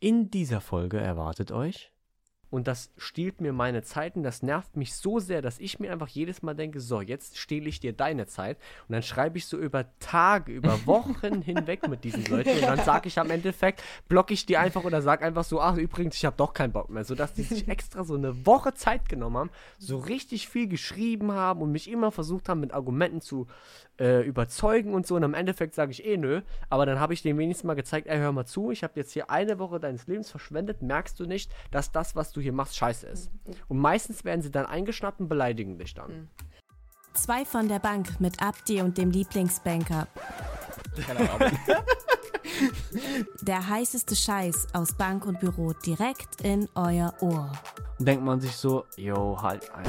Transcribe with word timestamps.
In 0.00 0.30
dieser 0.30 0.60
Folge 0.60 0.98
erwartet 0.98 1.50
euch 1.50 1.90
und 2.50 2.66
das 2.66 2.90
stiehlt 2.96 3.40
mir 3.40 3.52
meine 3.52 3.82
Zeit 3.82 4.16
und 4.16 4.22
das 4.22 4.42
nervt 4.42 4.76
mich 4.76 4.94
so 4.94 5.18
sehr, 5.18 5.42
dass 5.42 5.58
ich 5.58 5.80
mir 5.80 5.92
einfach 5.92 6.08
jedes 6.08 6.42
Mal 6.42 6.54
denke, 6.54 6.80
so, 6.80 7.00
jetzt 7.00 7.36
stehle 7.36 7.68
ich 7.68 7.80
dir 7.80 7.92
deine 7.92 8.26
Zeit. 8.26 8.56
Und 8.88 8.94
dann 8.94 9.02
schreibe 9.02 9.36
ich 9.36 9.46
so 9.46 9.58
über 9.58 9.84
Tage, 10.00 10.52
über 10.52 10.78
Wochen 10.86 11.42
hinweg 11.42 11.86
mit 11.88 12.04
diesen 12.04 12.24
Leuten. 12.24 12.50
Und 12.50 12.62
dann 12.62 12.80
sage 12.80 13.08
ich 13.08 13.18
am 13.18 13.30
Endeffekt, 13.30 13.82
blocke 14.08 14.32
ich 14.32 14.46
die 14.46 14.56
einfach 14.56 14.84
oder 14.84 15.02
sage 15.02 15.24
einfach 15.24 15.44
so, 15.44 15.60
ach 15.60 15.76
übrigens, 15.76 16.16
ich 16.16 16.24
habe 16.24 16.36
doch 16.36 16.54
keinen 16.54 16.72
Bock 16.72 16.88
mehr. 16.88 17.04
Sodass 17.04 17.34
die 17.34 17.42
sich 17.42 17.68
extra 17.68 18.04
so 18.04 18.14
eine 18.14 18.46
Woche 18.46 18.72
Zeit 18.74 19.08
genommen 19.08 19.36
haben, 19.36 19.50
so 19.78 19.98
richtig 19.98 20.48
viel 20.48 20.68
geschrieben 20.68 21.32
haben 21.32 21.60
und 21.60 21.72
mich 21.72 21.90
immer 21.90 22.10
versucht 22.10 22.48
haben, 22.48 22.60
mit 22.60 22.72
Argumenten 22.72 23.20
zu 23.20 23.46
äh, 23.98 24.22
überzeugen 24.22 24.94
und 24.94 25.06
so. 25.06 25.16
Und 25.16 25.24
am 25.24 25.34
Endeffekt 25.34 25.74
sage 25.74 25.92
ich 25.92 26.04
eh 26.04 26.16
nö. 26.16 26.40
Aber 26.70 26.86
dann 26.86 27.00
habe 27.00 27.12
ich 27.12 27.22
denen 27.22 27.38
wenigstens 27.38 27.66
mal 27.66 27.74
gezeigt, 27.74 28.06
ey, 28.06 28.18
hör 28.18 28.32
mal 28.32 28.46
zu, 28.46 28.70
ich 28.70 28.82
habe 28.82 28.94
jetzt 28.96 29.12
hier 29.12 29.30
eine 29.30 29.58
Woche 29.58 29.80
deines 29.80 30.06
Lebens 30.06 30.30
verschwendet. 30.30 30.82
Merkst 30.82 31.18
du 31.20 31.26
nicht, 31.26 31.50
dass 31.70 31.92
das, 31.92 32.16
was 32.16 32.32
du 32.32 32.37
hier 32.40 32.52
machst, 32.52 32.76
scheiße 32.76 33.06
ist? 33.06 33.30
Und 33.68 33.78
meistens 33.78 34.24
werden 34.24 34.42
sie 34.42 34.50
dann 34.50 34.66
eingeschnappt 34.66 35.20
und 35.20 35.28
beleidigen 35.28 35.78
dich 35.78 35.94
dann. 35.94 36.28
Zwei 37.14 37.44
von 37.44 37.68
der 37.68 37.78
Bank 37.78 38.20
mit 38.20 38.42
Abdi 38.42 38.80
und 38.80 38.96
dem 38.96 39.10
Lieblingsbanker. 39.10 40.06
Der 43.42 43.68
heißeste 43.68 44.16
Scheiß 44.16 44.68
aus 44.72 44.94
Bank 44.94 45.26
und 45.26 45.40
Büro 45.40 45.72
direkt 45.72 46.40
in 46.42 46.68
euer 46.74 47.14
Ohr. 47.20 47.52
Und 47.98 48.06
denkt 48.06 48.24
man 48.24 48.40
sich 48.40 48.52
so, 48.52 48.84
yo, 48.96 49.40
halt 49.40 49.70
ein. 49.74 49.86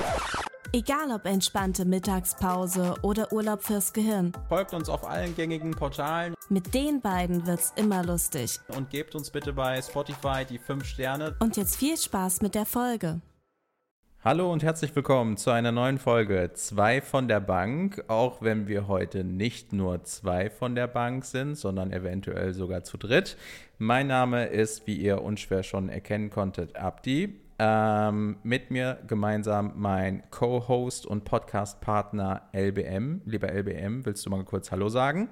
Egal 0.72 1.10
ob 1.12 1.26
entspannte 1.26 1.84
Mittagspause 1.84 2.94
oder 3.02 3.34
Urlaub 3.34 3.64
fürs 3.64 3.92
Gehirn, 3.92 4.34
Folgt 4.50 4.72
uns 4.76 4.88
auf 4.88 5.04
allen 5.04 5.36
gängigen 5.36 5.72
Portalen 5.72 6.36
mit 6.50 6.76
den 6.76 7.02
beiden 7.02 7.48
wird's 7.48 7.74
immer 7.76 8.04
lustig. 8.04 8.60
und 8.78 8.92
gebt 8.92 9.16
uns 9.16 9.32
bitte 9.32 9.52
bei 9.54 9.82
Spotify 9.82 10.46
die 10.48 10.60
5 10.60 10.86
Sterne. 10.86 11.36
Und 11.40 11.58
jetzt 11.58 11.76
viel 11.76 11.98
Spaß 11.98 12.42
mit 12.42 12.54
der 12.54 12.68
Folge. 12.68 13.20
Hallo 14.24 14.52
und 14.54 14.62
herzlich 14.62 14.96
willkommen 14.96 15.38
zu 15.38 15.50
einer 15.50 15.72
neuen 15.72 15.98
Folge 15.98 16.52
Zwei 16.54 17.02
von 17.02 17.28
der 17.28 17.40
Bank. 17.40 18.04
Auch 18.08 18.44
wenn 18.44 18.68
wir 18.68 18.88
heute 18.88 19.24
nicht 19.24 19.74
nur 19.74 20.04
zwei 20.04 20.52
von 20.52 20.76
der 20.76 20.88
Bank 20.88 21.26
sind, 21.26 21.56
sondern 21.56 21.92
eventuell 21.92 22.54
sogar 22.54 22.84
zu 22.84 22.98
dritt. 22.98 23.38
Mein 23.80 24.06
Name 24.06 24.46
ist, 24.46 24.86
wie 24.86 24.98
ihr 24.98 25.24
unschwer 25.24 25.64
schon 25.64 25.90
erkennen 25.90 26.30
konntet, 26.30 26.76
Abdi. 26.76 27.40
Ähm, 27.62 28.38
mit 28.44 28.72
mir 28.72 29.00
gemeinsam 29.06 29.74
mein 29.76 30.24
Co-Host 30.32 31.06
und 31.06 31.26
Podcast-Partner 31.26 32.44
LBM. 32.54 33.22
Lieber 33.26 33.50
LBM, 33.52 34.06
willst 34.06 34.26
du 34.26 34.30
mal 34.30 34.42
kurz 34.46 34.72
Hallo 34.72 34.88
sagen? 34.88 35.28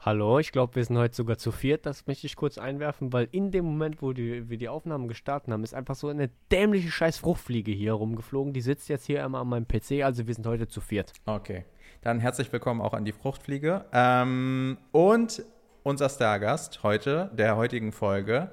Hallo, 0.00 0.38
ich 0.38 0.52
glaube, 0.52 0.76
wir 0.76 0.84
sind 0.86 0.96
heute 0.96 1.14
sogar 1.14 1.36
zu 1.36 1.52
viert. 1.52 1.84
Das 1.84 2.06
möchte 2.06 2.26
ich 2.26 2.34
kurz 2.34 2.56
einwerfen, 2.56 3.12
weil 3.12 3.28
in 3.30 3.50
dem 3.50 3.66
Moment, 3.66 4.00
wo 4.00 4.14
die, 4.14 4.48
wir 4.48 4.56
die 4.56 4.70
Aufnahmen 4.70 5.06
gestartet 5.06 5.52
haben, 5.52 5.62
ist 5.62 5.74
einfach 5.74 5.96
so 5.96 6.08
eine 6.08 6.30
dämliche 6.50 6.90
scheiß 6.90 7.18
Fruchtfliege 7.18 7.72
hier 7.72 7.92
rumgeflogen. 7.92 8.54
Die 8.54 8.62
sitzt 8.62 8.88
jetzt 8.88 9.04
hier 9.04 9.22
immer 9.22 9.40
an 9.40 9.48
meinem 9.48 9.68
PC, 9.68 10.02
also 10.02 10.26
wir 10.26 10.32
sind 10.32 10.46
heute 10.46 10.66
zu 10.66 10.80
viert. 10.80 11.12
Okay, 11.26 11.66
dann 12.00 12.20
herzlich 12.20 12.50
willkommen 12.50 12.80
auch 12.80 12.94
an 12.94 13.04
die 13.04 13.12
Fruchtfliege. 13.12 13.84
Ähm, 13.92 14.78
und 14.92 15.44
unser 15.82 16.08
Stargast 16.08 16.82
heute, 16.82 17.30
der 17.34 17.58
heutigen 17.58 17.92
Folge, 17.92 18.50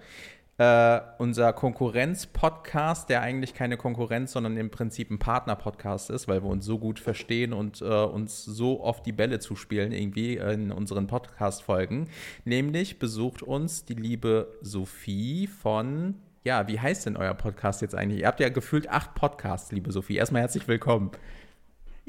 äh, 0.58 1.00
unser 1.19 1.53
Konkurrenz-Podcast, 1.53 3.09
der 3.09 3.22
eigentlich 3.22 3.53
keine 3.53 3.77
Konkurrenz, 3.77 4.31
sondern 4.31 4.58
im 4.58 4.72
Prinzip 4.72 5.11
ein 5.11 5.19
Partner-Podcast 5.19 6.09
ist, 6.09 6.27
weil 6.27 6.44
wir 6.44 6.49
uns 6.49 6.66
so 6.66 6.80
gut 6.80 6.99
verstehen 6.99 7.53
und 7.53 7.81
äh, 7.81 7.86
uns 7.86 8.44
so 8.44 8.81
oft 8.81 9.05
die 9.05 9.11
Bälle 9.11 9.39
zuspielen, 9.39 9.91
irgendwie 9.91 10.38
in 10.38 10.72
unseren 10.72 11.08
Podcast-Folgen. 11.08 12.09
Nämlich 12.44 12.99
besucht 12.99 13.44
uns 13.44 13.86
die 13.86 13.94
liebe 13.94 14.58
Sophie 14.61 15.47
von. 15.47 16.16
Ja, 16.44 16.67
wie 16.67 16.80
heißt 16.80 17.05
denn 17.05 17.17
euer 17.17 17.33
Podcast 17.33 17.81
jetzt 17.81 17.94
eigentlich? 17.94 18.21
Ihr 18.21 18.27
habt 18.27 18.39
ja 18.39 18.49
gefühlt 18.49 18.89
acht 18.89 19.14
Podcasts, 19.16 19.71
liebe 19.71 19.92
Sophie. 19.92 20.16
Erstmal 20.16 20.42
herzlich 20.42 20.67
willkommen. 20.67 21.11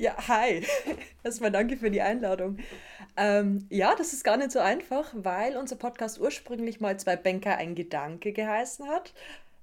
Ja, 0.00 0.12
hi. 0.28 0.62
Erstmal 1.24 1.50
danke 1.50 1.76
für 1.76 1.90
die 1.90 2.00
Einladung. 2.00 2.58
Ähm, 3.16 3.66
ja, 3.68 3.96
das 3.98 4.12
ist 4.12 4.22
gar 4.22 4.36
nicht 4.36 4.52
so 4.52 4.60
einfach, 4.60 5.06
weil 5.12 5.56
unser 5.56 5.74
Podcast 5.74 6.20
ursprünglich 6.20 6.80
mal 6.80 6.96
zwei 7.00 7.16
Banker 7.16 7.56
ein 7.56 7.74
Gedanke 7.74 8.32
geheißen 8.32 8.86
hat. 8.88 9.12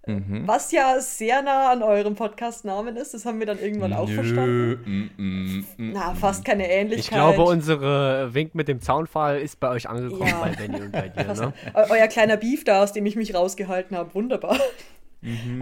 Mhm. 0.07 0.43
Was 0.45 0.73
ja 0.73 0.99
sehr 0.99 1.41
nah 1.41 1.71
an 1.71 1.81
eurem 1.81 2.15
Podcast-Namen 2.15 2.97
ist. 2.97 3.13
Das 3.13 3.25
haben 3.25 3.39
wir 3.39 3.47
dann 3.47 3.59
irgendwann 3.59 3.93
auch 3.93 4.09
verstanden. 4.09 5.09
Mm, 5.17 5.23
mm, 5.23 5.65
mm, 5.77 5.91
Na, 5.93 6.13
fast 6.15 6.43
keine 6.43 6.69
Ähnlichkeit. 6.69 6.99
Ich 7.05 7.09
glaube, 7.09 7.43
unsere 7.43 8.33
Wink 8.33 8.55
mit 8.55 8.67
dem 8.67 8.81
Zaunfall 8.81 9.39
ist 9.39 9.59
bei 9.61 9.69
euch 9.69 9.87
angekommen, 9.89 10.27
Ja. 10.29 10.41
bei 10.41 10.49
Benny 10.51 10.81
und 10.81 10.91
bei 10.91 11.07
dir, 11.07 11.23
ne? 11.33 11.53
Eu- 11.73 11.85
Euer 11.91 12.07
kleiner 12.07 12.35
Beef 12.37 12.65
da, 12.65 12.83
aus 12.83 12.91
dem 12.91 13.05
ich 13.05 13.15
mich 13.15 13.33
rausgehalten 13.33 13.95
habe. 13.97 14.13
Wunderbar. 14.13 14.59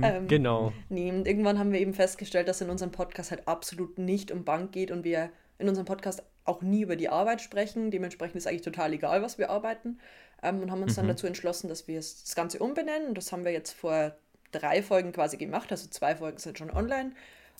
Ähm, 0.03 0.27
Genau. 0.27 0.73
Und 0.89 1.27
irgendwann 1.27 1.59
haben 1.59 1.71
wir 1.71 1.79
eben 1.79 1.93
festgestellt, 1.93 2.47
dass 2.47 2.61
in 2.61 2.69
unserem 2.69 2.91
Podcast 2.91 3.31
halt 3.31 3.47
absolut 3.47 3.97
nicht 3.97 4.31
um 4.31 4.43
Bank 4.43 4.71
geht 4.71 4.91
und 4.91 5.03
wir 5.03 5.29
in 5.59 5.69
unserem 5.69 5.85
Podcast 5.85 6.23
auch 6.45 6.61
nie 6.61 6.81
über 6.81 6.95
die 6.95 7.09
Arbeit 7.09 7.41
sprechen. 7.41 7.91
Dementsprechend 7.91 8.35
ist 8.35 8.47
eigentlich 8.47 8.63
total 8.63 8.93
egal, 8.93 9.21
was 9.21 9.37
wir 9.37 9.49
arbeiten. 9.49 9.99
Ähm, 10.41 10.61
und 10.61 10.71
haben 10.71 10.83
uns 10.83 10.95
dann 10.95 11.07
dazu 11.07 11.25
entschlossen, 11.27 11.69
dass 11.69 11.87
wir 11.87 11.95
das 11.95 12.35
Ganze 12.35 12.59
umbenennen. 12.59 13.07
Und 13.07 13.17
das 13.17 13.31
haben 13.31 13.45
wir 13.45 13.51
jetzt 13.51 13.71
vor 13.71 14.15
drei 14.51 14.83
Folgen 14.83 15.11
quasi 15.11 15.37
gemacht. 15.37 15.71
Also 15.71 15.87
zwei 15.89 16.15
Folgen 16.15 16.37
sind 16.37 16.57
schon 16.57 16.69
online. 16.71 17.11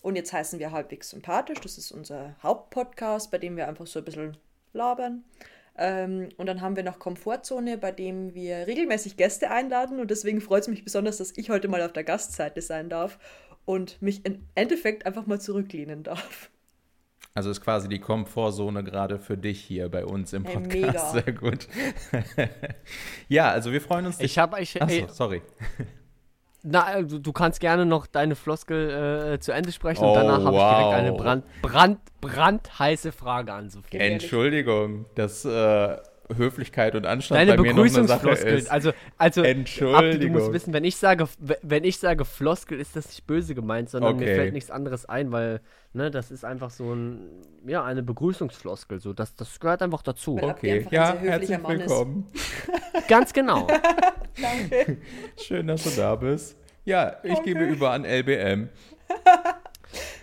Und 0.02 0.18
jetzt 0.18 0.34
heißen 0.34 0.60
wir 0.60 0.72
halbwegs 0.72 1.12
sympathisch. 1.12 1.62
Das 1.62 1.78
ist 1.78 1.92
unser 1.92 2.36
Hauptpodcast, 2.44 3.32
bei 3.32 3.38
dem 3.38 3.56
wir 3.56 3.68
einfach 3.70 3.88
so 3.88 4.00
ein 4.00 4.06
bisschen 4.06 4.38
labern. 4.74 5.24
Ähm, 5.76 6.30
und 6.38 6.46
dann 6.46 6.62
haben 6.62 6.76
wir 6.76 6.84
noch 6.84 7.00
Komfortzone, 7.00 7.78
bei 7.78 7.92
dem 7.92 8.34
wir 8.34 8.68
regelmäßig 8.68 9.18
Gäste 9.18 9.50
einladen. 9.50 10.00
Und 10.00 10.12
deswegen 10.12 10.42
freut 10.42 10.64
es 10.64 10.68
mich 10.68 10.84
besonders, 10.84 11.18
dass 11.18 11.36
ich 11.36 11.50
heute 11.50 11.68
mal 11.68 11.82
auf 11.82 11.94
der 11.94 12.04
Gastseite 12.04 12.62
sein 12.62 12.90
darf 12.90 13.18
und 13.66 14.02
mich 14.02 14.26
im 14.26 14.48
Endeffekt 14.56 15.06
einfach 15.06 15.26
mal 15.26 15.42
zurücklehnen 15.42 16.04
darf. 16.04 16.52
Also 17.36 17.50
ist 17.50 17.62
quasi 17.62 17.90
die 17.90 18.00
Komfortzone 18.00 18.84
gerade 18.84 19.18
für 19.18 19.38
dich 19.38 19.60
hier 19.60 19.90
bei 19.90 20.06
uns 20.06 20.34
im 20.34 20.44
Podcast. 20.44 20.74
mega. 20.74 21.12
Sehr 21.12 21.34
gut. 21.34 21.68
ja, 23.28 23.50
also 23.50 23.72
wir 23.72 23.82
freuen 23.82 24.06
uns. 24.06 24.20
Ich 24.20 24.38
habe 24.38 24.62
ich, 24.62 24.80
Achso, 24.80 24.96
ey, 24.96 25.08
sorry. 25.10 25.42
Na, 26.64 26.84
also, 26.84 27.20
du 27.20 27.34
kannst 27.34 27.60
gerne 27.60 27.86
noch 27.86 28.08
deine 28.08 28.36
Floskel 28.36 29.34
äh, 29.34 29.40
zu 29.40 29.52
Ende 29.52 29.72
sprechen 29.72 30.04
Oh, 30.04 30.10
und 30.10 30.16
danach 30.16 30.44
habe 30.44 30.56
ich 30.56 30.64
direkt 30.64 30.94
eine 30.98 31.12
brand, 31.12 31.46
brand, 31.62 32.00
brandheiße 32.22 33.12
Frage 33.12 33.52
an 33.54 33.70
Sophie. 33.70 33.98
Entschuldigung, 33.98 35.06
dass 35.16 35.44
äh, 35.44 35.98
Höflichkeit 36.36 36.96
und 36.96 37.06
Anstand 37.06 37.40
Deine 37.42 37.56
bei 37.56 37.62
mir 37.64 37.74
noch 37.74 37.80
eine 37.84 37.90
Sache 37.90 38.20
Begrüßungsfloskel. 38.22 38.54
ist. 38.58 38.72
Also, 38.72 38.92
also 39.18 39.42
Abdi, 39.42 39.54
du 39.54 39.60
Entschuldigung. 39.60 40.32
musst 40.32 40.54
wissen, 40.54 40.74
wenn 40.74 40.84
ich 40.84 40.96
sage, 40.98 41.28
wenn 41.62 41.84
ich 41.84 41.98
sage 42.00 42.26
Floskel, 42.26 42.80
ist 42.80 42.96
das 42.96 43.08
nicht 43.08 43.28
böse 43.28 43.56
gemeint, 43.56 43.90
sondern 43.90 44.16
mir 44.16 44.24
Okay. 44.24 44.36
fällt 44.36 44.54
nichts 44.54 44.72
anderes 44.72 45.06
ein, 45.06 45.32
weil 45.32 45.62
ne, 45.94 46.10
das 46.12 46.32
ist 46.32 46.46
einfach 46.46 46.70
so 46.70 46.94
ein, 46.94 47.30
ja, 47.66 47.84
eine 47.84 48.04
Begrüßungsfloskel. 48.04 49.00
So, 49.00 49.14
das, 49.14 49.36
das 49.36 49.60
gehört 49.60 49.82
einfach 49.82 50.02
dazu. 50.02 50.38
Weil- 50.38 50.52
okay, 50.52 50.88
ja, 50.92 51.14
herzlich 51.16 51.60
Mann 51.62 51.80
ist. 51.80 51.90
willkommen. 51.90 52.28
Ganz 53.08 53.34
genau. 53.34 53.68
Danke. 54.42 54.98
Schön, 55.38 55.68
dass 55.68 55.84
du 55.84 55.90
da 55.92 56.16
bist. 56.16 56.58
Ja, 56.86 57.18
ich 57.24 57.34
Danke. 57.34 57.54
gebe 57.54 57.64
über 57.66 57.92
an 57.92 58.06
LBM. 58.06 58.70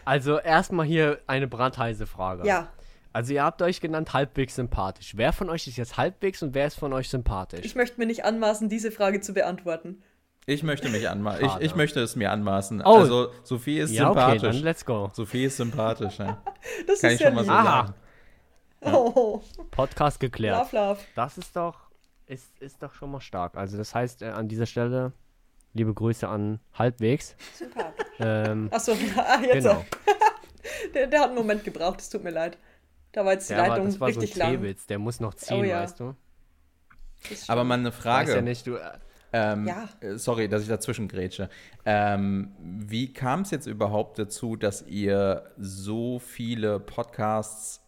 Also 0.04 0.38
erstmal 0.38 0.86
hier 0.86 1.20
eine 1.26 1.46
brandheiße 1.46 2.06
Frage. 2.06 2.46
Ja, 2.46 2.68
Also 3.12 3.32
ihr 3.34 3.42
habt 3.42 3.60
euch 3.62 3.80
genannt 3.80 4.12
halbwegs 4.12 4.54
sympathisch. 4.54 5.16
Wer 5.16 5.32
von 5.32 5.50
euch 5.50 5.66
ist 5.66 5.76
jetzt 5.76 5.96
halbwegs 5.96 6.42
und 6.42 6.54
wer 6.54 6.66
ist 6.66 6.78
von 6.78 6.92
euch 6.92 7.08
sympathisch? 7.08 7.64
ich 7.64 7.74
möchte 7.74 7.98
mir 7.98 8.06
nicht 8.06 8.24
anmaßen, 8.24 8.68
diese 8.68 8.90
Frage 8.92 9.20
zu 9.20 9.34
beantworten. 9.34 10.02
Ich 10.46 10.62
möchte 10.62 10.88
mich 10.88 11.08
anmaßen. 11.08 11.44
Ich, 11.44 11.56
ich 11.66 11.74
möchte 11.76 12.00
es 12.00 12.16
mir 12.16 12.30
anmaßen. 12.30 12.82
Oh. 12.84 12.98
Also, 12.98 13.30
Sophie 13.42 13.78
ist 13.78 13.92
ja, 13.92 14.10
okay, 14.10 14.20
sympathisch. 14.20 14.42
dann 14.42 14.64
let's 14.64 14.84
go. 14.84 15.10
Sophie 15.12 15.44
ist 15.44 15.56
sympathisch, 15.56 16.18
ja. 16.18 16.42
Das 16.86 17.00
Kann 17.00 17.10
ist 17.10 17.14
ich 17.16 17.20
ja 17.20 17.26
schon 17.26 17.34
mal 17.34 17.44
so 17.44 17.50
lieb. 17.50 17.60
Aha. 17.60 17.86
sagen. 17.86 17.94
Oh, 18.82 19.42
Podcast 19.70 20.20
geklärt. 20.20 20.72
love, 20.72 20.76
love. 20.76 21.00
Das 21.14 21.36
ist 21.36 21.54
doch, 21.54 21.90
ist, 22.26 22.58
ist 22.60 22.82
doch 22.82 22.94
schon 22.94 23.10
mal 23.10 23.20
stark. 23.20 23.56
Also 23.56 23.76
das 23.76 23.94
heißt, 23.94 24.22
äh, 24.22 24.26
an 24.26 24.48
dieser 24.48 24.66
Stelle 24.66 25.12
liebe 25.74 25.92
Grüße 25.92 26.26
an 26.26 26.60
halbwegs. 26.74 27.36
Sympathisch. 27.54 28.06
Ähm, 28.20 28.68
Achso, 28.72 28.92
ah, 29.16 29.40
jetzt. 29.42 29.54
genau. 29.54 29.84
Der, 30.94 31.06
der 31.06 31.20
hat 31.20 31.28
einen 31.28 31.36
Moment 31.36 31.64
gebraucht, 31.64 32.00
es 32.00 32.08
tut 32.08 32.24
mir 32.24 32.30
leid. 32.30 32.56
Da 33.12 33.24
war 33.24 33.32
jetzt 33.32 33.48
die 33.48 33.54
Der 33.54 33.62
war, 33.62 33.68
Leitung 33.70 33.86
das 33.86 34.00
war 34.00 34.12
so 34.12 34.20
ein 34.20 34.22
richtig 34.22 34.36
lang. 34.36 34.60
T-Witz, 34.60 34.86
der 34.86 34.98
muss 34.98 35.20
noch 35.20 35.34
ziehen, 35.34 35.60
Oh 35.60 35.64
ja. 35.64 35.82
weißt 35.82 36.00
du? 36.00 36.14
Aber 37.48 37.64
mal 37.64 37.74
eine 37.78 37.88
Weiß 37.90 37.94
Frage. 38.02 38.34
ja 38.36 38.42
nicht, 38.42 38.66
du, 38.66 38.76
äh, 38.76 38.98
Ähm, 39.32 39.66
Ja. 39.66 39.88
äh, 40.00 40.16
Sorry, 40.16 40.48
dass 40.48 40.62
ich 40.62 40.68
dazwischen 40.68 41.06
grätsche. 41.06 41.50
Ähm, 41.84 42.52
wie 42.58 43.12
kam 43.12 43.42
es 43.42 43.52
jetzt 43.52 43.66
überhaupt 43.66 44.18
dazu, 44.18 44.56
dass 44.56 44.82
ihr 44.88 45.52
so 45.56 46.18
viele 46.18 46.80
Podcasts 46.80 47.80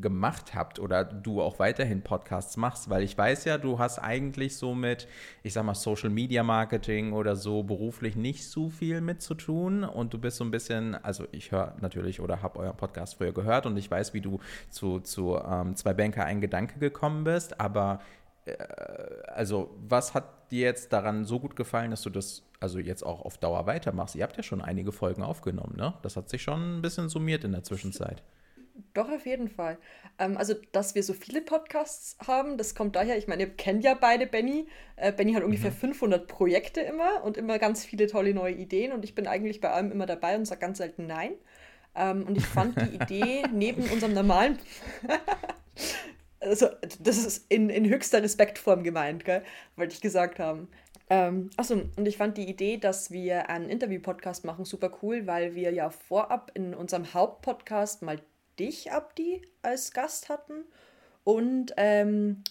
gemacht 0.00 0.54
habt 0.54 0.78
oder 0.78 1.04
du 1.04 1.40
auch 1.40 1.58
weiterhin 1.58 2.02
Podcasts 2.02 2.56
machst? 2.56 2.90
Weil 2.90 3.02
ich 3.02 3.16
weiß 3.16 3.44
ja, 3.44 3.58
du 3.58 3.78
hast 3.78 3.98
eigentlich 3.98 4.56
so 4.56 4.74
mit, 4.74 5.06
ich 5.42 5.52
sag 5.52 5.64
mal, 5.64 5.74
Social 5.74 6.10
Media 6.10 6.42
Marketing 6.42 7.12
oder 7.12 7.36
so 7.36 7.62
beruflich 7.62 8.16
nicht 8.16 8.48
so 8.48 8.68
viel 8.68 9.00
mit 9.00 9.22
zu 9.22 9.34
tun 9.34 9.84
und 9.84 10.12
du 10.12 10.18
bist 10.18 10.38
so 10.38 10.44
ein 10.44 10.50
bisschen, 10.50 10.94
also 10.96 11.26
ich 11.32 11.52
höre 11.52 11.74
natürlich 11.80 12.20
oder 12.20 12.42
habe 12.42 12.58
euren 12.58 12.76
Podcast 12.76 13.16
früher 13.16 13.32
gehört 13.32 13.66
und 13.66 13.76
ich 13.76 13.90
weiß, 13.90 14.12
wie 14.14 14.20
du 14.20 14.40
zu, 14.70 15.00
zu 15.00 15.36
ähm, 15.36 15.76
zwei 15.76 15.94
Banker 15.94 16.24
ein 16.24 16.40
Gedanke 16.40 16.78
gekommen 16.78 17.24
bist, 17.24 17.60
aber 17.60 18.00
äh, 18.46 18.56
also 19.28 19.70
was 19.88 20.14
hat 20.14 20.50
dir 20.50 20.62
jetzt 20.62 20.92
daran 20.92 21.24
so 21.24 21.38
gut 21.38 21.54
gefallen, 21.54 21.90
dass 21.90 22.02
du 22.02 22.10
das 22.10 22.42
also 22.58 22.78
jetzt 22.78 23.04
auch 23.04 23.24
auf 23.24 23.38
Dauer 23.38 23.66
weitermachst? 23.66 24.16
Ihr 24.16 24.24
habt 24.24 24.36
ja 24.36 24.42
schon 24.42 24.60
einige 24.60 24.92
Folgen 24.92 25.22
aufgenommen, 25.22 25.76
ne? 25.76 25.94
Das 26.02 26.16
hat 26.16 26.28
sich 26.28 26.42
schon 26.42 26.78
ein 26.78 26.82
bisschen 26.82 27.08
summiert 27.08 27.44
in 27.44 27.52
der 27.52 27.62
Zwischenzeit. 27.62 28.22
Doch, 28.94 29.10
auf 29.10 29.26
jeden 29.26 29.48
Fall. 29.48 29.78
Ähm, 30.18 30.36
also, 30.36 30.54
dass 30.72 30.94
wir 30.94 31.02
so 31.02 31.12
viele 31.12 31.40
Podcasts 31.40 32.16
haben, 32.26 32.58
das 32.58 32.74
kommt 32.74 32.96
daher, 32.96 33.16
ich 33.16 33.28
meine, 33.28 33.44
ihr 33.44 33.50
kennt 33.50 33.84
ja 33.84 33.94
beide 33.94 34.26
Benny. 34.26 34.66
Äh, 34.96 35.12
Benny 35.12 35.32
hat 35.34 35.42
ungefähr 35.42 35.70
mhm. 35.70 35.76
500 35.76 36.26
Projekte 36.26 36.80
immer 36.80 37.24
und 37.24 37.36
immer 37.36 37.58
ganz 37.58 37.84
viele 37.84 38.06
tolle 38.06 38.34
neue 38.34 38.54
Ideen 38.54 38.92
und 38.92 39.04
ich 39.04 39.14
bin 39.14 39.26
eigentlich 39.26 39.60
bei 39.60 39.70
allem 39.70 39.90
immer 39.92 40.06
dabei 40.06 40.36
und 40.36 40.44
sage 40.44 40.60
ganz 40.60 40.78
selten 40.78 41.06
Nein. 41.06 41.32
Ähm, 41.94 42.26
und 42.26 42.36
ich 42.36 42.46
fand 42.46 42.80
die 42.80 42.94
Idee 43.02 43.42
neben 43.52 43.82
unserem 43.90 44.14
normalen. 44.14 44.58
also, 46.40 46.68
das 47.00 47.18
ist 47.18 47.46
in, 47.50 47.70
in 47.70 47.88
höchster 47.88 48.22
Respektform 48.22 48.82
gemeint, 48.82 49.24
gell? 49.24 49.42
wollte 49.76 49.94
ich 49.94 50.00
gesagt 50.00 50.38
haben. 50.38 50.68
Ähm, 51.12 51.50
achso, 51.56 51.74
und 51.96 52.06
ich 52.06 52.16
fand 52.16 52.38
die 52.38 52.48
Idee, 52.48 52.76
dass 52.76 53.10
wir 53.10 53.50
einen 53.50 53.68
Interview-Podcast 53.68 54.44
machen, 54.44 54.64
super 54.64 54.92
cool, 55.02 55.26
weil 55.26 55.56
wir 55.56 55.72
ja 55.72 55.90
vorab 55.90 56.52
in 56.54 56.72
unserem 56.72 57.12
Hauptpodcast 57.12 58.02
mal 58.02 58.20
dich, 58.60 58.92
Abdi, 58.92 59.42
als 59.62 59.92
Gast 59.92 60.28
hatten. 60.28 60.64
Und 61.24 61.72
ähm, 61.76 62.44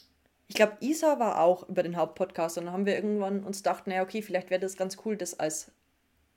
ich 0.47 0.55
glaube, 0.55 0.77
Isa 0.81 1.19
war 1.19 1.41
auch 1.41 1.69
über 1.69 1.83
den 1.83 1.95
Hauptpodcast. 1.95 2.57
Und 2.57 2.65
dann 2.65 2.73
haben 2.73 2.85
wir 2.85 2.95
irgendwann 2.95 3.43
uns 3.43 3.59
gedacht, 3.59 3.87
naja, 3.87 4.01
okay, 4.01 4.21
vielleicht 4.21 4.49
wäre 4.49 4.59
das 4.59 4.75
ganz 4.75 4.97
cool, 5.05 5.15
das 5.15 5.39
als, 5.39 5.71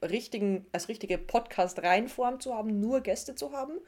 richtigen, 0.03 0.67
als 0.73 0.89
richtige 0.89 1.19
Podcast-Reihenform 1.19 2.41
zu 2.41 2.55
haben, 2.55 2.79
nur 2.79 3.01
Gäste 3.01 3.35
zu 3.35 3.53
haben. 3.53 3.79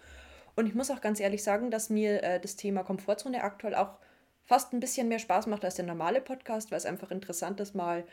Und 0.57 0.67
ich 0.67 0.75
muss 0.75 0.91
auch 0.91 1.01
ganz 1.01 1.21
ehrlich 1.21 1.43
sagen, 1.43 1.71
dass 1.71 1.91
mir 1.91 2.23
äh, 2.23 2.41
das 2.41 2.57
Thema 2.57 2.85
Komfortzone 2.85 3.43
aktuell 3.43 3.75
auch 3.75 3.99
fast 4.45 4.73
ein 4.73 4.81
bisschen 4.81 5.09
mehr 5.09 5.19
Spaß 5.19 5.47
macht 5.47 5.65
als 5.65 5.75
der 5.75 5.85
normale 5.85 6.21
Podcast, 6.21 6.71
weil 6.71 6.79
es 6.79 6.87
einfach 6.87 7.11
interessant 7.11 7.61
ist, 7.61 7.75
mal 7.75 8.05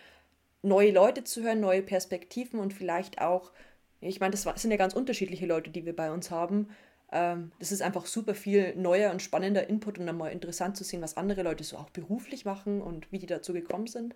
neue 0.64 0.92
Leute 0.92 1.24
zu 1.24 1.44
hören, 1.44 1.60
neue 1.60 1.82
Perspektiven 1.82 2.60
und 2.60 2.74
vielleicht 2.74 3.22
auch, 3.22 3.52
ich 4.00 4.20
meine, 4.20 4.32
das 4.32 4.44
sind 4.62 4.72
ja 4.72 4.78
ganz 4.78 4.94
unterschiedliche 4.94 5.46
Leute, 5.46 5.70
die 5.70 5.86
wir 5.86 5.96
bei 5.96 6.12
uns 6.12 6.32
haben, 6.32 6.70
das 7.12 7.72
ist 7.74 7.82
einfach 7.82 8.06
super 8.06 8.34
viel 8.34 8.74
neuer 8.76 9.12
und 9.12 9.22
spannender 9.22 9.68
Input 9.68 10.00
und 10.00 10.08
dann 10.08 10.18
mal 10.18 10.30
interessant 10.30 10.78
zu 10.78 10.86
sehen, 10.86 11.02
was 11.02 11.18
andere 11.18 11.44
Leute 11.44 11.64
so 11.64 11.76
auch 11.78 11.90
beruflich 11.90 12.46
machen 12.46 12.82
und 12.82 13.12
wie 13.12 13.20
die 13.20 13.26
dazu 13.26 13.52
gekommen 13.52 13.88
sind. 13.88 14.16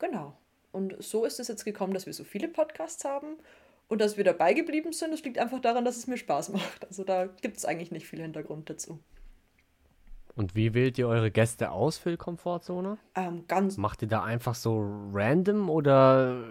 Genau. 0.00 0.36
Und 0.72 0.96
so 0.98 1.24
ist 1.24 1.38
es 1.38 1.46
jetzt 1.46 1.64
gekommen, 1.64 1.94
dass 1.94 2.06
wir 2.06 2.12
so 2.12 2.24
viele 2.24 2.48
Podcasts 2.48 3.04
haben 3.04 3.36
und 3.86 4.00
dass 4.00 4.16
wir 4.16 4.24
dabei 4.24 4.52
geblieben 4.52 4.92
sind. 4.92 5.12
Das 5.12 5.22
liegt 5.22 5.38
einfach 5.38 5.60
daran, 5.60 5.84
dass 5.84 5.96
es 5.96 6.08
mir 6.08 6.16
Spaß 6.16 6.48
macht. 6.48 6.84
Also 6.86 7.04
da 7.04 7.26
gibt 7.26 7.56
es 7.56 7.64
eigentlich 7.64 7.92
nicht 7.92 8.08
viel 8.08 8.20
Hintergrund 8.20 8.68
dazu. 8.68 8.98
Und 10.36 10.56
wie 10.56 10.74
wählt 10.74 10.98
ihr 10.98 11.06
eure 11.06 11.30
Gäste 11.30 11.70
aus 11.70 11.96
für 11.96 12.10
die 12.10 12.16
Komfortzone? 12.16 12.98
Ähm, 13.14 13.44
ganz. 13.46 13.76
Macht 13.76 14.02
ihr 14.02 14.08
da 14.08 14.24
einfach 14.24 14.54
so 14.54 14.84
random 15.12 15.70
oder 15.70 16.42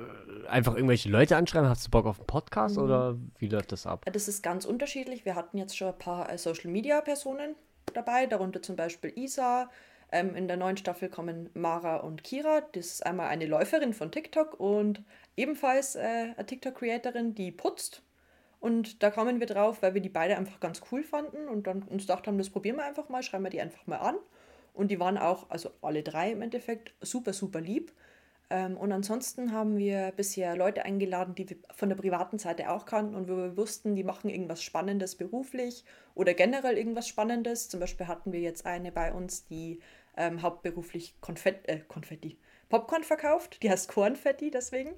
einfach 0.47 0.75
irgendwelche 0.75 1.09
Leute 1.09 1.35
anschreiben? 1.35 1.68
Hast 1.68 1.88
du 1.88 1.91
Bock 1.91 2.06
auf 2.06 2.19
einen 2.19 2.27
Podcast 2.27 2.77
mhm. 2.77 2.83
oder 2.83 3.18
wie 3.39 3.47
läuft 3.47 3.74
das 3.74 3.85
ab? 3.85 4.06
Das 4.12 4.27
ist 4.27 4.41
ganz 4.41 4.63
unterschiedlich. 4.65 5.25
Wir 5.25 5.35
hatten 5.35 5.57
jetzt 5.57 5.75
schon 5.75 5.89
ein 5.89 5.97
paar 5.97 6.31
äh, 6.31 6.38
Social 6.38 6.71
Media 6.71 7.01
Personen 7.01 7.56
dabei, 7.94 8.25
darunter 8.25 8.62
zum 8.62 8.77
Beispiel 8.77 9.12
Isa. 9.18 9.69
Ähm, 10.13 10.35
in 10.35 10.47
der 10.47 10.57
neuen 10.57 10.77
Staffel 10.77 11.09
kommen 11.09 11.50
Mara 11.53 11.97
und 11.97 12.24
Kira. 12.24 12.62
Das 12.71 12.85
ist 12.85 13.06
einmal 13.06 13.27
eine 13.27 13.47
Läuferin 13.47 13.94
von 13.94 14.12
TikTok 14.12 14.59
und 14.59 15.03
ebenfalls 15.35 15.95
äh, 15.95 16.33
eine 16.38 16.45
TikTok-Creatorin, 16.45 17.35
die 17.35 17.51
putzt 17.51 18.01
und 18.63 19.04
da 19.04 19.12
kamen 19.12 19.42
wir 19.42 19.45
drauf, 19.45 19.81
weil 19.81 19.94
wir 19.94 20.00
die 20.00 20.07
beide 20.07 20.38
einfach 20.38 20.62
ganz 20.62 20.81
cool 20.89 21.04
fanden 21.04 21.50
und 21.50 21.68
dann 21.68 21.83
uns 21.83 22.04
gedacht 22.04 22.27
haben, 22.27 22.38
das 22.38 22.50
probieren 22.50 22.77
wir 22.77 22.86
einfach 22.86 23.10
mal, 23.10 23.21
schreiben 23.21 23.44
wir 23.44 23.50
die 23.50 23.60
einfach 23.60 23.86
mal 23.88 23.98
an. 23.98 24.15
Und 24.74 24.89
die 24.89 25.01
waren 25.01 25.18
auch, 25.18 25.50
also 25.50 25.71
alle 25.81 26.01
drei 26.01 26.31
im 26.31 26.42
Endeffekt, 26.42 26.94
super, 27.01 27.33
super 27.33 27.60
lieb. 27.60 27.92
Ähm, 28.50 28.77
und 28.77 28.94
ansonsten 28.94 29.51
haben 29.51 29.77
wir 29.77 30.13
bisher 30.15 30.56
Leute 30.56 30.86
eingeladen, 30.86 31.36
die 31.36 31.50
wir 31.50 31.57
von 31.74 31.89
der 31.89 31.98
privaten 31.98 32.39
Seite 32.39 32.71
auch 32.71 32.86
kannten 32.86 33.15
und 33.15 33.27
wo 33.27 33.36
wir 33.36 33.57
wussten, 33.57 33.98
die 33.98 34.06
machen 34.06 34.30
irgendwas 34.30 34.63
Spannendes 34.63 35.16
beruflich 35.16 35.83
oder 36.16 36.33
generell 36.33 36.77
irgendwas 36.77 37.09
Spannendes. 37.09 37.68
Zum 37.68 37.81
Beispiel 37.81 38.07
hatten 38.07 38.31
wir 38.31 38.39
jetzt 38.39 38.66
eine 38.66 38.94
bei 38.94 39.12
uns, 39.12 39.45
die 39.45 39.81
ähm, 40.16 40.42
hauptberuflich 40.42 41.16
Konfetti, 41.19 41.69
äh, 41.69 41.80
Konfetti, 41.89 42.38
Popcorn 42.69 43.04
verkauft. 43.04 43.62
Die 43.62 43.69
heißt 43.69 43.89
Kornfetti 43.89 44.51
deswegen. 44.51 44.94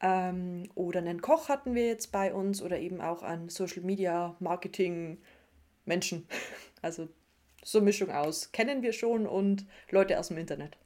Ähm, 0.00 0.68
oder 0.74 1.00
einen 1.00 1.20
Koch 1.20 1.48
hatten 1.48 1.74
wir 1.74 1.86
jetzt 1.86 2.12
bei 2.12 2.34
uns 2.34 2.62
oder 2.62 2.78
eben 2.78 3.00
auch 3.00 3.22
an 3.22 3.48
Social 3.48 3.82
Media 3.82 4.36
Marketing 4.40 5.18
Menschen. 5.84 6.26
Also 6.82 7.08
so 7.64 7.80
Mischung 7.80 8.10
aus. 8.10 8.52
Kennen 8.52 8.82
wir 8.82 8.92
schon 8.92 9.26
und 9.26 9.64
Leute 9.90 10.18
aus 10.18 10.28
dem 10.28 10.36
Internet. 10.36 10.76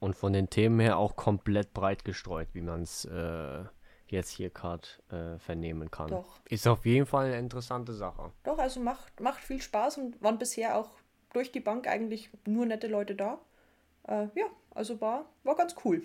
Und 0.00 0.16
von 0.16 0.32
den 0.32 0.48
Themen 0.48 0.80
her 0.80 0.96
auch 0.96 1.16
komplett 1.16 1.74
breit 1.74 2.02
gestreut, 2.02 2.48
wie 2.54 2.62
man 2.62 2.80
es 2.80 3.04
äh, 3.04 3.64
jetzt 4.06 4.30
hier 4.30 4.50
gerade 4.50 4.88
äh, 5.10 5.38
vernehmen 5.38 5.90
kann. 5.90 6.08
Doch. 6.08 6.40
Ist 6.48 6.66
auf 6.66 6.86
jeden 6.86 7.04
Fall 7.04 7.26
eine 7.26 7.38
interessante 7.38 7.92
Sache. 7.92 8.32
Doch, 8.42 8.58
also 8.58 8.80
macht, 8.80 9.20
macht 9.20 9.42
viel 9.42 9.60
Spaß 9.60 9.98
und 9.98 10.22
waren 10.22 10.38
bisher 10.38 10.78
auch 10.78 10.90
durch 11.32 11.52
die 11.52 11.60
Bank 11.60 11.86
eigentlich 11.86 12.30
nur 12.46 12.64
nette 12.64 12.86
Leute 12.86 13.14
da. 13.14 13.38
Äh, 14.08 14.28
ja, 14.34 14.46
also 14.70 15.00
war, 15.00 15.26
war 15.42 15.56
ganz 15.56 15.74
cool. 15.84 16.02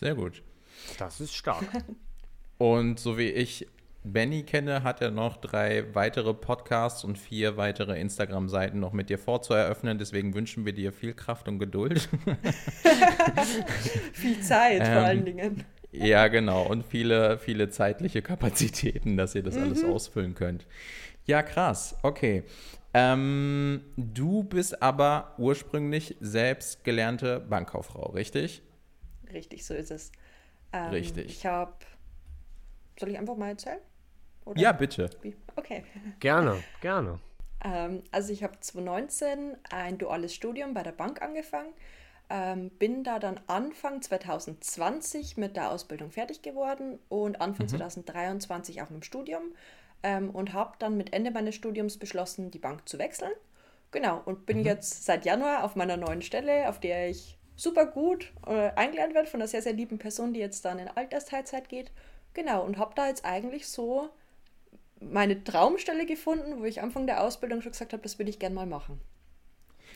Sehr 0.00 0.14
gut. 0.14 0.42
Das 0.98 1.20
ist 1.20 1.34
stark. 1.34 1.66
Und 2.58 2.98
so 2.98 3.18
wie 3.18 3.28
ich 3.28 3.66
Benny 4.02 4.44
kenne, 4.44 4.82
hat 4.82 5.02
er 5.02 5.10
noch 5.10 5.36
drei 5.36 5.94
weitere 5.94 6.32
Podcasts 6.32 7.04
und 7.04 7.18
vier 7.18 7.58
weitere 7.58 8.00
Instagram-Seiten 8.00 8.80
noch 8.80 8.94
mit 8.94 9.10
dir 9.10 9.18
vorzueröffnen. 9.18 9.98
Deswegen 9.98 10.34
wünschen 10.34 10.64
wir 10.64 10.72
dir 10.72 10.92
viel 10.94 11.12
Kraft 11.12 11.48
und 11.48 11.58
Geduld. 11.58 12.08
viel 14.14 14.40
Zeit 14.40 14.80
ähm, 14.80 14.92
vor 14.92 15.02
allen 15.02 15.24
Dingen. 15.26 15.64
Ja, 15.92 16.28
genau. 16.28 16.62
Und 16.62 16.86
viele, 16.86 17.36
viele 17.38 17.68
zeitliche 17.68 18.22
Kapazitäten, 18.22 19.18
dass 19.18 19.34
ihr 19.34 19.42
das 19.42 19.56
mhm. 19.56 19.64
alles 19.64 19.84
ausfüllen 19.84 20.34
könnt. 20.34 20.66
Ja, 21.26 21.42
krass. 21.42 21.94
Okay. 22.02 22.44
Ähm, 22.94 23.82
du 23.98 24.44
bist 24.44 24.82
aber 24.82 25.34
ursprünglich 25.36 26.16
selbst 26.20 26.84
gelernte 26.84 27.40
Bankkauffrau, 27.40 28.12
richtig? 28.12 28.62
Richtig, 29.32 29.64
so 29.64 29.74
ist 29.74 29.90
es. 29.90 30.12
Ähm, 30.72 30.90
Richtig. 30.90 31.26
Ich 31.26 31.46
habe. 31.46 31.74
Soll 32.98 33.10
ich 33.10 33.18
einfach 33.18 33.36
mal 33.36 33.50
erzählen? 33.50 33.80
Oder? 34.44 34.60
Ja, 34.60 34.72
bitte. 34.72 35.10
Okay. 35.56 35.84
Gerne, 36.20 36.62
gerne. 36.80 37.18
ähm, 37.64 38.02
also 38.10 38.32
ich 38.32 38.42
habe 38.42 38.58
2019 38.58 39.56
ein 39.70 39.98
duales 39.98 40.34
Studium 40.34 40.74
bei 40.74 40.82
der 40.82 40.92
Bank 40.92 41.22
angefangen. 41.22 41.72
Ähm, 42.32 42.70
bin 42.70 43.02
da 43.02 43.18
dann 43.18 43.40
Anfang 43.48 44.02
2020 44.02 45.36
mit 45.36 45.56
der 45.56 45.72
Ausbildung 45.72 46.10
fertig 46.10 46.42
geworden 46.42 47.00
und 47.08 47.40
Anfang 47.40 47.66
mhm. 47.66 47.70
2023 47.70 48.82
auch 48.82 48.90
mit 48.90 49.00
dem 49.00 49.02
Studium 49.02 49.42
ähm, 50.04 50.30
und 50.30 50.52
habe 50.52 50.74
dann 50.78 50.96
mit 50.96 51.12
Ende 51.12 51.32
meines 51.32 51.56
Studiums 51.56 51.98
beschlossen, 51.98 52.52
die 52.52 52.60
Bank 52.60 52.88
zu 52.88 52.98
wechseln. 52.98 53.32
Genau, 53.90 54.22
und 54.24 54.46
bin 54.46 54.58
mhm. 54.58 54.64
jetzt 54.64 55.04
seit 55.04 55.24
Januar 55.24 55.64
auf 55.64 55.74
meiner 55.74 55.96
neuen 55.96 56.22
Stelle, 56.22 56.68
auf 56.68 56.78
der 56.78 57.10
ich 57.10 57.36
super 57.60 57.86
gut 57.86 58.32
äh, 58.46 58.70
eingelernt 58.70 59.14
werde 59.14 59.28
von 59.28 59.40
einer 59.40 59.48
sehr, 59.48 59.62
sehr 59.62 59.74
lieben 59.74 59.98
Person, 59.98 60.32
die 60.32 60.40
jetzt 60.40 60.64
dann 60.64 60.78
in 60.78 60.88
Altersteilzeit 60.88 61.68
geht. 61.68 61.92
Genau, 62.32 62.64
und 62.64 62.78
habe 62.78 62.94
da 62.94 63.08
jetzt 63.08 63.24
eigentlich 63.24 63.68
so 63.68 64.08
meine 65.00 65.42
Traumstelle 65.44 66.06
gefunden, 66.06 66.60
wo 66.60 66.64
ich 66.64 66.80
Anfang 66.82 67.06
der 67.06 67.22
Ausbildung 67.22 67.60
schon 67.60 67.72
gesagt 67.72 67.92
habe, 67.92 68.02
das 68.02 68.18
würde 68.18 68.30
ich 68.30 68.38
gerne 68.38 68.54
mal 68.54 68.66
machen. 68.66 69.00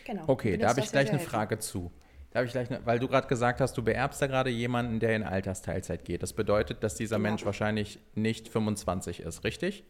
Genau. 0.04 0.25
Okay, 0.26 0.59
da 0.59 0.68
habe 0.68 0.80
ich 0.80 0.90
gleich 0.90 1.11
eine 1.11 1.21
Frage 1.21 1.59
zu. 1.59 1.90
Da 2.30 2.40
habe 2.40 2.47
ich 2.47 2.52
gleich, 2.52 2.68
eine, 2.68 2.85
weil 2.85 2.99
du 2.99 3.09
gerade 3.09 3.28
gesagt 3.28 3.61
hast, 3.61 3.76
du 3.78 3.83
beerbst 3.83 4.21
da 4.21 4.26
gerade 4.26 4.50
jemanden, 4.50 4.99
der 5.00 5.14
in 5.14 5.23
Altersteilzeit 5.23 6.04
geht. 6.04 6.23
Das 6.23 6.33
bedeutet, 6.33 6.83
dass 6.83 6.97
dieser 6.97 7.16
genau. 7.16 7.30
Mensch 7.30 7.44
wahrscheinlich 7.44 8.00
nicht 8.14 8.49
25 8.49 9.21
ist, 9.21 9.44
richtig? 9.44 9.85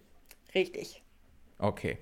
Richtig. 0.54 1.03
Okay. 1.58 1.99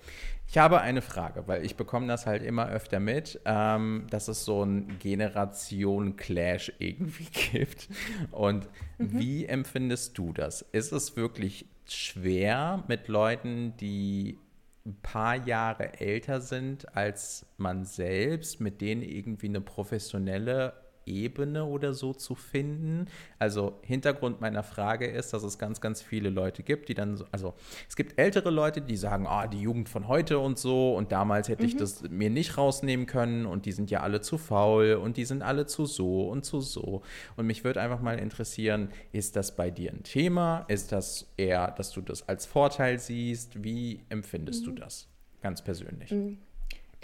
Ich 0.48 0.58
habe 0.58 0.82
eine 0.82 1.00
Frage, 1.00 1.44
weil 1.46 1.64
ich 1.64 1.76
bekomme 1.76 2.06
das 2.06 2.26
halt 2.26 2.42
immer 2.42 2.68
öfter 2.68 3.00
mit, 3.00 3.40
ähm, 3.46 4.06
dass 4.10 4.28
es 4.28 4.44
so 4.44 4.62
ein 4.62 4.98
Generation-Clash 4.98 6.74
irgendwie 6.78 7.24
gibt. 7.52 7.88
Und 8.30 8.68
mhm. 8.98 9.18
wie 9.18 9.46
empfindest 9.46 10.18
du 10.18 10.32
das? 10.32 10.60
Ist 10.60 10.92
es 10.92 11.16
wirklich 11.16 11.66
schwer 11.86 12.84
mit 12.86 13.08
Leuten, 13.08 13.74
die 13.78 14.38
ein 14.84 14.96
paar 15.00 15.36
Jahre 15.36 16.00
älter 16.00 16.40
sind 16.40 16.94
als 16.96 17.46
man 17.56 17.84
selbst, 17.84 18.60
mit 18.60 18.80
denen 18.80 19.02
irgendwie 19.02 19.46
eine 19.46 19.60
professionelle 19.60 20.74
Ebene 21.06 21.64
oder 21.64 21.94
so 21.94 22.12
zu 22.12 22.34
finden. 22.34 23.06
Also 23.38 23.78
Hintergrund 23.82 24.40
meiner 24.40 24.62
Frage 24.62 25.06
ist, 25.06 25.32
dass 25.32 25.42
es 25.42 25.58
ganz, 25.58 25.80
ganz 25.80 26.02
viele 26.02 26.30
Leute 26.30 26.62
gibt, 26.62 26.88
die 26.88 26.94
dann 26.94 27.16
so, 27.16 27.24
also 27.32 27.54
es 27.88 27.96
gibt 27.96 28.18
ältere 28.18 28.50
Leute, 28.50 28.80
die 28.80 28.96
sagen, 28.96 29.26
ah, 29.26 29.46
die 29.46 29.60
Jugend 29.60 29.88
von 29.88 30.08
heute 30.08 30.38
und 30.38 30.58
so 30.58 30.94
und 30.96 31.12
damals 31.12 31.48
hätte 31.48 31.62
mhm. 31.62 31.68
ich 31.68 31.76
das 31.76 32.02
mir 32.08 32.30
nicht 32.30 32.56
rausnehmen 32.56 33.06
können 33.06 33.46
und 33.46 33.66
die 33.66 33.72
sind 33.72 33.90
ja 33.90 34.00
alle 34.00 34.20
zu 34.20 34.38
faul 34.38 34.94
und 34.94 35.16
die 35.16 35.24
sind 35.24 35.42
alle 35.42 35.66
zu 35.66 35.86
so 35.86 36.28
und 36.28 36.44
zu 36.44 36.60
so. 36.60 37.02
Und 37.36 37.46
mich 37.46 37.64
würde 37.64 37.80
einfach 37.80 38.00
mal 38.00 38.18
interessieren, 38.18 38.90
ist 39.12 39.36
das 39.36 39.56
bei 39.56 39.70
dir 39.70 39.92
ein 39.92 40.02
Thema? 40.02 40.64
Ist 40.68 40.92
das 40.92 41.32
eher, 41.36 41.70
dass 41.72 41.90
du 41.92 42.00
das 42.00 42.28
als 42.28 42.46
Vorteil 42.46 42.98
siehst? 42.98 43.62
Wie 43.62 44.00
empfindest 44.08 44.62
mhm. 44.62 44.76
du 44.76 44.80
das 44.80 45.08
ganz 45.40 45.62
persönlich? 45.62 46.10
Mhm 46.10 46.38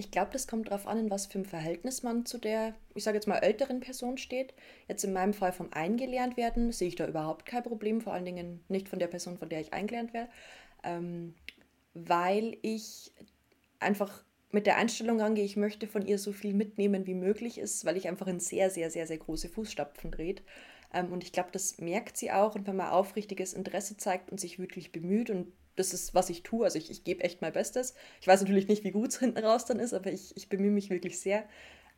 Ich 0.00 0.12
glaube, 0.12 0.30
das 0.32 0.46
kommt 0.46 0.68
darauf 0.68 0.86
an, 0.86 0.96
in 0.96 1.10
was 1.10 1.26
für 1.26 1.40
ein 1.40 1.44
Verhältnis 1.44 2.04
man 2.04 2.24
zu 2.24 2.38
der, 2.38 2.76
ich 2.94 3.02
sage 3.02 3.16
jetzt 3.16 3.26
mal, 3.26 3.38
älteren 3.38 3.80
Person 3.80 4.16
steht. 4.16 4.54
Jetzt 4.86 5.02
in 5.02 5.12
meinem 5.12 5.34
Fall 5.34 5.52
vom 5.52 5.72
Eingelernt 5.72 6.36
werden 6.36 6.70
sehe 6.70 6.86
ich 6.86 6.94
da 6.94 7.08
überhaupt 7.08 7.46
kein 7.46 7.64
Problem, 7.64 8.00
vor 8.00 8.12
allen 8.12 8.24
Dingen 8.24 8.64
nicht 8.68 8.88
von 8.88 9.00
der 9.00 9.08
Person, 9.08 9.38
von 9.38 9.48
der 9.48 9.60
ich 9.60 9.72
eingelernt 9.72 10.14
werde, 10.14 10.30
ähm, 10.84 11.34
weil 11.94 12.56
ich 12.62 13.12
einfach 13.80 14.22
mit 14.52 14.66
der 14.66 14.76
Einstellung 14.76 15.20
rangehe, 15.20 15.44
ich 15.44 15.56
möchte 15.56 15.88
von 15.88 16.06
ihr 16.06 16.18
so 16.18 16.32
viel 16.32 16.54
mitnehmen, 16.54 17.06
wie 17.06 17.14
möglich 17.14 17.58
ist, 17.58 17.84
weil 17.84 17.96
ich 17.96 18.06
einfach 18.06 18.28
in 18.28 18.38
sehr, 18.38 18.70
sehr, 18.70 18.92
sehr, 18.92 19.08
sehr 19.08 19.18
große 19.18 19.48
Fußstapfen 19.48 20.12
dreht. 20.12 20.44
Ähm, 20.94 21.12
und 21.12 21.24
ich 21.24 21.32
glaube, 21.32 21.50
das 21.50 21.78
merkt 21.78 22.16
sie 22.16 22.30
auch. 22.30 22.54
Und 22.54 22.68
wenn 22.68 22.76
man 22.76 22.90
aufrichtiges 22.90 23.52
Interesse 23.52 23.96
zeigt 23.96 24.30
und 24.30 24.38
sich 24.38 24.60
wirklich 24.60 24.92
bemüht 24.92 25.28
und 25.28 25.52
das 25.78 25.92
ist, 25.94 26.14
was 26.14 26.30
ich 26.30 26.42
tue. 26.42 26.64
Also 26.64 26.78
ich, 26.78 26.90
ich 26.90 27.04
gebe 27.04 27.22
echt 27.24 27.42
mein 27.42 27.52
Bestes. 27.52 27.94
Ich 28.20 28.26
weiß 28.28 28.40
natürlich 28.40 28.68
nicht, 28.68 28.84
wie 28.84 28.90
gut 28.90 29.08
es 29.10 29.18
hinten 29.18 29.44
raus 29.44 29.64
dann 29.64 29.78
ist, 29.80 29.94
aber 29.94 30.12
ich, 30.12 30.36
ich 30.36 30.48
bemühe 30.48 30.70
mich 30.70 30.90
wirklich 30.90 31.20
sehr, 31.20 31.44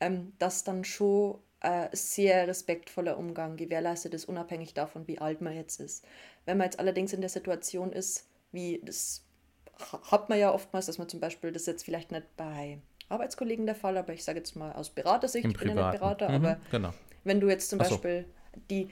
ähm, 0.00 0.32
dass 0.38 0.64
dann 0.64 0.84
schon 0.84 1.38
äh, 1.60 1.88
sehr 1.92 2.48
respektvoller 2.48 3.18
Umgang 3.18 3.56
gewährleistet 3.56 4.14
ist, 4.14 4.26
unabhängig 4.26 4.74
davon, 4.74 5.06
wie 5.06 5.18
alt 5.18 5.40
man 5.40 5.54
jetzt 5.54 5.80
ist. 5.80 6.04
Wenn 6.46 6.58
man 6.58 6.66
jetzt 6.66 6.78
allerdings 6.78 7.12
in 7.12 7.20
der 7.20 7.30
Situation 7.30 7.92
ist, 7.92 8.26
wie 8.52 8.80
das 8.84 9.24
hat 10.10 10.28
man 10.28 10.38
ja 10.38 10.52
oftmals, 10.52 10.86
dass 10.86 10.98
man 10.98 11.08
zum 11.08 11.20
Beispiel, 11.20 11.52
das 11.52 11.62
ist 11.62 11.66
jetzt 11.68 11.84
vielleicht 11.84 12.12
nicht 12.12 12.36
bei 12.36 12.78
Arbeitskollegen 13.08 13.66
der 13.66 13.74
Fall, 13.74 13.96
aber 13.96 14.12
ich 14.12 14.24
sage 14.24 14.38
jetzt 14.38 14.54
mal 14.56 14.72
aus 14.72 14.90
Beratersicht, 14.90 15.46
ich 15.46 15.58
bin 15.58 15.68
ja 15.68 15.90
nicht. 15.90 16.00
Berater, 16.00 16.28
Mhm, 16.28 16.34
aber 16.34 16.60
genau. 16.70 16.92
wenn 17.24 17.40
du 17.40 17.48
jetzt 17.48 17.70
zum 17.70 17.78
so. 17.78 17.88
Beispiel 17.88 18.26
die 18.70 18.90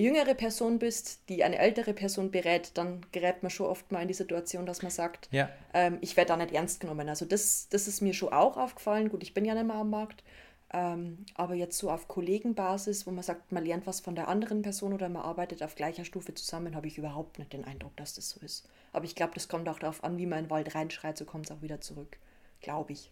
jüngere 0.00 0.34
Person 0.34 0.78
bist, 0.78 1.20
die 1.28 1.44
eine 1.44 1.58
ältere 1.58 1.94
Person 1.94 2.30
berät, 2.30 2.72
dann 2.74 3.04
gerät 3.12 3.42
man 3.42 3.50
schon 3.50 3.66
oft 3.66 3.90
mal 3.92 4.02
in 4.02 4.08
die 4.08 4.14
Situation, 4.14 4.66
dass 4.66 4.82
man 4.82 4.90
sagt, 4.90 5.28
Ja. 5.30 5.48
ähm, 5.74 5.98
ich 6.00 6.16
werde 6.16 6.28
da 6.28 6.36
nicht 6.36 6.52
ernst 6.52 6.80
genommen. 6.80 7.08
Also 7.08 7.24
das, 7.24 7.68
das 7.70 7.88
ist 7.88 8.00
mir 8.00 8.14
schon 8.14 8.32
auch 8.32 8.56
aufgefallen. 8.56 9.08
Gut, 9.08 9.22
ich 9.22 9.34
bin 9.34 9.44
ja 9.44 9.54
nicht 9.54 9.66
mehr 9.66 9.76
am 9.76 9.90
Markt. 9.90 10.22
Ähm, 10.70 11.24
aber 11.34 11.54
jetzt 11.54 11.78
so 11.78 11.90
auf 11.90 12.08
Kollegenbasis, 12.08 13.06
wo 13.06 13.10
man 13.10 13.22
sagt, 13.24 13.52
man 13.52 13.64
lernt 13.64 13.86
was 13.86 14.00
von 14.00 14.14
der 14.14 14.28
anderen 14.28 14.60
Person 14.60 14.92
oder 14.92 15.08
man 15.08 15.22
arbeitet 15.22 15.62
auf 15.62 15.74
gleicher 15.76 16.04
Stufe 16.04 16.34
zusammen, 16.34 16.76
habe 16.76 16.86
ich 16.88 16.98
überhaupt 16.98 17.38
nicht 17.38 17.54
den 17.54 17.64
Eindruck, 17.64 17.96
dass 17.96 18.14
das 18.14 18.28
so 18.28 18.40
ist. 18.40 18.68
Aber 18.92 19.06
ich 19.06 19.14
glaube, 19.14 19.32
das 19.34 19.48
kommt 19.48 19.66
auch 19.68 19.78
darauf 19.78 20.04
an, 20.04 20.18
wie 20.18 20.26
man 20.26 20.40
in 20.40 20.44
den 20.44 20.50
Wald 20.50 20.74
reinschreit, 20.74 21.16
so 21.16 21.24
kommt 21.24 21.46
es 21.46 21.56
auch 21.56 21.62
wieder 21.62 21.80
zurück. 21.80 22.18
Glaube 22.60 22.92
ich. 22.92 23.10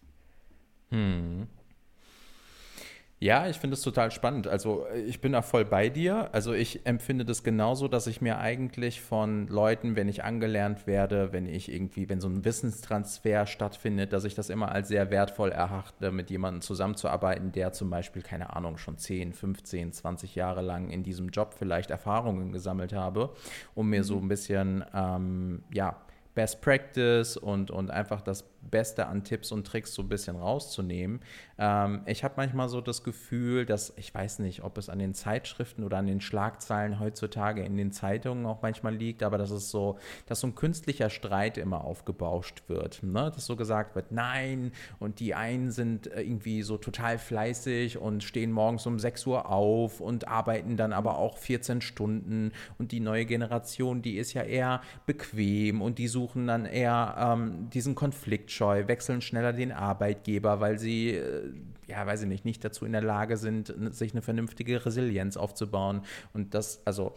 Ja, 3.19 3.47
ich 3.47 3.57
finde 3.57 3.73
es 3.73 3.81
total 3.81 4.11
spannend. 4.11 4.47
Also 4.47 4.85
äh, 4.93 5.01
ich 5.01 5.21
bin 5.21 5.31
da 5.31 5.41
voll 5.41 5.65
bei 5.65 5.89
dir. 5.89 6.29
Also 6.33 6.53
ich 6.53 6.85
empfinde 6.85 7.25
das 7.25 7.43
genauso, 7.43 7.87
dass 7.87 8.05
ich 8.05 8.21
mir 8.21 8.37
eigentlich 8.37 9.01
von 9.01 9.47
Leuten, 9.47 9.95
wenn 9.95 10.07
ich 10.07 10.23
angelernt 10.23 10.85
werde, 10.85 11.33
wenn 11.33 11.47
ich 11.47 11.71
irgendwie, 11.71 12.09
wenn 12.09 12.21
so 12.21 12.27
ein 12.27 12.45
Wissenstransfer 12.45 13.47
stattfindet, 13.47 14.13
dass 14.13 14.23
ich 14.23 14.35
das 14.35 14.51
immer 14.51 14.71
als 14.71 14.89
sehr 14.89 15.09
wertvoll 15.09 15.51
erachte, 15.51 16.11
mit 16.11 16.29
jemandem 16.29 16.61
zusammenzuarbeiten, 16.61 17.51
der 17.51 17.73
zum 17.73 17.89
Beispiel, 17.89 18.21
keine 18.21 18.55
Ahnung, 18.55 18.77
schon 18.77 18.99
10, 18.99 19.33
15, 19.33 19.93
20 19.93 20.35
Jahre 20.35 20.61
lang 20.61 20.91
in 20.91 21.01
diesem 21.01 21.29
Job 21.29 21.55
vielleicht 21.57 21.89
Erfahrungen 21.89 22.51
gesammelt 22.51 22.93
habe, 22.93 23.31
um 23.73 23.89
mir 23.89 24.03
so 24.03 24.17
ein 24.17 24.27
bisschen, 24.27 24.85
ähm, 24.93 25.63
ja, 25.73 25.95
Best 26.37 26.61
Practice 26.61 27.35
und, 27.35 27.71
und 27.71 27.89
einfach 27.89 28.21
das 28.21 28.43
Beste 28.61 29.07
an 29.07 29.23
Tipps 29.23 29.51
und 29.51 29.65
Tricks 29.65 29.95
so 29.95 30.03
ein 30.03 30.07
bisschen 30.07 30.35
rauszunehmen. 30.35 31.19
Ähm, 31.57 32.01
ich 32.05 32.23
habe 32.23 32.35
manchmal 32.37 32.69
so 32.69 32.81
das 32.81 33.03
Gefühl, 33.03 33.65
dass, 33.65 33.93
ich 33.97 34.13
weiß 34.13 34.39
nicht, 34.39 34.63
ob 34.63 34.77
es 34.77 34.89
an 34.89 34.99
den 34.99 35.13
Zeitschriften 35.13 35.83
oder 35.83 35.97
an 35.97 36.07
den 36.07 36.21
Schlagzeilen 36.21 36.99
heutzutage 36.99 37.63
in 37.63 37.77
den 37.77 37.91
Zeitungen 37.91 38.45
auch 38.45 38.61
manchmal 38.61 38.95
liegt, 38.95 39.23
aber 39.23 39.37
dass 39.37 39.51
es 39.51 39.71
so, 39.71 39.97
dass 40.25 40.39
so 40.39 40.47
ein 40.47 40.55
künstlicher 40.55 41.09
Streit 41.09 41.57
immer 41.57 41.83
aufgebauscht 41.83 42.63
wird. 42.67 43.03
Ne? 43.03 43.31
Dass 43.33 43.45
so 43.45 43.55
gesagt 43.55 43.95
wird, 43.95 44.11
nein, 44.11 44.71
und 44.99 45.19
die 45.19 45.33
einen 45.33 45.71
sind 45.71 46.07
äh, 46.07 46.21
irgendwie 46.21 46.61
so 46.61 46.77
total 46.77 47.17
fleißig 47.17 47.97
und 47.97 48.23
stehen 48.23 48.51
morgens 48.51 48.85
um 48.85 48.99
6 48.99 49.25
Uhr 49.27 49.49
auf 49.49 50.01
und 50.01 50.27
arbeiten 50.27 50.77
dann 50.77 50.93
aber 50.93 51.17
auch 51.17 51.37
14 51.37 51.81
Stunden 51.81 52.51
und 52.77 52.91
die 52.91 52.99
neue 52.99 53.25
Generation, 53.25 54.01
die 54.01 54.17
ist 54.17 54.33
ja 54.33 54.43
eher 54.43 54.81
bequem 55.05 55.81
und 55.81 55.97
die 55.97 56.07
suchen 56.07 56.47
dann 56.47 56.65
eher 56.65 57.15
ähm, 57.17 57.69
diesen 57.71 57.95
konfliktscheu, 57.95 58.87
wechseln 58.87 59.21
schneller 59.21 59.53
den 59.53 59.71
Arbeitgeber, 59.71 60.59
weil 60.59 60.77
sie, 60.77 61.11
äh, 61.11 61.46
ja, 61.87 62.05
weiß 62.05 62.23
ich 62.23 62.27
nicht, 62.27 62.45
nicht 62.45 62.63
dazu 62.63 62.85
in 62.85 62.91
der 62.91 63.01
Lage 63.01 63.37
sind, 63.37 63.73
sich 63.91 64.11
eine 64.13 64.21
vernünftige 64.21 64.85
Resilienz 64.85 65.37
aufzubauen. 65.37 66.01
Und 66.33 66.53
das, 66.53 66.81
also, 66.85 67.13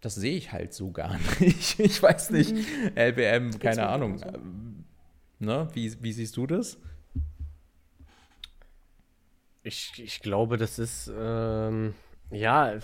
das 0.00 0.14
sehe 0.14 0.36
ich 0.36 0.52
halt 0.52 0.74
so 0.74 0.90
gar 0.90 1.16
nicht. 1.40 1.80
Ich 1.80 2.02
weiß 2.02 2.30
nicht, 2.30 2.54
LBM, 2.94 3.58
keine 3.58 3.88
Ahnung. 3.88 4.18
genauso. 4.18 4.36
Ähm, 4.36 4.72
Ne? 5.42 5.66
Wie, 5.72 5.92
wie 6.00 6.12
siehst 6.12 6.36
du 6.36 6.46
das? 6.46 6.78
Ich, 9.64 9.92
ich 9.96 10.20
glaube, 10.20 10.56
das 10.56 10.78
ist 10.78 11.10
ähm, 11.12 11.94
ja 12.30 12.78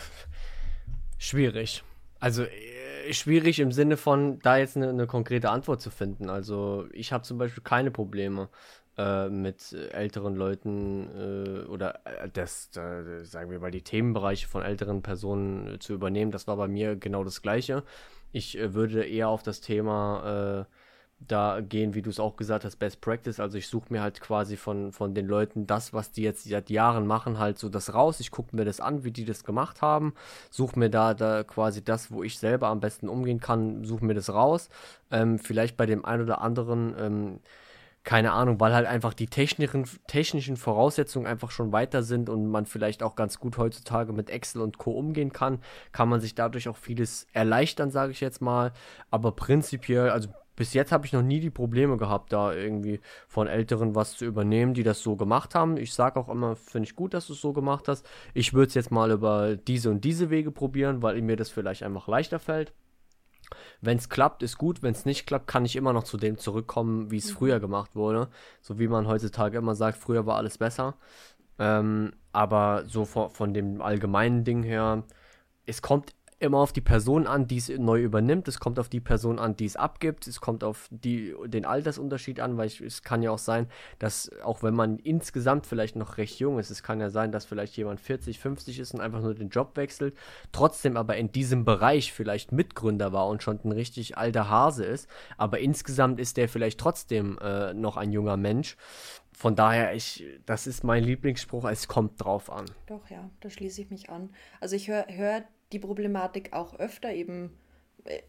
schwierig. 1.18 1.84
Also 2.18 2.42
äh, 2.42 3.12
schwierig 3.12 3.60
im 3.60 3.70
Sinne 3.70 3.96
von, 3.96 4.40
da 4.40 4.56
jetzt 4.56 4.76
eine, 4.76 4.88
eine 4.88 5.06
konkrete 5.06 5.50
Antwort 5.50 5.80
zu 5.80 5.90
finden. 5.90 6.28
Also 6.28 6.88
ich 6.92 7.12
habe 7.12 7.22
zum 7.22 7.38
Beispiel 7.38 7.62
keine 7.62 7.92
Probleme 7.92 8.48
äh, 8.98 9.28
mit 9.28 9.72
älteren 9.72 10.34
Leuten 10.34 11.08
äh, 11.16 11.66
oder 11.68 12.00
äh, 12.04 12.28
das, 12.32 12.70
sagen 12.72 13.50
wir 13.50 13.60
mal, 13.60 13.70
die 13.70 13.82
Themenbereiche 13.82 14.48
von 14.48 14.62
älteren 14.62 15.02
Personen 15.02 15.74
äh, 15.74 15.78
zu 15.78 15.94
übernehmen. 15.94 16.32
Das 16.32 16.48
war 16.48 16.56
bei 16.56 16.68
mir 16.68 16.96
genau 16.96 17.22
das 17.22 17.40
Gleiche. 17.40 17.84
Ich 18.32 18.58
würde 18.60 19.06
eher 19.06 19.28
auf 19.28 19.42
das 19.42 19.60
Thema 19.60 20.66
da 21.20 21.60
gehen, 21.60 21.94
wie 21.94 22.02
du 22.02 22.10
es 22.10 22.20
auch 22.20 22.36
gesagt 22.36 22.64
hast, 22.64 22.76
Best 22.76 23.00
Practice. 23.00 23.40
Also 23.40 23.58
ich 23.58 23.68
suche 23.68 23.92
mir 23.92 24.02
halt 24.02 24.20
quasi 24.20 24.56
von, 24.56 24.92
von 24.92 25.14
den 25.14 25.26
Leuten 25.26 25.66
das, 25.66 25.92
was 25.92 26.12
die 26.12 26.22
jetzt 26.22 26.44
seit 26.44 26.70
Jahren 26.70 27.06
machen, 27.06 27.38
halt 27.38 27.58
so 27.58 27.68
das 27.68 27.94
raus. 27.94 28.20
Ich 28.20 28.30
gucke 28.30 28.54
mir 28.54 28.64
das 28.64 28.80
an, 28.80 29.04
wie 29.04 29.10
die 29.10 29.24
das 29.24 29.44
gemacht 29.44 29.82
haben, 29.82 30.14
suche 30.50 30.78
mir 30.78 30.90
da, 30.90 31.14
da 31.14 31.42
quasi 31.42 31.82
das, 31.82 32.10
wo 32.10 32.22
ich 32.22 32.38
selber 32.38 32.68
am 32.68 32.80
besten 32.80 33.08
umgehen 33.08 33.40
kann, 33.40 33.84
suche 33.84 34.04
mir 34.04 34.14
das 34.14 34.32
raus. 34.32 34.68
Ähm, 35.10 35.38
vielleicht 35.38 35.76
bei 35.76 35.86
dem 35.86 36.04
einen 36.04 36.22
oder 36.22 36.40
anderen, 36.40 36.94
ähm, 36.98 37.40
keine 38.04 38.32
Ahnung, 38.32 38.58
weil 38.60 38.74
halt 38.74 38.86
einfach 38.86 39.12
die 39.12 39.26
technischen, 39.26 39.84
technischen 40.06 40.56
Voraussetzungen 40.56 41.26
einfach 41.26 41.50
schon 41.50 41.72
weiter 41.72 42.02
sind 42.02 42.30
und 42.30 42.46
man 42.46 42.66
vielleicht 42.66 43.02
auch 43.02 43.16
ganz 43.16 43.38
gut 43.38 43.58
heutzutage 43.58 44.12
mit 44.12 44.30
Excel 44.30 44.62
und 44.62 44.78
Co. 44.78 44.92
umgehen 44.92 45.32
kann, 45.32 45.60
kann 45.92 46.08
man 46.08 46.20
sich 46.20 46.34
dadurch 46.34 46.68
auch 46.68 46.76
vieles 46.76 47.26
erleichtern, 47.32 47.90
sage 47.90 48.12
ich 48.12 48.20
jetzt 48.20 48.40
mal. 48.40 48.72
Aber 49.10 49.32
prinzipiell, 49.32 50.10
also 50.10 50.28
bis 50.58 50.74
jetzt 50.74 50.90
habe 50.90 51.06
ich 51.06 51.12
noch 51.12 51.22
nie 51.22 51.38
die 51.38 51.50
Probleme 51.50 51.96
gehabt, 51.98 52.32
da 52.32 52.52
irgendwie 52.52 53.00
von 53.28 53.46
Älteren 53.46 53.94
was 53.94 54.16
zu 54.16 54.24
übernehmen, 54.24 54.74
die 54.74 54.82
das 54.82 55.00
so 55.02 55.14
gemacht 55.14 55.54
haben. 55.54 55.76
Ich 55.76 55.94
sage 55.94 56.18
auch 56.18 56.28
immer, 56.28 56.56
finde 56.56 56.88
ich 56.88 56.96
gut, 56.96 57.14
dass 57.14 57.28
du 57.28 57.34
es 57.34 57.40
so 57.40 57.52
gemacht 57.52 57.86
hast. 57.86 58.04
Ich 58.34 58.54
würde 58.54 58.68
es 58.68 58.74
jetzt 58.74 58.90
mal 58.90 59.12
über 59.12 59.56
diese 59.56 59.88
und 59.90 60.04
diese 60.04 60.30
Wege 60.30 60.50
probieren, 60.50 61.00
weil 61.00 61.22
mir 61.22 61.36
das 61.36 61.50
vielleicht 61.50 61.84
einfach 61.84 62.08
leichter 62.08 62.40
fällt. 62.40 62.72
Wenn 63.80 63.98
es 63.98 64.08
klappt, 64.08 64.42
ist 64.42 64.58
gut. 64.58 64.82
Wenn 64.82 64.92
es 64.92 65.04
nicht 65.04 65.26
klappt, 65.26 65.46
kann 65.46 65.64
ich 65.64 65.76
immer 65.76 65.92
noch 65.92 66.04
zu 66.04 66.16
dem 66.16 66.38
zurückkommen, 66.38 67.10
wie 67.10 67.18
es 67.18 67.30
früher 67.30 67.60
gemacht 67.60 67.94
wurde. 67.94 68.28
So 68.60 68.78
wie 68.78 68.88
man 68.88 69.06
heutzutage 69.06 69.58
immer 69.58 69.74
sagt, 69.74 69.98
früher 69.98 70.26
war 70.26 70.36
alles 70.36 70.58
besser. 70.58 70.94
Ähm, 71.58 72.12
aber 72.32 72.84
so 72.86 73.04
von, 73.04 73.30
von 73.30 73.54
dem 73.54 73.82
allgemeinen 73.82 74.44
Ding 74.44 74.62
her, 74.62 75.02
es 75.66 75.82
kommt 75.82 76.14
immer 76.40 76.58
auf 76.58 76.72
die 76.72 76.80
Person 76.80 77.26
an, 77.26 77.46
die 77.46 77.56
es 77.56 77.68
neu 77.68 78.00
übernimmt. 78.00 78.46
Es 78.46 78.60
kommt 78.60 78.78
auf 78.78 78.88
die 78.88 79.00
Person 79.00 79.38
an, 79.38 79.56
die 79.56 79.64
es 79.64 79.76
abgibt. 79.76 80.26
Es 80.26 80.40
kommt 80.40 80.62
auf 80.62 80.88
die, 80.90 81.34
den 81.46 81.64
Altersunterschied 81.64 82.40
an, 82.40 82.56
weil 82.56 82.68
ich, 82.68 82.80
es 82.80 83.02
kann 83.02 83.22
ja 83.22 83.32
auch 83.32 83.38
sein, 83.38 83.66
dass 83.98 84.30
auch 84.42 84.62
wenn 84.62 84.74
man 84.74 84.98
insgesamt 84.98 85.66
vielleicht 85.66 85.96
noch 85.96 86.16
recht 86.16 86.38
jung 86.38 86.58
ist, 86.58 86.70
es 86.70 86.82
kann 86.82 87.00
ja 87.00 87.10
sein, 87.10 87.32
dass 87.32 87.44
vielleicht 87.44 87.76
jemand 87.76 88.00
40, 88.00 88.38
50 88.38 88.78
ist 88.78 88.94
und 88.94 89.00
einfach 89.00 89.20
nur 89.20 89.34
den 89.34 89.48
Job 89.48 89.76
wechselt, 89.76 90.16
trotzdem 90.52 90.96
aber 90.96 91.16
in 91.16 91.32
diesem 91.32 91.64
Bereich 91.64 92.12
vielleicht 92.12 92.52
Mitgründer 92.52 93.12
war 93.12 93.26
und 93.26 93.42
schon 93.42 93.58
ein 93.64 93.72
richtig 93.72 94.16
alter 94.16 94.48
Hase 94.48 94.84
ist. 94.84 95.08
Aber 95.36 95.58
insgesamt 95.58 96.20
ist 96.20 96.36
der 96.36 96.48
vielleicht 96.48 96.78
trotzdem 96.78 97.38
äh, 97.42 97.74
noch 97.74 97.96
ein 97.96 98.12
junger 98.12 98.36
Mensch. 98.36 98.76
Von 99.32 99.54
daher, 99.54 99.94
ich, 99.94 100.24
das 100.46 100.66
ist 100.66 100.82
mein 100.82 101.04
Lieblingsspruch, 101.04 101.64
es 101.66 101.86
kommt 101.86 102.22
drauf 102.22 102.50
an. 102.50 102.64
Doch, 102.86 103.08
ja, 103.08 103.30
da 103.38 103.50
schließe 103.50 103.82
ich 103.82 103.90
mich 103.90 104.10
an. 104.10 104.30
Also 104.60 104.74
ich 104.74 104.88
höre 104.88 105.06
hör 105.08 105.44
die 105.72 105.78
Problematik 105.78 106.52
auch 106.52 106.78
öfter 106.78 107.12
eben 107.12 107.58
äh, 108.04 108.20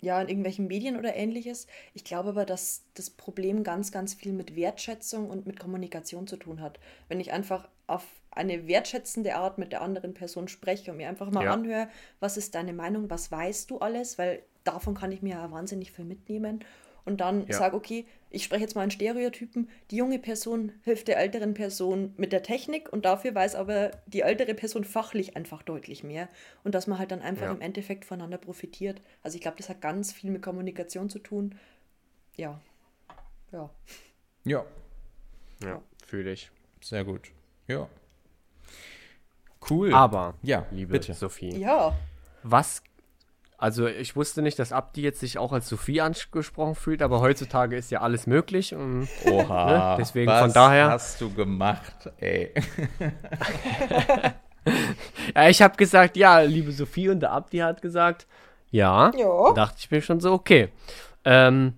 ja 0.00 0.20
in 0.20 0.28
irgendwelchen 0.28 0.66
Medien 0.66 0.96
oder 0.96 1.14
ähnliches. 1.16 1.66
Ich 1.94 2.04
glaube 2.04 2.30
aber, 2.30 2.44
dass 2.44 2.84
das 2.94 3.10
Problem 3.10 3.64
ganz, 3.64 3.92
ganz 3.92 4.14
viel 4.14 4.32
mit 4.32 4.54
Wertschätzung 4.56 5.30
und 5.30 5.46
mit 5.46 5.58
Kommunikation 5.58 6.26
zu 6.26 6.36
tun 6.36 6.60
hat. 6.60 6.78
Wenn 7.08 7.20
ich 7.20 7.32
einfach 7.32 7.68
auf 7.86 8.04
eine 8.30 8.66
wertschätzende 8.68 9.36
Art 9.36 9.58
mit 9.58 9.72
der 9.72 9.80
anderen 9.82 10.12
Person 10.12 10.48
spreche 10.48 10.90
und 10.90 10.98
mir 10.98 11.08
einfach 11.08 11.30
mal 11.30 11.44
Ja. 11.44 11.52
anhöre, 11.52 11.88
was 12.20 12.36
ist 12.36 12.54
deine 12.54 12.72
Meinung, 12.74 13.08
was 13.08 13.30
weißt 13.32 13.70
du 13.70 13.78
alles, 13.78 14.18
weil 14.18 14.42
davon 14.64 14.94
kann 14.94 15.12
ich 15.12 15.22
mir 15.22 15.36
ja 15.36 15.50
wahnsinnig 15.50 15.92
viel 15.92 16.04
mitnehmen. 16.04 16.60
Und 17.06 17.22
dann 17.22 17.46
Ja. 17.46 17.56
sage, 17.56 17.74
okay, 17.76 18.04
ich 18.30 18.44
spreche 18.44 18.62
jetzt 18.62 18.74
mal 18.74 18.84
in 18.84 18.90
Stereotypen. 18.90 19.70
Die 19.90 19.96
junge 19.96 20.18
Person 20.18 20.72
hilft 20.82 21.08
der 21.08 21.18
älteren 21.18 21.54
Person 21.54 22.12
mit 22.18 22.32
der 22.32 22.42
Technik 22.42 22.92
und 22.92 23.04
dafür 23.06 23.34
weiß 23.34 23.54
aber 23.54 23.92
die 24.06 24.20
ältere 24.20 24.52
Person 24.54 24.84
fachlich 24.84 25.36
einfach 25.36 25.62
deutlich 25.62 26.02
mehr. 26.04 26.28
Und 26.64 26.74
dass 26.74 26.86
man 26.88 26.98
halt 26.98 27.12
dann 27.12 27.22
einfach 27.22 27.46
Ja. 27.46 27.52
im 27.52 27.60
Endeffekt 27.62 28.04
voneinander 28.04 28.36
profitiert. 28.38 29.00
Also 29.22 29.36
ich 29.36 29.40
glaube, 29.40 29.56
das 29.56 29.68
hat 29.70 29.80
ganz 29.80 30.12
viel 30.12 30.30
mit 30.30 30.42
Kommunikation 30.42 31.08
zu 31.08 31.18
tun. 31.20 31.54
Ja. 32.36 32.60
Ja. 33.52 33.70
Ja, 34.44 34.64
Ja, 35.62 35.80
Fühle 36.04 36.32
ich. 36.32 36.50
Sehr 36.82 37.04
gut. 37.04 37.30
Ja. 37.68 37.88
Cool. 39.70 39.92
Aber, 39.94 40.34
ja, 40.42 40.66
liebe 40.70 40.92
bitte. 40.92 41.14
Sophie, 41.14 41.56
Ja, 41.58 41.96
was. 42.42 42.82
Also, 43.58 43.86
ich 43.86 44.16
wusste 44.16 44.42
nicht, 44.42 44.58
dass 44.58 44.72
Abdi 44.72 45.00
jetzt 45.02 45.20
sich 45.20 45.38
auch 45.38 45.52
als 45.52 45.68
Sophie 45.68 46.00
angesprochen 46.02 46.74
fühlt, 46.74 47.00
aber 47.00 47.20
heutzutage 47.20 47.76
ist 47.76 47.90
ja 47.90 48.00
alles 48.02 48.26
möglich. 48.26 48.74
Und 48.74 49.08
Oha. 49.30 49.90
Ne? 49.92 49.96
Deswegen 49.98 50.30
was 50.30 50.40
von 50.42 50.52
daher- 50.52 50.90
hast 50.90 51.20
du 51.22 51.32
gemacht, 51.32 52.10
ey? 52.18 52.52
ja, 55.34 55.48
ich 55.48 55.62
habe 55.62 55.76
gesagt, 55.76 56.16
ja, 56.16 56.40
liebe 56.40 56.72
Sophie, 56.72 57.08
und 57.08 57.20
der 57.20 57.32
Abdi 57.32 57.58
hat 57.58 57.82
gesagt, 57.82 58.26
ja. 58.70 59.10
Ja. 59.16 59.52
Dachte 59.54 59.76
ich 59.78 59.90
mir 59.90 60.02
schon 60.02 60.20
so, 60.20 60.32
okay. 60.32 60.68
Ähm, 61.24 61.74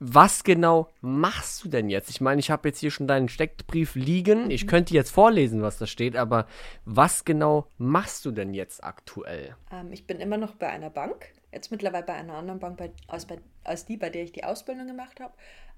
was 0.00 0.44
genau 0.44 0.88
machst 1.00 1.64
du 1.64 1.68
denn 1.68 1.90
jetzt? 1.90 2.08
Ich 2.10 2.20
meine, 2.20 2.40
ich 2.40 2.50
habe 2.50 2.68
jetzt 2.68 2.78
hier 2.78 2.90
schon 2.90 3.08
deinen 3.08 3.28
Steckbrief 3.28 3.94
liegen. 3.94 4.50
Ich 4.50 4.66
könnte 4.66 4.94
jetzt 4.94 5.10
vorlesen, 5.10 5.62
was 5.62 5.78
da 5.78 5.86
steht, 5.86 6.16
aber 6.16 6.46
was 6.84 7.24
genau 7.24 7.66
machst 7.78 8.24
du 8.24 8.30
denn 8.30 8.54
jetzt 8.54 8.84
aktuell? 8.84 9.56
ähm, 9.72 9.92
ich 9.92 10.06
bin 10.06 10.20
immer 10.20 10.36
noch 10.36 10.54
bei 10.54 10.68
einer 10.68 10.90
Bank, 10.90 11.32
jetzt 11.52 11.70
mittlerweile 11.70 12.04
bei 12.04 12.14
einer 12.14 12.34
anderen 12.34 12.60
Bank 12.60 12.76
bei, 12.76 12.90
als, 13.08 13.26
bei, 13.26 13.38
als 13.64 13.86
die, 13.86 13.96
bei 13.96 14.10
der 14.10 14.22
ich 14.22 14.32
die 14.32 14.44
Ausbildung 14.44 14.86
gemacht 14.86 15.20
habe. 15.20 15.34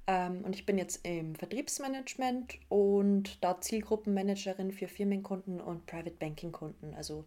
Ähm, 0.07 0.43
und 0.45 0.55
ich 0.55 0.67
bin 0.67 0.77
jetzt 0.77 1.07
im 1.07 1.35
Vertriebsmanagement 1.35 2.59
und 2.69 3.43
da 3.43 3.61
Zielgruppenmanagerin 3.61 4.73
für 4.73 4.89
Firmenkunden 4.89 5.61
und 5.61 5.87
Private 5.87 6.17
Banking 6.19 6.53
Kunden. 6.53 6.95
Also 6.95 7.25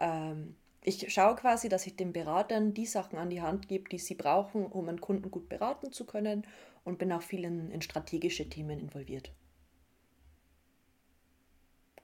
ähm, 0.00 0.56
ich 0.84 1.12
schaue 1.12 1.34
quasi, 1.34 1.68
dass 1.70 1.86
ich 1.86 1.96
den 1.96 2.12
Beratern 2.12 2.74
die 2.74 2.84
Sachen 2.84 3.18
an 3.18 3.30
die 3.30 3.40
Hand 3.40 3.68
gebe, 3.68 3.88
die 3.88 3.98
sie 3.98 4.14
brauchen, 4.14 4.66
um 4.66 4.88
einen 4.88 5.00
Kunden 5.00 5.30
gut 5.30 5.48
beraten 5.48 5.92
zu 5.92 6.04
können 6.04 6.46
und 6.84 6.98
bin 6.98 7.10
auch 7.10 7.22
viel 7.22 7.44
in, 7.44 7.70
in 7.70 7.80
strategische 7.80 8.48
Themen 8.48 8.78
involviert. 8.78 9.32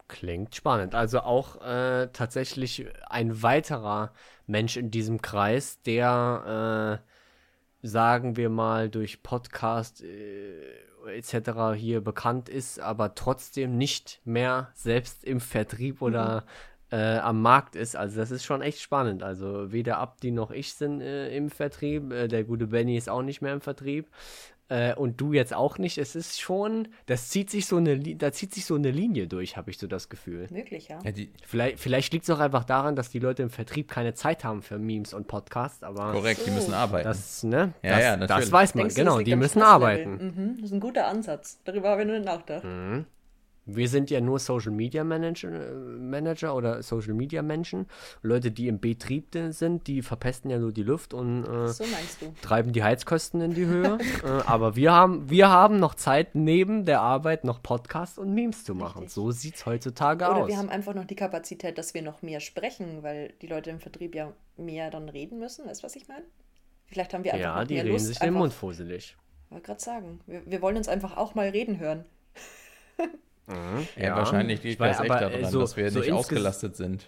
Klingt 0.09 0.55
spannend. 0.55 0.95
Also 0.95 1.21
auch 1.21 1.61
äh, 1.61 2.09
tatsächlich 2.13 2.87
ein 3.07 3.43
weiterer 3.43 4.13
Mensch 4.47 4.79
in 4.79 4.91
diesem 4.91 5.21
Kreis, 5.21 5.83
der, 5.83 7.01
äh, 7.83 7.87
sagen 7.87 8.37
wir 8.37 8.49
mal, 8.49 8.89
durch 8.89 9.23
Podcast 9.23 10.03
äh, 10.03 10.65
etc. 11.07 11.77
hier 11.77 12.01
bekannt 12.01 12.49
ist, 12.49 12.81
aber 12.81 13.15
trotzdem 13.15 13.77
nicht 13.77 14.21
mehr 14.25 14.71
selbst 14.75 15.23
im 15.23 15.39
Vertrieb 15.39 16.03
oder 16.03 16.45
äh, 16.91 17.19
am 17.19 17.41
Markt 17.43 17.77
ist. 17.77 17.97
Also 17.97 18.19
das 18.19 18.31
ist 18.31 18.45
schon 18.45 18.63
echt 18.63 18.81
spannend. 18.81 19.23
Also 19.23 19.73
weder 19.73 19.99
Abdi 19.99 20.31
noch 20.31 20.51
ich 20.51 20.75
sind 20.75 21.01
äh, 21.01 21.35
im 21.37 21.51
Vertrieb. 21.51 22.13
Äh, 22.13 22.29
der 22.29 22.45
gute 22.45 22.67
Benny 22.69 22.97
ist 22.97 23.09
auch 23.09 23.23
nicht 23.23 23.41
mehr 23.43 23.53
im 23.53 23.61
Vertrieb. 23.61 24.09
Äh, 24.69 24.95
und 24.95 25.21
du 25.21 25.33
jetzt 25.33 25.53
auch 25.53 25.79
nicht. 25.79 25.99
Es 25.99 26.15
ist 26.15 26.41
schon, 26.41 26.87
das 27.07 27.29
zieht 27.29 27.51
sich 27.51 27.67
so 27.67 27.79
eine, 27.79 27.99
da 27.99 28.31
zieht 28.31 28.55
sich 28.55 28.65
so 28.65 28.77
eine 28.77 28.93
Linie 28.93 29.27
durch, 29.27 29.57
habe 29.57 29.69
ich 29.71 29.79
so 29.79 29.89
das 29.89 30.09
Gefühl. 30.09 30.47
Möglich, 30.51 30.87
ja. 30.89 31.01
Ja, 31.03 31.11
die, 31.11 31.33
Vielleicht, 31.45 31.81
vielleicht 31.81 32.13
liegt 32.13 32.23
es 32.23 32.31
auch 32.31 32.39
einfach 32.39 32.63
daran, 32.63 32.95
dass 32.95 33.11
die 33.11 33.19
Leute 33.19 33.43
im 33.43 33.51
Vertrieb 33.51 33.91
keine 33.91 34.15
Zeit 34.15 34.45
haben 34.45 34.63
für 34.63 34.79
Memes 34.79 35.13
und 35.13 35.27
Podcasts, 35.27 35.83
aber 35.83 36.13
korrekt, 36.13 36.47
die 36.47 36.53
müssen 36.53 36.73
arbeiten. 36.73 37.09
das, 37.09 37.43
ne, 37.43 37.73
Ja, 37.83 37.91
das, 37.91 38.03
ja, 38.03 38.17
das 38.17 38.29
natürlich. 38.29 38.53
weiß 38.53 38.75
man, 38.77 38.83
Denkst 38.83 38.95
du, 38.95 39.01
das 39.01 39.05
genau, 39.07 39.19
liegt 39.19 39.29
die 39.29 39.37
müssen 39.37 39.63
arbeiten. 39.63 40.13
Mhm, 40.13 40.55
das 40.61 40.67
ist 40.67 40.73
ein 40.73 40.81
guter 40.81 41.09
Ansatz. 41.09 41.59
Darüber 41.65 41.89
habe 41.91 42.03
ich 42.03 42.07
noch 42.07 42.15
nicht 42.15 42.27
nachgedacht. 42.27 42.63
Mhm. 42.65 43.07
Wir 43.75 43.89
sind 43.89 44.11
ja 44.11 44.21
nur 44.21 44.39
Social 44.39 44.73
Media 44.73 45.05
Manager, 45.05 45.51
Manager 45.99 46.55
oder 46.55 46.83
Social 46.83 47.15
Media 47.15 47.43
Menschen. 47.43 47.87
Leute, 48.23 48.51
die 48.51 48.69
im 48.69 48.81
Betrieb 48.81 49.37
sind, 49.51 49.87
die 49.87 50.03
verpesten 50.03 50.51
ja 50.51 50.59
nur 50.59 50.73
die 50.73 50.83
Luft 50.83 51.15
und 51.15 51.45
äh, 51.45 51.69
So 51.69 51.85
treiben 52.43 52.73
die 52.73 52.83
Heizkosten 52.83 53.41
in 53.41 53.55
die 53.55 53.67
Höhe. 53.67 53.99
äh, 54.25 54.27
aber 54.47 54.77
wir 54.77 54.93
haben, 54.93 55.29
wir 55.31 55.49
haben 55.49 55.79
noch 55.79 55.95
Zeit, 55.95 56.35
neben 56.35 56.85
der 56.85 57.01
Arbeit 57.01 57.45
noch 57.45 57.63
Podcasts 57.63 58.19
und 58.19 58.35
Memes 58.35 58.65
zu 58.65 58.75
machen. 58.75 59.01
Richtig. 59.01 59.15
So 59.15 59.31
sieht 59.31 59.57
es 59.57 59.67
heutzutage 59.67 60.25
Oder 60.25 60.37
aus. 60.37 60.49
wir 60.49 60.59
haben 60.59 60.69
einfach 60.69 60.95
noch 60.95 61.05
die 61.05 61.17
Kapazität, 61.17 61.79
dass 61.79 61.95
wir 61.95 62.03
noch 62.03 62.23
mehr 62.23 62.41
sprechen, 62.41 63.03
weil 63.03 63.33
die 63.43 63.47
Leute 63.47 63.71
im 63.71 63.81
Vertrieb 63.81 64.15
ja 64.15 64.33
mehr 64.57 64.91
dann 64.91 65.09
reden 65.09 65.39
müssen. 65.39 65.67
Weißt 65.67 65.83
du, 65.83 65.87
was 65.87 65.97
ich 65.97 66.09
meine? 66.09 66.25
Vielleicht 66.87 67.15
haben 67.15 67.25
wir 67.25 67.35
einfach 67.35 67.57
ja, 67.59 67.65
die 67.65 67.75
mehr 67.75 67.85
reden 67.85 67.93
Lust. 67.93 68.07
sich 68.07 68.19
den 68.19 68.35
Mund 68.35 68.53
fusselig. 68.53 69.17
wollte 69.49 69.67
gerade 69.67 69.81
sagen. 69.81 70.21
Wir, 70.27 70.43
wir 70.45 70.63
wollen 70.63 70.77
uns 70.77 70.89
einfach 70.89 71.17
auch 71.17 71.35
mal 71.35 71.49
reden 71.49 71.79
hören. 71.79 72.05
ja, 73.97 74.17
wahrscheinlich 74.17 74.63
liegt 74.63 74.75
Ich 74.75 74.81
weiß, 74.81 74.99
das 74.99 75.05
echt 75.07 75.11
aber, 75.13 75.23
äh, 75.27 75.31
daran, 75.39 75.51
so- 75.51 75.61
dass 75.61 75.77
wir 75.77 75.91
so 75.91 76.01
nicht 76.01 76.13
ausgelastet 76.13 76.77
sind. 76.77 77.07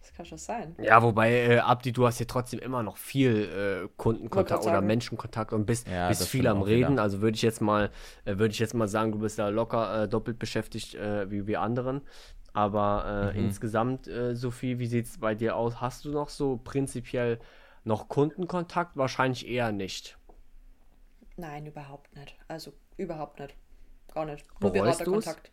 Das 0.00 0.12
kann 0.14 0.24
schon 0.26 0.38
sein. 0.38 0.74
Ja, 0.82 1.02
wobei, 1.02 1.30
äh, 1.32 1.58
Abdi, 1.58 1.92
du 1.92 2.06
hast 2.06 2.18
ja 2.20 2.26
trotzdem 2.26 2.58
immer 2.60 2.82
noch 2.82 2.96
viel 2.96 3.84
äh, 3.84 3.88
Kundenkontakt 3.96 4.64
oder. 4.64 4.80
Menschenkontakt 4.80 5.52
und 5.52 5.66
bist, 5.66 5.86
Ja, 5.88 6.08
bist 6.08 6.26
viel 6.28 6.46
am 6.46 6.62
auch 6.62 6.66
wieder. 6.66 6.88
Reden. 6.88 6.98
Also 6.98 7.20
würde 7.20 7.36
ich 7.36 7.42
jetzt 7.42 7.60
mal, 7.60 7.90
äh, 8.24 8.38
würde 8.38 8.52
ich 8.52 8.58
jetzt 8.58 8.74
mal 8.74 8.88
sagen, 8.88 9.12
du 9.12 9.18
bist 9.18 9.38
da 9.38 9.48
locker 9.48 10.04
äh, 10.04 10.08
doppelt 10.08 10.38
beschäftigt 10.38 10.94
äh, 10.94 11.30
wie 11.30 11.46
wir 11.46 11.60
anderen. 11.60 12.00
Aber 12.52 13.30
äh, 13.34 13.38
Mhm. 13.38 13.46
insgesamt, 13.46 14.08
äh, 14.08 14.34
Sophie, 14.34 14.78
wie 14.78 14.86
sieht 14.86 15.06
es 15.06 15.18
bei 15.18 15.34
dir 15.34 15.54
aus? 15.54 15.80
Hast 15.80 16.04
du 16.04 16.10
noch 16.10 16.28
so 16.30 16.56
prinzipiell 16.56 17.38
noch 17.84 18.08
Kundenkontakt? 18.08 18.96
Wahrscheinlich 18.96 19.46
eher 19.46 19.70
nicht. 19.70 20.18
Nein, 21.36 21.66
überhaupt 21.66 22.14
nicht. 22.16 22.36
Also 22.48 22.72
überhaupt 22.96 23.38
nicht. 23.38 23.54
Gar 24.14 24.26
nicht. 24.26 24.44
Nur? 24.60 24.72
Beraterkontakt. 24.72 25.50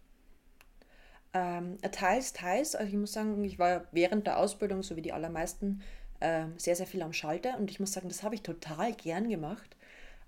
Ähm, 1.33 1.77
teils, 1.91 2.33
teils. 2.33 2.75
Also 2.75 2.89
ich 2.91 2.97
muss 2.97 3.13
sagen, 3.13 3.43
ich 3.43 3.59
war 3.59 3.87
während 3.91 4.27
der 4.27 4.39
Ausbildung, 4.39 4.81
so 4.83 4.95
wie 4.95 5.01
die 5.01 5.13
allermeisten, 5.13 5.81
ähm, 6.21 6.57
sehr, 6.57 6.75
sehr 6.75 6.87
viel 6.87 7.01
am 7.01 7.13
Schalter. 7.13 7.57
Und 7.57 7.69
ich 7.69 7.79
muss 7.79 7.91
sagen, 7.91 8.07
das 8.07 8.23
habe 8.23 8.35
ich 8.35 8.41
total 8.41 8.93
gern 8.93 9.29
gemacht, 9.29 9.77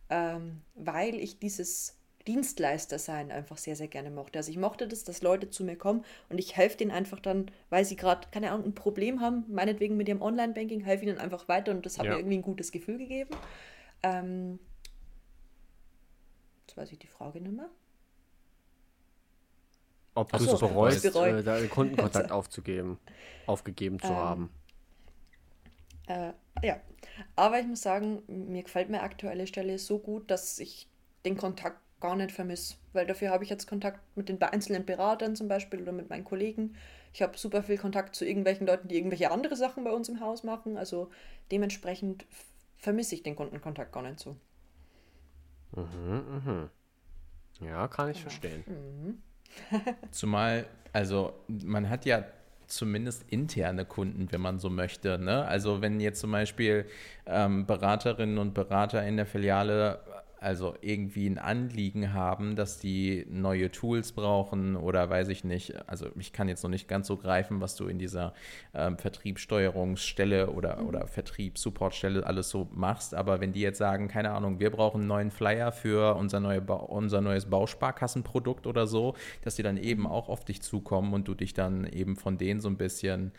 ähm, 0.09 0.61
weil 0.75 1.15
ich 1.15 1.39
dieses 1.39 1.95
Dienstleister-Sein 2.27 3.31
einfach 3.31 3.57
sehr, 3.57 3.75
sehr 3.75 3.87
gerne 3.87 4.11
mochte. 4.11 4.37
Also 4.37 4.51
ich 4.51 4.57
mochte 4.57 4.87
das, 4.87 5.03
dass 5.03 5.23
Leute 5.23 5.49
zu 5.49 5.63
mir 5.63 5.77
kommen 5.77 6.05
und 6.29 6.37
ich 6.37 6.55
helfe 6.55 6.77
denen 6.77 6.91
einfach 6.91 7.19
dann, 7.19 7.49
weil 7.69 7.85
sie 7.85 7.95
gerade, 7.95 8.27
keine 8.29 8.51
Ahnung, 8.51 8.67
ein 8.67 8.75
Problem 8.75 9.21
haben, 9.21 9.45
meinetwegen 9.47 9.97
mit 9.97 10.07
ihrem 10.07 10.21
Online-Banking, 10.21 10.81
helfe 10.81 11.05
ihnen 11.05 11.17
einfach 11.17 11.47
weiter 11.47 11.71
und 11.71 11.85
das 11.85 11.97
hat 11.97 12.05
Ja. 12.05 12.11
mir 12.11 12.19
irgendwie 12.19 12.37
ein 12.37 12.43
gutes 12.43 12.71
Gefühl 12.71 12.99
gegeben. 12.99 13.31
Ähm, 14.03 14.59
jetzt 16.67 16.77
weiß 16.77 16.91
ich 16.91 16.99
die 16.99 17.07
Frage 17.07 17.41
nicht 17.41 17.55
mehr. 17.55 17.69
Ob 20.15 20.35
du 20.35 20.47
so, 20.47 20.55
es 20.55 20.59
bereust, 20.59 21.01
bereue. 21.01 21.37
äh, 21.39 21.43
da 21.43 21.65
Kundenkontakt 21.67 22.31
aufzugeben, 22.31 22.99
aufgegeben 23.47 23.99
zu 23.99 24.15
Ähm, 24.15 24.17
haben. 24.17 24.51
Äh, 26.07 26.33
ja, 26.63 26.79
aber 27.35 27.59
ich 27.59 27.67
muss 27.67 27.81
sagen, 27.81 28.23
mir 28.27 28.63
gefällt 28.63 28.89
meine 28.89 29.03
aktuelle 29.03 29.47
Stelle 29.47 29.77
so 29.79 29.99
gut, 29.99 30.29
dass 30.31 30.59
ich 30.59 30.87
den 31.25 31.37
Kontakt 31.37 31.79
gar 32.01 32.15
nicht 32.15 32.31
vermisse, 32.31 32.75
weil 32.93 33.05
dafür 33.05 33.29
habe 33.29 33.43
ich 33.43 33.49
jetzt 33.49 33.67
Kontakt 33.67 33.99
mit 34.15 34.29
den 34.29 34.41
einzelnen 34.41 34.85
Beratern 34.85 35.35
zum 35.35 35.47
Beispiel 35.47 35.81
oder 35.81 35.91
mit 35.91 36.09
meinen 36.09 36.23
Kollegen. 36.23 36.75
Ich 37.13 37.21
habe 37.21 37.37
super 37.37 37.63
viel 37.63 37.77
Kontakt 37.77 38.15
zu 38.15 38.25
irgendwelchen 38.25 38.67
Leuten, 38.67 38.87
die 38.87 38.95
irgendwelche 38.97 39.31
andere 39.31 39.55
Sachen 39.55 39.83
bei 39.83 39.91
uns 39.91 40.09
im 40.09 40.19
Haus 40.21 40.43
machen. 40.43 40.77
Also 40.77 41.09
dementsprechend 41.51 42.25
vermisse 42.77 43.15
ich 43.15 43.23
den 43.23 43.35
Kundenkontakt 43.35 43.91
gar 43.91 44.03
nicht 44.03 44.19
so. 44.19 44.35
Mhm, 45.75 46.23
mhm. 46.45 46.69
Ja, 47.61 47.87
kann 47.89 48.09
ich 48.11 48.21
verstehen. 48.21 48.65
Mhm. 48.65 49.21
Zumal, 50.11 50.65
also 50.93 51.33
man 51.47 51.89
hat 51.89 52.05
ja 52.05 52.23
zumindest 52.69 53.25
interne 53.29 53.85
Kunden, 53.85 54.27
wenn 54.31 54.41
man 54.41 54.59
so 54.59 54.69
möchte. 54.69 55.17
Ne? 55.17 55.45
Also 55.45 55.81
wenn 55.81 55.99
jetzt 55.99 56.19
zum 56.19 56.31
Beispiel 56.31 56.85
ähm, 57.25 57.65
Beraterinnen 57.65 58.37
und 58.37 58.53
Berater 58.53 59.05
in 59.05 59.17
der 59.17 59.25
Filiale 59.25 59.99
also 60.41 60.75
irgendwie 60.81 61.27
ein 61.27 61.37
Anliegen 61.37 62.13
haben, 62.13 62.55
dass 62.55 62.79
die 62.79 63.25
neue 63.29 63.71
Tools 63.71 64.11
brauchen 64.13 64.75
oder 64.75 65.09
weiß 65.09 65.27
ich 65.29 65.43
nicht. 65.43 65.73
Also 65.87 66.07
ich 66.17 66.33
kann 66.33 66.47
jetzt 66.47 66.63
noch 66.63 66.69
nicht 66.69 66.87
ganz 66.87 67.07
so 67.07 67.17
greifen, 67.17 67.61
was 67.61 67.75
du 67.75 67.87
in 67.87 67.99
dieser 67.99 68.33
ähm, 68.73 68.97
Vertriebssteuerungsstelle 68.97 70.49
oder, 70.51 70.85
oder 70.85 71.07
Vertriebssupportstelle 71.07 72.25
alles 72.25 72.49
so 72.49 72.69
machst. 72.71 73.13
Aber 73.13 73.41
wenn 73.41 73.53
die 73.53 73.61
jetzt 73.61 73.77
sagen, 73.77 74.07
keine 74.07 74.31
Ahnung, 74.31 74.59
wir 74.59 74.71
brauchen 74.71 75.01
einen 75.01 75.07
neuen 75.07 75.31
Flyer 75.31 75.71
für 75.71 76.15
unser, 76.15 76.39
neue 76.39 76.61
ba 76.61 76.75
unser 76.75 77.21
neues 77.21 77.45
Bausparkassenprodukt 77.45 78.65
oder 78.65 78.87
so, 78.87 79.15
dass 79.43 79.55
die 79.55 79.63
dann 79.63 79.77
eben 79.77 80.07
auch 80.07 80.29
auf 80.29 80.45
dich 80.45 80.61
zukommen 80.61 81.13
und 81.13 81.27
du 81.27 81.33
dich 81.33 81.53
dann 81.53 81.85
eben 81.85 82.15
von 82.15 82.37
denen 82.37 82.61
so 82.61 82.69
ein 82.69 82.77
bisschen 82.77 83.31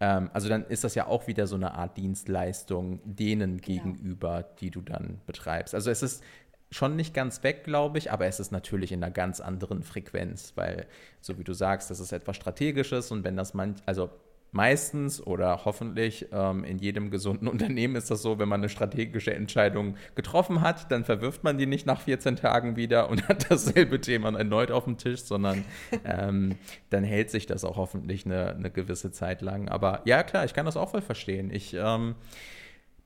ähm, 0.00 0.30
also 0.32 0.48
dann 0.48 0.64
ist 0.66 0.84
das 0.84 0.94
ja 0.94 1.06
auch 1.06 1.26
wieder 1.26 1.46
so 1.46 1.56
eine 1.56 1.74
Art 1.74 1.96
Dienstleistung 1.96 3.00
denen 3.04 3.58
gegenüber, 3.60 4.44
die 4.60 4.70
du 4.70 4.80
dann 4.80 5.20
betreibst. 5.26 5.74
Also 5.74 5.90
es 5.90 6.02
ist 6.02 6.22
schon 6.70 6.96
nicht 6.96 7.14
ganz 7.14 7.42
weg, 7.42 7.64
glaube 7.64 7.98
ich, 7.98 8.12
aber 8.12 8.26
es 8.26 8.40
ist 8.40 8.52
natürlich 8.52 8.92
in 8.92 9.02
einer 9.02 9.12
ganz 9.12 9.40
anderen 9.40 9.82
Frequenz, 9.82 10.52
weil, 10.54 10.86
so 11.20 11.38
wie 11.38 11.44
du 11.44 11.54
sagst, 11.54 11.90
das 11.90 12.00
ist 12.00 12.12
etwas 12.12 12.36
Strategisches 12.36 13.10
und 13.10 13.24
wenn 13.24 13.36
das 13.36 13.54
man, 13.54 13.76
also 13.86 14.10
meistens 14.50 15.24
oder 15.26 15.64
hoffentlich 15.64 16.26
ähm, 16.32 16.64
in 16.64 16.78
jedem 16.78 17.10
gesunden 17.10 17.48
Unternehmen 17.48 17.96
ist 17.96 18.10
das 18.10 18.22
so, 18.22 18.38
wenn 18.38 18.48
man 18.48 18.60
eine 18.60 18.68
strategische 18.68 19.34
Entscheidung 19.34 19.96
getroffen 20.14 20.60
hat, 20.60 20.90
dann 20.90 21.04
verwirft 21.04 21.44
man 21.44 21.58
die 21.58 21.66
nicht 21.66 21.86
nach 21.86 22.00
14 22.00 22.36
Tagen 22.36 22.76
wieder 22.76 23.10
und 23.10 23.28
hat 23.28 23.50
dasselbe 23.50 24.00
Thema 24.00 24.36
erneut 24.36 24.70
auf 24.70 24.84
dem 24.84 24.98
Tisch, 24.98 25.22
sondern 25.22 25.64
ähm, 26.04 26.56
dann 26.90 27.04
hält 27.04 27.30
sich 27.30 27.46
das 27.46 27.64
auch 27.64 27.76
hoffentlich 27.76 28.26
eine, 28.26 28.54
eine 28.54 28.70
gewisse 28.70 29.10
Zeit 29.10 29.42
lang. 29.42 29.68
Aber 29.68 30.02
ja, 30.04 30.22
klar, 30.22 30.44
ich 30.44 30.54
kann 30.54 30.66
das 30.66 30.76
auch 30.76 30.90
voll 30.90 31.02
verstehen. 31.02 31.50
Ich 31.50 31.74
ähm, 31.74 32.14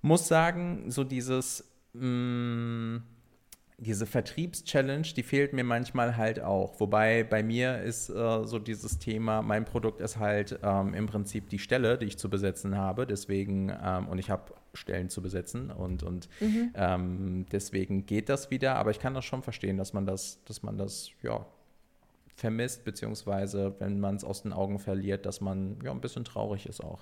muss 0.00 0.28
sagen, 0.28 0.90
so 0.90 1.04
dieses, 1.04 1.72
mh, 1.94 3.02
diese 3.82 4.06
Vertriebschallenge, 4.06 5.14
die 5.16 5.22
fehlt 5.22 5.52
mir 5.52 5.64
manchmal 5.64 6.16
halt 6.16 6.40
auch. 6.40 6.78
Wobei 6.80 7.24
bei 7.24 7.42
mir 7.42 7.82
ist 7.82 8.08
äh, 8.08 8.44
so 8.44 8.58
dieses 8.58 8.98
Thema, 8.98 9.42
mein 9.42 9.64
Produkt 9.64 10.00
ist 10.00 10.18
halt 10.18 10.58
ähm, 10.62 10.94
im 10.94 11.06
Prinzip 11.06 11.48
die 11.48 11.58
Stelle, 11.58 11.98
die 11.98 12.06
ich 12.06 12.18
zu 12.18 12.30
besetzen 12.30 12.76
habe. 12.76 13.06
Deswegen, 13.06 13.72
ähm, 13.82 14.08
und 14.08 14.18
ich 14.18 14.30
habe 14.30 14.54
Stellen 14.74 15.10
zu 15.10 15.20
besetzen 15.20 15.70
und, 15.70 16.02
und 16.02 16.28
mhm. 16.40 16.70
ähm, 16.74 17.46
deswegen 17.50 18.06
geht 18.06 18.28
das 18.28 18.50
wieder. 18.50 18.76
Aber 18.76 18.90
ich 18.90 19.00
kann 19.00 19.14
das 19.14 19.24
schon 19.24 19.42
verstehen, 19.42 19.76
dass 19.76 19.92
man 19.92 20.06
das, 20.06 20.42
dass 20.44 20.62
man 20.62 20.78
das, 20.78 21.10
ja, 21.22 21.44
vermisst, 22.34 22.84
beziehungsweise 22.84 23.74
wenn 23.78 24.00
man 24.00 24.16
es 24.16 24.24
aus 24.24 24.42
den 24.42 24.52
Augen 24.52 24.78
verliert, 24.78 25.26
dass 25.26 25.40
man 25.40 25.78
ja 25.84 25.90
ein 25.90 26.00
bisschen 26.00 26.24
traurig 26.24 26.66
ist 26.66 26.82
auch. 26.82 27.00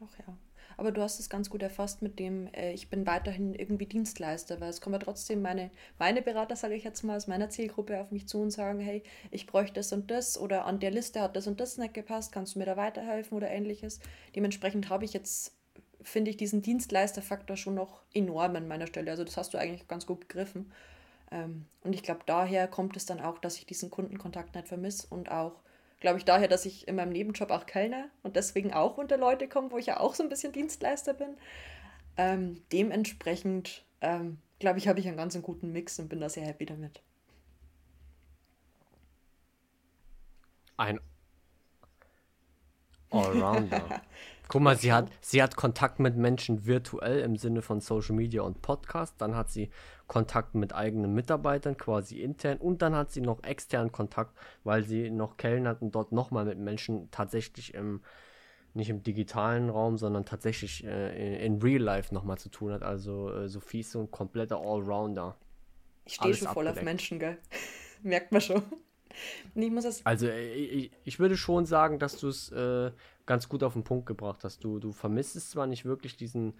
Doch, 0.00 0.18
ja. 0.18 0.36
Aber 0.76 0.92
du 0.92 1.00
hast 1.02 1.20
es 1.20 1.28
ganz 1.28 1.50
gut 1.50 1.62
erfasst 1.62 2.02
mit 2.02 2.18
dem, 2.18 2.48
äh, 2.52 2.72
ich 2.72 2.88
bin 2.88 3.06
weiterhin 3.06 3.54
irgendwie 3.54 3.86
Dienstleister, 3.86 4.60
weil 4.60 4.70
es 4.70 4.80
kommen 4.80 4.94
ja 4.94 4.98
trotzdem 4.98 5.42
meine, 5.42 5.70
meine 5.98 6.22
Berater, 6.22 6.56
sage 6.56 6.74
ich 6.74 6.84
jetzt 6.84 7.02
mal, 7.02 7.16
aus 7.16 7.26
meiner 7.26 7.50
Zielgruppe 7.50 8.00
auf 8.00 8.10
mich 8.10 8.28
zu 8.28 8.40
und 8.40 8.50
sagen, 8.50 8.80
hey, 8.80 9.02
ich 9.30 9.46
bräuchte 9.46 9.74
das 9.74 9.92
und 9.92 10.10
das 10.10 10.38
oder 10.38 10.64
an 10.66 10.80
der 10.80 10.90
Liste 10.90 11.20
hat 11.20 11.36
das 11.36 11.46
und 11.46 11.60
das 11.60 11.78
nicht 11.78 11.94
gepasst, 11.94 12.32
kannst 12.32 12.54
du 12.54 12.58
mir 12.58 12.66
da 12.66 12.76
weiterhelfen 12.76 13.36
oder 13.36 13.50
ähnliches. 13.50 14.00
Dementsprechend 14.34 14.88
habe 14.88 15.04
ich 15.04 15.12
jetzt, 15.12 15.52
finde 16.02 16.30
ich, 16.30 16.36
diesen 16.36 16.62
Dienstleisterfaktor 16.62 17.56
schon 17.56 17.74
noch 17.74 18.02
enorm 18.12 18.56
an 18.56 18.68
meiner 18.68 18.86
Stelle. 18.86 19.10
Also 19.10 19.24
das 19.24 19.36
hast 19.36 19.54
du 19.54 19.58
eigentlich 19.58 19.88
ganz 19.88 20.06
gut 20.06 20.20
begriffen. 20.20 20.72
Ähm, 21.30 21.66
und 21.82 21.94
ich 21.94 22.02
glaube, 22.02 22.20
daher 22.26 22.68
kommt 22.68 22.96
es 22.96 23.06
dann 23.06 23.20
auch, 23.20 23.38
dass 23.38 23.58
ich 23.58 23.66
diesen 23.66 23.90
Kundenkontakt 23.90 24.54
nicht 24.54 24.68
vermisse 24.68 25.06
und 25.10 25.30
auch 25.30 25.63
glaube 26.04 26.18
ich, 26.18 26.26
daher, 26.26 26.48
dass 26.48 26.66
ich 26.66 26.86
in 26.86 26.96
meinem 26.96 27.12
Nebenjob 27.12 27.50
auch 27.50 27.64
Kellner 27.64 28.10
und 28.22 28.36
deswegen 28.36 28.74
auch 28.74 28.98
unter 28.98 29.16
Leute 29.16 29.48
komme, 29.48 29.70
wo 29.70 29.78
ich 29.78 29.86
ja 29.86 30.00
auch 30.00 30.14
so 30.14 30.22
ein 30.22 30.28
bisschen 30.28 30.52
Dienstleister 30.52 31.14
bin. 31.14 31.38
Ähm, 32.18 32.62
dementsprechend, 32.72 33.86
ähm, 34.02 34.36
glaube 34.58 34.78
ich, 34.78 34.86
habe 34.86 35.00
ich 35.00 35.08
einen 35.08 35.16
ganz 35.16 35.40
guten 35.40 35.72
Mix 35.72 35.98
und 35.98 36.10
bin 36.10 36.20
da 36.20 36.28
sehr 36.28 36.44
happy 36.44 36.66
damit. 36.66 37.00
Ein 40.76 41.00
Allrounder. 43.08 44.02
Guck 44.48 44.60
mal, 44.60 44.76
sie 44.76 44.92
hat, 44.92 45.10
sie 45.20 45.42
hat 45.42 45.56
Kontakt 45.56 46.00
mit 46.00 46.16
Menschen 46.16 46.66
virtuell 46.66 47.20
im 47.20 47.36
Sinne 47.36 47.62
von 47.62 47.80
Social 47.80 48.14
Media 48.14 48.42
und 48.42 48.62
Podcast. 48.62 49.14
Dann 49.18 49.34
hat 49.34 49.50
sie 49.50 49.70
Kontakt 50.06 50.54
mit 50.54 50.74
eigenen 50.74 51.14
Mitarbeitern, 51.14 51.76
quasi 51.76 52.20
intern. 52.20 52.58
Und 52.58 52.82
dann 52.82 52.94
hat 52.94 53.10
sie 53.10 53.20
noch 53.20 53.42
externen 53.42 53.90
Kontakt, 53.90 54.36
weil 54.62 54.84
sie 54.84 55.10
noch 55.10 55.36
kellnert 55.38 55.80
und 55.80 55.94
dort 55.94 56.12
nochmal 56.12 56.44
mit 56.44 56.58
Menschen 56.58 57.10
tatsächlich 57.10 57.74
im, 57.74 58.02
nicht 58.74 58.90
im 58.90 59.02
digitalen 59.02 59.70
Raum, 59.70 59.96
sondern 59.96 60.26
tatsächlich 60.26 60.84
äh, 60.84 61.44
in, 61.46 61.54
in, 61.54 61.62
Real 61.62 61.82
Life 61.82 62.12
nochmal 62.12 62.38
zu 62.38 62.50
tun 62.50 62.72
hat. 62.72 62.82
Also 62.82 63.32
äh, 63.32 63.48
Sophie 63.48 63.80
ist 63.80 63.92
so 63.92 64.00
ein 64.00 64.10
kompletter 64.10 64.58
Allrounder. 64.58 65.36
Ich 66.04 66.14
stehe 66.14 66.34
schon 66.34 66.48
voll 66.48 66.66
abgedeckt. 66.66 66.78
auf 66.78 66.84
Menschen, 66.84 67.18
gell? 67.18 67.38
Merkt 68.02 68.30
man 68.30 68.42
schon. 68.42 68.62
Ich 69.54 69.70
muss 69.70 69.84
das 69.84 70.04
also 70.04 70.26
äh, 70.26 70.52
ich, 70.52 70.90
ich 71.04 71.18
würde 71.18 71.36
schon 71.36 71.66
sagen, 71.66 71.98
dass 71.98 72.18
du 72.18 72.28
es 72.28 72.50
äh, 72.52 72.90
ganz 73.26 73.48
gut 73.48 73.62
auf 73.62 73.72
den 73.72 73.84
Punkt 73.84 74.06
gebracht 74.06 74.44
hast. 74.44 74.64
Du, 74.64 74.78
du 74.78 74.92
vermisst 74.92 75.36
es 75.36 75.50
zwar 75.50 75.66
nicht 75.66 75.84
wirklich, 75.84 76.16
diesen 76.16 76.54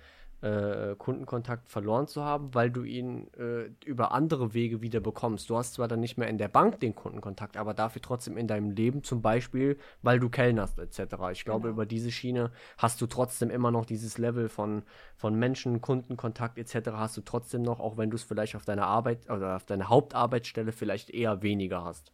äh, 0.45 0.95
Kundenkontakt 0.97 1.71
verloren 1.71 2.07
zu 2.07 2.23
haben, 2.23 2.55
weil 2.55 2.71
du 2.71 2.83
ihn 2.83 3.33
äh, 3.35 3.71
über 3.87 4.13
andere 4.13 4.53
Wege 4.53 4.83
wieder 4.83 5.01
bekommst. 5.01 5.49
Du 5.49 5.57
hast 5.57 5.75
zwar 5.75 5.89
dann 5.89 6.01
nicht 6.01 6.19
mehr 6.19 6.29
in 6.29 6.37
der 6.37 6.49
Bank 6.49 6.81
den 6.81 6.95
Kundenkontakt, 6.95 7.57
aber 7.57 7.73
dafür 7.73 8.03
trotzdem 8.03 8.37
in 8.37 8.47
deinem 8.47 8.71
Leben, 8.71 9.03
zum 9.03 9.23
Beispiel, 9.23 9.79
weil 10.03 10.21
du 10.21 10.29
kellnerst 10.29 10.79
etc. 10.79 11.15
Ich 11.33 11.45
glaube, 11.45 11.63
genau. 11.63 11.73
über 11.73 11.87
diese 11.87 12.11
Schiene 12.11 12.51
hast 12.77 13.01
du 13.01 13.07
trotzdem 13.07 13.49
immer 13.49 13.71
noch 13.71 13.87
dieses 13.87 14.19
Level 14.19 14.51
von, 14.51 14.83
von 15.17 15.35
Menschen, 15.35 15.81
Kundenkontakt 15.81 16.59
etc. 16.59 16.91
hast 16.93 17.17
du 17.17 17.23
trotzdem 17.23 17.63
noch, 17.63 17.81
auch 17.81 17.97
wenn 17.97 18.11
du 18.11 18.17
es 18.17 18.23
vielleicht 18.23 18.55
auf 18.55 18.67
deiner 18.67 18.87
Arbeit 18.87 19.31
oder 19.31 19.57
auf 19.57 19.65
deiner 19.65 19.89
Hauptarbeitsstelle 19.89 20.73
vielleicht 20.73 21.09
eher 21.09 21.43
weniger 21.43 21.85
hast. 21.85 22.13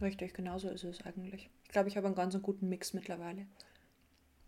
Richtig, 0.00 0.34
genauso 0.34 0.68
ist 0.68 0.84
es 0.84 1.04
eigentlich. 1.04 1.50
Ich 1.64 1.68
glaube, 1.68 1.88
ich 1.88 1.96
habe 1.96 2.06
einen 2.06 2.16
ganz 2.16 2.40
guten 2.42 2.68
Mix 2.68 2.92
mittlerweile. 2.92 3.46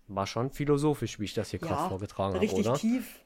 War 0.09 0.27
schon 0.27 0.51
philosophisch, 0.51 1.19
wie 1.19 1.25
ich 1.25 1.35
das 1.35 1.51
hier 1.51 1.61
ja, 1.61 1.67
gerade 1.69 1.89
vorgetragen 1.89 2.35
habe, 2.35 2.47
oder? 2.47 2.73
Richtig 2.73 2.81
tief. 2.81 3.21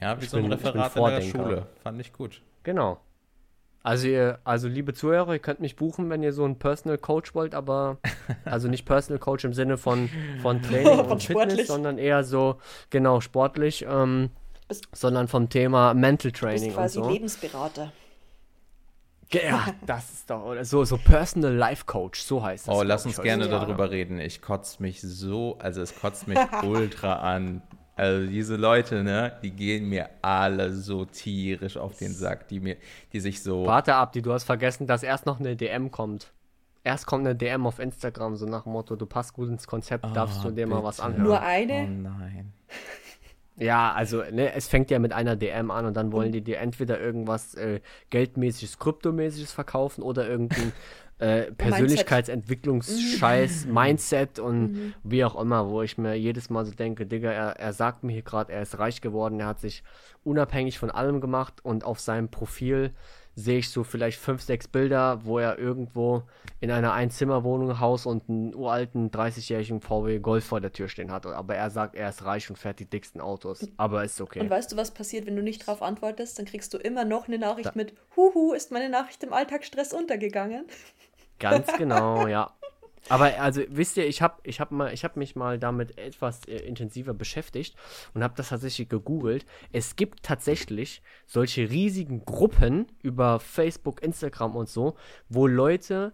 Ja, 0.00 0.18
wie 0.20 0.24
ich 0.24 0.30
so 0.30 0.36
ein 0.36 0.44
bin, 0.44 0.52
Referat 0.52 0.96
in 0.96 1.04
der 1.04 1.20
Schule. 1.22 1.66
Fand 1.82 2.00
ich 2.00 2.12
gut. 2.12 2.42
Genau. 2.62 3.00
Also, 3.82 4.08
ihr, 4.08 4.38
also 4.44 4.68
liebe 4.68 4.92
Zuhörer, 4.92 5.32
ihr 5.32 5.38
könnt 5.38 5.60
mich 5.60 5.74
buchen, 5.74 6.10
wenn 6.10 6.22
ihr 6.22 6.32
so 6.32 6.44
einen 6.44 6.58
Personal 6.58 6.98
Coach 6.98 7.34
wollt, 7.34 7.54
aber 7.54 7.98
also 8.44 8.68
nicht 8.68 8.84
Personal 8.84 9.18
Coach 9.18 9.44
im 9.44 9.54
Sinne 9.54 9.78
von, 9.78 10.10
von 10.42 10.60
Training 10.62 10.98
von 10.98 11.12
und 11.12 11.22
sportlich. 11.22 11.50
Fitness, 11.50 11.68
sondern 11.68 11.98
eher 11.98 12.22
so, 12.22 12.58
genau, 12.90 13.20
sportlich, 13.20 13.86
ähm, 13.88 14.30
sondern 14.92 15.28
vom 15.28 15.48
Thema 15.48 15.94
Mental 15.94 16.30
Training. 16.30 16.60
Du 16.60 16.66
bist 16.66 16.76
quasi 16.76 16.98
und 16.98 17.04
so. 17.04 17.10
Lebensberater. 17.10 17.92
Ja, 19.32 19.68
das 19.86 20.10
ist 20.10 20.30
doch 20.30 20.56
so, 20.62 20.84
so 20.84 20.96
Personal 20.96 21.54
Life 21.54 21.84
Coach, 21.86 22.20
so 22.20 22.42
heißt 22.42 22.68
das. 22.68 22.74
Oh, 22.74 22.82
lass 22.82 23.06
uns 23.06 23.20
gerne 23.20 23.44
ja. 23.44 23.50
darüber 23.50 23.90
reden. 23.90 24.18
Ich 24.20 24.42
kotze 24.42 24.82
mich 24.82 25.00
so, 25.00 25.56
also 25.58 25.82
es 25.82 25.98
kotzt 25.98 26.28
mich 26.28 26.38
ultra 26.62 27.14
an. 27.14 27.62
Also 27.96 28.26
diese 28.26 28.56
Leute, 28.56 29.02
ne, 29.02 29.32
die 29.42 29.50
gehen 29.50 29.88
mir 29.88 30.08
alle 30.22 30.72
so 30.72 31.04
tierisch 31.04 31.76
auf 31.76 31.98
den 31.98 32.12
Sack, 32.14 32.48
die 32.48 32.58
mir, 32.58 32.76
die 33.12 33.20
sich 33.20 33.42
so. 33.42 33.66
Warte 33.66 33.94
ab, 33.94 34.12
die, 34.12 34.22
du 34.22 34.32
hast 34.32 34.44
vergessen, 34.44 34.86
dass 34.86 35.02
erst 35.02 35.26
noch 35.26 35.38
eine 35.38 35.54
DM 35.54 35.90
kommt. 35.90 36.32
Erst 36.82 37.06
kommt 37.06 37.26
eine 37.26 37.36
DM 37.36 37.66
auf 37.66 37.78
Instagram, 37.78 38.36
so 38.36 38.46
nach 38.46 38.62
dem 38.62 38.72
Motto, 38.72 38.96
du 38.96 39.04
passt 39.04 39.34
gut 39.34 39.50
ins 39.50 39.66
Konzept, 39.66 40.06
oh, 40.06 40.14
darfst 40.14 40.42
du 40.42 40.48
dir 40.48 40.64
bitte. 40.64 40.68
mal 40.68 40.82
was 40.82 40.98
anhören. 40.98 41.24
Nur 41.24 41.42
eine? 41.42 41.84
Oh 41.84 42.08
nein. 42.18 42.52
Ja, 43.60 43.92
also 43.92 44.22
ne, 44.30 44.54
es 44.54 44.68
fängt 44.68 44.90
ja 44.90 44.98
mit 44.98 45.12
einer 45.12 45.36
DM 45.36 45.70
an 45.70 45.84
und 45.84 45.94
dann 45.94 46.12
wollen 46.12 46.32
die 46.32 46.40
dir 46.40 46.56
entweder 46.58 46.98
irgendwas 46.98 47.54
äh, 47.54 47.80
geldmäßiges, 48.08 48.78
kryptomäßiges 48.78 49.52
verkaufen 49.52 50.00
oder 50.02 50.26
irgendein 50.26 50.72
äh, 51.18 51.52
Persönlichkeitsentwicklungsscheiß, 51.58 53.66
Mindset. 53.66 53.74
Mindset 53.74 54.38
und 54.38 54.72
mhm. 54.72 54.94
wie 55.04 55.26
auch 55.26 55.38
immer, 55.38 55.68
wo 55.68 55.82
ich 55.82 55.98
mir 55.98 56.14
jedes 56.14 56.48
Mal 56.48 56.64
so 56.64 56.72
denke, 56.72 57.04
Digga, 57.04 57.30
er, 57.30 57.60
er 57.60 57.74
sagt 57.74 58.02
mir 58.02 58.12
hier 58.12 58.22
gerade, 58.22 58.50
er 58.50 58.62
ist 58.62 58.78
reich 58.78 59.02
geworden, 59.02 59.40
er 59.40 59.48
hat 59.48 59.60
sich 59.60 59.82
unabhängig 60.24 60.78
von 60.78 60.90
allem 60.90 61.20
gemacht 61.20 61.62
und 61.62 61.84
auf 61.84 62.00
seinem 62.00 62.30
Profil 62.30 62.94
sehe 63.40 63.58
ich 63.58 63.70
so 63.70 63.84
vielleicht 63.84 64.18
fünf, 64.18 64.42
sechs 64.42 64.68
Bilder, 64.68 65.24
wo 65.24 65.38
er 65.38 65.58
irgendwo 65.58 66.22
in 66.60 66.70
einer 66.70 66.92
Einzimmerwohnung, 66.92 67.80
Haus 67.80 68.06
und 68.06 68.28
einen 68.28 68.54
uralten 68.54 69.10
30-jährigen 69.10 69.80
VW 69.80 70.18
Golf 70.18 70.44
vor 70.44 70.60
der 70.60 70.72
Tür 70.72 70.88
stehen 70.88 71.10
hat. 71.10 71.26
Aber 71.26 71.54
er 71.54 71.70
sagt, 71.70 71.94
er 71.94 72.10
ist 72.10 72.24
reich 72.24 72.50
und 72.50 72.56
fährt 72.56 72.78
die 72.78 72.84
dicksten 72.84 73.20
Autos. 73.20 73.66
Aber 73.76 74.04
ist 74.04 74.20
okay. 74.20 74.40
Und 74.40 74.50
weißt 74.50 74.72
du, 74.72 74.76
was 74.76 74.90
passiert, 74.90 75.26
wenn 75.26 75.36
du 75.36 75.42
nicht 75.42 75.66
darauf 75.66 75.82
antwortest? 75.82 76.38
Dann 76.38 76.46
kriegst 76.46 76.72
du 76.74 76.78
immer 76.78 77.04
noch 77.04 77.28
eine 77.28 77.38
Nachricht 77.38 77.70
da. 77.70 77.72
mit, 77.74 77.94
Huhu, 78.16 78.52
ist 78.52 78.70
meine 78.70 78.90
Nachricht 78.90 79.22
im 79.24 79.32
Alltagsstress 79.32 79.92
untergegangen? 79.92 80.66
Ganz 81.38 81.66
genau, 81.78 82.26
ja. 82.26 82.52
Aber 83.10 83.40
also 83.40 83.62
wisst 83.68 83.96
ihr, 83.96 84.06
ich 84.06 84.22
habe 84.22 84.36
ich 84.44 84.60
hab 84.60 84.70
hab 84.70 85.16
mich 85.16 85.34
mal 85.34 85.58
damit 85.58 85.98
etwas 85.98 86.44
äh, 86.46 86.58
intensiver 86.58 87.12
beschäftigt 87.12 87.74
und 88.14 88.22
habe 88.22 88.34
das 88.36 88.50
tatsächlich 88.50 88.88
gegoogelt. 88.88 89.44
Es 89.72 89.96
gibt 89.96 90.22
tatsächlich 90.22 91.02
solche 91.26 91.68
riesigen 91.68 92.24
Gruppen 92.24 92.86
über 93.02 93.40
Facebook, 93.40 94.00
Instagram 94.00 94.54
und 94.54 94.68
so, 94.68 94.96
wo 95.28 95.48
Leute 95.48 96.12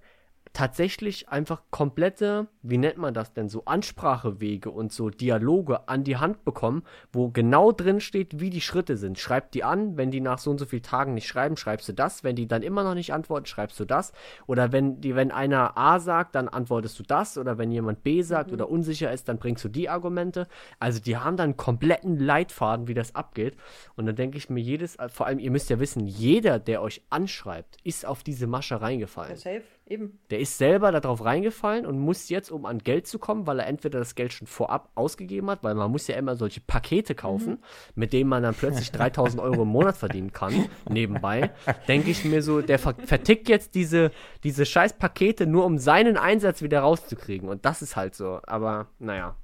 tatsächlich 0.56 1.28
einfach 1.28 1.60
komplette, 1.70 2.46
wie 2.62 2.78
nennt 2.78 2.96
man 2.96 3.12
das 3.12 3.34
denn, 3.34 3.50
so 3.50 3.66
Ansprachewege 3.66 4.70
und 4.70 4.90
so 4.90 5.10
Dialoge 5.10 5.86
an 5.86 6.02
die 6.02 6.16
Hand 6.16 6.46
bekommen, 6.46 6.82
wo 7.12 7.28
genau 7.28 7.72
drin 7.72 8.00
steht, 8.00 8.40
wie 8.40 8.48
die 8.48 8.62
Schritte 8.62 8.96
sind. 8.96 9.18
Schreib 9.18 9.52
die 9.52 9.64
an, 9.64 9.98
wenn 9.98 10.10
die 10.10 10.22
nach 10.22 10.38
so 10.38 10.50
und 10.50 10.56
so 10.56 10.64
vielen 10.64 10.82
Tagen 10.82 11.12
nicht 11.12 11.26
schreiben, 11.26 11.58
schreibst 11.58 11.90
du 11.90 11.92
das. 11.92 12.24
Wenn 12.24 12.36
die 12.36 12.48
dann 12.48 12.62
immer 12.62 12.84
noch 12.84 12.94
nicht 12.94 13.12
antworten, 13.12 13.44
schreibst 13.44 13.78
du 13.78 13.84
das. 13.84 14.14
Oder 14.46 14.72
wenn 14.72 14.98
die, 15.02 15.14
wenn 15.14 15.30
einer 15.30 15.76
A 15.76 16.00
sagt, 16.00 16.34
dann 16.34 16.48
antwortest 16.48 16.98
du 16.98 17.02
das. 17.02 17.36
Oder 17.36 17.58
wenn 17.58 17.70
jemand 17.70 18.02
B 18.02 18.22
sagt 18.22 18.48
mhm. 18.48 18.54
oder 18.54 18.70
unsicher 18.70 19.12
ist, 19.12 19.28
dann 19.28 19.36
bringst 19.36 19.62
du 19.62 19.68
die 19.68 19.90
Argumente. 19.90 20.48
Also 20.78 21.00
die 21.00 21.18
haben 21.18 21.36
dann 21.36 21.50
einen 21.50 21.56
kompletten 21.58 22.18
Leitfaden, 22.18 22.88
wie 22.88 22.94
das 22.94 23.14
abgeht. 23.14 23.58
Und 23.94 24.06
dann 24.06 24.16
denke 24.16 24.38
ich 24.38 24.48
mir 24.48 24.62
jedes, 24.62 24.96
vor 25.08 25.26
allem, 25.26 25.38
ihr 25.38 25.50
müsst 25.50 25.68
ja 25.68 25.78
wissen, 25.78 26.06
jeder, 26.06 26.58
der 26.58 26.80
euch 26.80 27.02
anschreibt, 27.10 27.76
ist 27.84 28.06
auf 28.06 28.22
diese 28.22 28.46
Masche 28.46 28.80
reingefallen. 28.80 29.32
Ja, 29.32 29.36
safe. 29.36 29.75
Eben. 29.88 30.18
Der 30.30 30.40
ist 30.40 30.58
selber 30.58 30.90
darauf 30.90 31.24
reingefallen 31.24 31.86
und 31.86 32.00
muss 32.00 32.28
jetzt, 32.28 32.50
um 32.50 32.66
an 32.66 32.78
Geld 32.78 33.06
zu 33.06 33.20
kommen, 33.20 33.46
weil 33.46 33.60
er 33.60 33.68
entweder 33.68 34.00
das 34.00 34.16
Geld 34.16 34.32
schon 34.32 34.48
vorab 34.48 34.90
ausgegeben 34.96 35.48
hat, 35.48 35.62
weil 35.62 35.76
man 35.76 35.92
muss 35.92 36.08
ja 36.08 36.16
immer 36.16 36.34
solche 36.34 36.60
Pakete 36.60 37.14
kaufen, 37.14 37.52
mhm. 37.52 37.58
mit 37.94 38.12
denen 38.12 38.28
man 38.28 38.42
dann 38.42 38.54
plötzlich 38.54 38.90
3000 38.90 39.40
Euro 39.40 39.62
im 39.62 39.68
Monat 39.68 39.96
verdienen 39.96 40.32
kann, 40.32 40.66
nebenbei, 40.88 41.52
denke 41.86 42.10
ich 42.10 42.24
mir 42.24 42.42
so, 42.42 42.62
der 42.62 42.80
vertickt 42.80 43.48
jetzt 43.48 43.76
diese, 43.76 44.10
diese 44.42 44.66
scheiß 44.66 44.94
Pakete 44.94 45.46
nur, 45.46 45.64
um 45.64 45.78
seinen 45.78 46.16
Einsatz 46.16 46.62
wieder 46.62 46.80
rauszukriegen. 46.80 47.48
Und 47.48 47.64
das 47.64 47.80
ist 47.80 47.94
halt 47.94 48.16
so. 48.16 48.40
Aber 48.44 48.88
naja. 48.98 49.36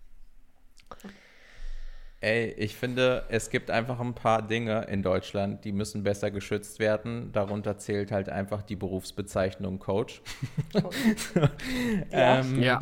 Ey, 2.23 2.53
ich 2.57 2.77
finde, 2.77 3.25
es 3.29 3.51
gibt 3.51 3.71
einfach 3.71 4.01
ein 4.01 4.15
paar 4.15 4.43
Dinge 4.43 4.87
in 4.89 5.03
Deutschland, 5.03 5.65
die 5.65 5.73
müssen 5.73 6.05
besser 6.05 6.31
geschützt 6.31 6.79
werden. 6.79 7.33
Darunter 7.33 7.79
zählt 7.79 8.13
halt 8.13 8.29
einfach 8.29 8.63
die 8.63 8.77
Berufsbezeichnung 8.77 9.79
Coach. 9.79 10.23
ja. 12.11 12.41
ähm, 12.41 12.63
ja. 12.63 12.81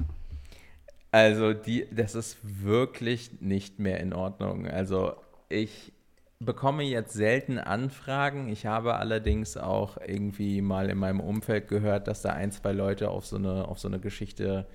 Also 1.10 1.54
die, 1.54 1.88
das 1.90 2.14
ist 2.14 2.38
wirklich 2.42 3.40
nicht 3.40 3.78
mehr 3.78 3.98
in 4.00 4.12
Ordnung. 4.12 4.68
Also 4.68 5.14
ich, 5.48 5.92
bekomme 6.40 6.82
jetzt 6.84 7.12
selten 7.12 7.58
Anfragen. 7.58 8.48
Ich 8.48 8.64
habe 8.66 8.96
allerdings 8.96 9.56
auch 9.56 9.98
irgendwie 9.98 10.62
mal 10.62 10.88
in 10.88 10.98
meinem 10.98 11.20
Umfeld 11.20 11.68
gehört, 11.68 12.08
dass 12.08 12.22
da 12.22 12.30
ein, 12.30 12.50
zwei 12.50 12.72
Leute 12.72 13.10
auf 13.10 13.26
so 13.26 13.36
eine, 13.36 13.68
auf 13.68 13.78
so 13.78 13.88
eine 13.88 14.00
Geschichte 14.00 14.66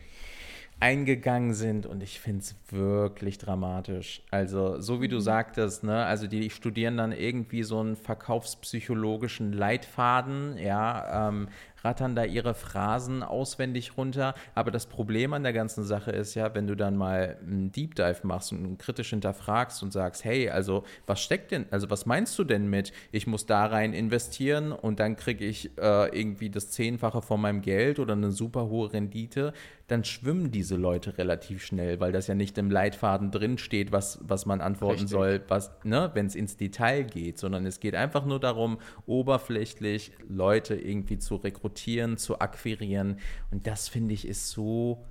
eingegangen 0.79 1.53
sind 1.53 1.85
und 1.85 2.03
ich 2.03 2.19
finde 2.19 2.41
es 2.41 2.55
wirklich 2.69 3.37
dramatisch. 3.37 4.21
Also, 4.29 4.81
so 4.81 5.01
wie 5.01 5.07
du 5.07 5.19
sagtest, 5.19 5.83
ne, 5.83 6.05
also 6.05 6.27
die 6.27 6.49
studieren 6.49 6.97
dann 6.97 7.11
irgendwie 7.11 7.63
so 7.63 7.79
einen 7.79 7.95
verkaufspsychologischen 7.95 9.53
Leitfaden, 9.53 10.57
ja, 10.57 11.29
ähm, 11.29 11.47
rattern 11.85 12.15
da 12.15 12.25
ihre 12.25 12.53
Phrasen 12.53 13.23
auswendig 13.23 13.97
runter. 13.97 14.33
Aber 14.55 14.71
das 14.71 14.87
Problem 14.87 15.33
an 15.33 15.43
der 15.43 15.53
ganzen 15.53 15.85
Sache 15.85 16.11
ist 16.11 16.33
ja, 16.33 16.53
wenn 16.55 16.67
du 16.67 16.75
dann 16.75 16.97
mal 16.97 17.37
einen 17.41 17.71
Deep 17.71 17.95
Dive 17.95 18.19
machst 18.23 18.51
und 18.51 18.77
kritisch 18.77 19.11
hinterfragst 19.11 19.83
und 19.83 19.93
sagst, 19.93 20.25
hey, 20.25 20.49
also 20.49 20.83
was 21.05 21.21
steckt 21.21 21.51
denn, 21.51 21.65
also 21.71 21.89
was 21.89 22.05
meinst 22.05 22.37
du 22.39 22.43
denn 22.43 22.67
mit, 22.67 22.91
ich 23.11 23.27
muss 23.27 23.45
da 23.45 23.65
rein 23.67 23.93
investieren 23.93 24.71
und 24.71 24.99
dann 24.99 25.15
kriege 25.15 25.45
ich 25.45 25.77
äh, 25.77 26.19
irgendwie 26.19 26.49
das 26.49 26.71
Zehnfache 26.71 27.21
von 27.21 27.39
meinem 27.39 27.61
Geld 27.61 27.99
oder 27.99 28.13
eine 28.13 28.31
super 28.31 28.67
hohe 28.67 28.91
Rendite, 28.91 29.53
dann 29.87 30.03
schwimmen 30.03 30.49
diese 30.49 30.75
Leute 30.75 31.19
relativ 31.19 31.63
schnell, 31.63 31.99
weil 31.99 32.11
das 32.11 32.25
ja 32.25 32.33
nicht 32.33 32.57
im 32.57 32.71
Leitfaden 32.71 33.29
drin 33.29 33.59
steht, 33.59 33.91
was, 33.91 34.17
was 34.23 34.47
man 34.47 34.59
antworten 34.59 35.01
Richtig. 35.01 35.11
soll, 35.11 35.41
was, 35.47 35.71
ne, 35.83 36.09
wenn 36.15 36.25
es 36.25 36.33
ins 36.33 36.57
Detail 36.57 37.03
geht, 37.03 37.37
sondern 37.37 37.67
es 37.67 37.79
geht 37.79 37.93
einfach 37.93 38.25
nur 38.25 38.39
darum, 38.39 38.79
oberflächlich 39.05 40.11
Leute 40.27 40.73
irgendwie 40.73 41.19
zu 41.19 41.35
rekrutieren 41.35 41.74
rekrutieren, 41.75 42.17
zu 42.17 42.39
akquirieren. 42.39 43.19
Und 43.51 43.67
das 43.67 43.87
finde 43.87 44.13
ich 44.13 44.27
ist 44.27 44.49
so. 44.49 45.03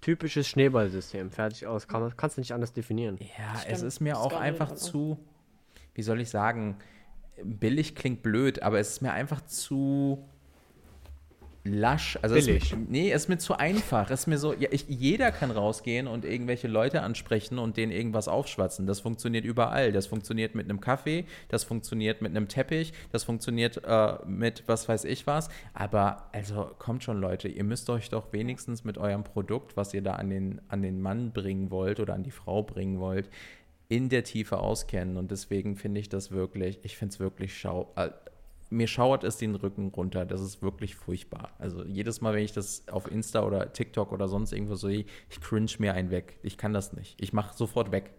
Typisches 0.00 0.46
Schneeballsystem, 0.48 1.30
fertig 1.30 1.66
aus. 1.66 1.88
Kann, 1.88 2.14
kannst 2.16 2.36
du 2.36 2.42
nicht 2.42 2.52
anders 2.52 2.74
definieren. 2.74 3.18
Ja, 3.18 3.62
es 3.66 3.80
ist 3.80 4.00
mir 4.00 4.18
auch 4.18 4.34
einfach 4.34 4.74
zu, 4.74 5.18
wie 5.94 6.02
soll 6.02 6.20
ich 6.20 6.28
sagen, 6.28 6.76
billig 7.42 7.94
klingt 7.94 8.22
blöd, 8.22 8.62
aber 8.62 8.78
es 8.78 8.90
ist 8.90 9.00
mir 9.00 9.12
einfach 9.12 9.40
zu 9.46 10.28
lasch. 11.64 12.18
Also 12.20 12.34
Billig. 12.34 12.72
Es, 12.72 12.78
nee, 12.88 13.10
es 13.10 13.22
ist 13.22 13.28
mir 13.28 13.38
zu 13.38 13.54
einfach. 13.54 14.10
Es 14.10 14.20
ist 14.20 14.26
mir 14.26 14.38
so, 14.38 14.52
ja, 14.52 14.68
ich, 14.70 14.86
jeder 14.88 15.32
kann 15.32 15.50
rausgehen 15.50 16.06
und 16.06 16.24
irgendwelche 16.24 16.68
Leute 16.68 17.02
ansprechen 17.02 17.58
und 17.58 17.76
denen 17.76 17.90
irgendwas 17.90 18.28
aufschwatzen. 18.28 18.86
Das 18.86 19.00
funktioniert 19.00 19.44
überall. 19.44 19.90
Das 19.90 20.06
funktioniert 20.06 20.54
mit 20.54 20.68
einem 20.68 20.80
Kaffee, 20.80 21.24
das 21.48 21.64
funktioniert 21.64 22.20
mit 22.20 22.30
einem 22.36 22.48
Teppich, 22.48 22.92
das 23.12 23.24
funktioniert 23.24 23.82
äh, 23.84 24.14
mit 24.26 24.64
was 24.66 24.88
weiß 24.88 25.04
ich 25.04 25.26
was. 25.26 25.48
Aber 25.72 26.28
also 26.32 26.70
kommt 26.78 27.02
schon, 27.02 27.20
Leute, 27.20 27.48
ihr 27.48 27.64
müsst 27.64 27.88
euch 27.88 28.10
doch 28.10 28.32
wenigstens 28.32 28.84
mit 28.84 28.98
eurem 28.98 29.24
Produkt, 29.24 29.76
was 29.76 29.94
ihr 29.94 30.02
da 30.02 30.14
an 30.14 30.28
den, 30.28 30.60
an 30.68 30.82
den 30.82 31.00
Mann 31.00 31.32
bringen 31.32 31.70
wollt 31.70 31.98
oder 31.98 32.14
an 32.14 32.22
die 32.22 32.30
Frau 32.30 32.62
bringen 32.62 33.00
wollt, 33.00 33.30
in 33.88 34.10
der 34.10 34.24
Tiefe 34.24 34.58
auskennen. 34.58 35.16
Und 35.16 35.30
deswegen 35.30 35.76
finde 35.76 36.00
ich 36.00 36.10
das 36.10 36.30
wirklich, 36.30 36.80
ich 36.82 36.96
finde 36.98 37.14
es 37.14 37.20
wirklich 37.20 37.56
schau. 37.56 37.92
Mir 38.74 38.88
schauert 38.88 39.24
es 39.24 39.36
den 39.36 39.54
Rücken 39.54 39.88
runter. 39.88 40.26
Das 40.26 40.40
ist 40.40 40.62
wirklich 40.62 40.96
furchtbar. 40.96 41.54
Also 41.58 41.84
jedes 41.84 42.20
Mal, 42.20 42.34
wenn 42.34 42.44
ich 42.44 42.52
das 42.52 42.88
auf 42.88 43.10
Insta 43.10 43.44
oder 43.44 43.72
TikTok 43.72 44.12
oder 44.12 44.28
sonst 44.28 44.52
irgendwo 44.52 44.74
sehe, 44.74 45.04
ich 45.30 45.40
cringe 45.40 45.70
mir 45.78 45.94
einen 45.94 46.10
weg. 46.10 46.38
Ich 46.42 46.58
kann 46.58 46.72
das 46.72 46.92
nicht. 46.92 47.16
Ich 47.20 47.32
mache 47.32 47.56
sofort 47.56 47.92
weg. 47.92 48.10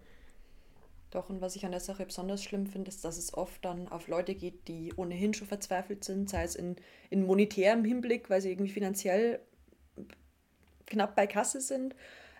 Doch, 1.11 1.29
und 1.29 1.41
was 1.41 1.55
ich 1.55 1.65
an 1.65 1.71
der 1.71 1.79
Sache 1.79 2.05
besonders 2.05 2.43
schlimm 2.43 2.67
finde, 2.67 2.89
ist, 2.89 3.05
dass 3.05 3.17
es 3.17 3.33
oft 3.33 3.63
dann 3.63 3.87
auf 3.87 4.07
Leute 4.07 4.35
geht, 4.35 4.67
die 4.67 4.93
ohnehin 4.95 5.33
schon 5.33 5.47
verzweifelt 5.47 6.03
sind, 6.03 6.29
sei 6.29 6.43
es 6.43 6.55
in, 6.55 6.75
in 7.09 7.25
monetärem 7.25 7.85
Hinblick, 7.85 8.29
weil 8.29 8.41
sie 8.41 8.51
irgendwie 8.51 8.71
finanziell 8.71 9.39
knapp 10.87 11.15
bei 11.15 11.27
Kasse 11.27 11.61
sind, 11.61 11.95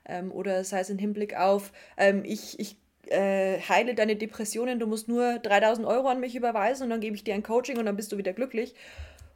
ähm, 0.06 0.32
oder 0.32 0.64
sei 0.64 0.80
es 0.82 0.90
im 0.90 0.98
Hinblick 0.98 1.38
auf, 1.38 1.72
ähm, 1.98 2.24
ich, 2.26 2.60
ich 2.60 2.78
äh, 3.12 3.60
heile 3.62 3.96
deine 3.96 4.16
Depressionen, 4.16 4.80
du 4.80 4.88
musst 4.88 5.08
nur 5.08 5.40
3000 5.40 5.88
Euro 5.88 6.08
an 6.08 6.20
mich 6.20 6.36
überweisen 6.36 6.84
und 6.84 6.90
dann 6.90 7.02
gebe 7.02 7.16
ich 7.16 7.24
dir 7.24 7.34
ein 7.34 7.44
Coaching 7.44 7.78
und 7.78 7.86
dann 7.86 7.96
bist 7.96 8.12
du 8.12 8.18
wieder 8.18 8.34
glücklich. 8.34 8.76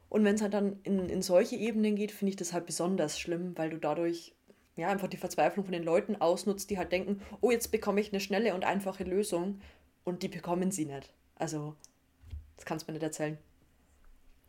Und 0.08 0.24
wenn 0.24 0.34
es 0.34 0.42
halt 0.42 0.54
dann 0.54 0.80
in, 0.82 1.08
in 1.08 1.22
solche 1.22 1.56
Ebenen 1.56 1.94
geht, 1.94 2.10
finde 2.10 2.30
ich 2.30 2.36
das 2.36 2.52
halt 2.52 2.66
besonders 2.66 3.18
schlimm, 3.18 3.56
weil 3.56 3.70
du 3.70 3.78
dadurch 3.78 4.34
ja 4.76 4.88
einfach 4.88 5.08
die 5.08 5.16
Verzweiflung 5.16 5.64
von 5.64 5.72
den 5.72 5.84
Leuten 5.84 6.16
ausnutzt, 6.16 6.70
die 6.70 6.78
halt 6.78 6.90
denken, 6.90 7.22
oh, 7.40 7.50
jetzt 7.50 7.70
bekomme 7.70 8.00
ich 8.00 8.12
eine 8.12 8.20
schnelle 8.20 8.54
und 8.54 8.64
einfache 8.64 9.04
Lösung 9.04 9.60
und 10.04 10.22
die 10.22 10.28
bekommen 10.28 10.72
sie 10.72 10.86
nicht. 10.86 11.12
Also, 11.36 11.76
das 12.56 12.64
kannst 12.64 12.86
du 12.86 12.92
mir 12.92 12.98
nicht 12.98 13.04
erzählen. 13.04 13.38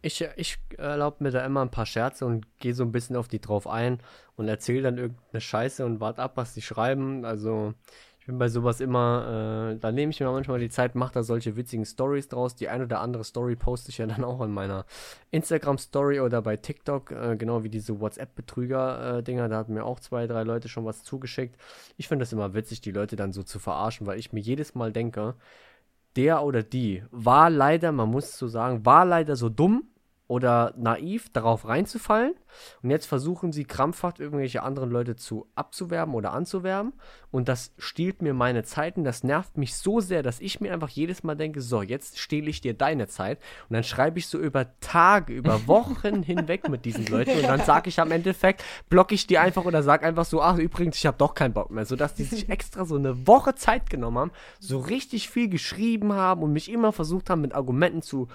Ich, 0.01 0.25
ich 0.35 0.57
erlaube 0.79 1.23
mir 1.23 1.29
da 1.29 1.45
immer 1.45 1.61
ein 1.61 1.69
paar 1.69 1.85
Scherze 1.85 2.25
und 2.25 2.47
gehe 2.57 2.73
so 2.73 2.83
ein 2.83 2.91
bisschen 2.91 3.15
auf 3.15 3.27
die 3.27 3.39
drauf 3.39 3.67
ein 3.67 3.99
und 4.35 4.47
erzähle 4.47 4.81
dann 4.81 4.97
irgendeine 4.97 5.41
Scheiße 5.41 5.85
und 5.85 5.99
warte 5.99 6.23
ab, 6.23 6.37
was 6.37 6.55
die 6.55 6.63
schreiben. 6.63 7.23
Also, 7.23 7.75
ich 8.21 8.27
bin 8.27 8.37
bei 8.37 8.49
sowas 8.49 8.81
immer, 8.81 9.71
äh, 9.73 9.79
da 9.79 9.91
nehme 9.91 10.11
ich 10.11 10.19
mir 10.19 10.29
manchmal 10.29 10.59
die 10.59 10.69
Zeit, 10.69 10.93
mache 10.93 11.11
da 11.11 11.23
solche 11.23 11.55
witzigen 11.55 11.85
Stories 11.85 12.27
draus. 12.27 12.53
Die 12.53 12.69
ein 12.69 12.83
oder 12.83 12.99
andere 13.01 13.23
Story 13.23 13.55
poste 13.55 13.89
ich 13.89 13.97
ja 13.97 14.05
dann 14.05 14.23
auch 14.23 14.41
in 14.41 14.51
meiner 14.51 14.85
Instagram-Story 15.31 16.19
oder 16.19 16.43
bei 16.43 16.55
TikTok, 16.55 17.09
äh, 17.09 17.35
genau 17.35 17.63
wie 17.63 17.69
diese 17.69 17.99
WhatsApp-Betrüger-Dinger. 17.99 19.49
da 19.49 19.57
hatten 19.57 19.73
mir 19.73 19.85
auch 19.85 19.99
zwei, 19.99 20.27
drei 20.27 20.43
Leute 20.43 20.69
schon 20.69 20.85
was 20.85 21.03
zugeschickt. 21.03 21.59
Ich 21.97 22.07
finde 22.07 22.21
das 22.21 22.31
immer 22.31 22.53
witzig, 22.53 22.81
die 22.81 22.91
Leute 22.91 23.15
dann 23.15 23.33
so 23.33 23.41
zu 23.41 23.57
verarschen, 23.57 24.05
weil 24.05 24.19
ich 24.19 24.31
mir 24.31 24.39
jedes 24.39 24.75
Mal 24.75 24.91
denke, 24.91 25.33
der 26.15 26.43
oder 26.43 26.61
die 26.61 27.03
war 27.09 27.49
leider, 27.49 27.91
man 27.91 28.11
muss 28.11 28.37
so 28.37 28.47
sagen, 28.47 28.85
war 28.85 29.03
leider 29.03 29.35
so 29.35 29.49
dumm, 29.49 29.90
oder 30.31 30.73
naiv 30.77 31.27
darauf 31.33 31.67
reinzufallen. 31.67 32.33
Und 32.81 32.89
jetzt 32.89 33.05
versuchen 33.05 33.51
sie 33.51 33.65
krampfhaft 33.65 34.21
irgendwelche 34.21 34.63
anderen 34.63 34.89
Leute 34.89 35.17
zu 35.17 35.47
abzuwerben 35.55 36.15
oder 36.15 36.31
anzuwerben. 36.31 36.93
Und 37.31 37.49
das 37.49 37.73
stiehlt 37.77 38.21
mir 38.21 38.33
meine 38.33 38.63
Zeiten. 38.63 39.03
Das 39.03 39.25
nervt 39.25 39.57
mich 39.57 39.75
so 39.75 39.99
sehr, 39.99 40.23
dass 40.23 40.39
ich 40.39 40.61
mir 40.61 40.71
einfach 40.71 40.87
jedes 40.87 41.23
Mal 41.23 41.35
denke, 41.35 41.59
so, 41.59 41.81
jetzt 41.81 42.17
stehle 42.17 42.49
ich 42.49 42.61
dir 42.61 42.73
deine 42.73 43.07
Zeit. 43.07 43.39
Und 43.67 43.73
dann 43.73 43.83
schreibe 43.83 44.19
ich 44.19 44.27
so 44.27 44.37
über 44.37 44.67
Tage, 44.79 45.33
über 45.33 45.67
Wochen 45.67 46.23
hinweg 46.23 46.69
mit 46.69 46.85
diesen 46.85 47.07
Leuten. 47.07 47.31
Und 47.31 47.43
dann 47.43 47.65
sage 47.65 47.89
ich 47.89 47.99
am 47.99 48.11
Endeffekt, 48.11 48.63
blocke 48.87 49.15
ich 49.15 49.27
die 49.27 49.37
einfach 49.37 49.65
oder 49.65 49.83
sage 49.83 50.05
einfach 50.05 50.25
so, 50.25 50.41
ach 50.41 50.57
übrigens, 50.57 50.95
ich 50.95 51.05
habe 51.05 51.17
doch 51.17 51.35
keinen 51.35 51.53
Bock 51.53 51.71
mehr. 51.71 51.83
Sodass 51.85 52.13
die 52.13 52.23
sich 52.23 52.47
extra 52.47 52.85
so 52.85 52.95
eine 52.95 53.27
Woche 53.27 53.55
Zeit 53.55 53.89
genommen 53.89 54.17
haben, 54.17 54.31
so 54.59 54.79
richtig 54.79 55.29
viel 55.29 55.49
geschrieben 55.49 56.13
haben 56.13 56.41
und 56.41 56.53
mich 56.53 56.71
immer 56.71 56.93
versucht 56.93 57.29
haben, 57.29 57.41
mit 57.41 57.53
Argumenten 57.53 58.01
zu 58.01 58.29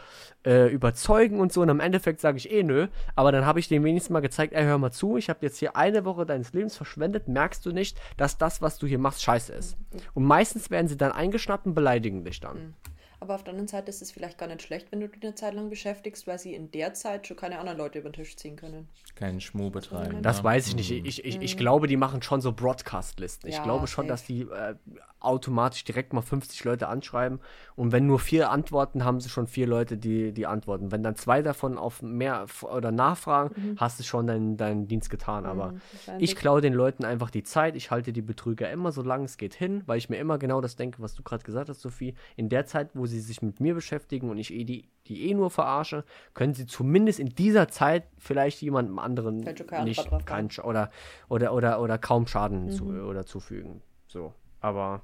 äh, 0.46 0.68
überzeugen 0.68 1.40
und 1.40 1.52
so. 1.52 1.60
Und 1.60 1.70
am 1.70 1.80
Endeffekt 1.80 2.20
sage 2.20 2.38
ich 2.38 2.50
eh 2.50 2.62
nö. 2.62 2.86
Aber 3.14 3.32
dann 3.32 3.44
habe 3.44 3.60
ich 3.60 3.68
dem 3.68 3.84
wenigstens 3.84 4.12
mal 4.12 4.20
gezeigt, 4.20 4.54
ey, 4.54 4.64
hör 4.64 4.78
mal 4.78 4.92
zu, 4.92 5.16
ich 5.16 5.28
habe 5.28 5.40
jetzt 5.42 5.58
hier 5.58 5.76
eine 5.76 6.04
Woche 6.04 6.24
deines 6.24 6.52
Lebens 6.52 6.76
verschwendet. 6.76 7.28
Merkst 7.28 7.66
du 7.66 7.72
nicht, 7.72 7.98
dass 8.16 8.38
das, 8.38 8.62
was 8.62 8.78
du 8.78 8.86
hier 8.86 8.98
machst, 8.98 9.22
scheiße 9.22 9.52
ist? 9.52 9.76
Und 10.14 10.24
meistens 10.24 10.70
werden 10.70 10.88
sie 10.88 10.96
dann 10.96 11.12
eingeschnappt 11.12 11.66
und 11.66 11.74
beleidigen 11.74 12.24
dich 12.24 12.40
dann. 12.40 12.56
Mhm. 12.56 12.74
Aber 13.20 13.34
auf 13.34 13.44
der 13.44 13.52
anderen 13.52 13.68
Seite 13.68 13.88
ist 13.90 14.02
es 14.02 14.10
vielleicht 14.10 14.38
gar 14.38 14.46
nicht 14.46 14.62
schlecht, 14.62 14.92
wenn 14.92 15.00
du 15.00 15.08
dich 15.08 15.22
eine 15.22 15.34
Zeit 15.34 15.54
lang 15.54 15.70
beschäftigst, 15.70 16.26
weil 16.26 16.38
sie 16.38 16.54
in 16.54 16.70
der 16.70 16.94
Zeit 16.94 17.26
schon 17.26 17.36
keine 17.36 17.58
anderen 17.58 17.78
Leute 17.78 17.98
über 17.98 18.10
den 18.10 18.14
Tisch 18.14 18.36
ziehen 18.36 18.56
können. 18.56 18.88
Keinen 19.14 19.40
Schmuh 19.40 19.70
betreiben. 19.70 20.22
Das 20.22 20.44
weiß 20.44 20.68
ich 20.68 20.76
nicht. 20.76 20.90
Ich, 20.90 21.24
ich, 21.24 21.40
ich, 21.40 21.54
mhm. 21.54 21.58
glaube, 21.58 21.86
die 21.86 21.96
machen 21.96 22.22
schon 22.22 22.40
so 22.40 22.52
Broadcast-Listen. 22.52 23.48
Ich 23.48 23.56
ja, 23.56 23.62
glaube 23.62 23.86
schon, 23.86 24.06
safe. 24.06 24.12
dass 24.12 24.24
die 24.24 24.42
äh, 24.42 24.74
automatisch 25.20 25.84
direkt 25.84 26.12
mal 26.12 26.22
50 26.22 26.62
Leute 26.64 26.88
anschreiben. 26.88 27.40
Und 27.74 27.92
wenn 27.92 28.06
nur 28.06 28.18
vier 28.18 28.50
antworten, 28.50 29.04
haben 29.04 29.20
sie 29.20 29.28
schon 29.28 29.46
vier 29.46 29.66
Leute, 29.66 29.96
die, 29.96 30.32
die 30.32 30.46
antworten. 30.46 30.92
Wenn 30.92 31.02
dann 31.02 31.16
zwei 31.16 31.42
davon 31.42 31.78
auf 31.78 32.02
mehr 32.02 32.46
oder 32.62 32.92
nachfragen, 32.92 33.54
mhm. 33.56 33.76
hast 33.78 33.98
du 33.98 34.04
schon 34.04 34.26
deinen, 34.26 34.56
deinen 34.56 34.86
Dienst 34.86 35.10
getan. 35.10 35.44
Mhm, 35.44 35.50
Aber 35.50 35.74
ich 36.18 36.36
klaue 36.36 36.60
den 36.60 36.74
Leuten 36.74 37.04
einfach 37.04 37.30
die 37.30 37.42
Zeit. 37.42 37.76
Ich 37.76 37.90
halte 37.90 38.12
die 38.12 38.22
Betrüger 38.22 38.70
immer 38.70 38.92
so 38.92 39.02
lange 39.02 39.24
es 39.24 39.36
geht 39.36 39.54
hin, 39.54 39.82
weil 39.86 39.98
ich 39.98 40.08
mir 40.08 40.18
immer 40.18 40.38
genau 40.38 40.60
das 40.60 40.76
denke, 40.76 41.02
was 41.02 41.14
du 41.14 41.22
gerade 41.22 41.44
gesagt 41.44 41.68
hast, 41.68 41.80
Sophie. 41.80 42.14
In 42.36 42.48
der 42.48 42.66
Zeit, 42.66 42.90
wo 42.94 43.05
sie 43.06 43.20
sich 43.20 43.42
mit 43.42 43.60
mir 43.60 43.74
beschäftigen 43.74 44.30
und 44.30 44.38
ich 44.38 44.52
eh 44.52 44.64
die, 44.64 44.88
die 45.06 45.30
eh 45.30 45.34
nur 45.34 45.50
verarsche, 45.50 46.04
können 46.34 46.54
sie 46.54 46.66
zumindest 46.66 47.18
in 47.18 47.30
dieser 47.30 47.68
Zeit 47.68 48.04
vielleicht 48.18 48.60
jemandem 48.62 48.98
anderen 48.98 49.38
nicht 49.84 50.26
kein, 50.26 50.50
oder, 50.62 50.90
oder, 51.28 51.52
oder, 51.52 51.80
oder 51.80 51.98
kaum 51.98 52.26
Schaden 52.26 52.66
mhm. 52.66 52.70
zu, 52.70 52.86
oder 52.86 53.26
zufügen. 53.26 53.82
So. 54.06 54.32
Aber 54.60 55.02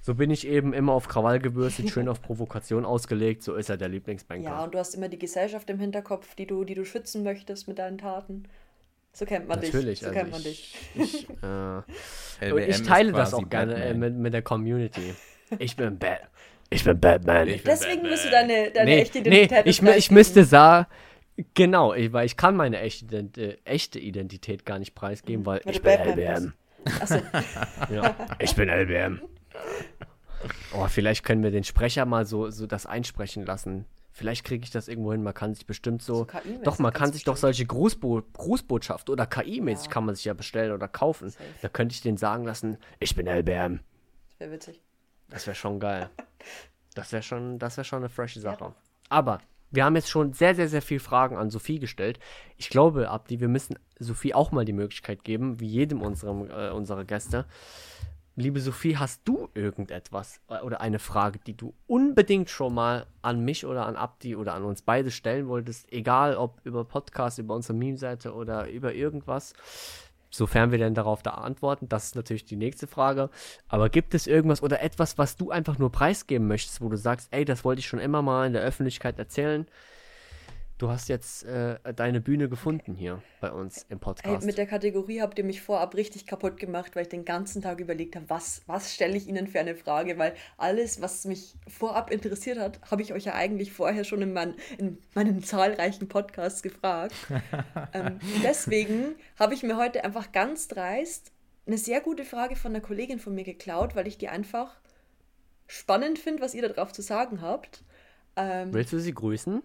so 0.00 0.14
bin 0.14 0.30
ich 0.30 0.46
eben 0.46 0.72
immer 0.72 0.92
auf 0.92 1.08
Krawall 1.08 1.38
gebürstet, 1.38 1.90
schön 1.90 2.08
auf 2.08 2.22
Provokation 2.22 2.84
ausgelegt. 2.84 3.42
So 3.42 3.56
ist 3.56 3.68
er 3.68 3.76
der 3.76 3.88
Lieblingsbanker. 3.88 4.44
Ja, 4.44 4.64
und 4.64 4.74
du 4.74 4.78
hast 4.78 4.94
immer 4.94 5.08
die 5.08 5.18
Gesellschaft 5.18 5.68
im 5.68 5.78
Hinterkopf, 5.78 6.34
die 6.34 6.46
du, 6.46 6.64
die 6.64 6.74
du 6.74 6.84
schützen 6.84 7.22
möchtest 7.22 7.68
mit 7.68 7.78
deinen 7.78 7.98
Taten. 7.98 8.44
So 9.12 9.24
kennt 9.24 9.48
man 9.48 9.58
Natürlich, 9.58 10.00
dich. 10.00 10.00
So 10.00 10.06
also 10.08 10.18
kennt 10.18 10.30
man 10.30 10.42
dich. 10.42 10.76
Ich, 10.94 11.28
äh, 12.40 12.52
und 12.52 12.58
ich 12.60 12.82
teile 12.82 13.12
das 13.12 13.34
auch 13.34 13.48
gerne 13.48 13.74
äh, 13.74 13.94
mit, 13.94 14.14
mit 14.14 14.34
der 14.34 14.42
Community. 14.42 15.14
Ich 15.58 15.74
bin 15.74 15.98
bad. 15.98 16.20
Ich 16.70 16.84
bin 16.84 16.98
Batman. 16.98 17.48
Ich 17.48 17.62
bin 17.62 17.70
Deswegen 17.70 17.94
Batman. 17.94 18.10
musst 18.10 18.24
du 18.24 18.30
deine, 18.30 18.70
deine 18.70 18.90
nee, 18.90 19.00
echte 19.00 19.18
Identität 19.18 19.64
nee, 19.64 19.70
ich, 19.70 19.82
ich 19.82 20.10
müsste 20.10 20.44
sagen, 20.44 20.86
genau, 21.54 21.94
ich, 21.94 22.12
weil 22.12 22.26
ich 22.26 22.36
kann 22.36 22.56
meine 22.56 22.80
echte, 22.80 23.16
äh, 23.36 23.56
echte 23.64 23.98
Identität 23.98 24.66
gar 24.66 24.78
nicht 24.78 24.94
preisgeben, 24.94 25.46
weil, 25.46 25.60
weil 25.64 25.74
ich 25.74 25.82
bin 25.82 25.92
LBM. 25.92 26.52
Achso. 27.00 27.20
ja, 27.90 28.14
ich 28.38 28.54
bin 28.54 28.68
LBM. 28.68 29.20
Oh, 30.74 30.86
vielleicht 30.88 31.24
können 31.24 31.42
wir 31.42 31.50
den 31.50 31.64
Sprecher 31.64 32.04
mal 32.04 32.26
so, 32.26 32.50
so 32.50 32.66
das 32.66 32.86
einsprechen 32.86 33.44
lassen. 33.44 33.86
Vielleicht 34.12 34.44
kriege 34.44 34.64
ich 34.64 34.70
das 34.70 34.88
irgendwo 34.88 35.12
hin. 35.12 35.22
Man 35.22 35.34
kann 35.34 35.54
sich 35.54 35.66
bestimmt 35.66 36.02
so. 36.02 36.26
so 36.26 36.26
doch, 36.62 36.78
man 36.78 36.92
kann 36.92 37.06
sich 37.06 37.24
bestimmt. 37.24 37.36
doch 37.36 37.40
solche 37.40 37.66
Grußbo 37.66 38.22
Grußbotschaft 38.32 39.10
oder 39.10 39.26
KI-mäßig 39.26 39.86
ja. 39.86 39.92
kann 39.92 40.06
man 40.06 40.14
sich 40.14 40.24
ja 40.24 40.32
bestellen 40.32 40.72
oder 40.72 40.88
kaufen. 40.88 41.28
Safe. 41.30 41.44
Da 41.60 41.68
könnte 41.68 41.94
ich 41.94 42.00
den 42.00 42.16
sagen 42.16 42.44
lassen: 42.44 42.78
Ich 42.98 43.14
bin 43.14 43.26
LBM. 43.26 43.80
Das 44.28 44.40
wäre 44.40 44.52
witzig. 44.52 44.80
Das 45.28 45.46
wäre 45.46 45.54
schon 45.54 45.80
geil. 45.80 46.10
Das 46.94 47.12
wäre 47.12 47.22
schon, 47.22 47.58
das 47.58 47.76
wär 47.76 47.84
schon 47.84 47.98
eine 47.98 48.08
frische 48.08 48.40
Sache. 48.40 48.64
Ja. 48.64 48.74
Aber 49.10 49.40
wir 49.70 49.84
haben 49.84 49.96
jetzt 49.96 50.08
schon 50.08 50.32
sehr, 50.32 50.54
sehr, 50.54 50.68
sehr 50.68 50.80
viele 50.80 51.00
Fragen 51.00 51.36
an 51.36 51.50
Sophie 51.50 51.78
gestellt. 51.78 52.18
Ich 52.56 52.70
glaube, 52.70 53.10
Abdi, 53.10 53.40
wir 53.40 53.48
müssen 53.48 53.78
Sophie 53.98 54.32
auch 54.32 54.50
mal 54.50 54.64
die 54.64 54.72
Möglichkeit 54.72 55.22
geben, 55.22 55.60
wie 55.60 55.66
jedem 55.66 56.00
unserem, 56.00 56.48
äh, 56.50 56.70
unserer 56.70 57.04
Gäste. 57.04 57.44
Liebe 58.38 58.60
Sophie, 58.60 58.96
hast 58.96 59.22
du 59.24 59.48
irgendetwas 59.54 60.40
äh, 60.48 60.60
oder 60.60 60.80
eine 60.80 60.98
Frage, 60.98 61.38
die 61.38 61.56
du 61.56 61.74
unbedingt 61.86 62.50
schon 62.50 62.74
mal 62.74 63.06
an 63.22 63.44
mich 63.44 63.66
oder 63.66 63.86
an 63.86 63.96
Abdi 63.96 64.36
oder 64.36 64.54
an 64.54 64.62
uns 64.62 64.82
beide 64.82 65.10
stellen 65.10 65.48
wolltest? 65.48 65.90
Egal 65.92 66.36
ob 66.36 66.60
über 66.64 66.84
Podcast, 66.84 67.38
über 67.38 67.54
unsere 67.54 67.74
Meme-Seite 67.74 68.34
oder 68.34 68.70
über 68.70 68.94
irgendwas. 68.94 69.54
Sofern 70.30 70.70
wir 70.70 70.78
denn 70.78 70.94
darauf 70.94 71.22
da 71.22 71.30
antworten, 71.32 71.88
das 71.88 72.06
ist 72.06 72.16
natürlich 72.16 72.44
die 72.44 72.56
nächste 72.56 72.86
Frage. 72.86 73.30
Aber 73.68 73.88
gibt 73.88 74.14
es 74.14 74.26
irgendwas 74.26 74.62
oder 74.62 74.82
etwas, 74.82 75.18
was 75.18 75.36
du 75.36 75.50
einfach 75.50 75.78
nur 75.78 75.92
preisgeben 75.92 76.46
möchtest, 76.48 76.80
wo 76.80 76.88
du 76.88 76.96
sagst, 76.96 77.28
ey, 77.32 77.44
das 77.44 77.64
wollte 77.64 77.80
ich 77.80 77.86
schon 77.86 78.00
immer 78.00 78.22
mal 78.22 78.46
in 78.46 78.52
der 78.52 78.62
Öffentlichkeit 78.62 79.18
erzählen? 79.18 79.66
Du 80.78 80.90
hast 80.90 81.08
jetzt 81.08 81.44
äh, 81.44 81.78
deine 81.94 82.20
Bühne 82.20 82.50
gefunden 82.50 82.94
hier 82.94 83.22
bei 83.40 83.50
uns 83.50 83.86
im 83.88 83.98
Podcast. 83.98 84.42
Ey, 84.42 84.46
mit 84.46 84.58
der 84.58 84.66
Kategorie 84.66 85.22
habt 85.22 85.38
ihr 85.38 85.44
mich 85.44 85.62
vorab 85.62 85.94
richtig 85.94 86.26
kaputt 86.26 86.58
gemacht, 86.58 86.94
weil 86.94 87.04
ich 87.04 87.08
den 87.08 87.24
ganzen 87.24 87.62
Tag 87.62 87.80
überlegt 87.80 88.14
habe, 88.14 88.28
was, 88.28 88.60
was 88.66 88.94
stelle 88.94 89.16
ich 89.16 89.26
Ihnen 89.26 89.46
für 89.46 89.58
eine 89.58 89.74
Frage, 89.74 90.18
weil 90.18 90.34
alles, 90.58 91.00
was 91.00 91.24
mich 91.24 91.54
vorab 91.66 92.10
interessiert 92.10 92.58
hat, 92.58 92.78
habe 92.90 93.00
ich 93.00 93.14
euch 93.14 93.24
ja 93.24 93.34
eigentlich 93.34 93.72
vorher 93.72 94.04
schon 94.04 94.20
in, 94.20 94.34
mein, 94.34 94.54
in 94.76 94.98
meinen 95.14 95.42
zahlreichen 95.42 96.08
Podcasts 96.08 96.62
gefragt. 96.62 97.14
ähm, 97.94 98.18
deswegen 98.44 99.14
habe 99.38 99.54
ich 99.54 99.62
mir 99.62 99.78
heute 99.78 100.04
einfach 100.04 100.30
ganz 100.32 100.68
dreist 100.68 101.32
eine 101.66 101.78
sehr 101.78 102.02
gute 102.02 102.26
Frage 102.26 102.54
von 102.54 102.72
einer 102.72 102.82
Kollegin 102.82 103.18
von 103.18 103.34
mir 103.34 103.44
geklaut, 103.44 103.96
weil 103.96 104.06
ich 104.06 104.18
die 104.18 104.28
einfach 104.28 104.76
spannend 105.66 106.18
finde, 106.18 106.42
was 106.42 106.54
ihr 106.54 106.68
darauf 106.68 106.92
zu 106.92 107.00
sagen 107.00 107.40
habt. 107.40 107.82
Ähm, 108.36 108.74
Willst 108.74 108.92
du 108.92 109.00
sie 109.00 109.14
grüßen? 109.14 109.62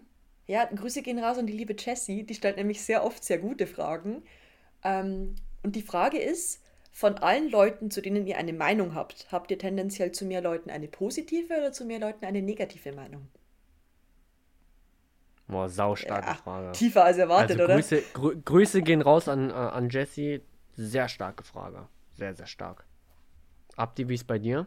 Ja, 0.52 0.66
Grüße 0.66 1.00
gehen 1.00 1.18
raus 1.18 1.38
an 1.38 1.46
die 1.46 1.54
liebe 1.54 1.74
Jessie. 1.78 2.24
Die 2.24 2.34
stellt 2.34 2.58
nämlich 2.58 2.84
sehr 2.84 3.06
oft 3.06 3.24
sehr 3.24 3.38
gute 3.38 3.66
Fragen. 3.66 4.22
Ähm, 4.84 5.34
und 5.62 5.76
die 5.76 5.80
Frage 5.80 6.18
ist, 6.18 6.62
von 6.90 7.14
allen 7.16 7.50
Leuten, 7.50 7.90
zu 7.90 8.02
denen 8.02 8.26
ihr 8.26 8.36
eine 8.36 8.52
Meinung 8.52 8.94
habt, 8.94 9.32
habt 9.32 9.50
ihr 9.50 9.56
tendenziell 9.56 10.12
zu 10.12 10.26
mehr 10.26 10.42
Leuten 10.42 10.68
eine 10.68 10.88
positive 10.88 11.56
oder 11.56 11.72
zu 11.72 11.86
mehr 11.86 12.00
Leuten 12.00 12.26
eine 12.26 12.42
negative 12.42 12.92
Meinung? 12.92 13.28
Boah, 15.48 15.70
saustarke 15.70 16.26
ja, 16.26 16.34
Frage. 16.34 16.72
Tiefer 16.72 17.04
als 17.06 17.16
erwartet, 17.16 17.58
also, 17.58 17.72
Grüße, 17.72 17.96
oder? 17.96 18.06
Grü 18.12 18.42
Grüße 18.44 18.82
gehen 18.82 19.00
raus 19.00 19.28
an, 19.28 19.48
äh, 19.48 19.54
an 19.54 19.88
Jessie. 19.88 20.42
Sehr 20.76 21.08
starke 21.08 21.44
Frage. 21.44 21.88
Sehr, 22.12 22.34
sehr 22.34 22.46
stark. 22.46 22.84
Abdi, 23.76 24.06
wie 24.06 24.14
ist 24.16 24.26
bei 24.26 24.38
dir? 24.38 24.66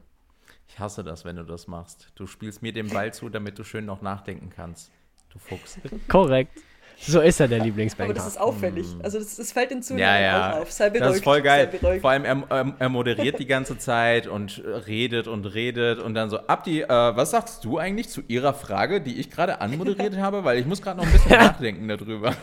Ich 0.67 0.79
hasse 0.79 1.03
das, 1.03 1.25
wenn 1.25 1.35
du 1.35 1.43
das 1.43 1.67
machst. 1.67 2.11
Du 2.15 2.25
spielst 2.25 2.63
mir 2.63 2.73
den 2.73 2.89
Ball 2.89 3.13
zu, 3.13 3.29
damit 3.29 3.59
du 3.59 3.63
schön 3.63 3.85
noch 3.85 4.01
nachdenken 4.01 4.49
kannst. 4.49 4.91
Du 5.35 5.39
Fuchs. 5.39 5.77
Korrekt. 6.07 6.61
So 6.97 7.19
ist 7.19 7.41
er 7.41 7.49
der 7.49 7.59
Lieblingsbanker. 7.59 8.11
Aber 8.11 8.17
das 8.17 8.27
ist 8.27 8.39
auffällig. 8.39 8.87
Hm. 8.87 9.01
Also 9.03 9.19
das, 9.19 9.35
das 9.35 9.51
fällt 9.51 9.69
den 9.69 9.83
Zuhörern 9.83 10.01
ja, 10.01 10.19
ja. 10.19 10.53
auch 10.53 10.61
auf. 10.61 10.71
Sei 10.71 10.89
beruhigt. 10.89 11.09
Das 11.09 11.15
ist 11.17 11.23
voll 11.25 11.41
geil. 11.41 11.69
Vor 11.99 12.09
allem 12.09 12.23
er, 12.23 12.75
er, 12.79 12.89
moderiert 12.89 13.37
die 13.37 13.45
ganze 13.45 13.77
Zeit 13.77 14.27
und 14.27 14.63
redet 14.87 15.27
und 15.27 15.45
redet 15.45 15.99
und 15.99 16.13
dann 16.13 16.29
so, 16.29 16.39
Abdi, 16.47 16.81
äh, 16.81 16.87
was 16.87 17.31
sagst 17.31 17.65
du 17.65 17.77
eigentlich 17.77 18.07
zu 18.07 18.21
Ihrer 18.27 18.53
Frage, 18.53 19.01
die 19.01 19.19
ich 19.19 19.29
gerade 19.29 19.59
anmoderiert 19.59 20.17
habe? 20.17 20.45
Weil 20.45 20.57
ich 20.57 20.65
muss 20.65 20.81
gerade 20.81 20.97
noch 20.97 21.05
ein 21.05 21.11
bisschen 21.11 21.31
nachdenken 21.31 21.87
darüber. 21.89 22.33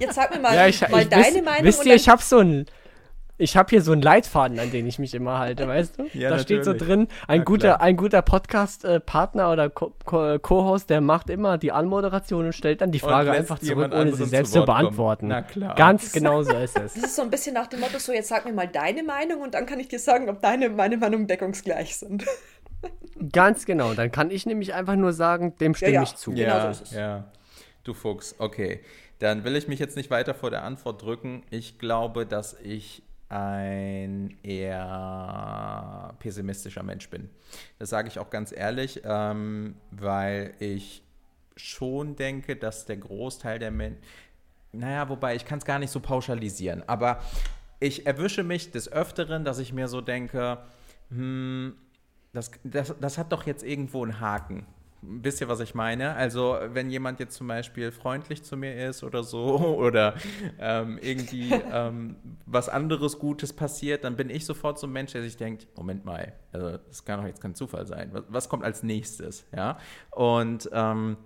Jetzt 0.00 0.14
sag 0.14 0.34
mir 0.34 0.40
mal, 0.40 0.54
ja, 0.54 0.66
ich, 0.66 0.80
mal 0.88 1.02
ich, 1.02 1.08
deine 1.10 1.26
wisst, 1.26 1.44
Meinung. 1.44 1.64
Wisst 1.64 1.86
ihr, 1.86 1.94
ich 1.94 2.08
habe 2.08 2.22
so 2.22 2.38
ein 2.38 2.66
ich 3.36 3.56
habe 3.56 3.70
hier 3.70 3.82
so 3.82 3.92
einen 3.92 4.02
Leitfaden, 4.02 4.58
an 4.58 4.70
den 4.70 4.86
ich 4.86 4.98
mich 4.98 5.14
immer 5.14 5.38
halte, 5.38 5.66
weißt 5.68 5.98
du? 5.98 6.04
Ja, 6.12 6.30
da 6.30 6.36
natürlich. 6.36 6.42
steht 6.42 6.64
so 6.64 6.72
drin, 6.72 7.08
ein 7.26 7.38
ja, 7.38 7.44
guter, 7.44 7.80
ein 7.80 7.96
guter 7.96 8.22
Podcast-Partner 8.22 9.50
oder 9.50 9.70
Co-Host, 9.70 10.90
der 10.90 11.00
macht 11.00 11.30
immer 11.30 11.58
die 11.58 11.72
Anmoderation 11.72 12.46
und 12.46 12.52
stellt 12.52 12.80
dann 12.80 12.92
die 12.92 13.00
Frage 13.00 13.32
einfach 13.32 13.58
zurück, 13.58 13.92
ohne 13.94 14.14
sie 14.14 14.24
selbst 14.24 14.52
zu, 14.52 14.60
zu 14.60 14.66
beantworten. 14.66 15.28
Na 15.28 15.42
klar. 15.42 15.74
Ganz 15.74 16.12
genau 16.12 16.42
so 16.42 16.52
ist 16.52 16.78
es. 16.78 16.94
Das 16.94 17.04
ist 17.04 17.16
so 17.16 17.22
ein 17.22 17.30
bisschen 17.30 17.54
nach 17.54 17.66
dem 17.66 17.80
Motto, 17.80 17.98
so 17.98 18.12
jetzt 18.12 18.28
sag 18.28 18.44
mir 18.44 18.52
mal 18.52 18.68
deine 18.68 19.02
Meinung 19.02 19.42
und 19.42 19.54
dann 19.54 19.66
kann 19.66 19.80
ich 19.80 19.88
dir 19.88 19.98
sagen, 19.98 20.28
ob 20.28 20.40
deine 20.40 20.70
meine 20.70 20.96
Meinung 20.96 21.26
deckungsgleich 21.26 21.96
sind. 21.96 22.24
Ganz 23.32 23.64
genau. 23.64 23.94
Dann 23.94 24.10
kann 24.10 24.30
ich 24.30 24.46
nämlich 24.46 24.74
einfach 24.74 24.96
nur 24.96 25.12
sagen, 25.12 25.56
dem 25.58 25.74
stimme 25.74 25.92
ja, 25.92 26.02
ich 26.02 26.16
zu. 26.16 26.32
Genau 26.32 26.42
ja, 26.42 26.74
so 26.74 26.96
ja. 26.96 27.24
Du 27.84 27.94
Fuchs, 27.94 28.34
okay. 28.38 28.80
Dann 29.18 29.44
will 29.44 29.56
ich 29.56 29.68
mich 29.68 29.78
jetzt 29.78 29.96
nicht 29.96 30.10
weiter 30.10 30.34
vor 30.34 30.50
der 30.50 30.64
Antwort 30.64 31.02
drücken. 31.02 31.44
Ich 31.50 31.78
glaube, 31.78 32.26
dass 32.26 32.58
ich 32.62 33.03
ein 33.34 34.36
eher 34.44 36.14
pessimistischer 36.20 36.84
Mensch 36.84 37.10
bin. 37.10 37.28
Das 37.80 37.90
sage 37.90 38.06
ich 38.06 38.20
auch 38.20 38.30
ganz 38.30 38.52
ehrlich, 38.56 39.02
ähm, 39.04 39.74
weil 39.90 40.54
ich 40.60 41.02
schon 41.56 42.14
denke, 42.14 42.54
dass 42.54 42.86
der 42.86 42.96
Großteil 42.98 43.58
der 43.58 43.72
Menschen, 43.72 44.00
naja, 44.70 45.08
wobei 45.08 45.34
ich 45.34 45.44
kann 45.44 45.58
es 45.58 45.64
gar 45.64 45.80
nicht 45.80 45.90
so 45.90 45.98
pauschalisieren, 45.98 46.88
aber 46.88 47.20
ich 47.80 48.06
erwische 48.06 48.44
mich 48.44 48.70
des 48.70 48.90
Öfteren, 48.90 49.44
dass 49.44 49.58
ich 49.58 49.72
mir 49.72 49.88
so 49.88 50.00
denke, 50.00 50.58
hm, 51.10 51.74
das, 52.32 52.52
das, 52.62 52.94
das 53.00 53.18
hat 53.18 53.32
doch 53.32 53.46
jetzt 53.46 53.64
irgendwo 53.64 54.04
einen 54.04 54.20
Haken. 54.20 54.64
Wisst 55.06 55.40
ihr, 55.40 55.48
was 55.48 55.60
ich 55.60 55.74
meine? 55.74 56.14
Also, 56.14 56.58
wenn 56.68 56.90
jemand 56.90 57.20
jetzt 57.20 57.36
zum 57.36 57.46
Beispiel 57.48 57.92
freundlich 57.92 58.42
zu 58.42 58.56
mir 58.56 58.88
ist 58.88 59.02
oder 59.02 59.22
so 59.22 59.44
oder 59.78 60.14
ähm, 60.58 60.98
irgendwie 61.00 61.52
ähm, 61.72 62.16
was 62.46 62.68
anderes 62.68 63.18
Gutes 63.18 63.52
passiert, 63.52 64.04
dann 64.04 64.16
bin 64.16 64.30
ich 64.30 64.44
sofort 64.44 64.78
so 64.78 64.86
ein 64.86 64.92
Mensch, 64.92 65.12
der 65.12 65.22
sich 65.22 65.36
denkt: 65.36 65.66
Moment 65.76 66.04
mal, 66.04 66.32
also 66.52 66.78
das 66.78 67.04
kann 67.04 67.20
doch 67.20 67.26
jetzt 67.26 67.40
kein 67.40 67.54
Zufall 67.54 67.86
sein. 67.86 68.10
Was, 68.12 68.24
was 68.28 68.48
kommt 68.48 68.64
als 68.64 68.82
nächstes? 68.82 69.46
Ja. 69.54 69.78
Und 70.10 70.68
ähm, 70.72 71.16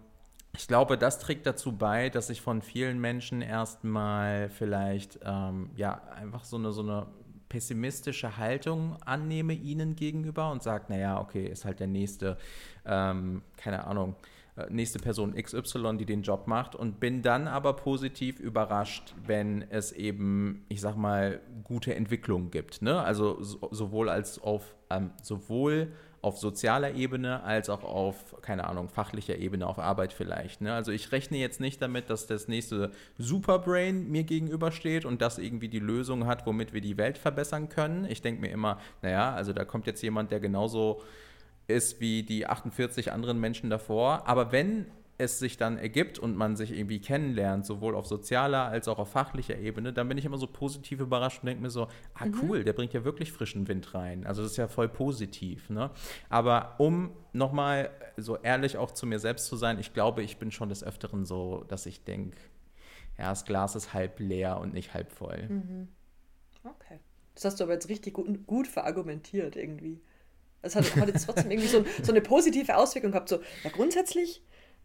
ich 0.57 0.67
glaube, 0.67 0.99
das 0.99 1.19
trägt 1.19 1.47
dazu 1.47 1.77
bei, 1.77 2.09
dass 2.11 2.31
ich 2.31 2.41
von 2.41 2.63
vielen 2.63 2.99
Menschen 2.99 3.43
erstmal 3.43 4.49
vielleicht 4.49 5.21
ähm, 5.25 5.71
ja 5.77 6.03
einfach 6.17 6.45
so 6.45 6.57
eine, 6.57 6.73
so 6.73 6.83
eine 6.83 7.07
pessimistische 7.49 8.37
Haltung 8.37 8.97
annehme 9.05 9.55
ihnen 9.55 9.97
gegenüber 9.97 10.51
und 10.51 10.63
sage, 10.63 10.87
naja, 10.89 11.21
okay, 11.21 11.47
ist 11.47 11.65
halt 11.65 11.81
der 11.81 11.87
nächste, 11.87 12.37
ähm, 12.85 13.43
keine 13.57 13.87
Ahnung, 13.87 14.17
äh, 14.57 14.67
nächste 14.71 14.99
Person 14.99 15.35
XY, 15.35 15.97
die 15.99 16.05
den 16.05 16.23
Job 16.23 16.47
macht 16.47 16.75
und 16.75 17.01
bin 17.01 17.23
dann 17.23 17.49
aber 17.49 17.75
positiv 17.75 18.41
überrascht, 18.41 19.15
wenn 19.25 19.63
es 19.71 19.93
eben, 19.93 20.65
ich 20.69 20.81
sag 20.81 20.97
mal, 20.97 21.41
gute 21.65 21.95
Entwicklungen 21.95 22.51
gibt. 22.51 22.83
Ne? 22.83 23.01
Also 23.01 23.43
so, 23.43 23.69
sowohl 23.71 24.09
als 24.09 24.41
auf 24.41 24.75
ähm, 24.91 25.11
sowohl 25.23 25.93
auf 26.29 26.39
sozialer 26.39 26.95
Ebene 26.95 27.43
als 27.43 27.71
auch 27.71 27.83
auf, 27.83 28.37
keine 28.43 28.67
Ahnung, 28.67 28.91
fachlicher 28.91 29.37
Ebene, 29.37 29.67
auf 29.67 29.79
Arbeit 29.79 30.13
vielleicht. 30.13 30.61
Ne? 30.61 30.75
Also 30.75 30.93
ich 30.93 31.11
rechne 31.11 31.39
jetzt 31.39 31.59
nicht 31.59 31.81
damit, 31.81 32.11
dass 32.11 32.27
das 32.27 32.49
nächste 32.49 32.91
Superbrain 33.17 34.11
mir 34.11 34.25
gegenübersteht 34.25 35.07
und 35.07 35.23
das 35.23 35.39
irgendwie 35.39 35.69
die 35.69 35.79
Lösung 35.79 36.27
hat, 36.27 36.45
womit 36.47 36.75
wir 36.75 36.83
die 36.83 36.99
Welt 36.99 37.17
verbessern 37.17 37.71
können. 37.71 38.05
Ich 38.11 38.21
denke 38.21 38.43
mir 38.43 38.51
immer, 38.51 38.79
naja, 39.01 39.33
also 39.33 39.55
da 39.55 39.65
kommt 39.65 39.87
jetzt 39.87 40.03
jemand, 40.03 40.31
der 40.31 40.39
genauso 40.39 41.01
ist 41.67 41.99
wie 41.99 42.23
die 42.23 42.47
48 42.47 43.11
anderen 43.11 43.41
Menschen 43.41 43.71
davor. 43.71 44.29
Aber 44.29 44.53
wenn 44.53 44.87
es 45.19 45.41
sich 45.41 45.57
dann 45.57 45.79
ergibt 45.79 46.21
und 46.21 46.37
man 46.37 46.55
sich 46.55 46.73
irgendwie 46.73 47.01
kennenlernt, 47.01 47.67
sowohl 47.67 47.97
auf 47.97 48.07
sozialer 48.07 48.67
als 48.67 48.87
auch 48.87 49.01
auf 49.01 49.11
fachlicher 49.11 49.59
Ebene, 49.59 49.93
dann 49.93 50.09
bin 50.09 50.17
ich 50.17 50.25
immer 50.25 50.39
so 50.39 50.47
positiv 50.47 51.01
überrascht 51.01 51.43
und 51.43 51.49
denke 51.49 51.63
mir 51.63 51.71
so, 51.71 51.89
ah 52.15 52.27
mhm. 52.27 52.39
cool, 52.43 52.65
der 52.65 52.73
bringt 52.73 52.93
ja 52.95 53.05
wirklich 53.05 53.33
frischen 53.33 53.67
Wind 53.67 53.95
rein. 53.95 54.25
Also 54.25 54.43
das 54.43 54.53
ist 54.53 54.57
ja 54.57 54.69
voll 54.69 54.89
positiv. 54.89 55.71
Ne? 55.71 55.91
Aber 56.29 56.77
um 56.79 57.11
nochmal 57.33 57.91
so 58.17 58.37
ehrlich 58.37 58.77
auch 58.77 58.93
zu 58.93 59.07
mir 59.07 59.19
selbst 59.19 59.47
zu 59.47 59.57
sein, 59.57 59.81
ich 59.81 59.93
glaube, 59.93 60.23
ich 60.23 60.39
bin 60.39 60.53
schon 60.53 60.69
des 60.69 60.85
Öfteren 60.85 61.25
so, 61.25 61.65
dass 61.67 61.85
ich 61.87 62.05
denke, 62.05 62.39
ja, 63.19 63.31
das 63.31 63.45
Glas 63.45 63.75
ist 63.75 63.93
halb 63.93 64.21
leer 64.21 64.59
und 64.61 64.73
nicht 64.73 64.95
halb 64.95 65.11
voll. 65.11 65.49
Mhm. 65.49 65.89
Okay. 66.63 67.01
Das 67.35 67.45
hast 67.45 67.59
du 67.59 67.65
aber 67.65 67.73
jetzt 67.73 67.89
richtig 67.89 68.15
gut, 68.15 68.47
gut 68.47 68.69
verargumentiert 68.69 69.57
irgendwie. 69.57 70.01
Es 70.63 70.77
hat, 70.77 70.95
hat 70.97 71.09
jetzt 71.09 71.25
trotzdem 71.25 71.51
irgendwie 71.51 71.69
so, 71.69 71.85
so 72.03 72.13
eine 72.13 72.21
positive 72.21 72.77
Auswirkung 72.77 73.13
gehabt. 73.13 73.29
So, 73.29 73.41
ja, 73.65 73.71
grundsätzlich 73.71 74.43